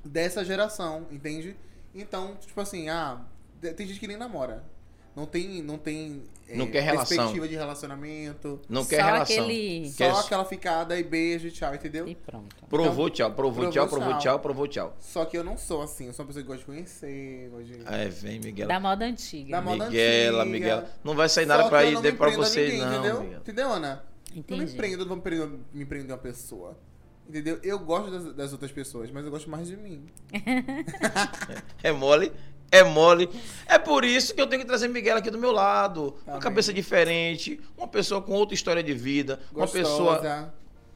dessa 0.04 0.44
geração, 0.44 1.06
entende? 1.12 1.56
Então, 1.94 2.36
tipo 2.36 2.60
assim, 2.62 2.90
ah, 2.90 3.22
tem 3.76 3.86
gente 3.88 4.00
que 4.00 4.08
nem 4.08 4.18
namora. 4.18 4.64
Não 5.14 5.26
tem, 5.26 5.62
não 5.62 5.78
tem 5.78 6.24
é, 6.48 6.56
Não 6.56 6.68
quer 6.68 6.80
relação. 6.84 7.18
perspectiva 7.18 7.46
de 7.46 7.56
relacionamento. 7.56 8.62
Não 8.70 8.82
Só 8.84 8.90
quer 8.92 9.04
relação. 9.04 9.44
aquele- 9.44 9.92
Quer- 9.92 10.14
Só 10.14 10.20
aquela 10.22 10.46
ficada 10.46 10.98
e 10.98 11.04
beijo 11.04 11.48
e 11.48 11.52
tchau, 11.52 11.76
entendeu? 11.76 12.08
E 12.08 12.16
pronto. 12.16 12.56
Provou 12.70 13.10
tchau, 13.10 13.30
provou, 13.34 13.54
Provou 13.64 13.72
tchau, 13.74 13.88
provou 13.90 14.18
tchau. 14.20 14.40
provou 14.40 14.68
tchau. 14.70 14.96
Só 15.00 15.26
que 15.26 15.38
eu 15.38 15.44
não 15.44 15.58
sou 15.58 15.82
assim, 15.82 16.08
eu 16.08 16.14
sou 16.14 16.24
uma 16.24 16.28
pessoa 16.28 16.44
que 16.44 16.48
gosta 16.48 16.60
de 16.62 16.66
conhecer, 16.66 17.50
gosta 17.50 17.66
de... 17.66 17.94
É, 17.94 18.08
vem, 18.08 18.40
Miguel. 18.40 18.70
Da 18.70 18.80
moda 18.80 19.04
antiga. 19.04 19.52
Da 19.52 19.62
moda 19.62 19.86
Miguela, 19.88 20.44
antiga. 20.44 20.52
Miguela. 20.54 20.90
Não 21.04 21.14
vai 21.14 21.28
sair 21.28 21.46
nada 21.46 21.64
Só 21.64 21.70
pra 21.70 21.84
ir 21.84 22.18
pra 22.18 22.30
vocês, 22.30 22.72
ninguém, 22.74 22.88
não, 22.88 23.00
entendeu? 23.00 23.38
Entendeu, 23.40 23.70
Ana? 23.74 24.04
Não 24.30 24.36
me 24.36 24.40
Entendi. 24.40 24.78
prendo, 24.78 25.06
não 25.06 25.20
vou 25.20 25.58
me 25.74 25.86
prender 25.86 26.12
uma 26.12 26.18
pessoa. 26.18 26.78
Entendeu? 27.28 27.60
Eu 27.64 27.80
gosto 27.80 28.12
das, 28.12 28.34
das 28.36 28.52
outras 28.52 28.72
pessoas, 28.72 29.10
mas 29.12 29.24
eu 29.24 29.32
gosto 29.32 29.50
mais 29.50 29.68
de 29.68 29.78
mim. 29.78 30.06
É 31.84 31.92
mole, 31.92 32.32
é 32.72 32.84
mole. 32.84 33.30
É 33.66 33.78
por 33.78 34.04
isso 34.06 34.34
que 34.34 34.42
eu 34.42 34.48
tenho 34.48 34.62
que 34.62 34.68
trazer 34.68 34.88
Miguel 34.88 35.18
aqui 35.18 35.30
do 35.32 35.38
meu 35.38 35.52
lado. 35.52 36.16
Uma 36.28 36.40
cabeça 36.40 36.74
diferente, 36.74 37.60
uma 37.78 37.88
pessoa 37.88 38.22
com 38.22 38.34
outra 38.34 38.54
história 38.56 38.84
de 38.84 38.94
vida, 38.94 39.40
uma 39.52 39.62
Gostosa. 39.66 39.84
pessoa. 40.20 40.54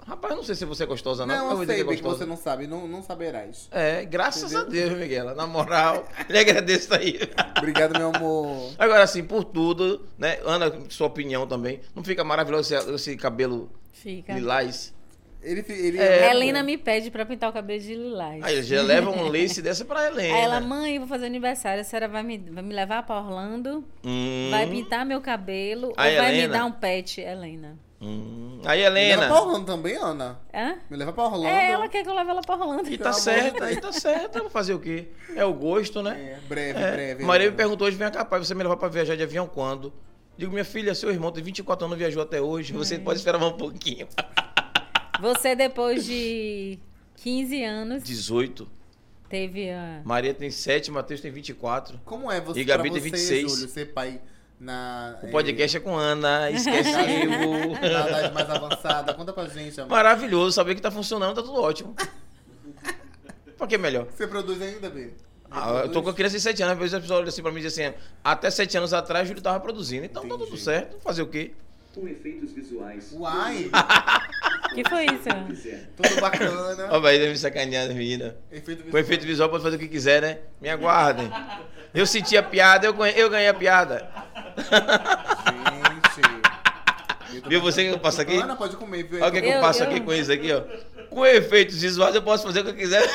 Rapaz, 0.07 0.31
eu 0.33 0.37
não 0.37 0.43
sei 0.43 0.53
se 0.53 0.65
você 0.65 0.83
é 0.83 0.85
gostosa, 0.85 1.25
não. 1.25 1.35
Não, 1.35 1.45
eu 1.45 1.51
dizer 1.61 1.65
sei 1.65 1.75
que 1.77 1.81
é 1.81 1.83
bem 1.85 1.95
que 1.95 2.01
gostosa. 2.03 2.23
você 2.23 2.29
não 2.29 2.37
sabe, 2.37 2.67
não, 2.67 2.87
não 2.87 3.01
saberás. 3.01 3.67
É, 3.71 4.05
graças 4.05 4.53
Entendeu? 4.53 4.67
a 4.67 4.69
Deus, 4.69 4.99
Miguela. 4.99 5.33
Na 5.33 5.47
moral, 5.47 6.07
lhe 6.29 6.37
agradeço 6.37 6.93
aí. 6.93 7.19
Obrigado, 7.57 7.97
meu 7.97 8.13
amor. 8.15 8.71
Agora, 8.77 9.01
assim, 9.03 9.23
por 9.23 9.43
tudo, 9.43 10.05
né? 10.15 10.39
Ana, 10.45 10.71
sua 10.89 11.07
opinião 11.07 11.47
também. 11.47 11.81
Não 11.95 12.03
fica 12.03 12.23
maravilhoso 12.23 12.75
esse, 12.75 12.91
esse 12.93 13.17
cabelo 13.17 13.67
Fica. 13.93 14.31
lilás? 14.33 14.93
Ele, 15.45 15.63
ele 15.69 15.99
É, 15.99 16.31
Helena 16.31 16.63
me 16.63 16.75
pede 16.77 17.11
pra 17.11 17.25
pintar 17.25 17.49
o 17.49 17.53
cabelo 17.53 17.79
de 17.79 17.93
lilás. 17.93 18.43
Aí 18.43 18.63
já 18.63 18.81
leva 18.81 19.11
um 19.11 19.27
lace 19.29 19.61
dessa 19.61 19.85
pra 19.85 20.07
Helena. 20.07 20.35
Aí 20.35 20.41
ela, 20.41 20.59
mãe, 20.59 20.95
eu 20.95 21.01
vou 21.01 21.07
fazer 21.07 21.27
aniversário. 21.27 21.81
A 21.81 21.83
senhora 21.83 22.07
vai 22.07 22.23
me, 22.23 22.37
vai 22.37 22.63
me 22.63 22.73
levar 22.73 23.03
pra 23.03 23.17
Orlando, 23.19 23.83
Hum, 24.03 24.47
vai 24.49 24.65
pintar 24.67 25.05
meu 25.05 25.21
cabelo 25.21 25.93
A 25.95 26.07
ou 26.07 26.15
vai 26.15 26.31
me 26.31 26.37
Helena? 26.39 26.53
dar 26.57 26.65
um 26.65 26.71
pet, 26.71 27.21
Helena. 27.21 27.77
hum. 28.01 28.59
Aí, 28.65 28.79
Me 28.79 28.89
leva 28.89 28.99
Helena. 28.99 29.27
pra 29.27 29.41
Orlando 29.41 29.65
também, 29.67 29.95
Ana. 29.95 30.39
Hã? 30.51 30.75
Me 30.89 30.97
leva 30.97 31.13
pra 31.13 31.23
Orlando. 31.25 31.45
É, 31.47 31.71
ela 31.71 31.87
quer 31.87 32.01
que 32.03 32.09
eu 32.09 32.15
leve 32.15 32.31
ela 32.31 32.41
pra 32.41 32.55
Orlando. 32.55 32.89
E 32.89 32.97
tá 32.97 33.11
Deus. 33.11 33.27
aí 33.27 33.75
tá 33.79 33.91
certo. 33.91 34.39
Vou 34.39 34.49
fazer 34.49 34.73
o 34.73 34.79
quê? 34.79 35.09
É 35.35 35.45
o 35.45 35.53
gosto, 35.53 36.01
né? 36.01 36.37
É, 36.43 36.47
breve, 36.49 36.79
É. 36.79 36.91
breve. 36.91 37.23
Maria 37.23 37.41
me 37.41 37.45
Helena. 37.49 37.57
perguntou 37.57 37.85
hoje, 37.87 37.95
vem 37.97 38.09
cá, 38.09 38.25
pai, 38.25 38.39
você 38.39 38.55
me 38.55 38.63
levar 38.63 38.77
pra 38.77 38.87
viajar 38.87 39.15
de 39.15 39.21
avião 39.21 39.45
quando? 39.47 39.93
Digo, 40.35 40.51
minha 40.51 40.65
filha, 40.65 40.95
seu 40.95 41.11
irmão 41.11 41.31
tem 41.31 41.43
24 41.43 41.85
anos, 41.85 41.97
viajou 41.97 42.23
até 42.23 42.41
hoje, 42.41 42.73
você 42.73 42.97
pode 42.97 43.19
esperar 43.19 43.37
mais 43.37 43.53
um 43.53 43.57
pouquinho. 43.57 44.07
Você, 45.21 45.55
depois 45.55 46.05
de 46.05 46.79
15 47.17 47.63
anos, 47.63 48.03
18. 48.03 48.67
teve 49.29 49.69
a. 49.69 50.01
Maria 50.03 50.33
tem 50.33 50.51
7, 50.51 50.91
Matheus 50.91 51.21
tem 51.21 51.31
24. 51.31 51.99
Como 52.05 52.31
é 52.31 52.39
você, 52.41 52.59
E 52.59 52.63
Gabi 52.63 52.89
pra 52.89 52.99
tem 52.99 53.11
você, 53.11 53.17
26. 53.17 53.51
Júlio, 53.51 53.69
ser 53.69 53.85
pai 53.93 54.21
na... 54.59 55.19
O 55.23 55.27
podcast 55.31 55.77
é 55.77 55.79
com 55.79 55.95
Ana, 55.95 56.49
esquecivo. 56.51 56.93
É, 56.93 57.79
na 57.89 58.09
idade 58.09 58.33
mais 58.33 58.49
avançada. 58.49 59.13
Conta 59.13 59.33
pra 59.33 59.47
gente, 59.47 59.79
amor. 59.81 59.91
Maravilhoso, 59.91 60.53
saber 60.53 60.75
que 60.75 60.81
tá 60.81 60.91
funcionando, 60.91 61.35
tá 61.35 61.41
tudo 61.41 61.61
ótimo. 61.61 61.95
Por 63.57 63.67
que 63.67 63.77
melhor? 63.77 64.05
Você 64.05 64.27
produz 64.27 64.61
ainda, 64.61 64.89
B? 64.89 65.13
Ah, 65.49 65.81
eu 65.85 65.91
tô 65.91 66.01
com 66.03 66.09
a 66.09 66.13
criança 66.13 66.35
de 66.35 66.41
7 66.41 66.63
anos, 66.63 66.73
às 66.73 66.79
vezes 66.79 66.93
a 66.93 66.99
pessoa 66.99 67.19
olha 67.19 67.29
assim 67.29 67.41
pra 67.41 67.51
mim 67.51 67.59
e 67.59 67.61
diz 67.61 67.77
assim, 67.77 67.93
até 68.23 68.49
7 68.49 68.77
anos 68.77 68.93
atrás 68.93 69.23
o 69.25 69.27
Júlio 69.29 69.41
tava 69.41 69.59
produzindo, 69.59 70.03
então 70.05 70.23
tá 70.23 70.29
tudo 70.29 70.43
Entendi. 70.47 70.61
certo, 70.61 70.99
fazer 70.99 71.21
o 71.21 71.27
quê? 71.27 71.53
Com 71.95 72.07
efeitos 72.07 72.51
visuais. 72.51 73.11
Uai, 73.13 73.69
que 74.75 74.83
foi 74.89 75.05
isso? 75.05 75.29
Quiser. 75.47 75.89
tudo 75.95 76.21
bacana. 76.21 76.87
Ó, 76.91 76.99
vai 76.99 77.17
me 77.17 77.37
sacanear, 77.37 77.87
menina. 77.87 78.35
Efeito 78.51 78.83
Com 78.91 78.97
efeito 78.97 79.25
visual 79.25 79.49
pode 79.49 79.63
fazer 79.63 79.77
o 79.77 79.79
que 79.79 79.87
quiser, 79.87 80.21
né? 80.21 80.39
Me 80.61 80.69
aguardem. 80.69 81.31
Eu 81.93 82.05
senti 82.05 82.35
a 82.37 82.43
piada, 82.43 82.85
eu 82.85 82.93
ganhei, 82.93 83.21
eu 83.23 83.29
ganhei 83.29 83.47
a 83.47 83.53
piada. 83.53 84.07
Gente. 87.31 87.49
Viu 87.49 87.61
você 87.61 87.83
que 87.83 87.89
eu 87.91 87.99
passo 87.99 88.21
aqui? 88.21 88.37
Ana, 88.37 88.55
pode 88.55 88.75
comer, 88.77 89.03
viu? 89.03 89.19
Olha 89.21 89.29
o 89.29 89.31
que, 89.31 89.41
que 89.41 89.47
eu 89.47 89.53
Eu- 89.53 89.61
passo 89.61 89.83
eu- 89.83 89.87
aqui 89.87 89.99
com 90.01 90.13
isso 90.13 90.31
aqui, 90.31 90.51
ó. 90.53 90.61
Com 91.09 91.25
efeitos 91.25 91.81
visuais 91.81 92.13
eu 92.15 92.21
posso 92.21 92.43
fazer 92.45 92.59
o 92.61 92.63
que 92.65 92.69
eu 92.71 92.75
quiser. 92.75 93.03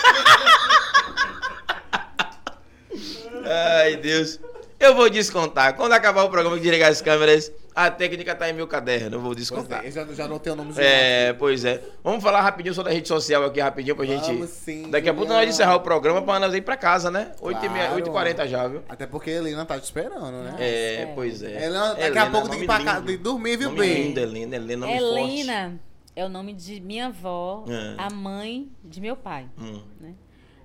Ai, 3.44 3.96
Deus. 3.96 4.38
Eu 4.78 4.94
vou 4.94 5.10
descontar. 5.10 5.74
Quando 5.74 5.92
acabar 5.92 6.22
o 6.24 6.30
programa 6.30 6.56
e 6.56 6.60
desligar 6.60 6.90
as 6.90 7.02
câmeras, 7.02 7.52
a 7.74 7.90
técnica 7.90 8.34
tá 8.34 8.48
em 8.50 8.52
meu 8.52 8.66
caderno. 8.66 9.16
Eu 9.16 9.20
vou 9.20 9.30
Pois 9.30 9.38
descontar. 9.38 9.84
é, 9.84 9.88
eu 9.88 9.92
já, 9.92 10.04
já 10.06 10.24
anotei 10.24 10.52
o 10.52 10.56
nome 10.56 10.72
do 10.72 10.80
É, 10.80 11.32
pois 11.34 11.64
é. 11.64 11.82
Vamos 12.02 12.22
falar 12.22 12.40
rapidinho 12.42 12.74
sobre 12.74 12.92
a 12.92 12.94
rede 12.94 13.06
social 13.08 13.44
aqui, 13.44 13.60
rapidinho, 13.60 13.94
pra 13.96 14.04
gente. 14.04 14.26
Vamos 14.26 14.50
sim, 14.50 14.90
Daqui 14.90 15.08
a 15.08 15.14
pouco 15.14 15.32
nós 15.32 15.48
encerrar 15.48 15.76
o 15.76 15.80
programa 15.80 16.20
pra 16.22 16.38
nós 16.40 16.52
ir 16.54 16.62
pra 16.62 16.76
casa, 16.76 17.10
né? 17.10 17.32
8h40 17.40 18.46
já, 18.48 18.66
viu? 18.68 18.82
Até 18.88 19.06
porque 19.06 19.30
a 19.30 19.34
Helena 19.34 19.64
tá 19.64 19.78
te 19.78 19.84
esperando, 19.84 20.30
né? 20.42 20.56
É, 20.58 20.96
sério. 20.98 21.12
pois 21.14 21.42
é. 21.42 21.64
Helena, 21.64 21.88
daqui 21.90 22.02
a 22.02 22.06
Helena, 22.08 22.30
pouco 22.30 22.48
tem 22.48 22.58
que 22.58 22.64
ir 22.64 22.66
pra 22.66 22.82
casa 22.84 23.10
e 23.12 23.16
dormir, 23.16 23.56
viu, 23.56 23.68
Nome 23.70 23.80
bem? 23.80 24.02
lindo, 24.08 24.20
Helena, 24.20 24.56
Helena, 24.56 24.86
nome 24.86 24.98
forte. 24.98 25.40
Helena 25.40 25.80
é 26.16 26.24
o 26.24 26.28
nome 26.28 26.52
de 26.54 26.80
minha 26.80 27.06
avó, 27.06 27.64
É. 27.68 27.94
a 27.96 28.10
mãe 28.10 28.68
de 28.84 29.00
meu 29.00 29.16
pai. 29.16 29.46
Hum. 29.58 29.80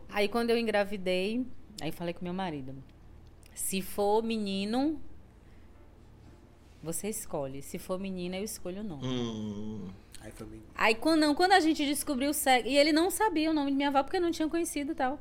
Aí 0.10 0.28
quando 0.28 0.50
eu 0.50 0.58
engravidei, 0.58 1.46
aí 1.82 1.92
falei 1.92 2.14
com 2.14 2.24
meu 2.24 2.34
marido. 2.34 2.74
Se 3.54 3.82
for 3.82 4.22
menino, 4.24 5.00
você 6.86 7.10
escolhe. 7.10 7.62
Se 7.62 7.78
for 7.78 8.00
menina, 8.00 8.38
eu 8.38 8.44
escolho 8.44 8.82
o 8.82 8.84
nome. 8.84 9.06
Hum. 9.06 9.88
Aí 10.22 10.32
foi 10.32 10.48
bem. 10.48 10.62
Aí 10.76 10.96
quando, 10.96 11.20
não, 11.20 11.36
quando 11.36 11.52
a 11.52 11.60
gente 11.60 11.86
descobriu 11.86 12.30
o 12.30 12.34
sexo. 12.34 12.68
E 12.70 12.78
ele 12.78 12.92
não 12.94 13.10
sabia 13.12 13.52
o 13.52 13.54
nome 13.54 13.72
de 13.72 13.78
minha 13.78 13.90
avó 13.90 14.02
porque 14.04 14.18
eu 14.18 14.22
não 14.22 14.32
tinha 14.32 14.48
conhecido 14.48 14.94
e 14.94 14.96
tal. 14.96 15.20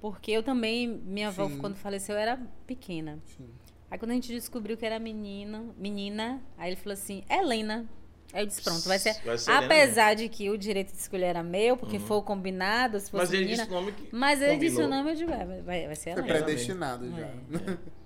Porque 0.00 0.30
eu 0.30 0.42
também, 0.42 0.86
minha 0.88 1.28
avó, 1.28 1.48
Sim. 1.48 1.58
quando 1.58 1.76
faleceu, 1.76 2.14
eu 2.16 2.20
era 2.20 2.38
pequena. 2.66 3.18
Sim. 3.24 3.48
Aí 3.90 3.98
quando 3.98 4.10
a 4.10 4.14
gente 4.14 4.28
descobriu 4.32 4.76
que 4.76 4.84
era 4.84 4.98
menina, 4.98 5.64
menina, 5.78 6.42
aí 6.58 6.70
ele 6.70 6.76
falou 6.76 6.92
assim, 6.94 7.22
Helena. 7.30 7.86
Aí 8.32 8.42
eu 8.42 8.46
disse, 8.46 8.60
pronto, 8.62 8.82
vai 8.86 8.98
ser. 8.98 9.14
Vai 9.24 9.38
ser 9.38 9.50
Helena 9.50 9.60
Uhum. 9.66 9.72
apesar 9.72 10.14
de 10.14 10.28
que 10.28 10.50
o 10.50 10.58
direito 10.58 10.92
de 10.92 10.98
escolher 10.98 11.26
era 11.26 11.42
meu, 11.42 11.76
porque 11.76 11.98
foi 11.98 12.16
o 12.18 12.22
combinado, 12.22 12.98
se 13.00 13.10
fosse 13.10 13.22
Mas 13.22 13.32
ele 13.32 13.44
menina. 13.44 13.62
disse 13.62 13.70
o 13.74 13.80
nome 13.80 13.92
que. 13.92 14.08
Mas 14.14 14.42
ele 14.42 14.56
disse 14.58 14.76
o 14.76 14.80
combinou. 14.80 14.98
nome, 14.98 15.10
eu 15.12 15.14
digo, 15.16 15.30
é, 15.32 15.62
vai, 15.62 15.86
vai 15.86 15.96
ser 15.96 16.12
Foi 16.14 16.22
Helena. 16.24 16.34
predestinado 16.44 17.10
já. 17.10 17.26
É. 17.26 17.34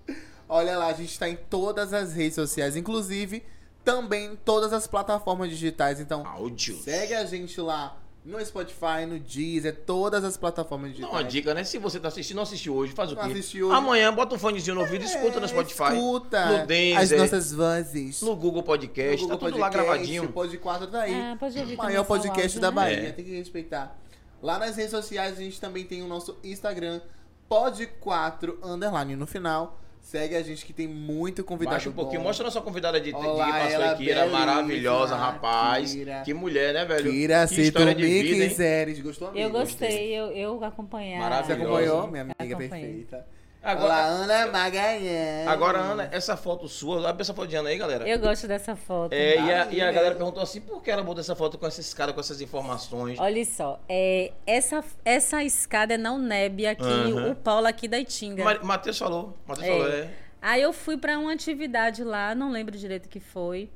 Olha 0.52 0.76
lá, 0.76 0.86
a 0.88 0.92
gente 0.92 1.16
tá 1.18 1.28
em 1.28 1.36
todas 1.36 1.92
as 1.94 2.12
redes 2.12 2.34
sociais, 2.34 2.74
inclusive 2.76 3.42
também 3.84 4.32
em 4.32 4.36
todas 4.36 4.72
as 4.72 4.86
plataformas 4.86 5.48
digitais. 5.48 6.00
Então, 6.00 6.26
Áudio. 6.26 6.76
segue 6.82 7.14
a 7.14 7.24
gente 7.24 7.60
lá 7.60 7.96
no 8.24 8.44
Spotify, 8.44 9.06
no 9.08 9.18
Deezer, 9.18 9.74
todas 9.86 10.24
as 10.24 10.36
plataformas 10.36 10.90
digitais. 10.90 11.12
uma 11.14 11.22
dica, 11.24 11.54
né? 11.54 11.62
Se 11.64 11.78
você 11.78 11.98
tá 12.00 12.08
assistindo, 12.08 12.36
não 12.36 12.42
assistiu 12.42 12.74
hoje, 12.74 12.92
faz 12.92 13.12
o 13.12 13.14
Não 13.14 13.24
quê? 13.24 13.30
assistiu 13.32 13.68
hoje. 13.68 13.76
Amanhã 13.76 14.12
bota 14.12 14.34
um 14.34 14.38
fonezinho 14.38 14.74
no 14.74 14.80
ouvido 14.82 15.02
e 15.02 15.06
escuta 15.06 15.38
no 15.38 15.46
É, 15.46 15.48
Spotify. 15.48 15.84
Escuta 15.94 16.46
No 16.46 16.56
as 16.56 16.66
Deezer. 16.66 17.18
nossas 17.20 17.52
vozes. 17.52 18.20
No 18.20 18.34
Google 18.36 18.62
Podcast, 18.64 19.22
No 19.22 19.28
tá 19.28 19.34
Google 19.36 19.50
tudo 19.52 19.60
lá 19.60 19.66
Podcast, 19.70 19.88
gravadinho. 19.92 20.24
O 20.24 20.32
Pod 20.32 20.58
4 20.58 20.86
tá 20.88 21.00
aí. 21.02 21.14
Ah, 21.14 21.36
pode 21.40 21.58
ouvir 21.58 21.74
o 21.74 21.78
maior 21.78 22.02
o 22.02 22.04
podcast 22.04 22.42
áudio, 22.48 22.60
da 22.60 22.70
né? 22.70 22.74
Bahia, 22.74 23.08
É. 23.08 23.12
tem 23.12 23.24
que 23.24 23.36
respeitar. 23.36 23.96
Lá 24.42 24.58
nas 24.58 24.76
redes 24.76 24.90
sociais 24.90 25.38
a 25.38 25.40
gente 25.42 25.58
também 25.60 25.84
tem 25.84 26.02
o 26.02 26.06
nosso 26.08 26.36
Instagram, 26.44 27.00
Pod4 27.48 28.56
underline 28.62 29.16
no 29.16 29.26
final. 29.26 29.78
Segue 30.00 30.34
a 30.34 30.42
gente 30.42 30.64
que 30.66 30.72
tem 30.72 30.88
muito 30.88 31.44
convidado 31.44 31.76
Baixa 31.76 31.88
um 31.88 31.92
pouquinho, 31.92 32.20
bom. 32.20 32.26
mostra 32.26 32.44
a 32.44 32.46
nossa 32.46 32.60
convidada 32.60 33.00
de, 33.00 33.10
de 33.12 33.14
Olá, 33.16 33.46
que 33.46 33.52
passou 33.52 33.84
aqui, 33.90 34.10
era 34.10 34.20
belíssima, 34.22 34.46
maravilhosa, 34.46 35.14
rapaz. 35.14 35.92
Kira. 35.94 36.22
Que 36.24 36.34
mulher, 36.34 36.74
né, 36.74 36.84
velho? 36.84 37.12
Kira, 37.12 37.42
que 37.42 37.48
se 37.48 37.54
tu 37.56 37.60
história 37.60 37.94
de 37.94 38.02
me 38.02 38.22
vida, 38.22 38.42
hein? 38.42 38.48
quiseres. 38.48 39.00
Gostou, 39.00 39.28
amigo? 39.28 39.44
Eu 39.44 39.50
gostei, 39.50 40.12
eu, 40.12 40.26
eu 40.32 40.64
acompanhei. 40.64 41.14
a- 41.14 41.18
Você 41.18 41.22
Maravilhosa. 41.22 41.62
acompanhou, 41.62 42.06
minha 42.08 42.26
amiga 42.38 42.56
perfeita. 42.56 43.26
Agora- 43.62 43.84
Olá, 43.92 44.04
Ana 44.04 44.46
Magalhães. 44.46 45.46
Agora, 45.46 45.78
Ana, 45.80 46.08
essa 46.12 46.34
foto 46.34 46.66
sua, 46.66 47.06
abre 47.10 47.20
essa 47.20 47.34
foto 47.34 47.46
de 47.48 47.56
Ana 47.56 47.68
aí, 47.68 47.76
galera. 47.76 48.08
Eu 48.08 48.18
gosto 48.18 48.48
dessa 48.48 48.74
foto. 48.74 49.12
É, 49.12 49.34
e 49.36 49.52
a, 49.52 49.66
e 49.72 49.80
a 49.82 49.92
galera 49.92 50.14
perguntou 50.14 50.42
assim, 50.42 50.62
por 50.62 50.82
que 50.82 50.90
ela 50.90 51.02
botou 51.02 51.20
essa 51.20 51.36
foto 51.36 51.58
com 51.58 51.66
essa 51.66 51.78
escada, 51.80 52.10
com 52.14 52.20
essas 52.20 52.40
informações? 52.40 53.18
Olha 53.18 53.44
só, 53.44 53.78
é, 53.86 54.32
essa, 54.46 54.82
essa 55.04 55.44
escada 55.44 55.92
é 55.94 55.98
na 55.98 56.10
UNEB 56.12 56.66
aqui, 56.68 56.82
Aham. 56.84 57.32
o 57.32 57.34
Paulo 57.36 57.66
aqui 57.66 57.86
da 57.86 57.98
Itinga. 57.98 58.42
Ma- 58.42 58.58
Matheus 58.62 58.96
falou, 58.98 59.36
Matheus 59.46 59.66
É. 59.68 59.70
falou, 59.72 59.88
é. 59.88 60.10
Aí 60.40 60.62
eu 60.62 60.72
fui 60.72 60.96
pra 60.96 61.18
uma 61.18 61.32
atividade 61.34 62.02
lá, 62.02 62.34
não 62.34 62.50
lembro 62.50 62.78
direito 62.78 63.06
o 63.06 63.08
que 63.10 63.20
foi. 63.20 63.68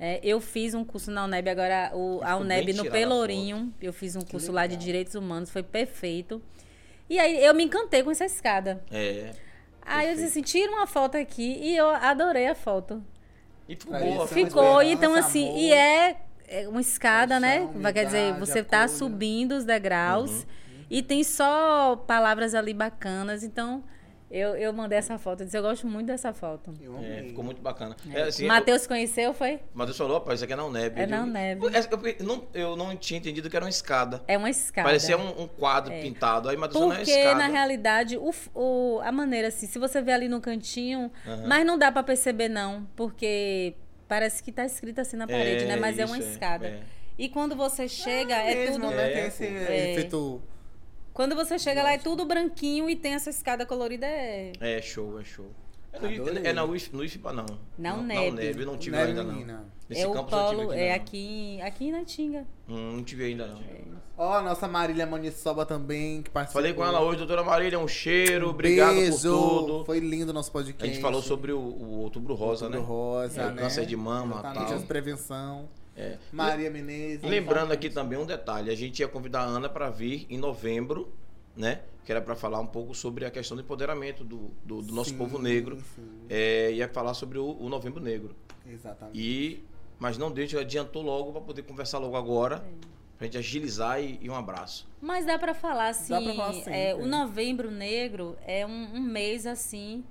É, 0.00 0.20
eu 0.22 0.40
fiz 0.40 0.72
um 0.72 0.84
curso 0.84 1.10
na 1.10 1.24
UNEB, 1.24 1.50
agora 1.50 1.90
o, 1.92 2.20
a 2.22 2.34
UNEB 2.36 2.72
no 2.72 2.88
Pelourinho. 2.90 3.74
Eu 3.82 3.92
fiz 3.92 4.16
um 4.16 4.22
curso 4.22 4.50
lá 4.52 4.66
de. 4.66 4.76
Direitos 4.76 5.14
Humanos, 5.16 5.50
foi 5.50 5.62
perfeito. 5.62 6.40
E 7.08 7.18
aí 7.18 7.44
eu 7.44 7.54
me 7.54 7.64
encantei 7.64 8.02
com 8.02 8.10
essa 8.10 8.24
escada. 8.24 8.82
É. 8.90 9.32
Aí 9.82 10.08
eu 10.10 10.14
disse 10.14 10.26
assim, 10.26 10.42
tira 10.42 10.70
uma 10.70 10.86
foto 10.86 11.16
aqui 11.16 11.58
e 11.62 11.76
eu 11.76 11.88
adorei 11.88 12.46
a 12.46 12.54
foto. 12.54 13.02
E 13.68 13.74
ficou 13.76 13.98
boa. 13.98 14.26
ficou 14.28 14.82
então 14.82 15.14
assim, 15.14 15.48
amor. 15.48 15.58
e 15.60 15.72
é, 15.72 16.16
é 16.48 16.68
uma 16.68 16.80
escada, 16.80 17.40
né? 17.40 17.68
Vai 17.76 17.92
quer 17.92 18.04
dizer, 18.06 18.34
você 18.34 18.62
tá 18.62 18.84
apoio. 18.84 18.98
subindo 18.98 19.52
os 19.52 19.64
degraus 19.64 20.30
Uhum. 20.30 20.44
e 20.90 21.02
tem 21.02 21.24
só 21.24 21.96
palavras 22.06 22.54
ali 22.54 22.72
bacanas, 22.74 23.42
então 23.42 23.82
eu, 24.30 24.54
eu 24.56 24.72
mandei 24.72 24.98
essa 24.98 25.16
foto, 25.18 25.40
eu 25.40 25.46
disse, 25.46 25.56
eu 25.56 25.62
gosto 25.62 25.86
muito 25.86 26.06
dessa 26.06 26.32
foto. 26.34 26.74
Eu 26.80 26.98
É, 27.02 27.22
ficou 27.24 27.42
muito 27.42 27.62
bacana. 27.62 27.96
É, 28.12 28.22
assim, 28.22 28.42
eu- 28.42 28.48
Matheus 28.48 28.86
conheceu, 28.86 29.32
foi? 29.32 29.60
Matheus 29.72 29.96
falou, 29.96 30.18
rapaz, 30.18 30.38
isso 30.38 30.44
aqui 30.44 30.52
é 30.52 30.56
na 30.56 30.64
UNEB. 30.66 31.00
É 31.00 31.04
Eu 31.04 31.08
na 31.08 31.22
UNEB. 31.22 31.60
"Pô, 31.60 31.68
essa- 31.70 31.88
Eu, 31.90 32.24
não, 32.26 32.44
eu 32.52 32.76
não 32.76 32.94
tinha 32.96 33.18
entendido 33.18 33.48
que 33.48 33.56
era 33.56 33.64
uma 33.64 33.70
escada. 33.70 34.22
É 34.28 34.36
uma 34.36 34.50
escada. 34.50 34.86
Parecia 34.86 35.16
um, 35.16 35.42
um 35.42 35.46
quadro 35.48 35.92
pintado. 35.94 36.48
Aí 36.48 36.56
Matheus 36.56 36.74
falou, 36.78 36.88
não 36.88 36.96
é 36.96 37.04
Porque, 37.04 37.18
escada. 37.18 37.38
na 37.38 37.46
realidade, 37.48 38.16
o, 38.18 38.30
o- 38.54 39.00
a 39.02 39.10
maneira 39.10 39.48
assim, 39.48 39.66
se 39.66 39.78
você 39.78 40.02
vê 40.02 40.12
ali 40.12 40.28
no 40.28 40.40
cantinho, 40.40 41.10
Aham. 41.26 41.44
mas 41.46 41.64
não 41.66 41.78
dá 41.78 41.90
pra 41.90 42.02
perceber 42.02 42.48
não, 42.48 42.86
porque 42.96 43.74
parece 44.06 44.42
que 44.42 44.52
tá 44.52 44.64
escrito 44.64 45.00
assim 45.00 45.16
na 45.16 45.26
parede, 45.26 45.64
né? 45.64 45.76
Mas 45.76 45.98
é 45.98 46.04
uma 46.04 46.18
escada. 46.18 46.66
é. 46.66 46.80
E 47.18 47.28
quando 47.28 47.56
você 47.56 47.88
chega, 47.88 48.34
é, 48.36 48.54
mesmo, 48.54 48.84
tudo... 48.84 48.94
né? 48.96 49.10
É, 49.10 49.14
Tem 49.14 49.26
esse 49.26 49.44
é. 49.44 49.90
efeito... 49.92 50.40
Quando 51.18 51.34
você 51.34 51.58
chega 51.58 51.82
lá, 51.82 51.92
é 51.94 51.98
tudo 51.98 52.24
branquinho 52.24 52.88
e 52.88 52.94
tem 52.94 53.14
essa 53.14 53.28
escada 53.28 53.66
colorida, 53.66 54.06
é... 54.06 54.52
É 54.60 54.80
show, 54.80 55.18
é 55.20 55.24
show. 55.24 55.46
É, 55.92 55.98
no, 55.98 56.22
Adorei. 56.22 56.46
é 56.46 56.52
na 56.52 56.64
UIF, 56.64 56.94
no 56.94 57.02
IFPA, 57.04 57.32
não. 57.32 57.44
Não, 57.76 57.98
UNEB. 57.98 58.14
Na 58.14 58.30
UNEB, 58.30 58.60
eu 58.60 58.66
não 58.66 58.76
tive 58.78 58.94
Né, 58.96 59.02
ainda, 59.02 59.24
menina? 59.24 59.52
não. 59.54 59.64
Nesse 59.88 60.02
é 60.02 60.06
o 60.06 60.14
não 60.14 60.24
polo, 60.26 60.60
ainda, 60.60 60.76
é 60.76 60.88
não. 60.90 60.94
aqui, 60.94 61.18
em- 61.18 61.62
aqui 61.62 61.86
em 61.86 61.90
Natinga. 61.90 62.46
Hum, 62.68 62.92
não 62.98 63.02
tive 63.02 63.24
ainda, 63.24 63.48
não. 63.48 63.58
Ó, 64.16 64.32
a 64.34 64.42
nossa 64.42 64.68
Marília 64.68 65.06
Maniçoba 65.06 65.66
também, 65.66 66.22
que 66.22 66.30
participou. 66.30 66.62
Falei 66.62 66.72
com 66.72 66.84
ela 66.84 67.00
hoje, 67.00 67.18
doutora 67.18 67.42
Marília, 67.42 67.80
um 67.80 67.88
cheiro, 67.88 68.46
Um 68.46 68.50
obrigado 68.50 68.94
beijo. 68.94 69.28
por 69.28 69.60
tudo. 69.66 69.84
Foi 69.86 69.98
lindo 69.98 70.30
o 70.30 70.34
nosso 70.34 70.52
podcast. 70.52 70.84
A 70.88 70.92
gente 70.92 71.02
falou 71.02 71.20
sobre 71.20 71.50
o, 71.50 71.58
o 71.58 71.98
outubro 72.00 72.34
rosa, 72.36 72.66
Outubro 72.66 72.80
né? 72.80 72.86
Rosa, 72.86 73.42
É, 73.42 73.50
né? 73.50 73.62
câncer 73.62 73.86
de 73.86 73.96
mama, 73.96 74.34
Exatamente, 74.40 74.66
tal. 74.68 74.76
as 74.76 74.84
prevenção. 74.84 75.68
É. 75.98 76.16
Maria 76.32 76.70
Menezes. 76.70 77.28
Lembrando 77.28 77.72
aqui 77.72 77.90
também 77.90 78.16
um 78.16 78.24
detalhe, 78.24 78.70
a 78.70 78.74
gente 78.74 79.00
ia 79.00 79.08
convidar 79.08 79.40
a 79.40 79.44
Ana 79.44 79.68
para 79.68 79.90
vir 79.90 80.26
em 80.30 80.38
novembro, 80.38 81.12
né? 81.56 81.80
Que 82.04 82.12
era 82.12 82.22
para 82.22 82.36
falar 82.36 82.60
um 82.60 82.66
pouco 82.66 82.94
sobre 82.94 83.24
a 83.24 83.30
questão 83.30 83.56
do 83.56 83.62
empoderamento 83.62 84.22
do, 84.22 84.50
do, 84.64 84.80
do 84.80 84.94
nosso 84.94 85.10
Sim, 85.10 85.18
povo 85.18 85.38
negro. 85.38 85.76
sim. 85.96 86.08
É, 86.30 86.70
ia 86.72 86.88
falar 86.88 87.14
sobre 87.14 87.36
o, 87.36 87.56
o 87.60 87.68
novembro 87.68 88.00
negro. 88.00 88.34
Exatamente. 88.64 89.18
E 89.18 89.64
mas 89.98 90.16
não 90.16 90.30
deixa, 90.30 90.60
adiantou 90.60 91.02
logo 91.02 91.32
para 91.32 91.40
poder 91.40 91.62
conversar 91.62 91.98
logo 91.98 92.16
agora, 92.16 92.64
Pra 93.18 93.26
gente 93.26 93.36
agilizar 93.36 94.00
e, 94.00 94.16
e 94.22 94.30
um 94.30 94.34
abraço. 94.36 94.86
Mas 95.02 95.26
dá 95.26 95.36
pra 95.36 95.52
falar 95.52 95.88
assim, 95.88 96.12
Dá 96.12 96.22
pra 96.22 96.34
falar 96.34 96.72
é, 96.72 96.94
o 96.94 97.04
Novembro 97.04 97.68
Negro 97.68 98.38
é 98.46 98.64
um, 98.64 98.94
um 98.94 99.00
mês 99.00 99.44
assim 99.44 100.04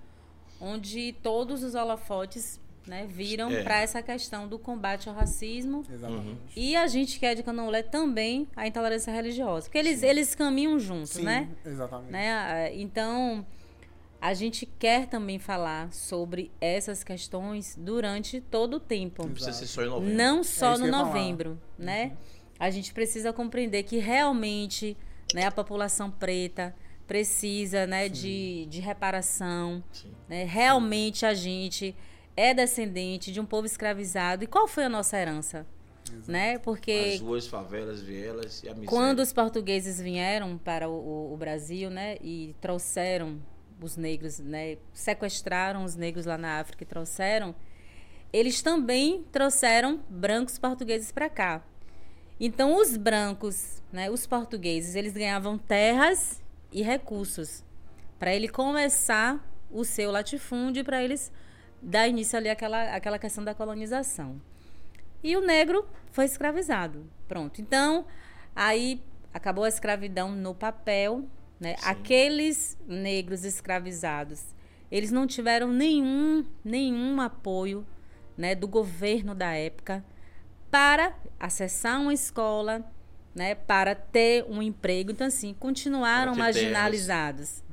onde 0.59 1.13
todos 1.23 1.63
os 1.63 1.73
holofotes 1.73 2.59
né, 2.87 3.05
viram 3.09 3.51
É. 3.51 3.63
pra 3.63 3.81
essa 3.81 4.01
questão 4.01 4.47
do 4.47 4.57
combate 4.57 5.09
ao 5.09 5.15
racismo 5.15 5.83
Exatamente. 5.91 6.39
e 6.55 6.75
a 6.75 6.87
gente 6.87 7.19
que 7.19 7.25
é 7.25 7.35
de 7.35 7.43
Candomblé 7.43 7.83
também 7.83 8.47
a 8.55 8.65
intolerância 8.65 9.11
religiosa, 9.11 9.65
porque 9.65 9.77
eles 9.77 10.03
eles 10.03 10.33
caminham 10.33 10.79
juntos, 10.79 11.11
Sim, 11.11 11.23
né? 11.23 11.49
exatamente. 11.65 12.11
né? 12.11 12.71
Então, 12.73 13.45
a 14.21 14.33
gente 14.33 14.65
quer 14.65 15.05
também 15.07 15.37
falar 15.37 15.91
sobre 15.93 16.49
essas 16.61 17.03
questões 17.03 17.75
durante 17.77 18.41
todo 18.41 18.75
o 18.75 18.79
tempo. 18.79 19.23
Não 19.23 19.31
precisa 19.31 19.53
ser 19.53 19.67
só 19.67 19.83
em 19.83 19.87
novembro. 19.89 20.15
Não 20.15 20.39
É 20.39 20.43
só 20.43 20.71
isso 20.73 20.81
no 20.81 20.87
ia 20.87 20.91
falar. 20.93 21.05
novembro, 21.05 21.61
né? 21.77 22.13
A 22.59 22.69
gente 22.71 22.93
precisa 22.93 23.31
compreender 23.31 23.83
que 23.83 23.97
realmente 23.97 24.97
né, 25.35 25.45
a 25.45 25.51
população 25.51 26.09
preta 26.09 26.73
precisa 27.05 27.85
né, 27.85 28.09
de, 28.09 28.65
de 28.69 28.79
reparação. 28.81 29.83
Né? 30.27 30.43
Realmente 30.43 31.25
a 31.25 31.33
gente 31.35 31.95
é 32.37 32.53
descendente 32.53 33.31
de 33.33 33.39
um 33.41 33.45
povo 33.45 33.65
escravizado. 33.65 34.43
E 34.43 34.47
qual 34.47 34.67
foi 34.67 34.85
a 34.85 34.89
nossa 34.89 35.17
herança? 35.17 35.65
Né? 36.25 36.57
Porque 36.59 37.15
As 37.15 37.19
ruas, 37.19 37.47
favelas, 37.47 37.99
vielas 38.01 38.63
e 38.63 38.67
a 38.69 38.71
miséria. 38.71 38.87
quando 38.87 39.19
os 39.19 39.33
portugueses 39.33 39.99
vieram 39.99 40.57
para 40.57 40.87
o, 40.87 40.93
o- 40.93 41.33
o 41.33 41.37
Brasil, 41.37 41.89
né, 41.89 42.15
e 42.21 42.55
trouxeram 42.61 43.37
os 43.81 43.97
negros, 43.97 44.39
né, 44.39 44.77
sequestraram 44.93 45.83
os 45.83 45.95
negros 45.97 46.25
lá 46.25 46.37
na 46.37 46.59
África 46.59 46.83
e 46.83 46.87
trouxeram, 46.87 47.53
eles 48.31 48.61
também 48.61 49.23
trouxeram 49.33 49.99
brancos 50.09 50.57
portugueses 50.57 51.11
para 51.11 51.27
cá. 51.29 51.61
Então 52.39 52.79
os 52.79 52.95
brancos, 52.95 53.81
né, 53.91 54.09
os 54.09 54.25
portugueses, 54.25 54.95
eles 54.95 55.11
ganhavam 55.13 55.57
terras 55.57 56.41
e 56.71 56.81
recursos 56.83 57.63
para 58.17 58.33
ele 58.33 58.47
começar 58.47 59.45
o 59.69 59.83
seu 59.83 60.09
latifúndio 60.11 60.85
para 60.85 61.03
eles 61.03 61.31
dar 61.81 62.07
início 62.07 62.37
ali 62.37 62.49
àquela, 62.49 62.95
àquela 62.95 63.19
questão 63.19 63.43
da 63.43 63.53
colonização. 63.53 64.41
E 65.23 65.35
o 65.35 65.41
negro 65.41 65.87
foi 66.11 66.25
escravizado. 66.25 67.05
Pronto. 67.27 67.61
Então, 67.61 68.05
aí 68.55 69.01
acabou 69.33 69.63
a 69.63 69.69
escravidão 69.69 70.31
no 70.31 70.53
papel, 70.53 71.25
né? 71.59 71.75
Aqueles 71.83 72.77
negros 72.87 73.43
escravizados, 73.43 74.43
eles 74.91 75.11
não 75.11 75.27
tiveram 75.27 75.71
nenhum 75.71 76.45
nenhum 76.63 77.19
apoio, 77.19 77.85
né, 78.37 78.53
do 78.53 78.67
governo 78.67 79.33
da 79.33 79.53
época 79.53 80.05
para 80.69 81.15
acessar 81.39 81.99
uma 81.99 82.13
escola, 82.13 82.85
né, 83.33 83.55
para 83.55 83.95
ter 83.95 84.45
um 84.47 84.61
emprego. 84.61 85.11
Então 85.11 85.27
assim, 85.27 85.53
continuaram 85.53 86.35
marginalizados. 86.35 87.63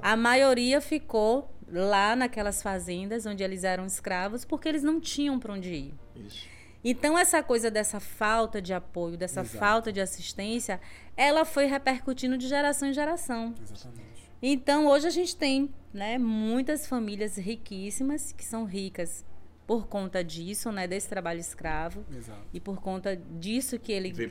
A 0.00 0.16
maioria 0.16 0.80
ficou 0.80 1.51
lá 1.72 2.14
naquelas 2.14 2.62
fazendas 2.62 3.24
onde 3.24 3.42
eles 3.42 3.64
eram 3.64 3.86
escravos 3.86 4.44
porque 4.44 4.68
eles 4.68 4.82
não 4.82 5.00
tinham 5.00 5.38
para 5.38 5.54
onde 5.54 5.72
ir. 5.72 5.94
Isso. 6.14 6.46
Então 6.84 7.16
essa 7.16 7.42
coisa 7.42 7.70
dessa 7.70 7.98
falta 7.98 8.60
de 8.60 8.74
apoio, 8.74 9.16
dessa 9.16 9.40
Exato. 9.40 9.58
falta 9.58 9.92
de 9.92 10.00
assistência, 10.00 10.80
ela 11.16 11.44
foi 11.44 11.66
repercutindo 11.66 12.36
de 12.36 12.46
geração 12.46 12.88
em 12.88 12.92
geração. 12.92 13.54
Exatamente. 13.62 14.02
Então 14.42 14.86
hoje 14.86 15.06
a 15.06 15.10
gente 15.10 15.36
tem, 15.36 15.72
né, 15.94 16.18
muitas 16.18 16.86
famílias 16.86 17.36
riquíssimas 17.38 18.32
que 18.32 18.44
são 18.44 18.64
ricas 18.64 19.24
por 19.64 19.86
conta 19.86 20.24
disso, 20.24 20.72
né, 20.72 20.88
desse 20.88 21.08
trabalho 21.08 21.38
escravo 21.38 22.04
Exato. 22.14 22.40
e 22.52 22.58
por 22.58 22.80
conta 22.80 23.16
disso 23.16 23.78
que 23.78 23.92
ele 23.92 24.10
que 24.10 24.22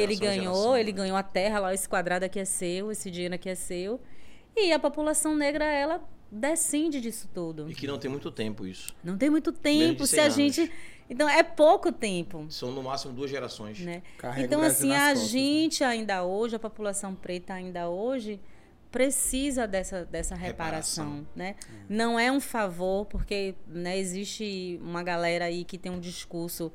ele 0.00 0.16
ganhou, 0.16 0.54
geração, 0.54 0.76
ele 0.76 0.92
né? 0.92 0.96
ganhou 0.96 1.16
a 1.16 1.22
terra 1.22 1.60
lá, 1.60 1.74
esse 1.74 1.86
quadrado 1.86 2.24
aqui 2.24 2.40
é 2.40 2.44
seu, 2.46 2.90
esse 2.90 3.10
dinheiro 3.10 3.34
aqui 3.34 3.50
é 3.50 3.54
seu. 3.54 4.00
E 4.56 4.72
a 4.72 4.78
população 4.78 5.36
negra, 5.36 5.66
ela 5.66 6.02
descende 6.30 7.00
disso 7.00 7.28
tudo. 7.32 7.70
E 7.70 7.74
que 7.74 7.86
não 7.86 7.98
tem 7.98 8.10
muito 8.10 8.30
tempo 8.30 8.66
isso. 8.66 8.94
Não 9.02 9.16
tem 9.16 9.30
muito 9.30 9.52
tempo. 9.52 10.06
Se 10.06 10.16
100 10.16 10.20
a 10.20 10.22
anos. 10.24 10.34
gente. 10.36 10.72
Então, 11.10 11.28
é 11.28 11.42
pouco 11.42 11.90
tempo. 11.90 12.46
São 12.50 12.70
no 12.70 12.82
máximo 12.82 13.14
duas 13.14 13.30
gerações. 13.30 13.80
Né? 13.80 14.02
Então, 14.38 14.60
assim, 14.60 14.92
a 14.92 15.08
costas, 15.12 15.20
né? 15.20 15.28
gente 15.28 15.84
ainda 15.84 16.22
hoje, 16.24 16.56
a 16.56 16.58
população 16.58 17.14
preta 17.14 17.54
ainda 17.54 17.88
hoje, 17.88 18.38
precisa 18.90 19.66
dessa, 19.66 20.04
dessa 20.04 20.34
reparação, 20.34 21.04
Reparação. 21.04 21.26
né? 21.34 21.56
Não 21.88 22.18
é 22.18 22.30
um 22.30 22.40
favor, 22.40 23.06
porque 23.06 23.54
né, 23.66 23.98
existe 23.98 24.78
uma 24.82 25.02
galera 25.02 25.46
aí 25.46 25.64
que 25.64 25.78
tem 25.78 25.90
um 25.90 26.00
discurso 26.00 26.72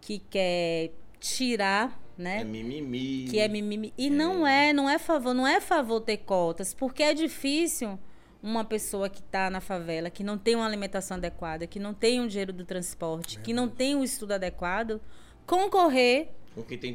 que 0.00 0.18
quer 0.18 0.92
tirar, 1.20 2.00
né? 2.16 2.40
É 2.40 2.44
mimimi. 2.44 3.26
que 3.28 3.38
é 3.38 3.48
mimimi. 3.48 3.92
E 3.96 4.10
não 4.10 4.46
é, 4.46 4.72
não 4.72 4.88
é 4.88 4.98
favor, 4.98 5.34
não 5.34 5.46
é 5.46 5.60
favor 5.60 6.00
ter 6.00 6.18
cotas, 6.18 6.74
porque 6.74 7.02
é 7.02 7.14
difícil 7.14 7.98
uma 8.46 8.64
pessoa 8.64 9.08
que 9.08 9.18
está 9.18 9.50
na 9.50 9.60
favela, 9.60 10.08
que 10.08 10.22
não 10.22 10.38
tem 10.38 10.54
uma 10.54 10.64
alimentação 10.64 11.16
adequada, 11.16 11.66
que 11.66 11.80
não 11.80 11.92
tem 11.92 12.20
o 12.20 12.28
dinheiro 12.28 12.52
do 12.52 12.64
transporte, 12.64 13.40
que 13.40 13.52
não 13.52 13.68
tem 13.68 13.96
o 13.96 14.04
estudo 14.04 14.32
adequado, 14.34 15.00
concorrer 15.44 16.28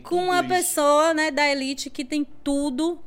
Com 0.03 0.23
uma 0.23 0.39
isso. 0.39 0.47
pessoa 0.47 1.13
né, 1.13 1.29
da 1.29 1.45
elite 1.49 1.89
que 1.89 2.05
tem 2.05 2.23
tudo 2.23 2.99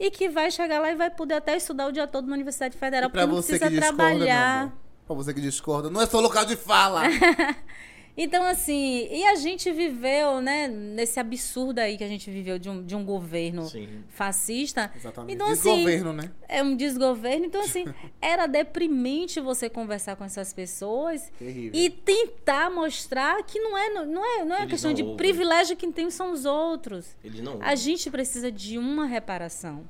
e 0.00 0.10
que 0.10 0.28
vai 0.28 0.50
chegar 0.50 0.80
lá 0.80 0.90
e 0.90 0.96
vai 0.96 1.10
poder 1.10 1.34
até 1.34 1.56
estudar 1.56 1.86
o 1.86 1.92
dia 1.92 2.08
todo 2.08 2.26
na 2.26 2.34
Universidade 2.34 2.76
Federal, 2.76 3.08
porque 3.08 3.24
não 3.24 3.36
precisa 3.36 3.70
discorda, 3.70 3.86
trabalhar. 3.94 4.76
Pra 5.06 5.14
você 5.14 5.32
que 5.32 5.40
discorda, 5.40 5.88
não 5.88 6.02
é 6.02 6.06
só 6.06 6.18
local 6.18 6.44
de 6.44 6.56
fala. 6.56 7.02
Então, 8.14 8.44
assim, 8.44 9.08
e 9.10 9.24
a 9.24 9.36
gente 9.36 9.72
viveu, 9.72 10.40
né, 10.42 10.68
nesse 10.68 11.18
absurdo 11.18 11.78
aí 11.78 11.96
que 11.96 12.04
a 12.04 12.08
gente 12.08 12.30
viveu 12.30 12.58
de 12.58 12.68
um, 12.68 12.84
de 12.84 12.94
um 12.94 13.02
governo 13.04 13.64
Sim. 13.64 14.04
fascista. 14.08 14.92
Exatamente. 14.94 15.34
Então, 15.34 15.46
assim, 15.48 15.76
Desgoverno, 15.76 16.12
né? 16.12 16.30
é 16.46 16.62
um 16.62 16.76
desgoverno. 16.76 17.46
Então, 17.46 17.62
assim, 17.62 17.84
era 18.20 18.46
deprimente 18.46 19.40
você 19.40 19.70
conversar 19.70 20.16
com 20.16 20.24
essas 20.24 20.52
pessoas 20.52 21.32
Terrível. 21.38 21.70
e 21.72 21.88
tentar 21.88 22.70
mostrar 22.70 23.42
que 23.44 23.58
não 23.58 23.78
é, 23.78 23.88
não 24.04 24.24
é, 24.24 24.44
não 24.44 24.56
é 24.56 24.60
Eles 24.60 24.70
questão 24.72 24.90
não 24.90 24.94
de 24.96 25.02
ouvem. 25.02 25.16
privilégio, 25.16 25.74
quem 25.76 25.90
tem 25.90 26.10
são 26.10 26.32
os 26.32 26.44
outros. 26.44 27.16
Eles 27.24 27.40
não. 27.40 27.62
A 27.62 27.74
gente 27.74 28.10
precisa 28.10 28.52
de 28.52 28.76
uma 28.76 29.06
reparação, 29.06 29.88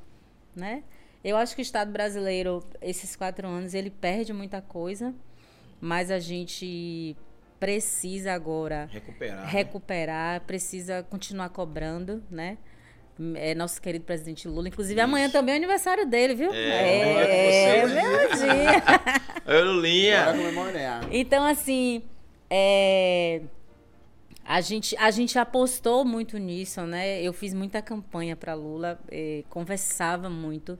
né? 0.54 0.84
Eu 1.24 1.36
acho 1.36 1.56
que 1.56 1.60
o 1.60 1.64
Estado 1.64 1.90
brasileiro, 1.90 2.64
esses 2.80 3.16
quatro 3.16 3.48
anos, 3.48 3.74
ele 3.74 3.90
perde 3.90 4.32
muita 4.32 4.60
coisa, 4.60 5.12
mas 5.80 6.08
a 6.10 6.18
gente 6.20 7.16
precisa 7.62 8.32
agora 8.32 8.88
Recuperar. 8.90 9.42
né? 9.44 9.48
recuperar, 9.48 10.40
precisa 10.40 11.04
continuar 11.04 11.48
cobrando, 11.50 12.20
né? 12.28 12.58
É 13.36 13.54
nosso 13.54 13.80
querido 13.80 14.04
presidente 14.04 14.48
Lula. 14.48 14.66
Inclusive, 14.66 15.00
amanhã 15.00 15.26
Isso. 15.26 15.32
também 15.32 15.52
é 15.52 15.56
aniversário 15.58 16.04
dele, 16.04 16.34
viu? 16.34 16.52
É, 16.52 16.58
é, 16.58 17.78
é 17.78 17.86
meu 17.86 18.34
dia. 18.34 19.60
Ô, 19.60 19.64
Lulinha. 19.64 20.26
Então, 21.12 21.44
assim, 21.44 22.02
é, 22.50 23.42
a, 24.44 24.60
gente, 24.60 24.96
a 24.96 25.12
gente 25.12 25.38
apostou 25.38 26.04
muito 26.04 26.38
nisso, 26.38 26.80
né? 26.82 27.22
Eu 27.22 27.32
fiz 27.32 27.54
muita 27.54 27.80
campanha 27.80 28.34
para 28.34 28.54
Lula, 28.54 28.98
é, 29.08 29.44
conversava 29.48 30.28
muito, 30.28 30.76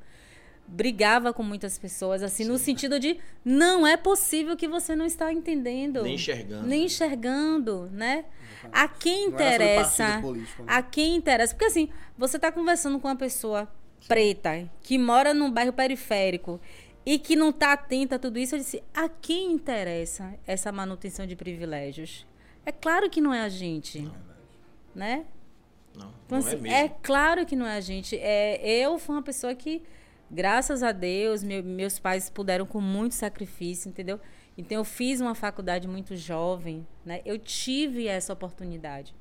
brigava 0.73 1.33
com 1.33 1.43
muitas 1.43 1.79
pessoas, 1.79 2.23
assim, 2.23 2.45
no 2.45 2.57
sentido 2.59 2.99
de 2.99 3.19
não 3.45 3.87
é 3.87 3.97
possível 3.97 4.57
que 4.57 4.67
você 4.67 4.97
não 4.97 5.05
está 5.05 5.33
entendendo. 5.33 6.03
Nem 6.03 6.15
enxergando. 6.15 6.67
Nem 6.67 6.85
enxergando, 6.85 7.89
né? 7.93 8.25
A 8.73 8.89
quem 8.89 9.27
Não 9.27 9.35
interessa. 9.35 10.19
político, 10.23 10.63
né? 10.63 10.73
A 10.73 10.83
quem 10.83 11.17
interessa. 11.17 11.55
Porque 11.55 11.67
assim, 11.67 11.89
você 12.17 12.37
está 12.37 12.51
conversando 12.51 12.99
com 12.99 13.09
uma 13.09 13.17
pessoa 13.17 13.69
preta 14.09 14.69
que 14.83 14.99
mora 14.99 15.35
num 15.35 15.51
bairro 15.51 15.73
periférico 15.73 16.61
e 17.05 17.19
que 17.19 17.35
não 17.37 17.51
está 17.51 17.73
atenta 17.73 18.17
a 18.17 18.19
tudo 18.19 18.39
isso, 18.39 18.55
eu 18.55 18.59
disse: 18.61 18.83
a 18.95 19.09
quem 19.09 19.53
interessa 19.53 20.35
essa 20.47 20.71
manutenção 20.73 21.27
de 21.27 21.37
privilégios? 21.37 22.27
É 22.65 22.71
claro 22.73 23.11
que 23.11 23.21
não 23.21 23.35
é 23.35 23.41
a 23.43 23.49
gente, 23.49 24.09
né? 24.95 25.25
Não, 25.95 26.07
Então, 26.07 26.13
não 26.31 26.39
assim, 26.39 26.57
é 26.57 26.61
mesmo. 26.61 26.77
é 26.77 26.89
claro 27.03 27.45
que 27.45 27.57
não 27.57 27.67
é 27.67 27.77
a 27.77 27.81
gente. 27.81 28.17
É, 28.17 28.65
eu 28.65 28.99
fui 28.99 29.15
uma 29.17 29.23
pessoa 29.23 29.55
que, 29.55 29.83
graças 30.33 30.83
a 30.83 30.91
Deus, 30.93 31.43
meu- 31.45 31.63
meus 31.63 31.99
pais 31.99 32.31
puderam 32.31 32.65
com 32.67 32.81
muito 32.81 33.15
sacrifício, 33.15 33.89
entendeu? 33.89 34.19
Então, 34.57 34.79
eu 34.79 34.85
fiz 34.85 35.21
uma 35.21 35.35
faculdade 35.35 35.87
muito 35.87 36.17
jovem, 36.17 36.87
né? 37.05 37.21
Eu 37.25 37.39
tive 37.39 38.07
essa 38.07 38.33
oportunidade. 38.33 39.15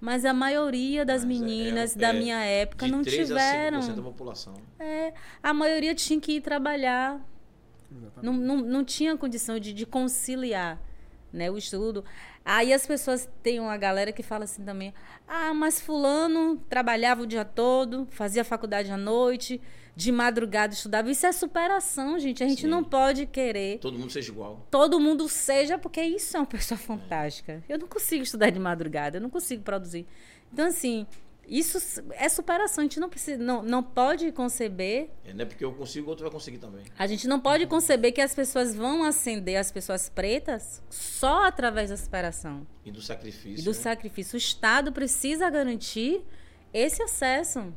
Mas 0.00 0.24
a 0.24 0.32
maioria 0.32 1.04
das 1.04 1.24
Mas 1.24 1.36
é- 1.36 1.44
meninas 1.44 1.96
é- 1.96 1.98
da 1.98 2.08
é 2.10 2.12
minha 2.12 2.38
época 2.44 2.86
de 2.86 2.92
não 2.92 3.02
3 3.02 3.26
tiveram. 3.28 3.78
a 3.78 3.82
5% 3.82 3.96
da 3.96 4.02
população. 4.02 4.54
É, 4.78 5.12
a 5.42 5.52
maioria 5.52 5.94
tinha 5.94 6.20
que 6.20 6.32
ir 6.36 6.40
trabalhar, 6.40 7.20
Exatamente. 7.90 8.24
não, 8.24 8.32
não, 8.34 8.56
não 8.64 8.84
tinha 8.84 9.16
condição 9.16 9.58
de, 9.58 9.72
de 9.72 9.84
conciliar 9.84 10.80
né, 11.32 11.50
o 11.50 11.58
estudo. 11.58 12.04
Aí 12.50 12.72
as 12.72 12.86
pessoas 12.86 13.28
têm 13.42 13.60
uma 13.60 13.76
galera 13.76 14.10
que 14.10 14.22
fala 14.22 14.44
assim 14.44 14.64
também: 14.64 14.94
ah, 15.26 15.52
mas 15.52 15.82
Fulano 15.82 16.56
trabalhava 16.66 17.20
o 17.22 17.26
dia 17.26 17.44
todo, 17.44 18.08
fazia 18.10 18.42
faculdade 18.42 18.90
à 18.90 18.96
noite, 18.96 19.60
de 19.94 20.10
madrugada 20.10 20.72
estudava. 20.72 21.10
Isso 21.10 21.26
é 21.26 21.32
superação, 21.32 22.18
gente. 22.18 22.42
A 22.42 22.48
gente 22.48 22.62
Sim. 22.62 22.68
não 22.68 22.82
pode 22.82 23.26
querer 23.26 23.78
Todo 23.80 23.98
mundo 23.98 24.10
seja 24.10 24.32
igual. 24.32 24.66
todo 24.70 24.98
mundo 24.98 25.28
seja, 25.28 25.76
porque 25.76 26.00
isso 26.00 26.38
é 26.38 26.40
uma 26.40 26.46
pessoa 26.46 26.78
fantástica. 26.78 27.62
Eu 27.68 27.78
não 27.78 27.86
consigo 27.86 28.22
estudar 28.22 28.48
de 28.48 28.58
madrugada, 28.58 29.18
eu 29.18 29.20
não 29.20 29.28
consigo 29.28 29.62
produzir. 29.62 30.06
Então, 30.50 30.68
assim, 30.68 31.06
Isso 31.48 32.02
é 32.12 32.28
superação. 32.28 32.82
A 32.82 32.84
gente 32.84 33.00
não, 33.00 33.08
precisa, 33.08 33.42
não, 33.42 33.62
não 33.62 33.82
pode 33.82 34.30
conceber 34.32 35.10
É, 35.24 35.32
não 35.32 35.42
é 35.42 35.44
porque 35.46 35.64
eu 35.64 35.72
consigo, 35.72 36.06
o 36.06 36.10
outro 36.10 36.24
vai 36.24 36.32
conseguir 36.32 36.58
também. 36.58 36.84
A 36.98 37.06
gente 37.06 37.26
não 37.26 37.40
pode 37.40 37.66
conceber 37.66 38.12
que 38.12 38.20
as 38.20 38.34
pessoas 38.34 38.74
vão 38.74 39.02
ascender 39.02 39.58
as 39.58 39.72
pessoas 39.72 40.08
pretas 40.10 40.82
só 40.90 41.46
através 41.46 41.88
da 41.90 41.96
superação 41.96 42.66
E 42.84 42.92
do 42.92 43.00
sacrifício. 43.00 43.60
e 43.60 43.62
do 43.62 43.70
né? 43.70 43.74
sacrifício. 43.74 44.34
O 44.34 44.38
Estado 44.38 44.92
precisa 44.92 45.48
garantir 45.48 46.22
esse 46.72 47.02
acesso. 47.02 47.72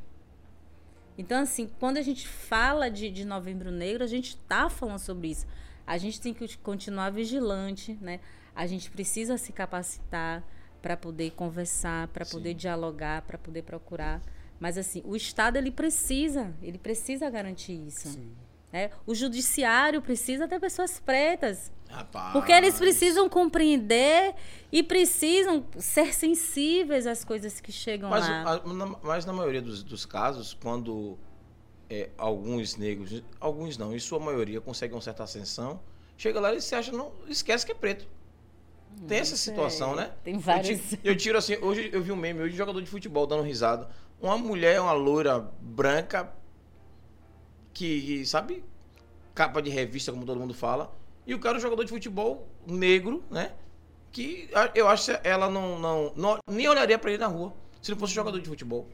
Então, 1.17 1.41
assim, 1.41 1.69
quando 1.79 1.97
a 1.97 2.01
gente 2.01 2.27
fala 2.27 2.89
de, 2.89 3.09
de 3.09 3.23
Novembro 3.25 3.71
Negro, 3.71 4.03
a 4.03 4.07
gente 4.07 4.29
está 4.35 4.69
falando 4.69 4.99
sobre 4.99 5.29
isso. 5.29 5.45
A 5.85 5.97
gente 5.97 6.19
tem 6.19 6.33
que 6.33 6.57
continuar 6.57 7.09
vigilante, 7.11 7.97
né? 8.01 8.19
A 8.55 8.67
gente 8.67 8.89
precisa 8.91 9.37
se 9.37 9.51
capacitar 9.53 10.43
para 10.81 10.97
poder 10.97 11.31
conversar, 11.31 12.07
para 12.09 12.25
poder 12.25 12.53
dialogar, 12.53 13.21
para 13.23 13.37
poder 13.37 13.61
procurar. 13.63 14.21
Mas, 14.59 14.77
assim, 14.77 15.01
o 15.05 15.15
Estado, 15.15 15.57
ele 15.57 15.71
precisa, 15.71 16.53
ele 16.61 16.77
precisa 16.77 17.29
garantir 17.29 17.73
isso. 17.87 18.09
Sim. 18.09 18.31
né? 18.71 18.89
O 19.05 19.13
judiciário 19.13 20.01
precisa 20.01 20.47
ter 20.47 20.59
pessoas 20.59 20.99
pretas. 20.99 21.71
Rapaz. 21.89 22.31
Porque 22.31 22.51
eles 22.53 22.77
precisam 22.77 23.27
compreender 23.27 24.33
e 24.71 24.81
precisam 24.81 25.65
ser 25.77 26.13
sensíveis 26.13 27.05
às 27.05 27.25
coisas 27.25 27.59
que 27.59 27.69
chegam 27.71 28.09
Mas, 28.09 28.27
lá. 28.29 28.41
a- 28.63 28.73
na, 28.73 28.85
mas 29.03 29.25
na 29.25 29.33
maioria 29.33 29.61
dos, 29.61 29.83
dos 29.83 30.05
casos, 30.05 30.53
quando 30.53 31.17
é, 31.89 32.09
alguns 32.17 32.77
negros, 32.77 33.21
alguns 33.41 33.77
não, 33.77 33.93
em 33.93 33.99
sua 33.99 34.19
maioria, 34.19 34.61
conseguem 34.61 34.95
uma 34.95 35.01
certa 35.01 35.23
ascensão, 35.23 35.81
chega 36.17 36.39
lá 36.39 36.53
e 36.53 36.61
se 36.61 36.73
acha, 36.73 36.91
não, 36.93 37.11
esquece 37.27 37.65
que 37.65 37.73
é 37.73 37.75
preto. 37.75 38.07
Tem 39.07 39.17
essa 39.19 39.35
situação, 39.35 39.93
é, 39.93 39.95
né? 39.95 40.11
tem 40.23 40.35
Eu 40.35 40.39
vários. 40.39 40.79
ti- 40.89 40.99
Eu 41.03 41.17
tiro, 41.17 41.37
assim, 41.37 41.57
hoje 41.61 41.89
eu 41.91 42.01
vi 42.01 42.11
um 42.11 42.15
meme, 42.15 42.41
hoje 42.41 42.55
jogador 42.55 42.81
de 42.81 42.89
futebol 42.89 43.25
dando 43.25 43.43
risada. 43.43 43.89
Uma 44.21 44.37
mulher, 44.37 44.79
uma 44.79 44.91
loira 44.93 45.39
branca, 45.59 46.31
que, 47.73 48.01
que, 48.01 48.25
sabe, 48.25 48.63
capa 49.33 49.61
de 49.61 49.69
revista, 49.69 50.11
como 50.11 50.25
todo 50.25 50.39
mundo 50.39 50.53
fala, 50.53 50.93
e 51.25 51.33
o 51.33 51.39
cara 51.39 51.55
é 51.55 51.59
um 51.59 51.61
jogador 51.61 51.83
de 51.83 51.89
futebol 51.89 52.47
negro, 52.67 53.23
né? 53.29 53.53
Que 54.11 54.49
eu 54.75 54.87
acho 54.87 55.05
que 55.11 55.27
ela 55.27 55.49
não, 55.49 55.79
não, 55.79 56.13
não 56.15 56.37
nem 56.47 56.67
olharia 56.67 56.97
pra 56.99 57.09
ele 57.11 57.19
na 57.19 57.27
rua, 57.27 57.53
se 57.81 57.89
não 57.91 57.97
fosse 57.97 58.13
jogador 58.13 58.39
de 58.39 58.47
futebol. 58.49 58.87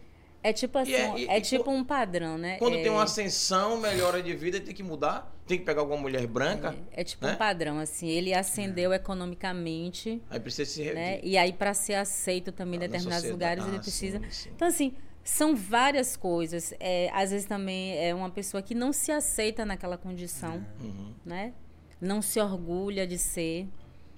É 0.43 0.53
tipo 0.53 0.77
assim, 0.77 0.91
E 0.91 0.95
é- 0.95 1.19
e- 1.19 1.27
é 1.27 1.41
tipo 1.41 1.69
um 1.71 1.83
padrão, 1.83 2.37
né? 2.37 2.57
Quando 2.57 2.77
é, 2.77 2.81
tem 2.81 2.91
uma 2.91 3.03
ascensão, 3.03 3.77
melhora 3.77 4.21
de 4.21 4.33
vida, 4.35 4.59
tem 4.61 4.73
que 4.73 4.83
mudar, 4.83 5.35
tem 5.45 5.57
que 5.57 5.65
pegar 5.65 5.81
alguma 5.81 5.99
mulher 5.99 6.25
branca, 6.27 6.75
é 6.91 7.03
tipo 7.03 7.25
né? 7.25 7.33
um 7.33 7.35
padrão, 7.37 7.79
assim, 7.79 8.07
ele 8.07 8.33
ascendeu 8.33 8.93
economicamente, 8.93 10.21
aí 10.29 10.39
precisa 10.39 10.69
se 10.71 10.83
né? 10.93 11.11
rever. 11.15 11.19
E 11.23 11.37
aí 11.37 11.51
para 11.53 11.73
ser 11.73 11.95
aceito 11.95 12.51
também 12.51 12.75
em 12.75 12.79
Na 12.81 12.87
determinados 12.87 13.29
lugares 13.29 13.65
ele 13.67 13.77
Ah, 13.77 13.81
precisa. 13.81 14.19
sim, 14.19 14.29
sim. 14.29 14.49
Então 14.55 14.67
assim, 14.67 14.93
são 15.23 15.55
várias 15.55 16.15
coisas. 16.15 16.73
É, 16.79 17.09
às 17.13 17.31
vezes 17.31 17.45
também 17.47 17.97
é 17.97 18.13
uma 18.13 18.29
pessoa 18.29 18.61
que 18.61 18.73
não 18.75 18.93
se 18.93 19.11
aceita 19.11 19.65
naquela 19.65 19.97
condição, 19.97 20.65
Uhum. 20.79 21.13
né? 21.25 21.53
Não 21.99 22.21
se 22.21 22.39
orgulha 22.39 23.05
de 23.07 23.17
ser. 23.17 23.67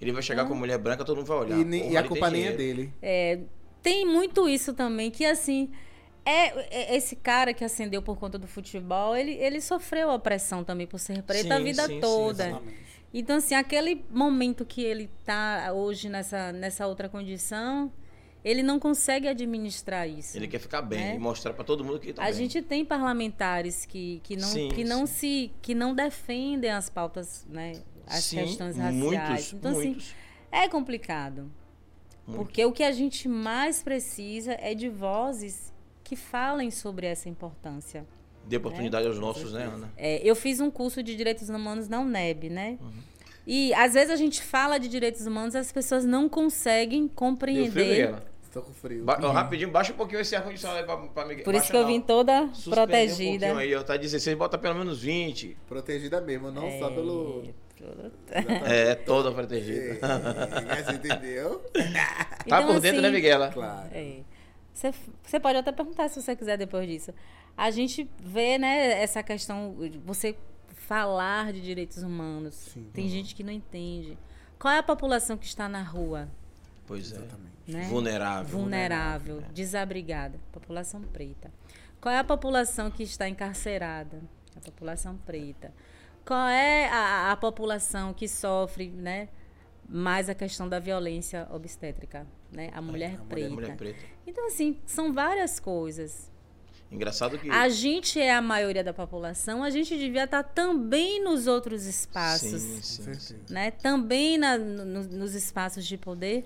Ele 0.02 0.12
vai 0.12 0.22
chegar 0.22 0.44
com 0.46 0.54
uma 0.54 0.60
mulher 0.60 0.78
branca, 0.78 1.04
todo 1.04 1.18
mundo 1.18 1.28
vai 1.28 1.38
olhar. 1.38 1.60
E, 1.60 1.64
Porra, 1.64 1.92
e 1.92 1.98
a 1.98 2.00
ele 2.02 2.08
culpa 2.08 2.30
nem 2.30 2.46
é 2.48 2.52
dele. 2.52 2.94
É, 3.02 3.40
tem 3.82 4.06
muito 4.06 4.48
isso 4.48 4.74
também, 4.74 5.10
que 5.12 5.26
assim, 5.26 5.70
é, 6.30 6.94
é- 6.94 6.96
esse 6.96 7.16
cara 7.16 7.54
que 7.54 7.64
ascendeu 7.64 8.02
por 8.02 8.18
conta 8.18 8.38
do 8.38 8.48
futebol, 8.48 9.16
ele, 9.16 9.32
ele 9.34 9.60
sofreu 9.60 10.10
opressão 10.10 10.64
também 10.64 10.86
por 10.86 11.00
ser 11.00 11.24
preto 11.24 11.52
a 11.52 11.58
Sim, 11.58 11.64
vida 11.64 11.88
sim, 11.88 11.94
sim, 11.96 12.00
toda. 12.00 12.48
Exatamente. 12.50 12.78
então, 13.14 13.38
assim, 13.38 13.56
aquele 13.56 14.06
momento 14.12 14.66
que 14.66 14.84
ele 14.84 15.10
tá 15.26 15.72
hoje 15.74 16.08
nessa, 16.10 16.52
nessa 16.52 16.86
outra 16.86 17.10
condição, 17.10 17.92
ele 18.44 18.62
não 18.62 18.80
consegue 18.80 19.28
administrar 19.28 20.08
isso. 20.08 20.38
Ele 20.38 20.48
quer 20.48 20.60
ficar 20.60 20.82
bem 20.82 21.00
né? 21.00 21.16
e 21.16 21.20
mostrar 21.20 21.54
pra 21.54 21.64
todo 21.64 21.84
mundo 21.84 22.00
que 22.00 22.14
tá 22.14 22.22
a 22.22 22.26
bem. 22.26 22.34
gente 22.36 22.62
tem 22.62 22.86
parlamentares 22.86 23.86
que, 23.86 24.22
que, 24.24 24.36
não, 24.38 24.48
Sim, 24.48 24.70
que, 24.70 24.84
não 24.84 25.06
sim. 25.08 25.14
se, 25.14 25.52
que 25.62 25.74
não 25.74 25.94
defendem 25.96 26.70
as 26.70 26.90
pautas, 26.90 27.46
né? 27.50 27.82
As 28.06 28.24
Sim, 28.24 28.38
questões 28.38 28.78
raciais. 28.78 28.96
muitos, 28.96 29.54
então, 29.54 29.72
assim, 29.72 29.88
muitos, 29.90 30.16
é 30.52 30.68
complicado. 30.68 31.52
muitos. 32.26 32.46
Porque 32.46 32.64
o 32.66 32.72
que 32.72 32.84
a 32.84 32.92
gente 32.92 33.28
mais 33.28 33.82
precisa 33.84 34.54
é 34.60 34.74
de 34.74 34.90
vozes 34.90 35.74
que 36.10 36.16
falem 36.16 36.72
sobre 36.72 37.06
essa 37.06 37.30
importância. 37.30 38.04
Dê 38.44 38.58
oportunidade 38.58 39.06
aos 39.06 39.20
nossos, 39.20 39.54
né, 39.54 39.66
Ana? 39.66 39.94
É, 39.96 40.20
eu 40.28 40.36
fiz 40.36 40.60
um 40.60 40.72
curso 40.72 41.04
de 41.04 41.16
direitos 41.16 41.50
humanos 41.50 41.88
na 41.88 42.00
UNEB, 42.00 42.50
né? 42.50 42.80
Uhum. 42.82 42.92
E 43.46 43.72
às 43.76 43.94
vezes 43.94 44.10
a 44.10 44.16
gente 44.16 44.42
fala 44.42 44.80
de 44.80 44.88
direitos 44.88 45.28
humanos, 45.28 45.56
as 45.56 45.72
pessoas 45.72 46.06
não 46.06 46.28
conseguem 46.28 47.08
compreender. 47.08 48.08
Miguel? 48.08 48.20
Estou 48.42 48.64
com 48.64 48.74
frio. 48.74 49.04
Ba 49.04 49.20
ó, 49.22 49.30
rapidinho, 49.30 49.70
baixa 49.70 49.94
um 49.94 49.96
pouquinho 49.96 50.20
esse 50.22 50.36
ar-condicionado 50.36 50.80
aí 50.80 50.86
pra, 50.86 50.98
pra 50.98 51.26
Miguel. 51.28 51.46
Por 51.46 51.54
isso 51.54 51.62
Baixa 51.66 51.72
que 51.72 51.78
eu 51.78 51.82
não. 51.82 51.88
vim 51.88 52.02
toda 52.02 52.48
Suspender 52.54 52.76
protegida. 52.76 53.46
Um 53.46 53.50
pouquinho 53.50 53.58
aí, 53.58 53.76
ó. 53.76 53.84
Tá 53.84 53.98
16, 53.98 54.36
bota 54.36 54.58
pelo 54.58 54.74
menos 54.74 55.04
20. 55.04 55.58
Protegida 55.68 56.20
mesmo, 56.22 56.50
não 56.50 56.72
só 56.80 56.90
pelo. 56.90 57.44
É, 58.66 58.96
toda 58.96 59.32
protegida. 59.32 60.00
É, 60.76 60.84
você 60.84 60.94
entendeu? 60.94 61.60
tá 61.72 62.40
Então, 62.46 62.68
por 62.68 62.80
dentro, 62.80 63.00
né, 63.00 63.08
assim, 63.08 63.16
Miguela? 63.16 63.50
Claro. 63.52 63.90
É. 63.94 64.22
Você, 64.80 64.94
você 65.22 65.40
pode 65.42 65.58
até 65.58 65.74
perguntar 65.74 66.08
se 66.08 66.22
você 66.22 66.34
quiser 66.34 66.58
depois 66.58 66.88
disso. 66.88 67.14
A 67.58 67.70
gente 67.70 68.10
vê, 68.18 68.58
né, 68.58 69.02
essa 69.02 69.22
questão, 69.22 69.76
de 69.78 69.98
você 69.98 70.38
falar 70.68 71.52
de 71.52 71.60
direitos 71.60 72.02
humanos. 72.02 72.56
Sim. 72.56 72.90
Tem 72.94 73.10
gente 73.10 73.36
que 73.36 73.44
não 73.44 73.52
entende. 73.52 74.18
Qual 74.58 74.74
é 74.74 74.78
a 74.78 74.84
população 74.84 75.38
que 75.38 75.46
está 75.46 75.68
na 75.68 75.84
rua? 75.84 76.30
Pois 76.88 77.12
é. 77.12 77.18
Exatamente. 77.18 77.50
Né? 77.68 77.84
Vulnerável. 77.90 78.58
Vulnerável, 78.58 79.44
desabrigada. 79.54 80.40
População 80.50 81.02
preta. 81.02 81.52
Qual 82.00 82.16
é 82.16 82.18
a 82.18 82.24
população 82.24 82.90
que 82.90 83.04
está 83.04 83.28
encarcerada? 83.28 84.22
A 84.56 84.62
população 84.62 85.18
preta. 85.18 85.74
Qual 86.26 86.48
é 86.48 86.88
a, 86.88 87.34
a 87.34 87.36
população 87.36 88.14
que 88.14 88.30
sofre, 88.30 88.88
né? 88.88 89.28
Mais 89.92 90.30
a 90.30 90.36
questão 90.36 90.70
da 90.70 90.78
violência 90.80 91.48
obstétrica, 91.52 92.28
né? 92.52 92.70
A 92.74 92.82
mulher, 92.82 93.12
mulher- 93.18 93.28
preta. 93.28 93.50
Mulher 93.50 93.76
preta. 93.76 94.00
Então, 94.28 94.46
assim, 94.48 94.80
são 94.86 95.12
várias 95.12 95.60
coisas. 95.60 96.30
Engraçado 96.92 97.38
que. 97.40 97.50
A 97.50 97.68
gente 97.70 98.20
é 98.20 98.32
a 98.34 98.42
maioria 98.42 98.84
da 98.84 98.94
população, 98.94 99.64
a 99.64 99.70
gente 99.72 99.98
devia 99.98 100.26
estar 100.26 100.44
também 100.44 101.24
nos 101.24 101.48
outros 101.48 101.86
espaços, 101.86 102.62
Sim, 102.62 102.82
sim, 102.82 103.04
certeza. 103.04 103.20
sim. 103.48 103.54
né? 103.54 103.72
Também 103.72 104.38
na- 104.38 104.58
no- 104.58 105.04
nos 105.04 105.34
espaços 105.34 105.86
de 105.86 105.98
poder 105.98 106.46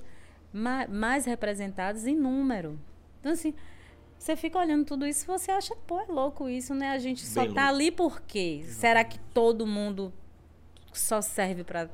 ma- 0.54 0.88
mais 0.88 1.26
representados 1.26 2.06
em 2.08 2.16
número. 2.16 2.80
Então, 3.20 3.32
assim, 3.34 3.54
você 4.18 4.36
fica 4.38 4.58
olhando 4.58 4.86
tudo 4.86 5.06
isso 5.06 5.24
e 5.26 5.28
você 5.28 5.52
acha, 5.52 5.76
pô, 5.88 6.00
é 6.00 6.06
louco 6.06 6.48
isso, 6.48 6.74
né? 6.74 6.92
A 6.92 6.98
gente 6.98 7.26
só 7.26 7.44
Bem 7.46 7.54
tá 7.54 7.68
ali 7.68 7.92
por 7.92 8.22
quê? 8.22 8.64
Será 8.68 9.04
que 9.04 9.20
todo 9.34 9.66
mundo 9.68 10.14
só 10.94 11.22
serve 11.22 11.64
para 11.64 11.90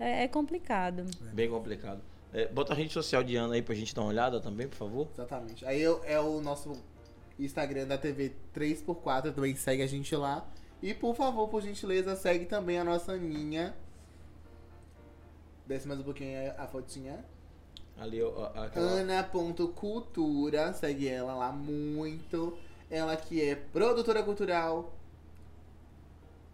é, 0.00 0.24
é 0.24 0.28
complicado. 0.28 1.04
Bem 1.32 1.48
complicado. 1.48 2.00
É, 2.32 2.46
bota 2.48 2.72
a 2.72 2.76
rede 2.76 2.92
social 2.92 3.22
de 3.22 3.36
Ana 3.36 3.54
aí 3.54 3.62
pra 3.62 3.74
gente 3.74 3.94
dar 3.94 4.02
uma 4.02 4.08
olhada 4.10 4.40
também, 4.40 4.66
por 4.68 4.76
favor. 4.76 5.08
Exatamente. 5.14 5.64
Aí 5.66 5.80
eu- 5.80 6.00
é 6.04 6.18
o 6.18 6.40
nosso 6.40 6.72
Instagram 7.38 7.86
da 7.86 7.98
TV 7.98 8.32
3x4, 8.54 9.32
também 9.32 9.54
segue 9.56 9.82
a 9.82 9.86
gente 9.86 10.14
lá. 10.16 10.46
E 10.82 10.94
por 10.94 11.14
favor, 11.14 11.48
por 11.48 11.60
gentileza, 11.60 12.16
segue 12.16 12.46
também 12.46 12.78
a 12.78 12.84
nossa 12.84 13.12
Aninha. 13.12 13.74
Desce 15.66 15.86
mais 15.86 16.00
um 16.00 16.02
pouquinho 16.04 16.50
a, 16.56 16.64
a 16.64 16.66
fotinha. 16.66 17.24
Ali, 17.98 18.20
aquela. 18.54 18.90
Ana.cultura, 18.92 20.72
segue 20.72 21.06
ela 21.06 21.34
lá 21.34 21.52
muito. 21.52 22.56
Ela 22.90 23.14
que 23.16 23.42
é 23.42 23.54
produtora 23.54 24.22
cultural, 24.22 24.92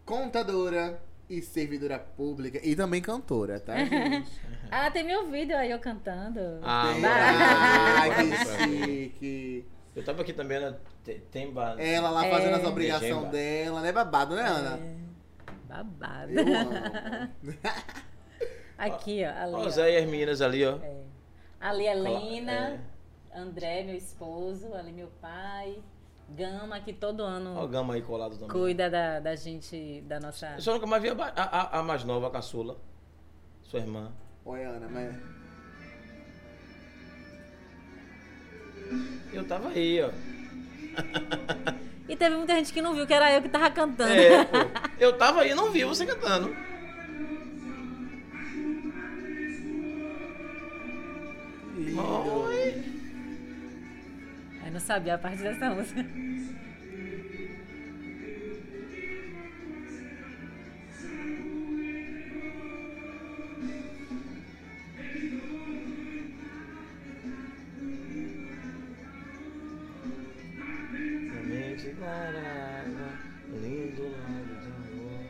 contadora 0.05 1.01
e 1.29 1.41
servidora 1.41 1.99
pública. 1.99 2.59
E 2.63 2.75
também 2.75 3.01
cantora, 3.01 3.59
tá, 3.59 3.75
gente? 3.83 4.31
Ah, 4.71 4.89
tem 4.91 5.03
meu 5.03 5.27
vídeo 5.29 5.55
aí 5.57 5.71
eu 5.71 5.79
cantando. 5.79 6.39
Ah, 6.63 6.91
Tem-. 6.93 7.05
Ai, 7.05 8.09
que 8.15 8.67
chique. 8.67 9.65
Eu 9.95 10.03
tava 10.05 10.21
aqui 10.21 10.31
também, 10.33 10.59
né? 10.59 10.75
Te- 11.03 11.19
Temba. 11.31 11.75
Ela 11.79 12.09
lá 12.09 12.25
É. 12.25 12.29
fazendo 12.31 12.55
as 12.55 12.63
obrigações 12.65 13.29
dela, 13.31 13.81
né? 13.81 13.91
Babado, 13.91 14.35
né, 14.35 14.43
Ana? 14.43 14.79
Babado. 15.67 16.31
Eu 16.31 16.55
amo. 16.55 16.71
Aqui, 18.77 19.23
ó. 19.25 19.43
Ali, 19.43 19.53
Ó, 19.55 19.59
ó. 19.65 19.69
Zé 19.69 19.91
e 19.93 19.97
as 19.97 20.05
meninas 20.05 20.41
ali, 20.41 20.63
ó. 20.65 20.77
Ali 21.59 21.87
é 21.87 21.95
Lena, 21.95 22.79
É. 23.33 23.39
André, 23.39 23.83
meu 23.83 23.95
esposo, 23.95 24.73
ali 24.75 24.91
meu 24.91 25.07
pai, 25.21 25.79
Gama, 26.29 26.79
que 26.81 26.91
todo 26.93 27.23
ano 27.23 27.55
Ó 27.55 27.63
o 27.63 27.67
Gama 27.67 27.93
aí 27.93 28.01
colado 28.01 28.33
também. 28.33 28.49
cuida 28.49 28.89
da, 28.89 29.19
da 29.19 29.35
gente, 29.35 30.01
da 30.01 30.19
nossa. 30.19 30.53
Eu 30.55 30.61
só 30.61 30.73
nunca 30.73 30.85
mais 30.85 31.01
vi 31.01 31.09
a, 31.09 31.13
a- 31.35 31.79
a 31.79 31.83
mais 31.83 32.03
nova, 32.03 32.27
a 32.27 32.31
caçula. 32.31 32.77
Sua 33.63 33.79
irmã. 33.79 34.11
Oi, 34.45 34.63
Ana, 34.63 34.87
mas. 34.89 35.15
Eu 39.33 39.45
tava 39.47 39.69
aí, 39.69 40.01
ó. 40.01 40.09
E 42.07 42.15
teve 42.15 42.35
muita 42.37 42.55
gente 42.55 42.71
que 42.73 42.81
não 42.81 42.93
viu 42.95 43.05
que 43.05 43.13
era 43.13 43.33
eu 43.33 43.41
que 43.41 43.49
tava 43.49 43.69
cantando. 43.69 44.11
É, 44.13 44.43
pô. 44.45 44.57
Eu 44.99 45.17
tava 45.17 45.41
aí 45.41 45.51
e 45.51 45.55
não 45.55 45.71
vi 45.71 45.83
você 45.83 46.05
cantando. 46.05 46.55
Oi. 51.77 52.96
Não 54.77 54.81
sabia 54.81 55.15
a 55.15 55.17
parte 55.17 55.41
dessa 55.41 55.71
música. 55.71 56.03
Mente 71.43 71.95
parada, 71.99 73.17
lindo 73.51 74.03
lado 74.11 74.53
de 74.61 74.67
amor. 74.67 75.25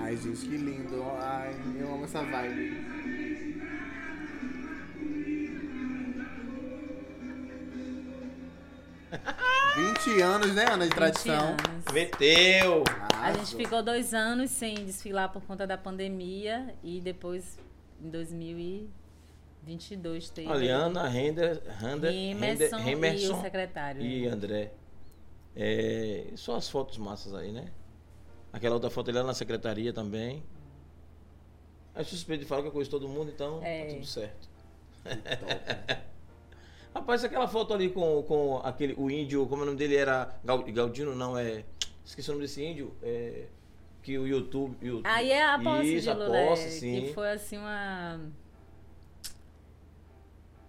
Ai, 0.00 0.16
gente, 0.16 0.40
que 0.40 0.56
lindo. 0.56 1.04
Ai, 1.20 1.54
eu 1.78 1.94
amo 1.94 2.02
essa 2.02 2.20
vibe. 2.20 2.83
Vinte 9.76 10.20
anos, 10.22 10.54
né, 10.54 10.64
Ana, 10.66 10.84
de 10.84 10.90
20 10.90 10.94
tradição. 10.94 11.48
anos. 11.48 11.84
Meteu! 11.92 12.84
A 13.20 13.32
gente 13.32 13.56
ficou 13.56 13.82
dois 13.82 14.12
anos 14.14 14.50
sem 14.50 14.84
desfilar 14.84 15.32
por 15.32 15.42
conta 15.42 15.66
da 15.66 15.76
pandemia 15.78 16.74
e 16.82 17.00
depois, 17.00 17.58
em 18.00 18.08
2022, 18.10 20.30
teve 20.30 20.48
Aliana, 20.50 21.08
Render, 21.08 21.60
Render, 21.80 22.10
Render, 22.10 22.12
Emerson 22.12 22.78
e 22.80 22.94
o 23.30 23.40
secretário. 23.40 24.02
e 24.02 24.26
André. 24.28 24.72
É, 25.56 26.26
só 26.36 26.56
as 26.56 26.68
fotos 26.68 26.98
massas 26.98 27.32
aí, 27.34 27.50
né? 27.52 27.66
Aquela 28.52 28.74
outra 28.74 28.90
foto 28.90 29.10
ali 29.10 29.22
na 29.22 29.32
secretaria 29.34 29.92
também. 29.92 30.42
É 31.94 32.02
suspeito 32.04 32.42
de 32.42 32.48
falar 32.48 32.62
que 32.62 32.68
eu 32.68 32.72
conheço 32.72 32.90
todo 32.90 33.08
mundo, 33.08 33.30
então 33.34 33.60
É. 33.62 33.84
tá 33.86 33.94
tudo 33.94 34.06
certo. 34.06 34.48
Rapaz, 36.94 37.24
aquela 37.24 37.48
foto 37.48 37.74
ali 37.74 37.90
com, 37.90 38.22
com 38.22 38.58
aquele, 38.62 38.94
o 38.96 39.10
índio, 39.10 39.46
como 39.46 39.62
é 39.62 39.64
o 39.64 39.66
nome 39.66 39.78
dele 39.78 39.96
era 39.96 40.32
Gal- 40.44 40.62
Galdino, 40.64 41.14
não, 41.14 41.36
é. 41.36 41.64
Esqueci 42.04 42.28
o 42.30 42.34
nome 42.34 42.44
desse 42.44 42.62
índio. 42.64 42.94
É, 43.02 43.46
que 44.02 44.16
o 44.18 44.26
YouTube. 44.26 44.76
YouTube 44.80 45.06
Aí 45.08 45.30
é 45.32 45.44
a 45.44 45.58
posse 45.58 45.94
Isso, 45.94 46.02
de 46.04 46.10
a 46.10 46.14
Lula, 46.14 46.36
é, 46.36 46.46
posse, 46.48 46.70
sim. 46.70 47.00
que 47.06 47.12
foi 47.14 47.30
assim 47.32 47.56
uma... 47.58 48.20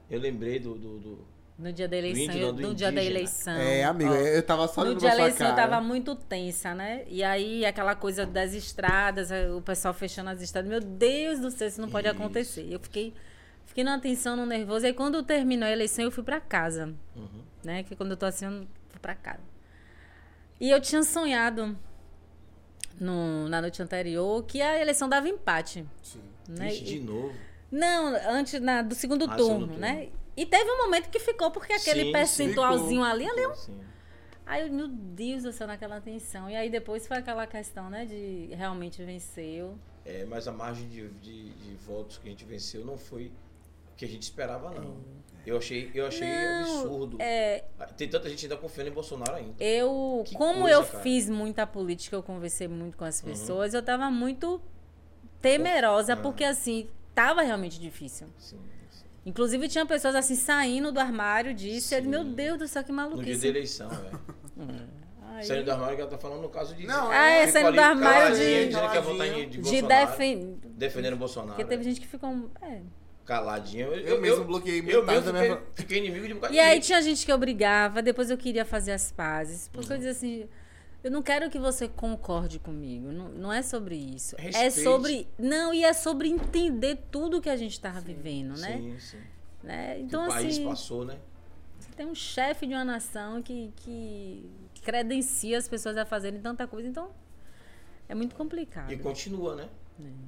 Eu 0.09 0.19
lembrei 0.19 0.59
do. 0.59 0.75
do, 0.75 0.99
do- 0.99 1.27
No 1.57 1.71
dia 1.73 1.87
da 1.87 1.97
eleição, 1.97 2.23
índio, 2.25 2.39
eu- 2.39 2.47
não, 2.47 2.55
do 2.55 2.67
no 2.69 2.75
dia 2.75 2.91
da 2.91 3.03
eleição. 3.03 3.53
É, 3.53 3.83
amigo, 3.83 4.11
ó. 4.11 4.15
eu 4.15 4.43
tava 4.43 4.67
só 4.67 4.83
No 4.85 4.95
dia 4.95 5.09
da 5.09 5.15
eleição 5.19 5.47
eu 5.47 5.55
cara. 5.55 5.69
tava 5.69 5.83
muito 5.83 6.15
tensa, 6.15 6.73
né? 6.75 7.03
E 7.07 7.23
aí 7.23 7.65
aquela 7.65 7.95
coisa 7.95 8.25
das 8.25 8.53
estradas, 8.53 9.29
o 9.55 9.61
pessoal 9.61 9.93
fechando 9.93 10.29
as 10.29 10.41
estradas. 10.41 10.69
Meu 10.69 10.79
Deus 10.79 11.39
do 11.39 11.49
céu, 11.51 11.67
isso 11.67 11.81
não 11.81 11.89
pode 11.89 12.07
Isso. 12.07 12.15
acontecer. 12.15 12.67
Eu 12.71 12.79
fiquei, 12.79 13.13
fiquei 13.65 13.83
numa 13.83 13.99
tensão, 13.99 14.35
num 14.35 14.45
nervoso. 14.45 14.85
Aí 14.85 14.93
quando 14.93 15.21
terminou 15.23 15.67
a 15.67 15.71
eleição, 15.71 16.05
eu 16.05 16.11
fui 16.11 16.23
pra 16.23 16.39
casa. 16.39 16.93
Uhum. 17.15 17.43
Né? 17.63 17.83
Que 17.83 17.95
quando 17.95 18.11
eu 18.11 18.17
tô 18.17 18.25
assim, 18.25 18.45
eu 18.45 18.67
fui 18.89 18.99
pra 19.01 19.15
casa. 19.15 19.43
E 20.59 20.69
eu 20.69 20.79
tinha 20.81 21.03
sonhado 21.03 21.77
no- 22.99 23.47
na 23.49 23.61
noite 23.61 23.81
anterior 23.81 24.43
que 24.45 24.61
a 24.61 24.79
eleição 24.79 25.09
dava 25.09 25.27
empate. 25.27 25.85
Sim. 26.01 26.21
Né? 26.47 26.69
Vixe, 26.69 26.81
E- 26.81 26.85
de 26.85 26.99
novo. 27.01 27.33
não, 27.71 28.15
antes 28.29 28.59
na, 28.61 28.81
do 28.81 28.95
segundo 28.95 29.25
Ah, 29.29 29.35
turno, 29.35 29.61
segundo 29.67 29.79
né? 29.79 30.09
E 30.37 30.45
teve 30.45 30.69
um 30.69 30.77
momento 30.83 31.09
que 31.09 31.19
ficou, 31.19 31.49
porque 31.49 31.73
aquele 31.73 32.05
Sim, 32.05 32.11
percentualzinho 32.11 33.03
ali, 33.03 33.25
ali 33.29 33.41
é 33.41 33.47
um 33.47 33.55
Sim. 33.55 33.79
Aí, 34.45 34.61
eu, 34.67 34.71
meu 34.71 34.87
Deus 34.87 35.41
do 35.43 35.51
céu, 35.51 35.65
naquela 35.65 35.99
tensão. 35.99 36.47
E 36.49 36.55
aí 36.55 36.69
depois 36.69 37.07
foi 37.07 37.17
aquela 37.17 37.47
questão, 37.47 37.89
né, 37.89 38.05
de 38.05 38.47
realmente 38.53 39.03
venceu. 39.03 39.75
É, 40.05 40.23
mas 40.25 40.47
a 40.47 40.51
margem 40.51 40.87
de, 40.87 41.07
de, 41.13 41.49
de 41.49 41.73
votos 41.77 42.19
que 42.19 42.27
a 42.27 42.29
gente 42.31 42.45
venceu 42.45 42.85
não 42.85 42.95
foi 42.95 43.31
que 43.97 44.05
a 44.05 44.07
gente 44.07 44.23
esperava, 44.23 44.69
não. 44.71 44.97
Eu 45.45 45.57
achei, 45.57 45.91
eu 45.93 46.07
achei 46.07 46.27
Não, 46.27 46.61
absurdo. 46.61 47.17
É, 47.21 47.63
Tem 47.95 48.09
tanta 48.09 48.27
gente 48.29 48.45
ainda 48.45 48.57
confiando 48.57 48.89
em 48.89 48.93
Bolsonaro 48.93 49.35
ainda. 49.35 49.63
eu, 49.63 50.23
Que 50.25 50.33
como 50.35 50.61
coisa, 50.61 50.75
eu 50.77 50.83
cara. 50.83 50.99
fiz 51.03 51.29
muita 51.29 51.67
política, 51.67 52.15
eu 52.15 52.23
conversei 52.23 52.67
muito 52.67 52.97
com 52.97 53.05
as 53.05 53.19
Uhum. 53.21 53.29
pessoas, 53.29 53.73
eu 53.75 53.83
tava 53.83 54.09
muito 54.09 54.59
temerosa, 55.41 56.13
Ah. 56.13 56.17
porque 56.17 56.43
assim, 56.43 56.89
tava 57.13 57.41
realmente 57.43 57.79
difícil. 57.79 58.27
Sim, 58.39 58.57
sim. 58.89 59.05
Inclusive 59.25 59.67
tinha 59.67 59.85
pessoas 59.85 60.15
assim 60.15 60.35
saindo 60.35 60.91
do 60.91 60.99
armário 60.99 61.53
disso, 61.53 61.93
e 61.93 62.01
meu 62.01 62.23
Deus 62.23 62.57
do 62.57 62.67
céu, 62.67 62.83
que 62.83 62.91
No 62.91 62.97
dia 62.97 63.09
da 63.09 63.15
maluquice. 63.15 63.47
eleição, 63.47 63.89
é. 63.91 64.55
Aí- 65.37 65.43
Saindo 65.43 65.65
do 65.65 65.71
armário 65.71 65.95
que 65.95 66.01
ela 66.01 66.09
tá 66.09 66.17
falando 66.17 66.41
no 66.41 66.49
caso 66.49 66.73
de. 66.75 66.87
Não, 66.87 67.11
Ah, 67.11 67.25
é, 67.29 67.45
Ficou 67.47 67.61
saindo 67.61 67.75
do 67.75 67.81
armário 67.81 68.35
de- 68.35 68.65
dizendo 68.65 68.89
que 68.89 68.95
ia 68.95 69.01
votar 69.01 69.17
Caladinho. 69.27 69.37
em, 69.43 69.49
de, 69.49 69.57
de 69.57 69.61
Bolsonaro, 69.81 70.07
defen... 70.11 70.59
defendendo 70.63 71.13
o 71.13 71.17
Bolsonaro. 71.17 71.49
Porque 71.55 71.65
teve 71.65 71.81
é. 71.81 71.85
gente 71.85 71.99
que 72.01 72.07
ficou. 72.07 72.49
é. 72.61 72.81
Caladinha. 73.25 73.85
Eu, 73.85 73.93
Eu 73.95 74.21
mesmo 74.21 74.43
bloqueei 74.45 74.79
Eu 74.81 75.03
metade 75.03 75.07
mesmo 75.07 75.31
da 75.33 75.39
fiquei, 75.39 75.49
minha- 75.49 75.61
fiquei 75.73 75.97
inimigo 75.97 76.27
de 76.27 76.33
um 76.33 76.53
E 76.53 76.59
aí 76.59 76.75
gente. 76.75 76.85
tinha 76.85 77.01
gente 77.01 77.25
que 77.25 77.31
eu 77.31 77.37
brigava, 77.37 78.01
depois 78.01 78.29
eu 78.29 78.37
queria 78.37 78.63
fazer 78.65 78.91
as 78.91 79.11
pazes. 79.11 79.67
Porque 79.69 79.87
Uhum. 79.87 79.93
eu 79.93 79.97
dizia 79.97 80.11
assim, 80.11 80.49
eu 81.03 81.09
não 81.11 81.21
quero 81.23 81.49
que 81.49 81.57
você 81.59 81.87
concorde 81.87 82.59
comigo. 82.59 83.11
Não, 83.11 83.29
não 83.29 83.51
é 83.53 83.61
sobre 83.61 83.95
isso. 83.95 84.35
É 84.37 84.43
Respeite. 84.43 84.81
sobre. 84.81 85.27
Não, 85.39 85.73
e 85.73 85.83
é 85.83 85.91
sobre 85.93 86.27
entender 86.29 86.97
tudo 87.11 87.41
que 87.41 87.49
a 87.49 87.57
gente 87.57 87.71
estava 87.73 87.99
vivendo, 87.99 88.57
né? 88.59 88.77
Sim, 88.77 88.99
sim. 88.99 89.17
né? 89.63 89.95
Que 89.95 90.01
Então, 90.03 90.25
o 90.25 90.29
país 90.29 90.53
assim, 90.55 90.65
passou, 90.65 91.03
né? 91.05 91.17
você 91.79 91.89
tem 91.97 92.05
um 92.05 92.15
chefe 92.15 92.65
de 92.67 92.73
uma 92.73 92.85
nação 92.85 93.41
que, 93.41 93.71
que 93.77 94.49
credencia 94.83 95.57
as 95.57 95.67
pessoas 95.67 95.97
a 95.97 96.05
fazerem 96.05 96.39
tanta 96.41 96.65
coisa. 96.67 96.87
Então, 96.87 97.09
é 98.07 98.13
muito 98.15 98.35
complicado. 98.35 98.91
E 98.91 98.97
continua, 98.97 99.55
né? 99.55 99.67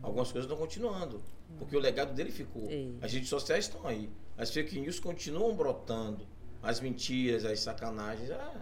Algumas 0.01 0.31
coisas 0.31 0.49
estão 0.49 0.57
continuando. 0.57 1.21
Porque 1.57 1.75
o 1.75 1.79
legado 1.79 2.13
dele 2.13 2.31
ficou. 2.31 2.67
É. 2.69 2.89
As 3.01 3.11
redes 3.13 3.29
sociais 3.29 3.65
estão 3.65 3.85
aí. 3.87 4.09
As 4.37 4.51
fake 4.51 4.79
news 4.79 4.99
continuam 4.99 5.55
brotando. 5.55 6.25
As 6.61 6.79
mentiras, 6.79 7.45
as 7.45 7.59
sacanagens. 7.59 8.29
Ah, 8.31 8.61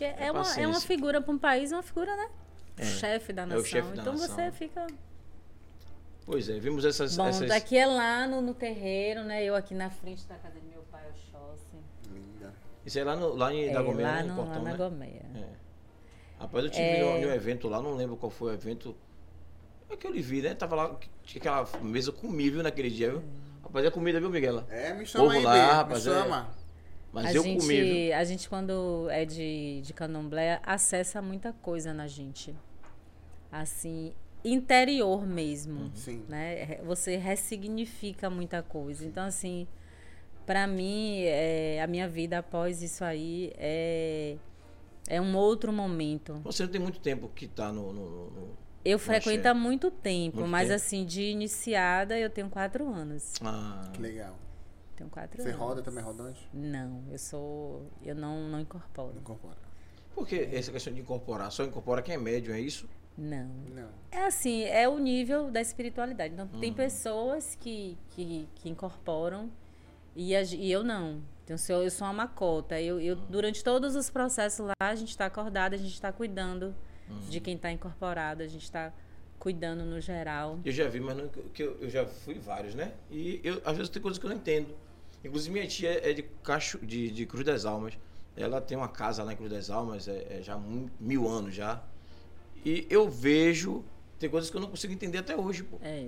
é, 0.00 0.26
É 0.26 0.32
uma, 0.32 0.60
é 0.60 0.66
uma 0.66 0.80
figura 0.80 1.20
para 1.20 1.32
um 1.32 1.38
país, 1.38 1.72
uma 1.72 1.82
figura, 1.82 2.14
né? 2.16 2.30
O 2.78 2.82
É. 2.82 2.84
chefe 2.84 3.32
da 3.32 3.42
É 3.42 3.44
o 3.44 3.48
nação. 3.48 3.64
chefe 3.64 3.88
da 3.94 4.02
então 4.02 4.12
nação. 4.14 4.34
você 4.36 4.52
fica. 4.52 4.86
pois 6.24 6.48
é, 6.48 6.58
vimos 6.58 6.84
essas. 6.84 7.16
Bom, 7.16 7.26
essas... 7.26 7.48
daqui 7.48 7.76
é 7.78 7.86
lá 7.86 8.26
no, 8.26 8.40
no 8.42 8.54
terreiro, 8.54 9.22
né? 9.24 9.44
Eu 9.44 9.54
aqui 9.54 9.74
na 9.74 9.88
frente 9.90 10.26
da 10.26 10.34
casa 10.36 10.58
do 10.58 10.66
meu 10.66 10.82
pai, 10.90 11.02
o 11.08 11.30
Chossi. 11.30 11.76
Linda. 12.12 12.52
Isso 12.84 12.98
é 12.98 13.04
lá, 13.04 13.16
no, 13.16 13.34
lá 13.34 13.52
em 13.54 13.68
É, 13.68 13.78
lá, 13.78 13.82
né? 13.94 14.22
Em 14.22 14.28
no, 14.28 14.34
Portão, 14.34 14.54
lá 14.54 14.62
na 14.62 14.70
né? 14.72 14.76
Gomeia. 14.76 15.26
É. 15.34 15.48
Rapaz, 16.38 16.64
eu 16.64 16.70
tive 16.70 16.82
É. 16.98 17.04
um 17.26 17.32
evento 17.32 17.68
lá, 17.68 17.80
não 17.80 17.94
lembro 17.94 18.16
qual 18.16 18.28
foi 18.30 18.50
o 18.52 18.54
evento. 18.54 18.94
É 19.90 19.96
que 19.96 20.06
eu 20.06 20.10
lhe 20.12 20.20
vi, 20.22 20.42
né? 20.42 20.54
Tava 20.54 20.74
lá, 20.76 20.98
tinha 21.22 21.40
aquela 21.40 21.66
mesa 21.82 22.10
comigo 22.12 22.54
viu, 22.54 22.62
naquele 22.62 22.90
dia, 22.90 23.10
viu? 23.10 23.22
Rapaz, 23.62 23.84
é 23.84 23.90
comida, 23.90 24.18
viu, 24.20 24.30
Miguela? 24.30 24.66
É, 24.70 24.92
me 24.94 25.06
chama 25.06 25.24
Povo 25.26 25.36
aí, 25.38 25.44
lá, 25.44 25.52
Bê, 25.52 25.72
rapaz, 25.74 26.06
me 26.06 26.12
é. 26.12 26.14
chama. 26.14 26.50
Mas 27.12 27.26
a, 27.26 27.32
eu 27.34 27.42
gente, 27.42 27.60
comi, 27.60 27.80
viu? 27.82 28.16
a 28.16 28.24
gente, 28.24 28.48
quando 28.48 29.06
é 29.10 29.24
de, 29.24 29.80
de 29.82 29.92
candomblé, 29.92 30.60
acessa 30.64 31.22
muita 31.22 31.52
coisa 31.52 31.94
na 31.94 32.06
gente. 32.06 32.54
Assim, 33.50 34.12
interior 34.44 35.26
mesmo. 35.26 35.90
Sim. 35.94 36.24
né? 36.28 36.78
Você 36.84 37.16
ressignifica 37.16 38.28
muita 38.28 38.62
coisa. 38.62 39.04
Então, 39.06 39.24
assim, 39.24 39.66
para 40.44 40.66
mim, 40.66 41.22
é, 41.22 41.80
a 41.82 41.86
minha 41.86 42.08
vida 42.08 42.38
após 42.38 42.82
isso 42.82 43.02
aí 43.04 43.52
é, 43.56 44.36
é 45.08 45.20
um 45.20 45.36
outro 45.36 45.72
momento. 45.72 46.40
Você 46.44 46.64
não 46.64 46.70
tem 46.70 46.80
muito 46.80 47.00
tempo 47.00 47.28
que 47.34 47.46
tá 47.46 47.72
no- 47.72 47.92
no- 47.92 48.30
no- 48.30 48.65
Eu 48.90 48.98
frequento 48.98 49.48
há 49.48 49.54
muito 49.54 49.90
tempo, 49.90 50.38
Muito 50.38 50.50
mas 50.50 50.68
tempo. 50.68 50.76
assim, 50.76 51.04
de 51.04 51.22
iniciada 51.22 52.18
eu 52.18 52.30
tenho 52.30 52.48
quatro 52.48 52.88
anos. 52.92 53.34
Ah, 53.42 53.88
Que 53.92 54.00
legal. 54.00 54.36
Tenho 54.94 55.10
quatro 55.10 55.42
Você 55.42 55.48
anos. 55.48 55.60
roda 55.60 55.82
também, 55.82 56.02
rodante? 56.02 56.48
Não, 56.54 57.02
eu 57.10 57.18
sou. 57.18 57.90
Eu 58.02 58.14
não, 58.14 58.48
não 58.48 58.60
incorporo. 58.60 59.12
Não 59.14 59.20
incorpora. 59.20 59.56
porque 60.14 60.48
essa 60.52 60.72
questão 60.72 60.92
de 60.92 61.00
incorporar, 61.00 61.50
só 61.52 61.64
incorpora 61.64 62.00
quem 62.00 62.14
é 62.14 62.18
médium, 62.18 62.54
é 62.54 62.60
isso? 62.60 62.88
Não. 63.18 63.48
Não. 63.74 63.88
É 64.10 64.24
assim, 64.26 64.62
é 64.64 64.88
o 64.88 64.98
nível 64.98 65.50
da 65.50 65.60
espiritualidade. 65.60 66.32
Então, 66.34 66.46
tem 66.60 66.70
Uhum. 66.70 66.76
pessoas 66.76 67.54
que, 67.60 67.98
que, 68.10 68.48
que 68.54 68.68
incorporam 68.70 69.50
e, 70.14 70.34
a 70.36 70.42
e 70.42 70.70
eu 70.72 70.82
não. 70.84 71.20
Então, 71.44 71.56
se 71.58 71.70
eu, 71.72 71.82
eu 71.82 71.90
sou 71.90 72.06
uma 72.06 72.12
macota. 72.14 72.80
Eu, 72.80 72.98
eu, 73.00 73.16
durante 73.16 73.62
todos 73.62 73.94
os 73.96 74.08
processos 74.10 74.66
lá, 74.66 74.74
a 74.88 74.94
gente 74.94 75.10
está 75.10 75.26
acordado, 75.26 75.74
a 75.74 75.76
gente 75.76 75.92
está 75.92 76.10
cuidando 76.12 76.74
Uhum. 77.08 77.20
de 77.28 77.40
quem 77.40 77.54
está 77.56 77.70
incorporado, 77.70 78.42
a 78.42 78.46
gente 78.46 78.64
está 78.64 78.92
cuidando 79.38 79.84
no 79.84 80.00
geral. 80.00 80.58
Eu 80.64 80.72
já 80.72 80.88
vi, 80.88 80.98
mas 81.00 81.16
não, 81.16 81.28
que 81.28 81.62
eu, 81.62 81.76
eu 81.80 81.88
já 81.90 82.04
fui 82.06 82.34
vários, 82.34 82.74
né? 82.74 82.92
E 83.10 83.40
eu, 83.44 83.60
às 83.64 83.76
vezes 83.76 83.90
tem 83.90 84.00
coisas 84.02 84.18
que 84.18 84.26
eu 84.26 84.30
não 84.30 84.36
entendo. 84.36 84.74
Inclusive, 85.24 85.52
minha 85.52 85.66
tia 85.66 85.90
é 86.08 86.12
de, 86.12 86.22
Cacho, 86.42 86.78
de, 86.78 87.10
de 87.10 87.26
Cruz 87.26 87.44
das 87.44 87.64
Almas. 87.64 87.98
Ela 88.36 88.60
tem 88.60 88.76
uma 88.76 88.88
casa 88.88 89.22
lá 89.22 89.32
em 89.32 89.36
Cruz 89.36 89.50
das 89.50 89.70
Almas, 89.70 90.08
é, 90.08 90.38
é 90.38 90.42
já 90.42 90.58
mil 91.00 91.28
anos 91.28 91.54
já. 91.54 91.82
E 92.64 92.86
eu 92.90 93.08
vejo, 93.08 93.84
tem 94.18 94.28
coisas 94.28 94.50
que 94.50 94.56
eu 94.56 94.60
não 94.60 94.68
consigo 94.68 94.92
entender 94.92 95.18
até 95.18 95.36
hoje, 95.36 95.62
pô. 95.62 95.78
É. 95.82 96.00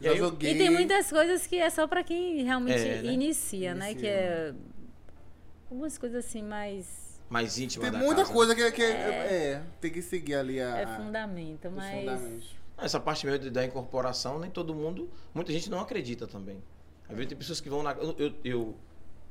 E 0.00 0.06
eu- 0.06 0.16
joguei. 0.16 0.52
E 0.52 0.58
tem 0.58 0.70
muitas 0.70 1.10
coisas 1.10 1.46
que 1.46 1.56
é 1.56 1.70
só 1.70 1.86
para 1.86 2.04
quem 2.04 2.42
realmente 2.44 2.78
É, 2.80 3.02
né? 3.02 3.12
inicia, 3.12 3.74
né? 3.74 3.92
Inicia. 3.92 4.00
Que 4.00 4.06
é 4.06 4.54
algumas 5.70 5.96
coisas 5.98 6.24
assim 6.24 6.42
mais 6.42 7.05
Mais 7.28 7.58
íntima 7.58 7.82
Tem 7.84 7.92
da 7.92 7.98
muita 7.98 8.22
casa. 8.22 8.32
coisa 8.32 8.54
que, 8.54 8.70
que 8.72 8.82
é. 8.82 8.86
é, 8.86 9.62
tem 9.80 9.90
que 9.90 10.00
seguir 10.00 10.34
ali 10.36 10.60
a. 10.60 10.76
é 10.78 10.84
a- 10.84 10.96
fundamento, 10.96 11.70
mas. 11.70 12.56
Essa 12.78 13.00
parte 13.00 13.26
mesmo 13.26 13.50
da 13.50 13.64
incorporação, 13.64 14.38
nem 14.38 14.50
todo 14.50 14.74
mundo, 14.74 15.08
muita 15.34 15.50
gente 15.50 15.68
não 15.70 15.80
acredita 15.80 16.26
também. 16.26 16.62
Às 17.08 17.14
vezes 17.16 17.28
tem 17.30 17.38
pessoas 17.38 17.60
que 17.60 17.68
vão 17.70 17.82
na. 17.82 17.92
Eu, 17.92 18.32
eu, 18.44 18.76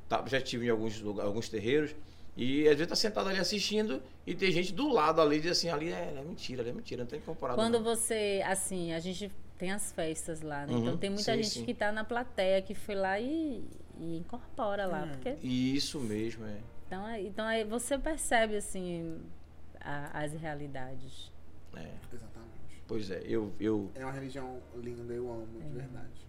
tá- 0.09 0.23
já 0.27 0.39
estive 0.39 0.65
em 0.65 0.69
alguns, 0.69 0.99
lugar- 0.99 1.25
alguns 1.25 1.47
terreiros 1.47 1.95
e 2.35 2.67
às 2.67 2.75
vezes 2.75 2.87
tá 2.87 2.95
sentado 2.95 3.29
ali 3.29 3.39
assistindo 3.39 4.01
e 4.27 4.33
tem 4.35 4.51
gente 4.51 4.73
do 4.73 4.89
lado 4.91 5.21
ali 5.21 5.39
diz 5.39 5.51
assim: 5.51 5.69
ali 5.69 5.89
é, 5.91 6.15
é 6.17 6.23
mentira, 6.23 6.61
ali 6.63 6.71
é 6.71 6.73
mentira, 6.73 7.03
não 7.03 7.07
tem 7.09 7.19
incorporado. 7.19 7.57
Quando 7.57 7.75
não. 7.75 7.83
você, 7.83 8.41
assim, 8.45 8.91
a 8.93 8.99
gente 8.99 9.31
tem 9.57 9.71
as 9.71 9.91
festas 9.93 10.41
lá, 10.41 10.65
né? 10.65 10.73
Uhum, 10.73 10.79
Então 10.81 10.97
tem 10.97 11.09
muita 11.11 11.23
sim, 11.31 11.43
gente 11.43 11.59
sim. 11.59 11.65
que 11.65 11.73
tá 11.73 11.91
na 11.91 12.03
plateia, 12.03 12.61
que 12.61 12.73
foi 12.73 12.95
lá 12.95 13.17
e, 13.19 13.63
e 13.99 14.17
incorpora 14.17 14.87
Hum. 14.87 14.91
lá. 14.91 15.07
Porque, 15.07 15.37
Isso 15.47 15.99
mesmo, 15.99 16.45
é. 16.45 16.57
Então, 16.95 17.07
é- 17.07 17.21
então 17.21 17.45
aí 17.45 17.63
você 17.63 17.97
percebe, 17.97 18.55
assim, 18.55 19.19
a- 19.81 20.21
as 20.23 20.33
realidades. 20.33 21.31
é. 21.75 21.91
Exatamente. 22.13 22.83
Pois 22.87 23.09
é, 23.11 23.21
eu. 23.25 23.51
eu 23.59 23.91
É 23.95 24.03
uma 24.05 24.13
religião 24.13 24.59
linda, 24.75 25.13
eu 25.13 25.29
amo, 25.31 25.47
de 25.61 25.69
verdade. 25.77 26.25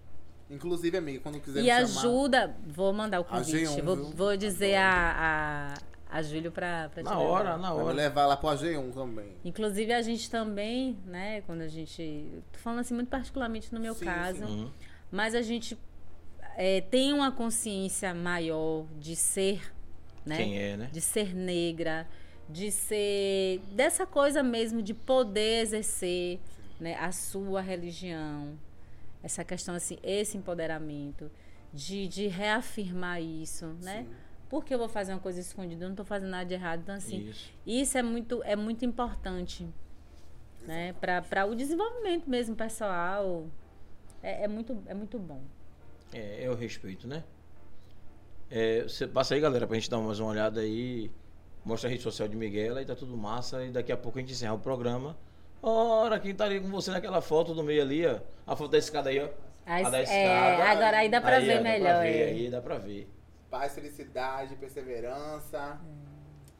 Inclusive, 0.51 0.97
amigo, 0.97 1.23
quando 1.23 1.41
quiser 1.41 1.61
E 1.61 1.63
me 1.65 1.69
chamar... 1.69 1.83
ajuda, 1.83 2.57
vou 2.67 2.93
mandar 2.93 3.19
o 3.21 3.23
A 3.23 3.27
convite, 3.27 3.65
G1, 3.67 3.83
vou, 3.83 3.97
vou 4.13 4.37
dizer 4.37 4.77
a, 4.77 5.75
a, 6.11 6.19
a 6.19 6.23
Júlio 6.23 6.53
pra, 6.53 6.89
pra 6.89 7.03
te 7.03 7.07
na 7.07 7.19
levar. 7.19 7.31
hora, 7.31 7.57
na 7.59 7.75
hora. 7.75 7.93
levar 7.93 8.27
lá 8.27 8.37
pro 8.37 8.49
AG1 8.49 8.93
também. 8.95 9.33
Inclusive, 9.45 9.93
a 9.93 10.03
gente 10.03 10.31
também, 10.31 10.97
né, 11.05 11.41
quando 11.43 11.63
a 11.63 11.69
gente. 11.69 12.43
Tô 12.53 12.59
falando 12.61 12.79
assim 12.81 12.95
muito 12.95 13.09
particularmente 13.09 13.73
no 13.75 13.81
meu 13.81 13.95
Sim, 13.95 14.05
caso, 14.05 14.45
Uhum. 14.45 14.71
mas 15.11 15.35
a 15.35 15.43
gente 15.43 15.77
é, 16.57 16.81
tem 16.81 17.13
uma 17.13 17.31
consciência 17.33 18.15
maior 18.15 18.87
de 19.01 19.15
ser, 19.17 19.61
né? 20.27 20.37
Quem 20.37 20.59
é, 20.59 20.77
né? 20.77 20.91
De 20.93 21.01
ser 21.01 21.35
negra, 21.35 22.07
de 22.49 22.71
ser. 22.71 23.61
dessa 23.73 24.05
coisa 24.05 24.43
mesmo 24.43 24.83
de 24.83 24.93
poder 24.93 25.63
exercer 25.63 26.41
né, 26.81 26.97
a 26.97 27.13
sua 27.13 27.61
religião. 27.61 28.59
Essa 29.23 29.45
questão, 29.45 29.75
assim, 29.75 29.99
esse 30.03 30.37
empoderamento, 30.37 31.31
de, 31.73 32.07
de 32.07 32.27
reafirmar 32.27 33.23
isso, 33.23 33.67
né? 33.83 34.03
Sim. 34.03 34.15
Por 34.49 34.65
que 34.65 34.73
eu 34.73 34.79
vou 34.79 34.89
fazer 34.89 35.13
uma 35.13 35.21
coisa 35.21 35.41
escondida? 35.41 35.85
Eu 35.85 35.89
não 35.89 35.95
estou 35.95 36.07
fazendo 36.07 36.31
nada 36.31 36.45
de 36.45 36.55
errado. 36.55 36.81
Então, 36.81 36.95
assim, 36.95 37.29
Isso. 37.29 37.53
isso 37.67 37.99
é 37.99 38.03
muito, 38.03 38.43
é 38.45 38.55
muito 38.55 38.85
importante, 38.85 39.67
né? 40.65 40.93
Para 40.93 41.45
o 41.47 41.55
desenvolvimento 41.55 42.31
mesmo 42.31 42.55
pessoal. 42.55 43.49
É, 44.23 44.45
é 44.45 44.49
muito, 44.49 44.81
é 44.87 44.95
muito 44.95 45.19
bom. 45.19 45.43
É, 46.13 46.45
é 46.45 46.51
o 46.51 46.55
respeito, 46.55 47.09
né? 47.09 47.25
É, 48.51 48.83
você 48.83 49.07
passa 49.07 49.35
aí, 49.35 49.41
galera, 49.41 49.67
pra 49.67 49.75
gente 49.77 49.91
dar 49.91 49.99
mais 49.99 50.21
uma 50.21 50.31
olhada 50.31 50.61
aí. 50.61 51.11
Mostra 51.65 51.89
a 51.89 51.91
rede 51.91 52.03
social 52.03 52.29
de 52.29 52.37
Miguel 52.37 52.79
e 52.81 52.85
tá 52.85 52.95
tudo 52.95 53.17
massa. 53.17 53.65
E 53.65 53.71
daqui 53.71 53.91
a 53.91 53.97
pouco 53.97 54.19
a 54.19 54.21
gente 54.21 54.33
encerra 54.33 54.55
o 54.55 54.59
programa. 54.59 55.17
Ora, 55.61 56.21
quem 56.21 56.35
tá 56.35 56.45
ali 56.45 56.61
com 56.61 56.69
você 56.69 56.91
naquela 56.91 57.21
foto 57.21 57.53
do 57.55 57.65
meio 57.65 57.83
ali, 57.83 58.07
ó. 58.07 58.21
A 58.47 58.55
foto 58.55 58.71
da 58.71 58.79
escada 58.79 59.11
aí, 59.11 59.21
ó. 59.21 59.29
Aí, 59.65 59.85
a 59.85 59.91
da 59.91 59.99
é, 59.99 60.03
escada. 60.03 60.65
agora 60.71 60.99
aí 60.99 61.09
dá 61.09 61.21
pra 61.21 61.37
Aí, 61.37 61.47
ver 61.47 61.59
ó, 61.59 61.63
melhor. 61.63 61.87
Dá 61.89 61.95
pra 61.95 62.03
ver, 62.03 62.19
é. 62.21 62.25
aí 62.27 62.51
dá 62.51 62.63
pra 62.63 62.79
ver. 62.79 63.09
Paz, 63.51 63.75
felicidade, 63.75 64.55
perseverança, 64.57 65.81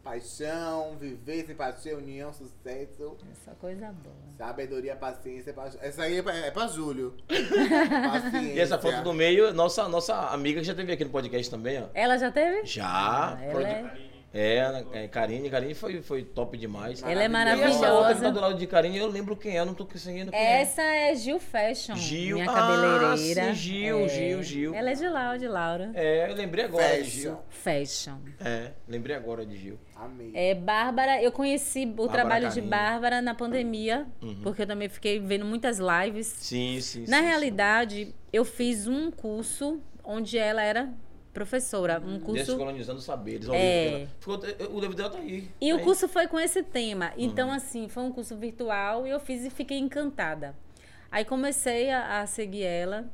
paixão, 0.07 0.97
viver, 1.01 1.45
simpatia, 1.45 1.97
união, 1.97 2.33
sucesso, 2.33 3.17
Essa 3.33 3.55
coisa 3.57 3.93
boa. 3.93 4.15
sabedoria, 4.39 4.95
paciência. 4.95 5.53
Pa... 5.53 5.69
Essa 5.81 6.05
aí 6.05 6.19
é 6.19 6.23
pra, 6.23 6.35
é 6.37 6.51
pra 6.53 6.69
Júlio. 6.69 7.15
paciência. 7.29 8.55
E 8.55 8.61
essa 8.61 8.79
foto 8.79 9.03
do 9.03 9.13
meio, 9.13 9.53
nossa, 9.53 9.89
nossa 9.89 10.15
amiga 10.29 10.61
que 10.61 10.67
já 10.67 10.75
teve 10.75 10.93
aqui 10.93 11.05
no 11.05 11.11
podcast 11.11 11.51
também, 11.51 11.83
ó. 11.83 11.87
Ela 11.93 12.17
já 12.19 12.31
teve? 12.31 12.65
Já. 12.67 12.87
Ah, 12.87 13.39
ela 13.43 13.69
é- 13.69 14.16
É, 14.39 14.85
é, 14.93 15.09
Karine, 15.09 15.49
Karine 15.49 15.73
foi, 15.75 16.03
foi 16.03 16.23
top 16.23 16.59
demais. 16.59 17.03
Ela 17.03 17.23
é 17.25 17.29
E 17.29 17.63
essa 17.63 17.93
outra 17.93 18.15
que 18.15 18.21
tá 18.21 18.29
maravilhosa. 18.29 18.31
do 18.33 18.41
lado 18.41 18.55
de 18.59 18.67
Karine, 18.67 18.99
eu 18.99 19.09
lembro 19.09 19.35
quem 19.37 19.57
é, 19.57 19.61
eu 19.61 19.65
não 19.67 19.73
tô 19.75 19.87
conseguindo 19.87 20.31
quem 20.31 20.39
Essa 20.41 20.83
é 20.83 21.15
Gil 21.15 21.39
Fashion. 21.41 21.97
Gil. 21.97 22.37
Minha 22.37 22.51
Ah, 22.51 22.55
cabeleireira. 22.55 23.47
sim, 23.49 23.55
Gil, 23.55 23.99
É. 24.01 24.09
Gil, 24.09 24.43
Gil. 24.43 24.75
Ela 24.75 24.91
é 24.91 24.95
de 24.95 25.09
Laura, 25.09 25.39
de 25.39 25.49
Laura. 25.49 25.91
é. 25.95 26.19
É, 26.27 26.31
eu 26.31 26.35
lembrei 26.35 26.65
agora 26.67 27.03
de 27.03 27.09
Gil. 27.09 27.39
Fashion. 27.49 28.17
Fashion. 28.19 28.19
É, 28.45 28.73
lembrei 28.87 29.17
agora 29.17 29.47
de 29.47 29.57
Gil. 29.57 29.79
Amei. 29.97 30.31
É, 30.35 30.55
Bárbara, 30.55 31.23
eu 31.23 31.33
conheci 31.33 31.93
o 31.97 32.09
trabalho 32.09 32.51
de. 32.51 32.61
Bárbara 32.61 33.23
na 33.23 33.35
pandemia, 33.35 34.07
Uhum. 34.21 34.41
porque 34.43 34.63
eu 34.63 34.67
também 34.67 34.89
fiquei 34.89 35.19
vendo 35.19 35.45
muitas 35.47 35.79
lives. 35.79 36.27
Sim, 36.27 36.79
sim, 36.81 37.05
Na 37.09 37.19
sim, 37.21 37.25
realidade, 37.25 38.15
eu 38.33 38.45
fiz 38.45 38.87
um 38.87 39.11
curso 39.11 39.81
onde 40.05 40.39
ela 40.39 40.63
era 40.63 40.89
professora. 41.37 42.01
Um 42.01 42.15
sim. 42.19 42.21
curso. 42.21 42.45
Descolonizando 42.47 43.01
saberes. 43.01 43.47
É. 43.49 43.51
O, 43.53 43.55
livro 43.55 43.91
dela. 43.91 44.09
Ficou- 44.19 44.77
o 44.77 44.81
livro 44.81 44.97
dela 44.97 45.11
tá 45.11 45.19
aí. 45.19 45.51
E 45.61 45.69
tá 45.69 45.75
o 45.75 45.79
aí. 45.79 45.85
curso 45.85 46.09
foi 46.09 46.27
com 46.27 46.41
esse 46.41 46.63
tema. 46.63 47.13
Então, 47.17 47.53
assim, 47.53 47.89
foi 47.89 48.03
um 48.03 48.11
curso 48.11 48.35
virtual 48.37 49.07
e 49.07 49.11
eu 49.11 49.21
fiz 49.21 49.45
e 49.45 49.51
fiquei 49.51 49.79
encantada. 49.79 50.55
Aí 51.11 51.25
comecei 51.25 51.91
a, 51.91 52.21
a 52.23 52.27
seguir 52.27 52.63
ela. 52.65 53.05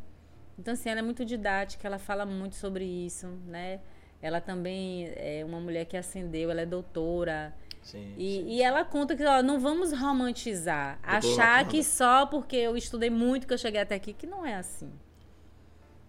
Então, 0.58 0.74
assim, 0.74 0.88
ela 0.88 1.00
é 1.00 1.02
muito 1.02 1.24
didática, 1.24 1.86
ela 1.88 1.98
fala 1.98 2.24
muito 2.24 2.54
sobre 2.54 2.84
isso, 2.84 3.26
né? 3.46 3.80
Ela 4.20 4.40
também 4.40 5.10
é 5.16 5.42
uma 5.44 5.58
mulher 5.58 5.84
que 5.86 5.96
ascendeu, 5.96 6.50
ela 6.50 6.60
é 6.60 6.66
doutora. 6.66 7.52
Sim, 7.82 8.14
E, 8.16 8.36
sim. 8.36 8.48
e 8.48 8.62
ela 8.62 8.84
conta 8.84 9.16
que, 9.16 9.24
ó, 9.24 9.42
não 9.42 9.58
vamos 9.58 9.92
romantizar. 9.92 11.00
Doutora 11.00 11.18
achar 11.18 11.68
que 11.68 11.82
só 11.82 12.24
porque 12.26 12.54
eu 12.56 12.76
estudei 12.76 13.10
muito 13.10 13.46
que 13.48 13.52
eu 13.52 13.58
cheguei 13.58 13.80
até 13.80 13.96
aqui, 13.96 14.12
que 14.12 14.26
não 14.26 14.46
é 14.46 14.54
assim. 14.54 14.92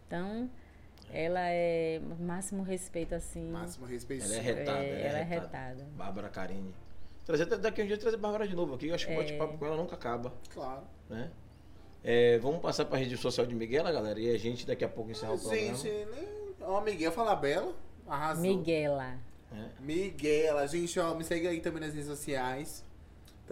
Então, 0.06 0.48
ela 1.14 1.40
é 1.42 2.02
máximo 2.20 2.64
respeito, 2.64 3.14
assim. 3.16 3.50
Máximo 3.50 3.86
respeito. 3.86 4.26
Ela 4.26 4.36
é 4.36 4.40
retada. 4.40 4.80
É, 4.80 4.90
ela, 4.90 5.00
ela 5.00 5.18
é 5.18 5.22
é 5.22 5.24
retada. 5.24 5.58
retada. 5.58 5.88
Bárbara 5.96 6.30
Karine. 6.30 6.74
Trazer 7.26 7.44
até 7.44 7.58
daqui 7.58 7.82
a 7.82 7.84
um 7.84 7.88
dia 7.88 7.98
trazer 7.98 8.18
Bárbara 8.18 8.48
de 8.48 8.56
novo 8.56 8.74
aqui. 8.74 8.88
Eu 8.88 8.96
acho 8.96 9.06
que 9.08 9.14
o 9.14 9.16
É. 9.16 9.18
bate-papo 9.18 9.58
com 9.58 9.66
ela 9.66 9.78
nunca 9.78 9.96
acaba. 9.96 10.34
Claro. 10.54 10.84
Né? 11.10 11.30
É, 12.04 12.38
vamos 12.40 12.60
passar 12.62 12.84
pra 12.86 12.98
rede 12.98 13.16
social 13.16 13.46
de 13.46 13.56
Miguel, 13.56 13.84
galera. 13.86 14.20
E 14.20 14.30
a 14.34 14.38
gente 14.38 14.68
daqui 14.68 14.84
a 14.84 14.90
pouco 14.90 15.12
encerra 15.12 15.34
o 15.34 15.40
programa. 15.40 15.76
Gente, 15.78 15.88
nem... 15.88 16.28
Ó, 16.62 16.82
Miguel 16.82 17.12
fala 17.14 17.36
bela. 17.36 17.74
Arrasou. 18.06 18.42
Miguela. 18.44 19.18
É. 19.54 19.70
Miguela. 19.80 20.68
Gente, 20.68 21.00
ó, 21.00 21.16
me 21.16 21.24
segue 21.24 21.48
aí 21.48 21.62
também 21.62 21.80
nas 21.82 21.94
redes 21.94 22.08
sociais. 22.10 22.84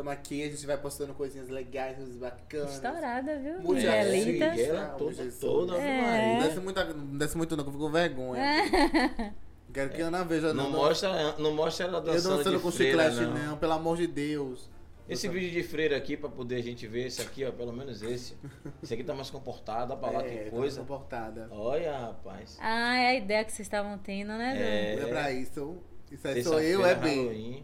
Tamo 0.02 0.10
aqui, 0.10 0.42
a 0.44 0.50
gente 0.50 0.66
vai 0.66 0.78
postando 0.80 1.14
coisinhas 1.14 1.48
legais, 1.48 1.96
coisas 1.96 2.16
bacanas. 2.16 2.74
Estourada, 2.74 3.38
viu? 3.38 3.60
Muito 3.60 3.82
gente. 3.82 4.26
Miguel, 4.32 4.80
Ah, 4.80 4.86
toda, 4.98 5.32
toda, 5.40 5.78
É. 5.78 6.34
Não 6.34 6.42
desce 6.48 6.60
muito, 6.60 6.84
não 6.96 7.18
desce 7.20 7.38
muito 7.38 7.56
não, 7.56 7.64
que 7.64 7.70
eu 7.70 7.74
fico 7.74 7.86
com 7.86 7.92
vergonha. 7.92 8.42
Quero 9.72 9.92
que 9.92 10.02
a 10.02 10.08
Ana 10.08 10.24
veja, 10.24 10.56
Não, 10.56 10.72
não. 10.72 10.80
mostra, 10.80 11.36
não 11.38 11.54
mostra 11.54 11.86
ela 11.86 12.00
Eu 12.00 12.04
dançando 12.04 12.38
dançando 12.38 12.58
de 12.58 12.64
com 12.64 12.72
freira, 12.72 13.12
chiclete, 13.12 13.30
não. 13.30 13.52
não. 13.52 13.58
pelo 13.60 13.74
amor 13.74 13.96
de 13.96 14.08
Deus. 14.08 14.68
Esse 15.08 15.28
vídeo 15.28 15.52
de 15.52 15.62
freira 15.62 15.96
aqui, 15.96 16.18
pra 16.18 16.30
poder 16.30 16.56
a 16.56 16.64
gente 16.64 16.88
ver 16.88 17.06
esse 17.06 17.22
aqui, 17.22 17.46
ó, 17.46 17.52
pelo 17.52 17.72
menos 17.72 18.02
esse. 18.02 18.36
Esse 18.82 18.96
aqui 18.96 19.04
tá 19.04 19.14
mais 19.14 19.30
comportado, 19.30 19.96
pra 19.98 20.10
lá 20.10 20.22
é, 20.26 20.30
que 20.46 20.50
tô 20.50 20.56
coisa. 20.56 20.80
comportada. 20.80 21.48
Olha, 21.52 21.96
rapaz. 21.96 22.58
Ah, 22.60 22.96
é 22.96 23.10
a 23.10 23.14
ideia 23.14 23.44
que 23.46 23.52
vocês 23.52 23.68
estavam 23.68 24.00
tendo, 24.00 24.30
né? 24.30 24.96
É. 24.96 25.06
Pra 25.06 25.32
isso. 25.32 25.78
Isso 26.12 26.28
aí 26.28 26.44
sou 26.44 26.60
eu, 26.60 26.84
é 26.84 26.96
bem. 26.96 27.64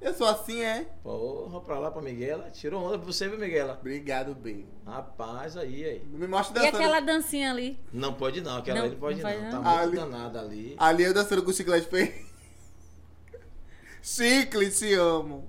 Eu 0.00 0.14
sou 0.14 0.26
assim, 0.26 0.62
é? 0.62 0.86
Porra, 1.02 1.60
pra 1.60 1.78
lá 1.78 1.90
pra 1.90 2.00
Miguela. 2.00 2.50
Tirou 2.50 2.82
onda 2.82 2.96
pra 2.98 3.06
você, 3.06 3.28
viu, 3.28 3.38
Miguela? 3.38 3.76
Obrigado, 3.78 4.34
B. 4.34 4.64
Rapaz, 4.86 5.56
aí, 5.58 5.84
aí. 5.84 6.02
Não 6.10 6.18
me 6.18 6.26
mostra 6.26 6.58
E 6.58 6.62
dançando. 6.64 6.76
aquela 6.82 7.00
dancinha 7.00 7.50
ali? 7.50 7.78
Não 7.92 8.14
pode 8.14 8.40
não, 8.40 8.56
aquela 8.56 8.78
Não, 8.78 8.84
aí 8.86 8.90
não 8.92 8.98
pode 8.98 9.22
não 9.22 9.30
não. 9.30 9.50
Tá 9.50 9.50
não? 9.50 9.62
muito 9.62 9.78
Ali. 9.78 9.96
danada 9.96 10.40
ali. 10.40 10.74
Ali 10.78 11.02
eu 11.04 11.12
dançando 11.12 11.42
com 11.42 11.52
chiclete 11.52 11.86
foi. 11.88 12.14
Chicle, 14.02 14.70
te 14.70 14.94
amo. 14.94 15.46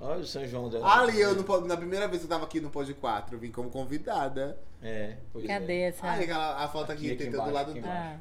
Olha 0.00 0.20
o 0.20 0.26
São 0.26 0.44
João 0.46 0.68
dela. 0.68 1.00
Ali 1.00 1.20
eu, 1.20 1.34
na 1.64 1.76
primeira 1.76 2.06
vez 2.08 2.20
que 2.20 2.26
eu 2.26 2.28
tava 2.30 2.44
aqui 2.44 2.60
no 2.60 2.68
Pod 2.68 2.92
4, 2.92 3.38
vim 3.38 3.50
como 3.52 3.70
convidada. 3.70 4.58
É, 4.82 5.16
pois 5.32 5.46
Cadê 5.46 5.72
é. 5.72 5.88
essa? 5.88 6.10
Aí 6.10 6.24
aquela, 6.24 6.62
a 6.64 6.68
foto 6.68 6.92
aqui, 6.92 7.06
Aqui, 7.06 7.12
aqui 7.14 7.24
tentando 7.24 7.44
do 7.46 7.52
lado 7.52 7.76
embaixo. 7.78 8.20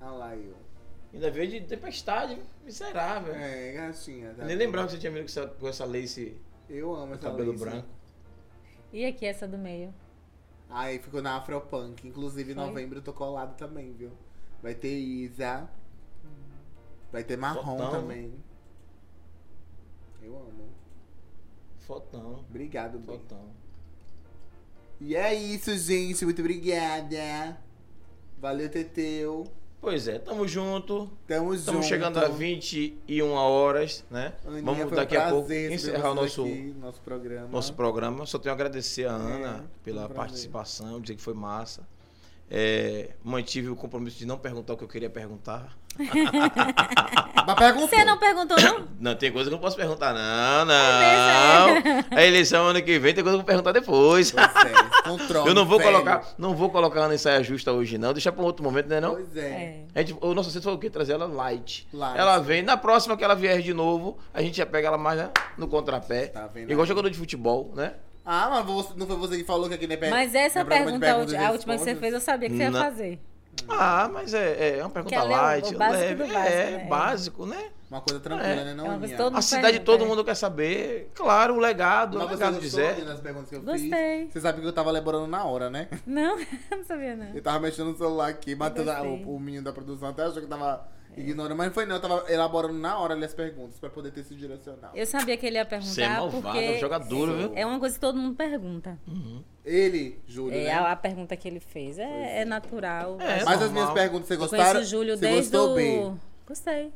Ah, 0.00 0.06
Olha 0.06 0.10
lá 0.10 0.36
eu. 0.36 0.54
Ainda 1.12 1.30
veio 1.30 1.50
de 1.50 1.60
tempestade, 1.62 2.40
miserável. 2.64 3.34
É, 3.34 3.72
gatinha. 3.72 4.32
Tá 4.34 4.44
Nem 4.44 4.56
lembrava 4.56 4.86
que 4.86 4.92
você 4.94 4.98
tinha 5.00 5.10
vindo 5.10 5.22
com 5.22 5.26
essa, 5.28 5.46
com 5.48 5.68
essa 5.68 5.84
lace, 5.84 6.36
Eu 6.68 6.94
amo 6.94 7.14
essa 7.14 7.22
cabelo 7.30 7.50
lace. 7.52 7.64
branco. 7.64 7.88
E 8.92 9.04
aqui 9.04 9.26
essa 9.26 9.46
do 9.48 9.58
meio? 9.58 9.92
Aí 10.68 10.98
ficou 11.00 11.20
na 11.20 11.36
Afropunk. 11.36 12.06
Inclusive, 12.06 12.52
em 12.52 12.54
Foi? 12.54 12.64
novembro 12.66 12.98
eu 12.98 13.02
tô 13.02 13.12
colado 13.12 13.56
também, 13.56 13.92
viu? 13.92 14.12
Vai 14.62 14.74
ter 14.74 14.96
Isa. 14.96 15.68
Vai 17.10 17.24
ter 17.24 17.36
Marrom 17.36 17.76
Fotão. 17.76 17.90
também. 17.90 18.32
Eu 20.22 20.36
amo. 20.36 20.68
Fotão, 21.80 22.44
Obrigado, 22.48 22.98
bem. 23.00 23.18
fotão. 23.18 23.50
E 25.00 25.16
é 25.16 25.34
isso, 25.34 25.76
gente. 25.76 26.24
Muito 26.24 26.40
obrigada. 26.40 27.58
Valeu, 28.38 28.68
Teteu. 28.70 29.44
Pois 29.80 30.06
é, 30.06 30.18
tamo 30.18 30.46
junto. 30.46 31.10
Tamo 31.26 31.54
Estamos 31.54 31.86
junto. 31.86 31.88
chegando 31.88 32.18
a 32.18 32.28
21 32.28 33.30
horas, 33.32 34.04
né? 34.10 34.34
Aninha, 34.46 34.62
Vamos 34.62 34.82
foi 34.82 34.92
um 34.92 34.94
daqui 34.94 35.16
a 35.16 35.30
pouco 35.30 35.52
encerrar 35.52 36.10
o 36.10 36.14
nosso, 36.14 36.42
aqui, 36.42 36.74
nosso 36.78 37.00
programa. 37.00 37.48
nosso 37.48 37.74
programa. 37.74 38.26
Só 38.26 38.38
tenho 38.38 38.52
a 38.52 38.54
agradecer 38.54 39.06
a 39.06 39.12
Ana 39.12 39.54
foi 39.58 39.66
pela 39.82 40.04
um 40.04 40.08
participação, 40.08 41.00
dizer 41.00 41.16
que 41.16 41.22
foi 41.22 41.32
massa. 41.32 41.88
É, 42.50 43.10
mantive 43.22 43.68
o 43.68 43.76
compromisso 43.76 44.18
de 44.18 44.26
não 44.26 44.36
perguntar 44.36 44.72
o 44.72 44.76
que 44.76 44.82
eu 44.84 44.88
queria 44.88 45.08
perguntar. 45.08 45.68
Mas 47.46 47.56
perguntou. 47.56 47.88
Você 47.88 48.04
não 48.04 48.18
perguntou, 48.18 48.56
não? 48.60 48.88
Não, 49.00 49.14
tem 49.14 49.32
coisa 49.32 49.48
que 49.48 49.54
eu 49.54 49.56
não 49.56 49.62
posso 49.62 49.76
perguntar, 49.76 50.12
não, 50.12 50.66
não. 50.66 52.16
A 52.16 52.22
eleição 52.22 52.66
ano 52.66 52.82
que 52.82 52.98
vem 52.98 53.14
tem 53.14 53.24
coisa 53.24 53.38
que 53.38 53.40
eu 53.40 53.44
vou 53.44 53.44
perguntar 53.44 53.72
depois. 53.72 54.30
Pois 54.30 54.46
é, 54.46 55.02
controle, 55.08 55.48
Eu 55.48 55.54
não 55.54 55.64
vou 55.64 55.78
velho. 55.78 55.90
colocar, 55.90 56.34
não 56.36 56.54
vou 56.54 56.68
colocar 56.70 57.00
ela 57.00 57.08
na 57.08 57.16
saia 57.18 57.42
justa 57.42 57.72
hoje, 57.72 57.96
não. 57.96 58.12
Deixa 58.12 58.30
pra 58.30 58.42
um 58.42 58.44
outro 58.44 58.62
momento, 58.62 58.88
né, 58.88 59.00
não? 59.00 59.14
Pois 59.14 59.34
é. 59.36 59.40
É. 59.40 59.84
A 59.94 60.00
gente, 60.02 60.18
o 60.20 60.34
nosso 60.34 60.50
centro 60.50 60.64
foi 60.64 60.74
o 60.74 60.78
quê? 60.78 60.90
Trazer 60.90 61.14
ela 61.14 61.26
light. 61.26 61.88
Light. 61.92 62.18
Ela 62.18 62.38
vem, 62.38 62.62
na 62.62 62.76
próxima 62.76 63.16
que 63.16 63.24
ela 63.24 63.34
vier 63.34 63.62
de 63.62 63.72
novo, 63.72 64.18
a 64.34 64.42
gente 64.42 64.58
já 64.58 64.66
pega 64.66 64.88
ela 64.88 64.98
mais 64.98 65.18
né, 65.18 65.30
no 65.56 65.66
contrapé. 65.66 66.26
Tá 66.26 66.46
vendo 66.46 66.70
Igual 66.70 66.86
jogador 66.86 67.08
de 67.08 67.16
futebol, 67.16 67.72
né? 67.74 67.94
Ah, 68.24 68.48
mas 68.50 68.66
você- 68.66 68.94
não 68.96 69.06
foi 69.06 69.16
você 69.16 69.36
que 69.38 69.44
falou 69.44 69.68
que 69.68 69.74
aqui 69.74 69.86
não 69.86 69.94
é 69.94 69.96
per- 69.96 70.10
Mas 70.10 70.34
essa 70.34 70.60
é 70.60 70.64
programa 70.64 70.92
de 70.92 70.98
pergunta, 70.98 71.40
a 71.46 71.50
última 71.52 71.74
que 71.76 71.80
você 71.84 71.94
fez, 71.94 72.12
eu 72.14 72.20
sabia 72.20 72.48
que 72.48 72.56
você 72.56 72.62
ia 72.64 72.70
Não. 72.70 72.80
fazer. 72.80 73.20
Ah, 73.68 74.08
mas 74.12 74.32
é, 74.32 74.78
é 74.78 74.82
uma 74.82 74.90
pergunta 74.90 75.14
é 75.16 75.22
o- 75.22 75.26
light, 75.28 75.74
o 75.74 75.78
básico 75.78 76.00
leve. 76.00 76.14
do 76.14 76.32
básico, 76.32 76.48
é, 76.48 76.70
né? 76.70 76.84
básico, 76.88 77.46
né? 77.46 77.64
Uma 77.90 78.00
coisa 78.00 78.20
tranquila, 78.20 78.48
É. 78.52 78.64
né? 78.66 78.74
Não, 78.74 78.86
É 78.86 78.96
A 79.34 79.42
cidade 79.42 79.62
pergunta, 79.62 79.84
todo 79.84 80.04
é. 80.04 80.06
mundo 80.06 80.24
quer 80.24 80.36
saber, 80.36 81.10
claro, 81.12 81.54
o 81.54 81.58
legado, 81.58 82.14
o 82.14 82.18
Mas 82.20 82.28
você 82.28 82.34
legado 82.34 82.54
de 82.54 82.60
gostou 82.60 82.80
Zé. 82.80 82.90
Aninha, 82.90 83.04
das 83.06 83.20
perguntas 83.20 83.48
que 83.50 83.56
eu 83.56 83.62
Gostei. 83.62 84.24
fiz? 84.26 84.32
Você 84.32 84.40
sabe 84.40 84.60
que 84.60 84.66
eu 84.66 84.72
tava 84.72 84.90
elaborando 84.90 85.26
na 85.26 85.44
hora, 85.44 85.68
né? 85.68 85.88
Não, 86.06 86.36
não 86.70 86.84
sabia, 86.84 87.16
não. 87.16 87.26
Eu 87.34 87.42
tava 87.42 87.58
mexendo 87.58 87.88
no 87.90 87.96
celular 87.98 88.28
aqui, 88.28 88.54
gostei. 88.54 88.84
o, 89.24 89.34
o 89.36 89.40
menino 89.40 89.64
da 89.64 89.72
produção 89.72 90.08
até 90.10 90.22
achou 90.22 90.40
que 90.40 90.46
tava 90.46 90.86
ignorando, 91.16 91.56
mas 91.56 91.66
não 91.68 91.74
foi 91.74 91.86
não, 91.86 91.96
eu 91.96 92.00
tava 92.00 92.32
elaborando 92.32 92.78
na 92.78 92.98
hora 92.98 93.14
ali 93.14 93.24
as 93.24 93.34
perguntas 93.34 93.78
pra 93.78 93.88
poder 93.90 94.10
ter 94.12 94.20
esse 94.20 94.34
direcional. 94.34 94.92
Eu 94.94 95.06
sabia 95.06 95.36
que 95.36 95.46
ele 95.46 95.56
ia 95.56 95.64
Você 95.64 96.02
é 96.02 96.06
perguntar, 96.06 96.20
malvado, 96.20 96.42
porque 96.42 96.58
é 96.58 96.76
um 96.76 96.80
jogador, 96.80 97.36
viu? 97.36 97.52
é 97.54 97.66
uma 97.66 97.78
coisa 97.80 97.94
que 97.94 98.00
todo 98.00 98.16
mundo 98.18 98.36
pergunta. 98.36 98.98
Ele, 99.64 100.18
Júlio, 100.26 100.56
É, 100.58 100.64
né? 100.64 100.72
a, 100.72 100.92
a 100.92 100.96
pergunta 100.96 101.36
que 101.36 101.46
ele 101.46 101.60
fez 101.60 101.98
é, 101.98 102.40
é 102.40 102.44
natural. 102.44 103.18
É, 103.20 103.44
Mas 103.44 103.60
as 103.62 103.70
minhas 103.70 103.90
perguntas, 103.92 104.26
você 104.28 104.34
eu 104.34 104.38
gostaram? 104.38 104.64
conheço 104.72 104.80
o 104.80 104.84
Júlio 104.98 105.16
você 105.16 105.20
desde 105.26 105.50
gostou 105.56 105.72
o... 105.72 105.74
bem? 105.76 106.20
Gostei. 106.46 106.92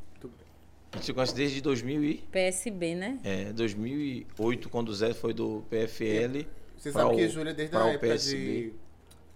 A 0.93 0.97
gente 0.97 1.07
se 1.07 1.13
conhece 1.13 1.35
desde 1.35 1.61
2000 1.61 2.05
e, 2.05 2.15
PSB, 2.31 2.95
né? 2.95 3.19
é, 3.25 3.53
2008, 3.53 4.69
quando 4.69 4.91
o 4.91 4.95
Zé 4.95 5.13
foi 5.13 5.35
do 5.35 5.65
PFL. 5.69 6.47
Você 6.77 6.93
sabe 6.93 7.17
que 7.17 7.25
o- 7.25 7.29
Júlio 7.29 7.51
é 7.51 7.53
desde 7.55 7.77
a 7.77 7.87
época 7.89 8.07
PSB. 8.07 8.37
de... 8.39 8.73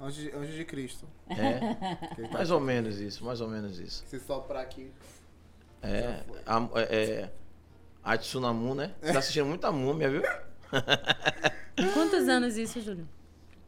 Antes 0.01 0.17
de, 0.17 0.31
antes 0.31 0.55
de 0.55 0.65
Cristo. 0.65 1.07
É, 1.29 1.75
tá- 2.27 2.33
mais 2.33 2.51
ou 2.51 2.61
menos 2.61 3.01
isso, 3.01 3.25
mais 3.25 3.41
ou 3.41 3.49
menos 3.49 3.79
isso. 3.79 4.05
Se 4.07 4.19
soprar 4.21 4.63
aqui... 4.63 4.93
É, 5.83 6.23
a, 6.47 6.69
é, 6.81 6.83
é, 7.23 7.33
a 8.03 8.17
Tsunamu, 8.19 8.75
né? 8.75 8.95
Você 9.01 9.13
tá 9.13 9.19
assistindo 9.21 9.47
muita 9.47 9.71
múmia, 9.71 10.11
viu? 10.11 10.23
Quantos 11.95 12.29
anos 12.29 12.57
isso, 12.57 12.81
Júlio? 12.81 13.09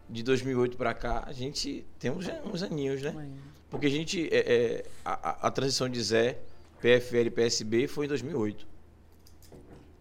De 0.09 0.23
2008 0.25 0.77
pra 0.77 0.93
cá, 0.93 1.23
a 1.27 1.33
gente 1.33 1.87
tem 1.99 2.11
uns, 2.11 2.27
uns 2.45 2.63
aninhos, 2.63 3.01
né? 3.03 3.29
Porque 3.71 3.87
a 3.87 3.91
gente. 3.91 4.29
é, 4.33 4.39
é, 4.39 4.85
a, 5.05 5.47
a- 5.47 5.51
transição 5.53 5.89
de 5.89 6.03
Zé, 6.03 6.39
PFL 6.81 7.27
e 7.27 7.31
PSB 7.31 7.87
foi 7.87 8.07
em 8.07 8.09
2008. 8.09 8.67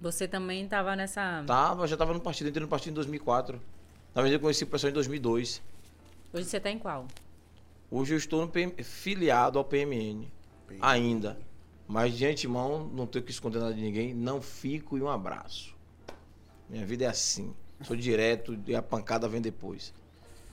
Você 0.02 0.28
também 0.28 0.64
estava 0.64 0.96
nessa... 0.96 1.44
Tava, 1.46 1.86
já 1.86 1.96
tava 1.98 2.14
no 2.14 2.22
partido, 2.22 2.48
entrei 2.50 2.62
no 2.64 2.70
partido 2.70 2.92
em 2.94 2.96
2004. 2.96 3.62
Na 4.16 4.22
verdade, 4.22 4.36
eu 4.36 4.40
conheci 4.40 4.64
o 4.64 4.68
pessoal 4.68 4.90
em 4.90 4.94
2002. 4.94 5.62
Hoje 6.34 6.46
você 6.46 6.60
tá 6.60 6.70
em 6.70 6.78
qual? 6.80 7.08
Hoje 7.90 8.14
eu 8.14 8.18
estou 8.18 8.42
no 8.42 8.48
PM 8.48 8.72
filiado 8.84 9.58
ao 9.58 9.66
PMN. 9.66 10.28
Ainda. 10.82 11.38
Mas 11.88 12.16
de 12.16 12.26
antemão, 12.26 12.86
não 12.88 13.08
tenho 13.08 13.26
que 13.26 13.32
esconder 13.32 13.60
nada 13.60 13.74
de 13.74 13.82
ninguém. 13.82 14.14
Não 14.14 14.42
fico 14.42 14.98
e 14.98 15.02
um 15.02 15.10
abraço. 15.10 15.76
Minha 16.70 16.86
vida 16.86 17.06
é 17.06 17.08
assim. 17.08 17.54
Sou 17.82 17.96
direto 17.96 18.60
e 18.68 18.76
a 18.76 18.82
pancada 18.82 19.28
vem 19.28 19.42
depois. 19.42 19.92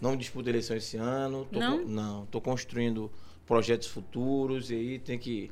Não 0.00 0.16
disputo 0.16 0.48
eleição 0.48 0.76
esse 0.76 0.96
ano. 0.96 1.46
Tô 1.52 1.58
Não? 1.58 1.78
con- 1.80 1.84
não. 1.90 2.26
Tô 2.26 2.40
construindo 2.40 3.10
projetos 3.44 3.88
futuros 3.88 4.70
e 4.70 4.74
aí 4.74 4.98
tem 4.98 5.18
que 5.18 5.50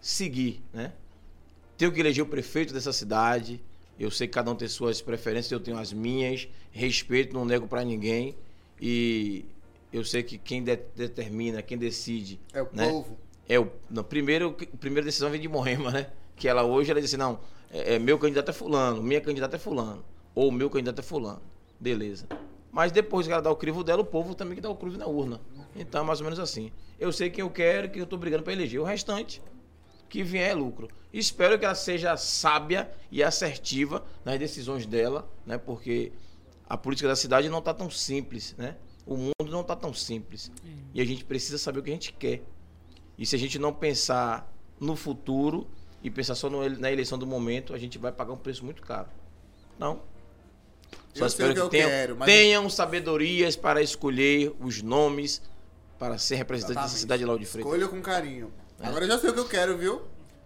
seguir, 0.00 0.62
né? 0.72 0.92
Tenho 1.76 1.92
que 1.92 2.00
eleger 2.00 2.24
o 2.24 2.28
prefeito 2.28 2.72
dessa 2.72 2.92
cidade. 2.92 3.60
Eu 3.98 4.10
sei 4.10 4.26
que 4.26 4.32
cada 4.34 4.50
um 4.50 4.54
tem 4.56 4.66
suas 4.68 5.02
preferências, 5.02 5.52
eu 5.52 5.60
tenho 5.60 5.76
as 5.76 5.92
minhas. 5.92 6.48
Respeito, 6.70 7.34
não 7.34 7.44
nego 7.44 7.66
pra 7.68 7.84
ninguém. 7.84 8.34
E 8.80 9.44
eu 9.92 10.04
sei 10.04 10.22
que 10.22 10.36
quem 10.38 10.62
de- 10.62 10.76
determina, 10.94 11.62
quem 11.62 11.78
decide, 11.78 12.40
É 12.52 12.62
o 12.62 12.68
né? 12.72 12.88
povo. 12.90 13.18
é 13.48 13.58
o 13.58 13.70
não, 13.90 14.04
primeiro 14.04 14.54
a 14.60 14.76
primeira 14.76 15.04
decisão 15.06 15.30
vem 15.30 15.40
de 15.40 15.48
Moema, 15.48 15.90
né? 15.90 16.10
Que 16.36 16.46
ela 16.48 16.62
hoje 16.62 16.90
ela 16.90 17.00
disse 17.00 17.16
não, 17.16 17.40
é, 17.70 17.94
é, 17.94 17.98
meu 17.98 18.18
candidato 18.18 18.50
é 18.50 18.52
fulano, 18.52 19.02
minha 19.02 19.20
candidata 19.20 19.56
é 19.56 19.58
fulano, 19.58 20.04
ou 20.34 20.50
meu 20.52 20.68
candidato 20.70 20.98
é 21.00 21.02
fulano, 21.02 21.42
beleza? 21.80 22.26
Mas 22.70 22.92
depois 22.92 23.26
que 23.26 23.32
ela 23.32 23.40
dá 23.42 23.50
o 23.50 23.56
crivo 23.56 23.82
dela, 23.82 24.02
o 24.02 24.04
povo 24.04 24.34
também 24.34 24.54
que 24.54 24.60
dá 24.60 24.68
o 24.70 24.76
crivo 24.76 24.98
na 24.98 25.06
urna. 25.06 25.40
Então, 25.74 26.02
é 26.02 26.04
mais 26.04 26.20
ou 26.20 26.24
menos 26.24 26.38
assim. 26.38 26.70
Eu 27.00 27.10
sei 27.12 27.30
quem 27.30 27.40
eu 27.42 27.48
quero, 27.50 27.88
quem 27.88 28.00
eu 28.00 28.06
tô 28.06 28.16
brigando 28.18 28.42
para 28.44 28.52
eleger. 28.52 28.78
O 28.78 28.84
restante 28.84 29.40
que 30.08 30.22
vier 30.22 30.50
é 30.50 30.54
lucro. 30.54 30.86
Espero 31.12 31.58
que 31.58 31.64
ela 31.64 31.74
seja 31.74 32.14
sábia 32.18 32.90
e 33.10 33.22
assertiva 33.22 34.04
nas 34.22 34.38
decisões 34.38 34.84
dela, 34.84 35.28
né? 35.46 35.56
Porque 35.56 36.12
a 36.68 36.76
política 36.76 37.08
da 37.08 37.16
cidade 37.16 37.48
não 37.48 37.62
tá 37.62 37.72
tão 37.72 37.88
simples, 37.90 38.54
né? 38.58 38.76
O 39.08 39.16
mundo 39.16 39.50
não 39.50 39.64
tá 39.64 39.74
tão 39.74 39.94
simples. 39.94 40.52
E 40.92 41.00
a 41.00 41.04
gente 41.04 41.24
precisa 41.24 41.56
saber 41.56 41.78
o 41.80 41.82
que 41.82 41.90
a 41.90 41.94
gente 41.94 42.12
quer. 42.12 42.42
E 43.16 43.24
se 43.24 43.34
a 43.34 43.38
gente 43.38 43.58
não 43.58 43.72
pensar 43.72 44.52
no 44.78 44.94
futuro 44.94 45.66
e 46.02 46.10
pensar 46.10 46.34
só 46.34 46.50
no- 46.50 46.68
na 46.78 46.92
eleição 46.92 47.18
do 47.18 47.26
momento, 47.26 47.72
a 47.74 47.78
gente 47.78 47.96
vai 47.96 48.12
pagar 48.12 48.34
um 48.34 48.36
preço 48.36 48.64
muito 48.64 48.82
caro. 48.82 49.08
Não. 49.78 50.02
Só 51.14 51.24
Eu 51.24 51.26
espero 51.26 51.54
que 51.54 51.60
que, 51.62 51.68
tenham, 51.70 51.88
quero, 51.88 52.16
mas- 52.16 52.26
tenham 52.26 52.68
sabedorias 52.70 53.56
para 53.56 53.80
escolher 53.82 54.54
os 54.60 54.82
nomes 54.82 55.40
para 55.98 56.16
ser 56.18 56.36
representante 56.36 56.74
dessa 56.74 56.80
Exatamente. 56.86 57.00
cidade 57.00 57.18
de 57.20 57.24
Lauro 57.24 57.40
de 57.40 57.46
Freitas. 57.46 57.72
Escolha 57.72 57.88
com 57.90 58.00
carinho. 58.02 58.52
É. 58.78 58.86
Agora 58.86 59.04
eu 59.04 59.08
já 59.08 59.18
sei 59.18 59.30
o 59.30 59.32
que 59.34 59.40
eu 59.40 59.48
quero, 59.48 59.76
viu? 59.78 60.02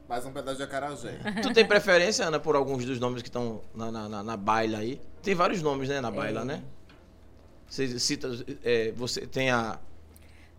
Mais 0.09 0.25
um 0.25 0.33
pedaço 0.33 0.57
de 0.59 0.63
acarajé. 0.63 1.19
Tu 1.43 1.53
tem 1.53 1.67
preferência, 1.67 2.25
Ana, 2.27 2.39
por 2.39 2.55
alguns 2.57 2.85
dos 2.85 2.99
nomes 3.01 3.23
que 3.23 3.29
estão 3.29 3.61
na, 3.75 3.91
na, 3.91 4.09
na, 4.09 4.23
na 4.23 4.37
baila 4.37 4.79
aí? 4.79 5.01
Tem 5.23 5.35
vários 5.35 5.61
nomes, 5.63 5.89
né, 5.89 6.01
na 6.01 6.11
baila, 6.11 6.45
né? 6.45 6.63
Você 7.73 7.99
cita, 7.99 8.29
é, 8.63 8.93
você 8.93 9.27
tem 9.27 9.51
a... 9.51 9.81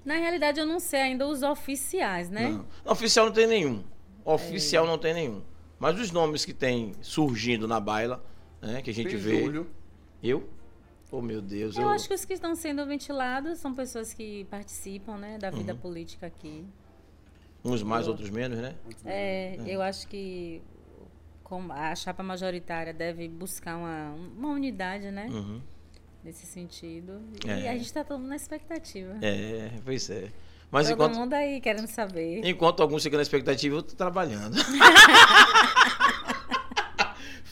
Na 0.03 0.15
realidade, 0.15 0.59
eu 0.59 0.65
não 0.65 0.79
sei 0.79 0.99
ainda 0.99 1.27
os 1.27 1.43
oficiais, 1.43 2.27
né? 2.27 2.49
Não. 2.49 2.65
Não, 2.83 2.91
oficial 2.91 3.27
não 3.27 3.33
tem 3.33 3.45
nenhum. 3.45 3.83
Oficial 4.25 4.87
não 4.87 4.97
tem 4.97 5.13
nenhum. 5.13 5.43
Mas 5.77 5.99
os 5.99 6.09
nomes 6.09 6.43
que 6.43 6.55
tem 6.55 6.95
surgindo 7.03 7.67
na 7.67 7.79
baila, 7.79 8.25
né, 8.59 8.81
que 8.81 8.89
a 8.89 8.93
gente 8.93 9.09
Tem 9.11 9.17
vê... 9.19 9.41
Júlio. 9.43 9.67
Eu? 10.23 10.49
Oh, 11.11 11.21
meu 11.21 11.39
Deus. 11.39 11.77
Eu 11.77 11.87
acho 11.87 12.07
que 12.07 12.15
os 12.15 12.25
que 12.25 12.33
estão 12.33 12.55
sendo 12.55 12.83
ventilados 12.83 13.59
são 13.59 13.75
pessoas 13.75 14.11
que 14.11 14.45
participam, 14.45 15.15
né, 15.17 15.37
da 15.37 15.51
Uhum. 15.51 15.57
vida 15.57 15.75
política 15.75 16.25
aqui. 16.25 16.65
Uns 17.63 17.83
mais, 17.83 18.07
outros 18.07 18.31
menos, 18.31 18.57
né? 18.57 18.73
É, 19.05 19.55
eu 19.67 19.83
acho 19.83 20.07
que 20.07 20.63
a 21.69 21.93
chapa 21.93 22.23
majoritária 22.23 22.91
deve 22.91 23.27
buscar 23.27 23.77
uma, 23.77 24.15
uma 24.35 24.49
unidade, 24.49 25.11
né, 25.11 25.27
Uhum. 25.29 25.61
Nesse 26.23 26.45
sentido. 26.45 27.21
E 27.45 27.49
É. 27.49 27.69
a 27.69 27.73
gente 27.73 27.85
está 27.85 28.03
todo 28.03 28.19
mundo 28.19 28.29
na 28.29 28.35
expectativa. 28.35 29.13
É, 29.21 29.71
pois 29.83 30.09
é. 30.09 30.29
Mas 30.71 30.87
todo 30.87 30.95
enquanto, 30.95 31.15
mundo 31.15 31.33
aí 31.33 31.61
querendo 31.61 31.87
saber. 31.87 32.41
enquanto 32.43 32.81
alguns 32.81 33.03
ficam 33.03 33.17
na 33.17 33.23
expectativa, 33.23 33.75
eu 33.75 33.83
tô 33.83 33.95
trabalhando. 33.95 34.55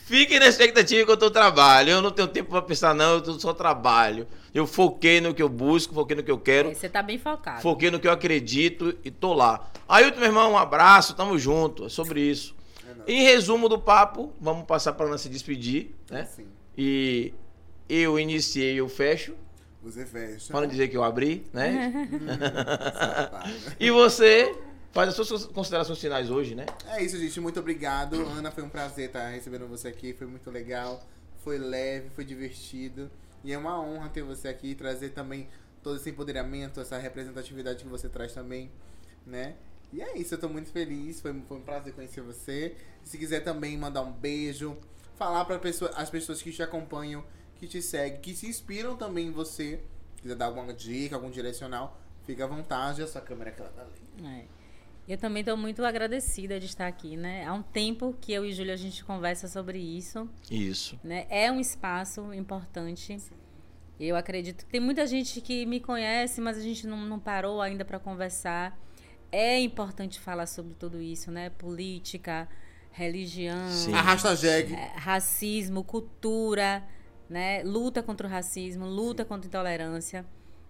Fiquem 0.06 0.40
na 0.40 0.48
expectativa 0.48 1.06
que 1.06 1.12
eu 1.12 1.16
tô 1.18 1.32
trabalho. 1.32 1.90
Eu 1.92 2.02
não 2.02 2.12
tenho 2.12 2.28
tempo 2.28 2.50
pra 2.50 2.62
pensar, 2.62 2.94
não. 2.94 3.14
Eu 3.14 3.22
tô- 3.22 3.40
só 3.40 3.54
trabalho. 3.54 4.28
Eu 4.54 4.68
foquei 4.68 5.22
no 5.22 5.34
que 5.34 5.42
eu 5.42 5.48
busco, 5.48 5.94
foquei 5.94 6.18
no 6.18 6.24
que 6.24 6.32
eu 6.32 6.38
quero. 6.38 6.70
É, 6.72 6.74
Você 6.74 6.88
está 6.88 7.02
bem 7.02 7.18
focado. 7.18 7.62
Foquei 7.62 7.90
no 7.90 7.98
que 8.00 8.08
eu 8.08 8.12
acredito 8.12 8.98
e 9.06 9.12
tô 9.12 9.34
lá. 9.34 9.70
Ailton, 9.88 10.20
meu 10.20 10.28
irmão, 10.28 10.52
um 10.52 10.58
abraço, 10.58 11.16
tamo 11.16 11.38
junto. 11.40 11.86
É 11.86 11.90
sobre 11.90 12.20
isso. 12.22 12.54
É. 13.08 13.12
Em 13.14 13.22
resumo 13.24 13.70
do 13.70 13.80
papo, 13.80 14.34
vamos 14.42 14.66
passar 14.66 14.92
para 14.94 15.06
Ana 15.06 15.18
se 15.18 15.30
despedir, 15.30 15.96
né? 16.10 16.22
Assim, 16.22 16.46
E 16.78 17.34
eu 17.94 18.20
iniciei, 18.20 18.80
eu 18.80 18.88
fecho. 18.88 19.36
você 19.82 20.06
fecha. 20.06 20.52
Para 20.52 20.62
não 20.62 20.68
dizer 20.68 20.88
que 20.88 20.96
eu 20.96 21.04
abri, 21.04 21.46
né? 21.52 22.10
Safado. 22.94 23.52
e 23.80 23.92
você 23.92 24.56
faz 24.92 25.10
as 25.10 25.16
suas 25.16 25.46
considerações 25.46 26.00
finais 26.00 26.30
hoje, 26.30 26.56
né? 26.56 26.66
É 26.88 27.04
isso, 27.04 27.18
gente. 27.18 27.40
Muito 27.40 27.60
obrigado. 27.60 28.16
Ana, 28.38 28.52
foi 28.52 28.64
um 28.64 28.70
prazer 28.70 29.08
estar 29.08 29.30
recebendo 29.30 29.68
você 29.68 29.88
aqui. 29.88 30.14
Foi 30.14 30.28
muito 30.28 30.50
legal. 30.50 31.04
Foi 31.44 31.58
leve, 31.58 32.10
foi 32.10 32.24
divertido. 32.24 33.10
E 33.44 33.52
é 33.52 33.58
uma 33.58 33.82
honra 33.82 34.10
ter 34.10 34.22
você 34.22 34.48
aqui 34.48 34.72
e 34.72 34.76
trazer 34.76 35.10
também 35.10 35.50
todo 35.82 35.98
esse 35.98 36.10
empoderamento, 36.10 36.80
essa 36.80 36.98
representatividade 36.98 37.84
que 37.84 37.90
você 37.90 38.08
traz 38.08 38.34
também, 38.34 38.70
né? 39.26 39.56
E 39.92 40.02
é 40.02 40.18
isso, 40.18 40.36
eu 40.36 40.38
tô 40.40 40.48
muito 40.48 40.70
feliz. 40.72 41.20
Foi, 41.20 41.34
foi 41.48 41.58
um 41.58 41.62
prazer 41.62 41.94
conhecer 41.94 42.22
você. 42.22 42.76
Se 43.04 43.18
quiser 43.18 43.42
também 43.42 43.78
mandar 43.78 44.02
um 44.04 44.12
beijo, 44.12 44.78
falar 45.16 45.44
para 45.46 45.60
pessoa, 45.60 45.92
as 45.96 46.10
pessoas 46.10 46.42
que 46.42 46.52
te 46.52 46.64
acompanham, 46.64 47.24
que 47.62 47.68
te 47.68 47.80
seguem, 47.80 48.20
que 48.20 48.36
se 48.36 48.48
inspiram 48.48 48.98
também 48.98 49.28
em 49.28 49.32
você, 49.32 49.80
quiser 50.20 50.36
dar 50.36 50.48
alguma 50.48 50.74
dica, 50.74 51.16
algum 51.16 51.30
direcional, 51.30 51.96
fica 52.26 52.44
à 52.44 52.48
vontade. 52.48 53.04
A 53.04 53.08
sua 53.08 53.22
câmera 53.22 53.52
é 53.52 53.54
aquela 53.54 53.70
dali. 53.70 54.36
É. 54.36 54.46
Eu 55.08 55.16
também 55.16 55.42
estou 55.42 55.56
muito 55.56 55.86
agradecida 55.86 56.60
de 56.60 56.66
estar 56.66 56.88
aqui, 56.88 57.16
né? 57.16 57.46
Há 57.46 57.54
um 57.54 57.62
tempo 57.62 58.16
que 58.20 58.34
eu 58.34 58.44
e 58.44 58.52
Júlia 58.52 58.74
a 58.74 58.78
gente 58.78 59.04
conversa 59.06 59.48
sobre 59.48 59.78
isso, 59.78 60.28
Isso. 60.50 61.00
né? 61.04 61.28
É 61.30 61.52
um 61.52 61.60
espaço 61.60 62.34
importante. 62.34 63.16
Eu 64.00 64.16
acredito 64.16 64.66
que 64.66 64.72
tem 64.72 64.82
muita 64.82 65.06
gente 65.06 65.40
que 65.40 65.64
me 65.68 65.80
conhece, 65.80 66.42
mas 66.42 66.58
a 66.58 66.62
gente 66.62 66.88
não, 66.88 66.98
não 66.98 67.20
parou 67.20 67.62
ainda 67.62 67.86
para 67.86 68.00
conversar. 68.00 68.76
É 69.32 69.60
importante 69.60 70.20
falar 70.20 70.48
sobre 70.48 70.74
tudo 70.74 71.00
isso, 71.00 71.30
né? 71.30 71.52
Política, 71.52 72.50
religião, 72.92 73.70
Sim. 73.70 73.94
Arrasta 73.94 74.36
jegue. 74.36 74.74
é, 74.74 74.94
racismo, 74.96 75.84
cultura, 75.84 76.84
né? 77.32 77.64
Luta 77.64 78.04
contra 78.04 78.28
o 78.28 78.30
racismo, 78.30 78.86
luta 78.86 79.24
contra 79.24 79.48
a 79.48 79.50
intolerância, 79.50 80.26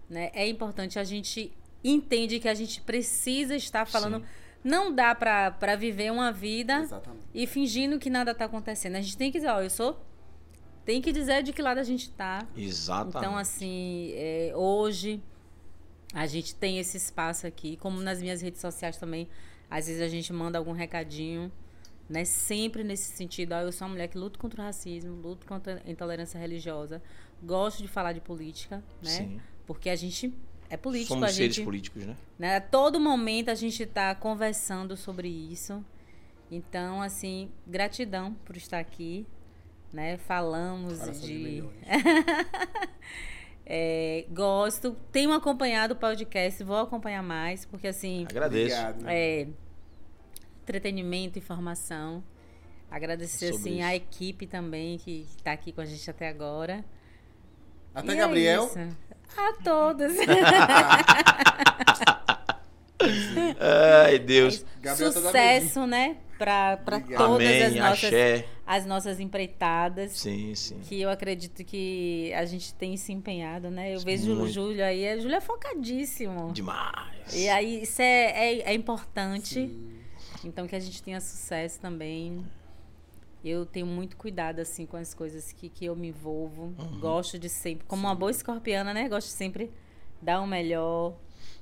né? 0.08 0.30
É 0.32 0.46
importante 0.46 0.96
a 0.96 1.02
gente 1.04 1.52
entende 1.82 2.38
que 2.38 2.48
a 2.48 2.54
gente 2.54 2.80
precisa 2.80 3.56
estar 3.56 3.84
falando. 3.84 4.20
Sim. 4.20 4.26
Não 4.62 4.94
dá 4.94 5.12
pra 5.12 5.74
viver 5.76 6.12
uma 6.12 6.30
vida 6.30 6.82
Exatamente. 6.82 7.24
e 7.34 7.48
fingindo 7.48 7.98
que 7.98 8.08
nada 8.08 8.32
tá 8.32 8.44
acontecendo. 8.44 8.94
A 8.94 9.00
gente 9.00 9.16
tem 9.16 9.32
que 9.32 9.38
dizer, 9.38 9.50
ó, 9.50 9.60
eu 9.60 9.68
sou. 9.68 10.00
Tem 10.84 11.02
que 11.02 11.10
dizer 11.10 11.42
de 11.42 11.52
que 11.52 11.60
lado 11.60 11.78
a 11.78 11.82
gente 11.82 12.08
tá. 12.10 12.46
Exatamente. 12.56 13.16
Então, 13.16 13.36
assim, 13.36 14.12
é, 14.14 14.52
hoje 14.54 15.20
a 16.14 16.26
gente 16.26 16.54
tem 16.54 16.78
esse 16.78 16.96
espaço 16.96 17.44
aqui, 17.44 17.76
como 17.76 18.00
nas 18.00 18.22
minhas 18.22 18.40
redes 18.40 18.60
sociais 18.60 18.96
também. 18.96 19.28
Às 19.68 19.88
vezes 19.88 20.00
a 20.00 20.08
gente 20.08 20.32
manda 20.32 20.58
algum 20.58 20.72
recadinho, 20.72 21.50
né? 22.08 22.24
Sempre 22.24 22.84
nesse 22.84 23.16
sentido. 23.16 23.52
Ó, 23.52 23.60
eu 23.60 23.72
sou 23.72 23.86
uma 23.86 23.92
mulher 23.92 24.08
que 24.08 24.18
luta 24.18 24.38
contra 24.38 24.62
o 24.62 24.64
racismo, 24.64 25.14
luto 25.14 25.46
contra 25.46 25.82
a 25.84 25.90
intolerância 25.90 26.38
religiosa, 26.38 27.02
gosto 27.42 27.82
de 27.82 27.88
falar 27.88 28.12
de 28.12 28.20
política, 28.20 28.82
né? 29.02 29.10
Sim. 29.10 29.40
Porque 29.66 29.88
a 29.88 29.96
gente 29.96 30.32
é 30.68 30.76
político, 30.76 31.14
Somos 31.14 31.28
a 31.28 31.32
seres 31.32 31.54
gente 31.56 31.64
políticos, 31.64 32.04
né? 32.04 32.16
né? 32.38 32.56
A 32.56 32.60
todo 32.60 32.98
momento 32.98 33.50
a 33.50 33.54
gente 33.54 33.82
está 33.82 34.14
conversando 34.14 34.96
sobre 34.96 35.28
isso. 35.28 35.84
Então, 36.50 37.00
assim, 37.00 37.50
gratidão 37.66 38.34
por 38.44 38.56
estar 38.56 38.78
aqui, 38.78 39.26
né? 39.92 40.18
Falamos 40.18 41.20
de. 41.20 41.64
É, 43.64 44.26
gosto. 44.30 44.96
Tenho 45.12 45.32
acompanhado 45.32 45.94
o 45.94 45.96
podcast, 45.96 46.62
vou 46.64 46.76
acompanhar 46.76 47.22
mais, 47.22 47.64
porque 47.64 47.86
assim, 47.86 48.26
Agradeço. 48.28 48.74
Obrigado. 48.74 49.04
é 49.08 49.46
entretenimento, 50.72 51.38
informação. 51.38 52.24
Agradecer 52.90 53.52
Sobre 53.52 53.60
assim 53.70 53.78
isso. 53.78 53.86
a 53.88 53.94
equipe 53.94 54.46
também 54.46 54.98
que 54.98 55.26
está 55.36 55.52
aqui 55.52 55.72
com 55.72 55.80
a 55.80 55.84
gente 55.84 56.08
até 56.10 56.28
agora. 56.28 56.84
Até 57.94 58.12
E 58.12 58.16
é 58.16 58.16
Gabriel. 58.16 58.64
isso. 58.66 58.78
A 59.36 59.52
todas. 59.62 60.14
Ai, 64.04 64.18
Deus. 64.18 64.64
Gabriel 64.80 65.12
tá 65.12 65.20
Sucesso, 65.20 65.86
né? 65.86 66.16
Para 66.38 66.76
todas 67.16 67.46
as 67.48 67.66
Amém, 67.66 67.80
nossas, 67.80 68.04
axé. 68.04 68.46
as 68.66 68.84
nossas 68.86 69.20
empreitadas. 69.20 70.12
Sim, 70.12 70.54
sim. 70.54 70.80
Que 70.80 71.00
eu 71.00 71.08
acredito 71.08 71.64
que 71.64 72.32
a 72.34 72.44
gente 72.44 72.74
tem 72.74 72.96
se 72.96 73.12
empenhado, 73.12 73.70
né? 73.70 73.94
Eu 73.94 74.00
vejo 74.00 74.32
o 74.32 74.36
Muito. 74.36 74.52
Júlio 74.52 74.84
aí, 74.84 75.16
o 75.16 75.20
Júlio 75.20 75.36
é 75.36 75.40
focadíssimo. 75.40 76.52
Demais. 76.52 77.32
E 77.34 77.48
aí, 77.48 77.82
isso 77.82 78.02
é, 78.02 78.54
é, 78.54 78.58
é 78.70 78.74
importante. 78.74 79.70
Então, 80.44 80.66
que 80.66 80.76
a 80.76 80.80
gente 80.80 81.02
tenha 81.02 81.20
sucesso 81.20 81.80
também. 81.80 82.44
Eu 83.44 83.66
tenho 83.66 83.86
muito 83.86 84.16
cuidado, 84.16 84.60
assim, 84.60 84.86
com 84.86 84.96
as 84.96 85.12
coisas 85.14 85.52
que, 85.52 85.68
que 85.68 85.84
eu 85.84 85.96
me 85.96 86.08
envolvo. 86.08 86.74
Uhum. 86.78 87.00
Gosto 87.00 87.38
de 87.38 87.48
sempre, 87.48 87.84
como 87.86 88.06
uma 88.06 88.14
boa 88.14 88.30
escorpiana, 88.30 88.94
né? 88.94 89.08
Gosto 89.08 89.28
de 89.28 89.32
sempre 89.34 89.70
dar 90.20 90.40
o 90.40 90.46
melhor, 90.46 91.16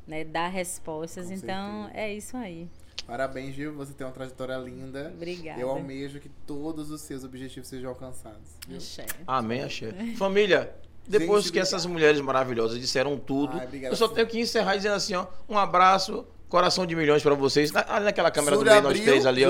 né? 0.06 0.24
Dar 0.24 0.48
respostas. 0.48 1.28
Com 1.28 1.32
então, 1.32 1.84
certeza. 1.84 2.00
é 2.00 2.14
isso 2.14 2.36
aí. 2.36 2.68
Parabéns, 3.06 3.54
Gil. 3.54 3.74
Você 3.74 3.94
tem 3.94 4.06
uma 4.06 4.12
trajetória 4.12 4.56
linda. 4.58 5.10
Obrigada. 5.14 5.60
Eu 5.60 5.70
almejo 5.70 6.20
que 6.20 6.28
todos 6.46 6.90
os 6.90 7.00
seus 7.00 7.24
objetivos 7.24 7.68
sejam 7.68 7.90
alcançados. 7.90 8.56
viu? 8.68 8.76
Axé. 8.76 9.06
Amém, 9.26 9.62
axé. 9.62 9.92
Família, 10.16 10.74
depois 11.06 11.44
Gente, 11.44 11.54
que 11.54 11.58
essas 11.58 11.86
mulheres 11.86 12.20
maravilhosas 12.20 12.78
disseram 12.78 13.18
tudo, 13.18 13.58
Ai, 13.58 13.66
obrigado. 13.66 13.92
eu 13.92 13.96
só 13.96 14.06
tenho 14.06 14.26
que 14.26 14.38
encerrar 14.38 14.76
dizendo 14.76 14.94
assim, 14.94 15.14
ó, 15.14 15.26
um 15.48 15.58
abraço, 15.58 16.24
coração 16.50 16.84
de 16.84 16.94
milhões 16.94 17.22
pra 17.22 17.34
vocês. 17.34 17.72
Na- 17.72 17.86
Ali 17.88 18.04
naquela 18.04 18.30
câmera 18.30 18.58
do 18.58 18.64
meio, 18.64 18.82
nós 18.82 19.00
três 19.00 19.24
ali, 19.24 19.42
ó. 19.46 19.48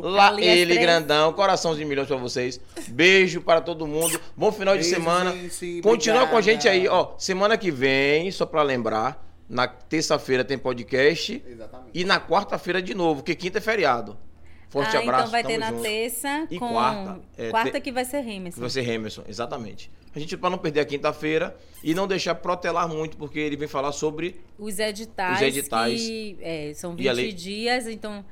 Lá 0.00 0.28
Ali 0.28 0.42
as 0.48 0.56
ele, 0.56 0.74
três. 0.74 0.80
grandão, 0.86 1.32
coração 1.32 1.74
de 1.74 1.84
milhões 1.84 2.06
pra 2.06 2.16
vocês. 2.16 2.60
Beijo 2.88 3.40
para 3.40 3.60
todo 3.60 3.86
mundo. 3.86 4.20
Bom 4.36 4.52
final 4.52 4.76
de 4.76 4.82
Beijo, 4.82 4.94
semana. 4.94 5.32
gente. 5.32 5.80
Continua 5.82 6.26
com 6.28 6.36
a 6.36 6.38
Obrigada. 6.38 6.42
gente 6.42 6.68
aí, 6.68 6.86
ó. 6.86 7.14
Semana 7.18 7.56
que 7.58 7.70
vem, 7.72 8.30
só 8.30 8.46
pra 8.46 8.62
lembrar, 8.62 9.26
na 9.48 9.66
terça-feira 9.66 10.44
tem 10.44 10.58
podcast 10.58 11.42
Exatamente. 11.48 11.90
e 11.94 12.04
na 12.04 12.20
quarta-feira 12.20 12.80
de 12.82 12.94
novo, 12.94 13.22
porque 13.22 13.34
quinta 13.34 13.58
é 13.58 13.60
feriado. 13.60 14.16
Forte 14.68 14.96
ah, 14.96 15.00
abraço. 15.00 15.20
então 15.28 15.30
vai 15.30 15.44
ter 15.44 15.58
na 15.58 15.70
junto. 15.70 15.82
terça 15.82 16.46
E 16.50 16.58
com... 16.58 16.68
quarta, 16.68 17.20
é, 17.38 17.50
quarta 17.50 17.70
te- 17.72 17.80
que 17.80 17.92
vai 17.92 18.04
ser 18.04 18.20
Remerson. 18.20 18.60
Vai 18.60 18.68
ser 18.68 18.86
Emerson, 18.88 19.22
exatamente. 19.28 19.90
A 20.16 20.18
gente, 20.18 20.34
pra 20.34 20.48
não 20.48 20.56
perder 20.56 20.80
a 20.80 20.84
quinta-feira 20.86 21.54
e 21.84 21.92
não 21.94 22.08
deixar 22.08 22.34
protelar 22.36 22.88
muito, 22.88 23.18
porque 23.18 23.38
ele 23.38 23.54
vem 23.54 23.68
falar 23.68 23.92
sobre. 23.92 24.40
Os 24.58 24.78
editais, 24.78 25.36
Os 25.36 25.42
editais. 25.42 26.00
que 26.00 26.38
é, 26.40 26.72
são 26.74 26.94
E 26.94 26.96
20 26.96 27.08
a 27.08 27.12
lei- 27.12 27.32
dias, 27.32 27.86
então 27.86 28.24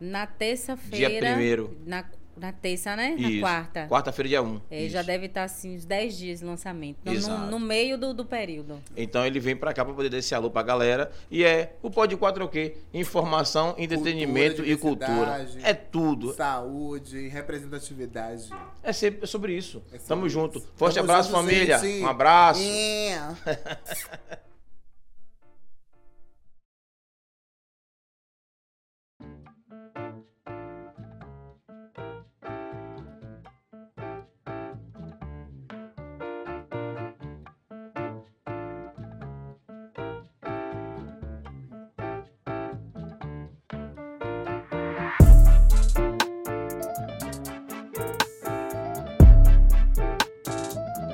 na 0.00 0.26
terça-feira. 0.26 1.08
Dia 1.08 1.20
primeiro. 1.20 1.76
Na, 1.86 2.04
na 2.36 2.52
terça, 2.52 2.96
né? 2.96 3.16
Na 3.18 3.28
Isso. 3.28 3.40
quarta. 3.40 3.86
Quarta-feira, 3.88 4.28
dia 4.28 4.42
1. 4.42 4.60
É, 4.70 4.88
já 4.88 5.02
deve 5.02 5.26
estar 5.26 5.44
assim, 5.44 5.76
uns 5.76 5.84
10 5.84 6.16
dias 6.16 6.38
de 6.40 6.44
lançamento. 6.44 6.98
Então, 7.02 7.12
no, 7.12 7.18
Exato. 7.18 7.50
no 7.50 7.60
meio 7.60 7.98
do, 7.98 8.14
do 8.14 8.24
período. 8.24 8.80
Então 8.96 9.24
ele 9.26 9.38
vem 9.40 9.54
pra 9.56 9.72
cá 9.72 9.84
pra 9.84 9.94
poder 9.94 10.08
dar 10.08 10.18
esse 10.18 10.34
alô 10.34 10.50
pra 10.50 10.62
galera. 10.62 11.10
E 11.30 11.44
é 11.44 11.76
o 11.82 11.90
Pod 11.90 12.16
4 12.16 12.42
é 12.42 12.46
o 12.46 12.48
quê? 12.48 12.76
Informação, 12.92 13.74
entretenimento 13.78 14.64
e 14.64 14.76
cultura. 14.76 15.46
É 15.62 15.74
tudo. 15.74 16.32
Saúde, 16.34 17.28
representatividade. 17.28 18.48
É 18.82 18.92
sempre 18.92 19.26
sobre 19.26 19.56
isso. 19.56 19.82
É 19.92 19.98
sobre 19.98 20.08
Tamo 20.08 20.26
isso. 20.26 20.34
junto. 20.34 20.60
Forte 20.74 20.94
Tamo 20.96 21.10
abraço, 21.10 21.30
junto, 21.30 21.40
família. 21.42 21.78
gente. 21.78 22.02
Um 22.02 22.06
abraço. 22.08 22.62
É. 22.62 23.18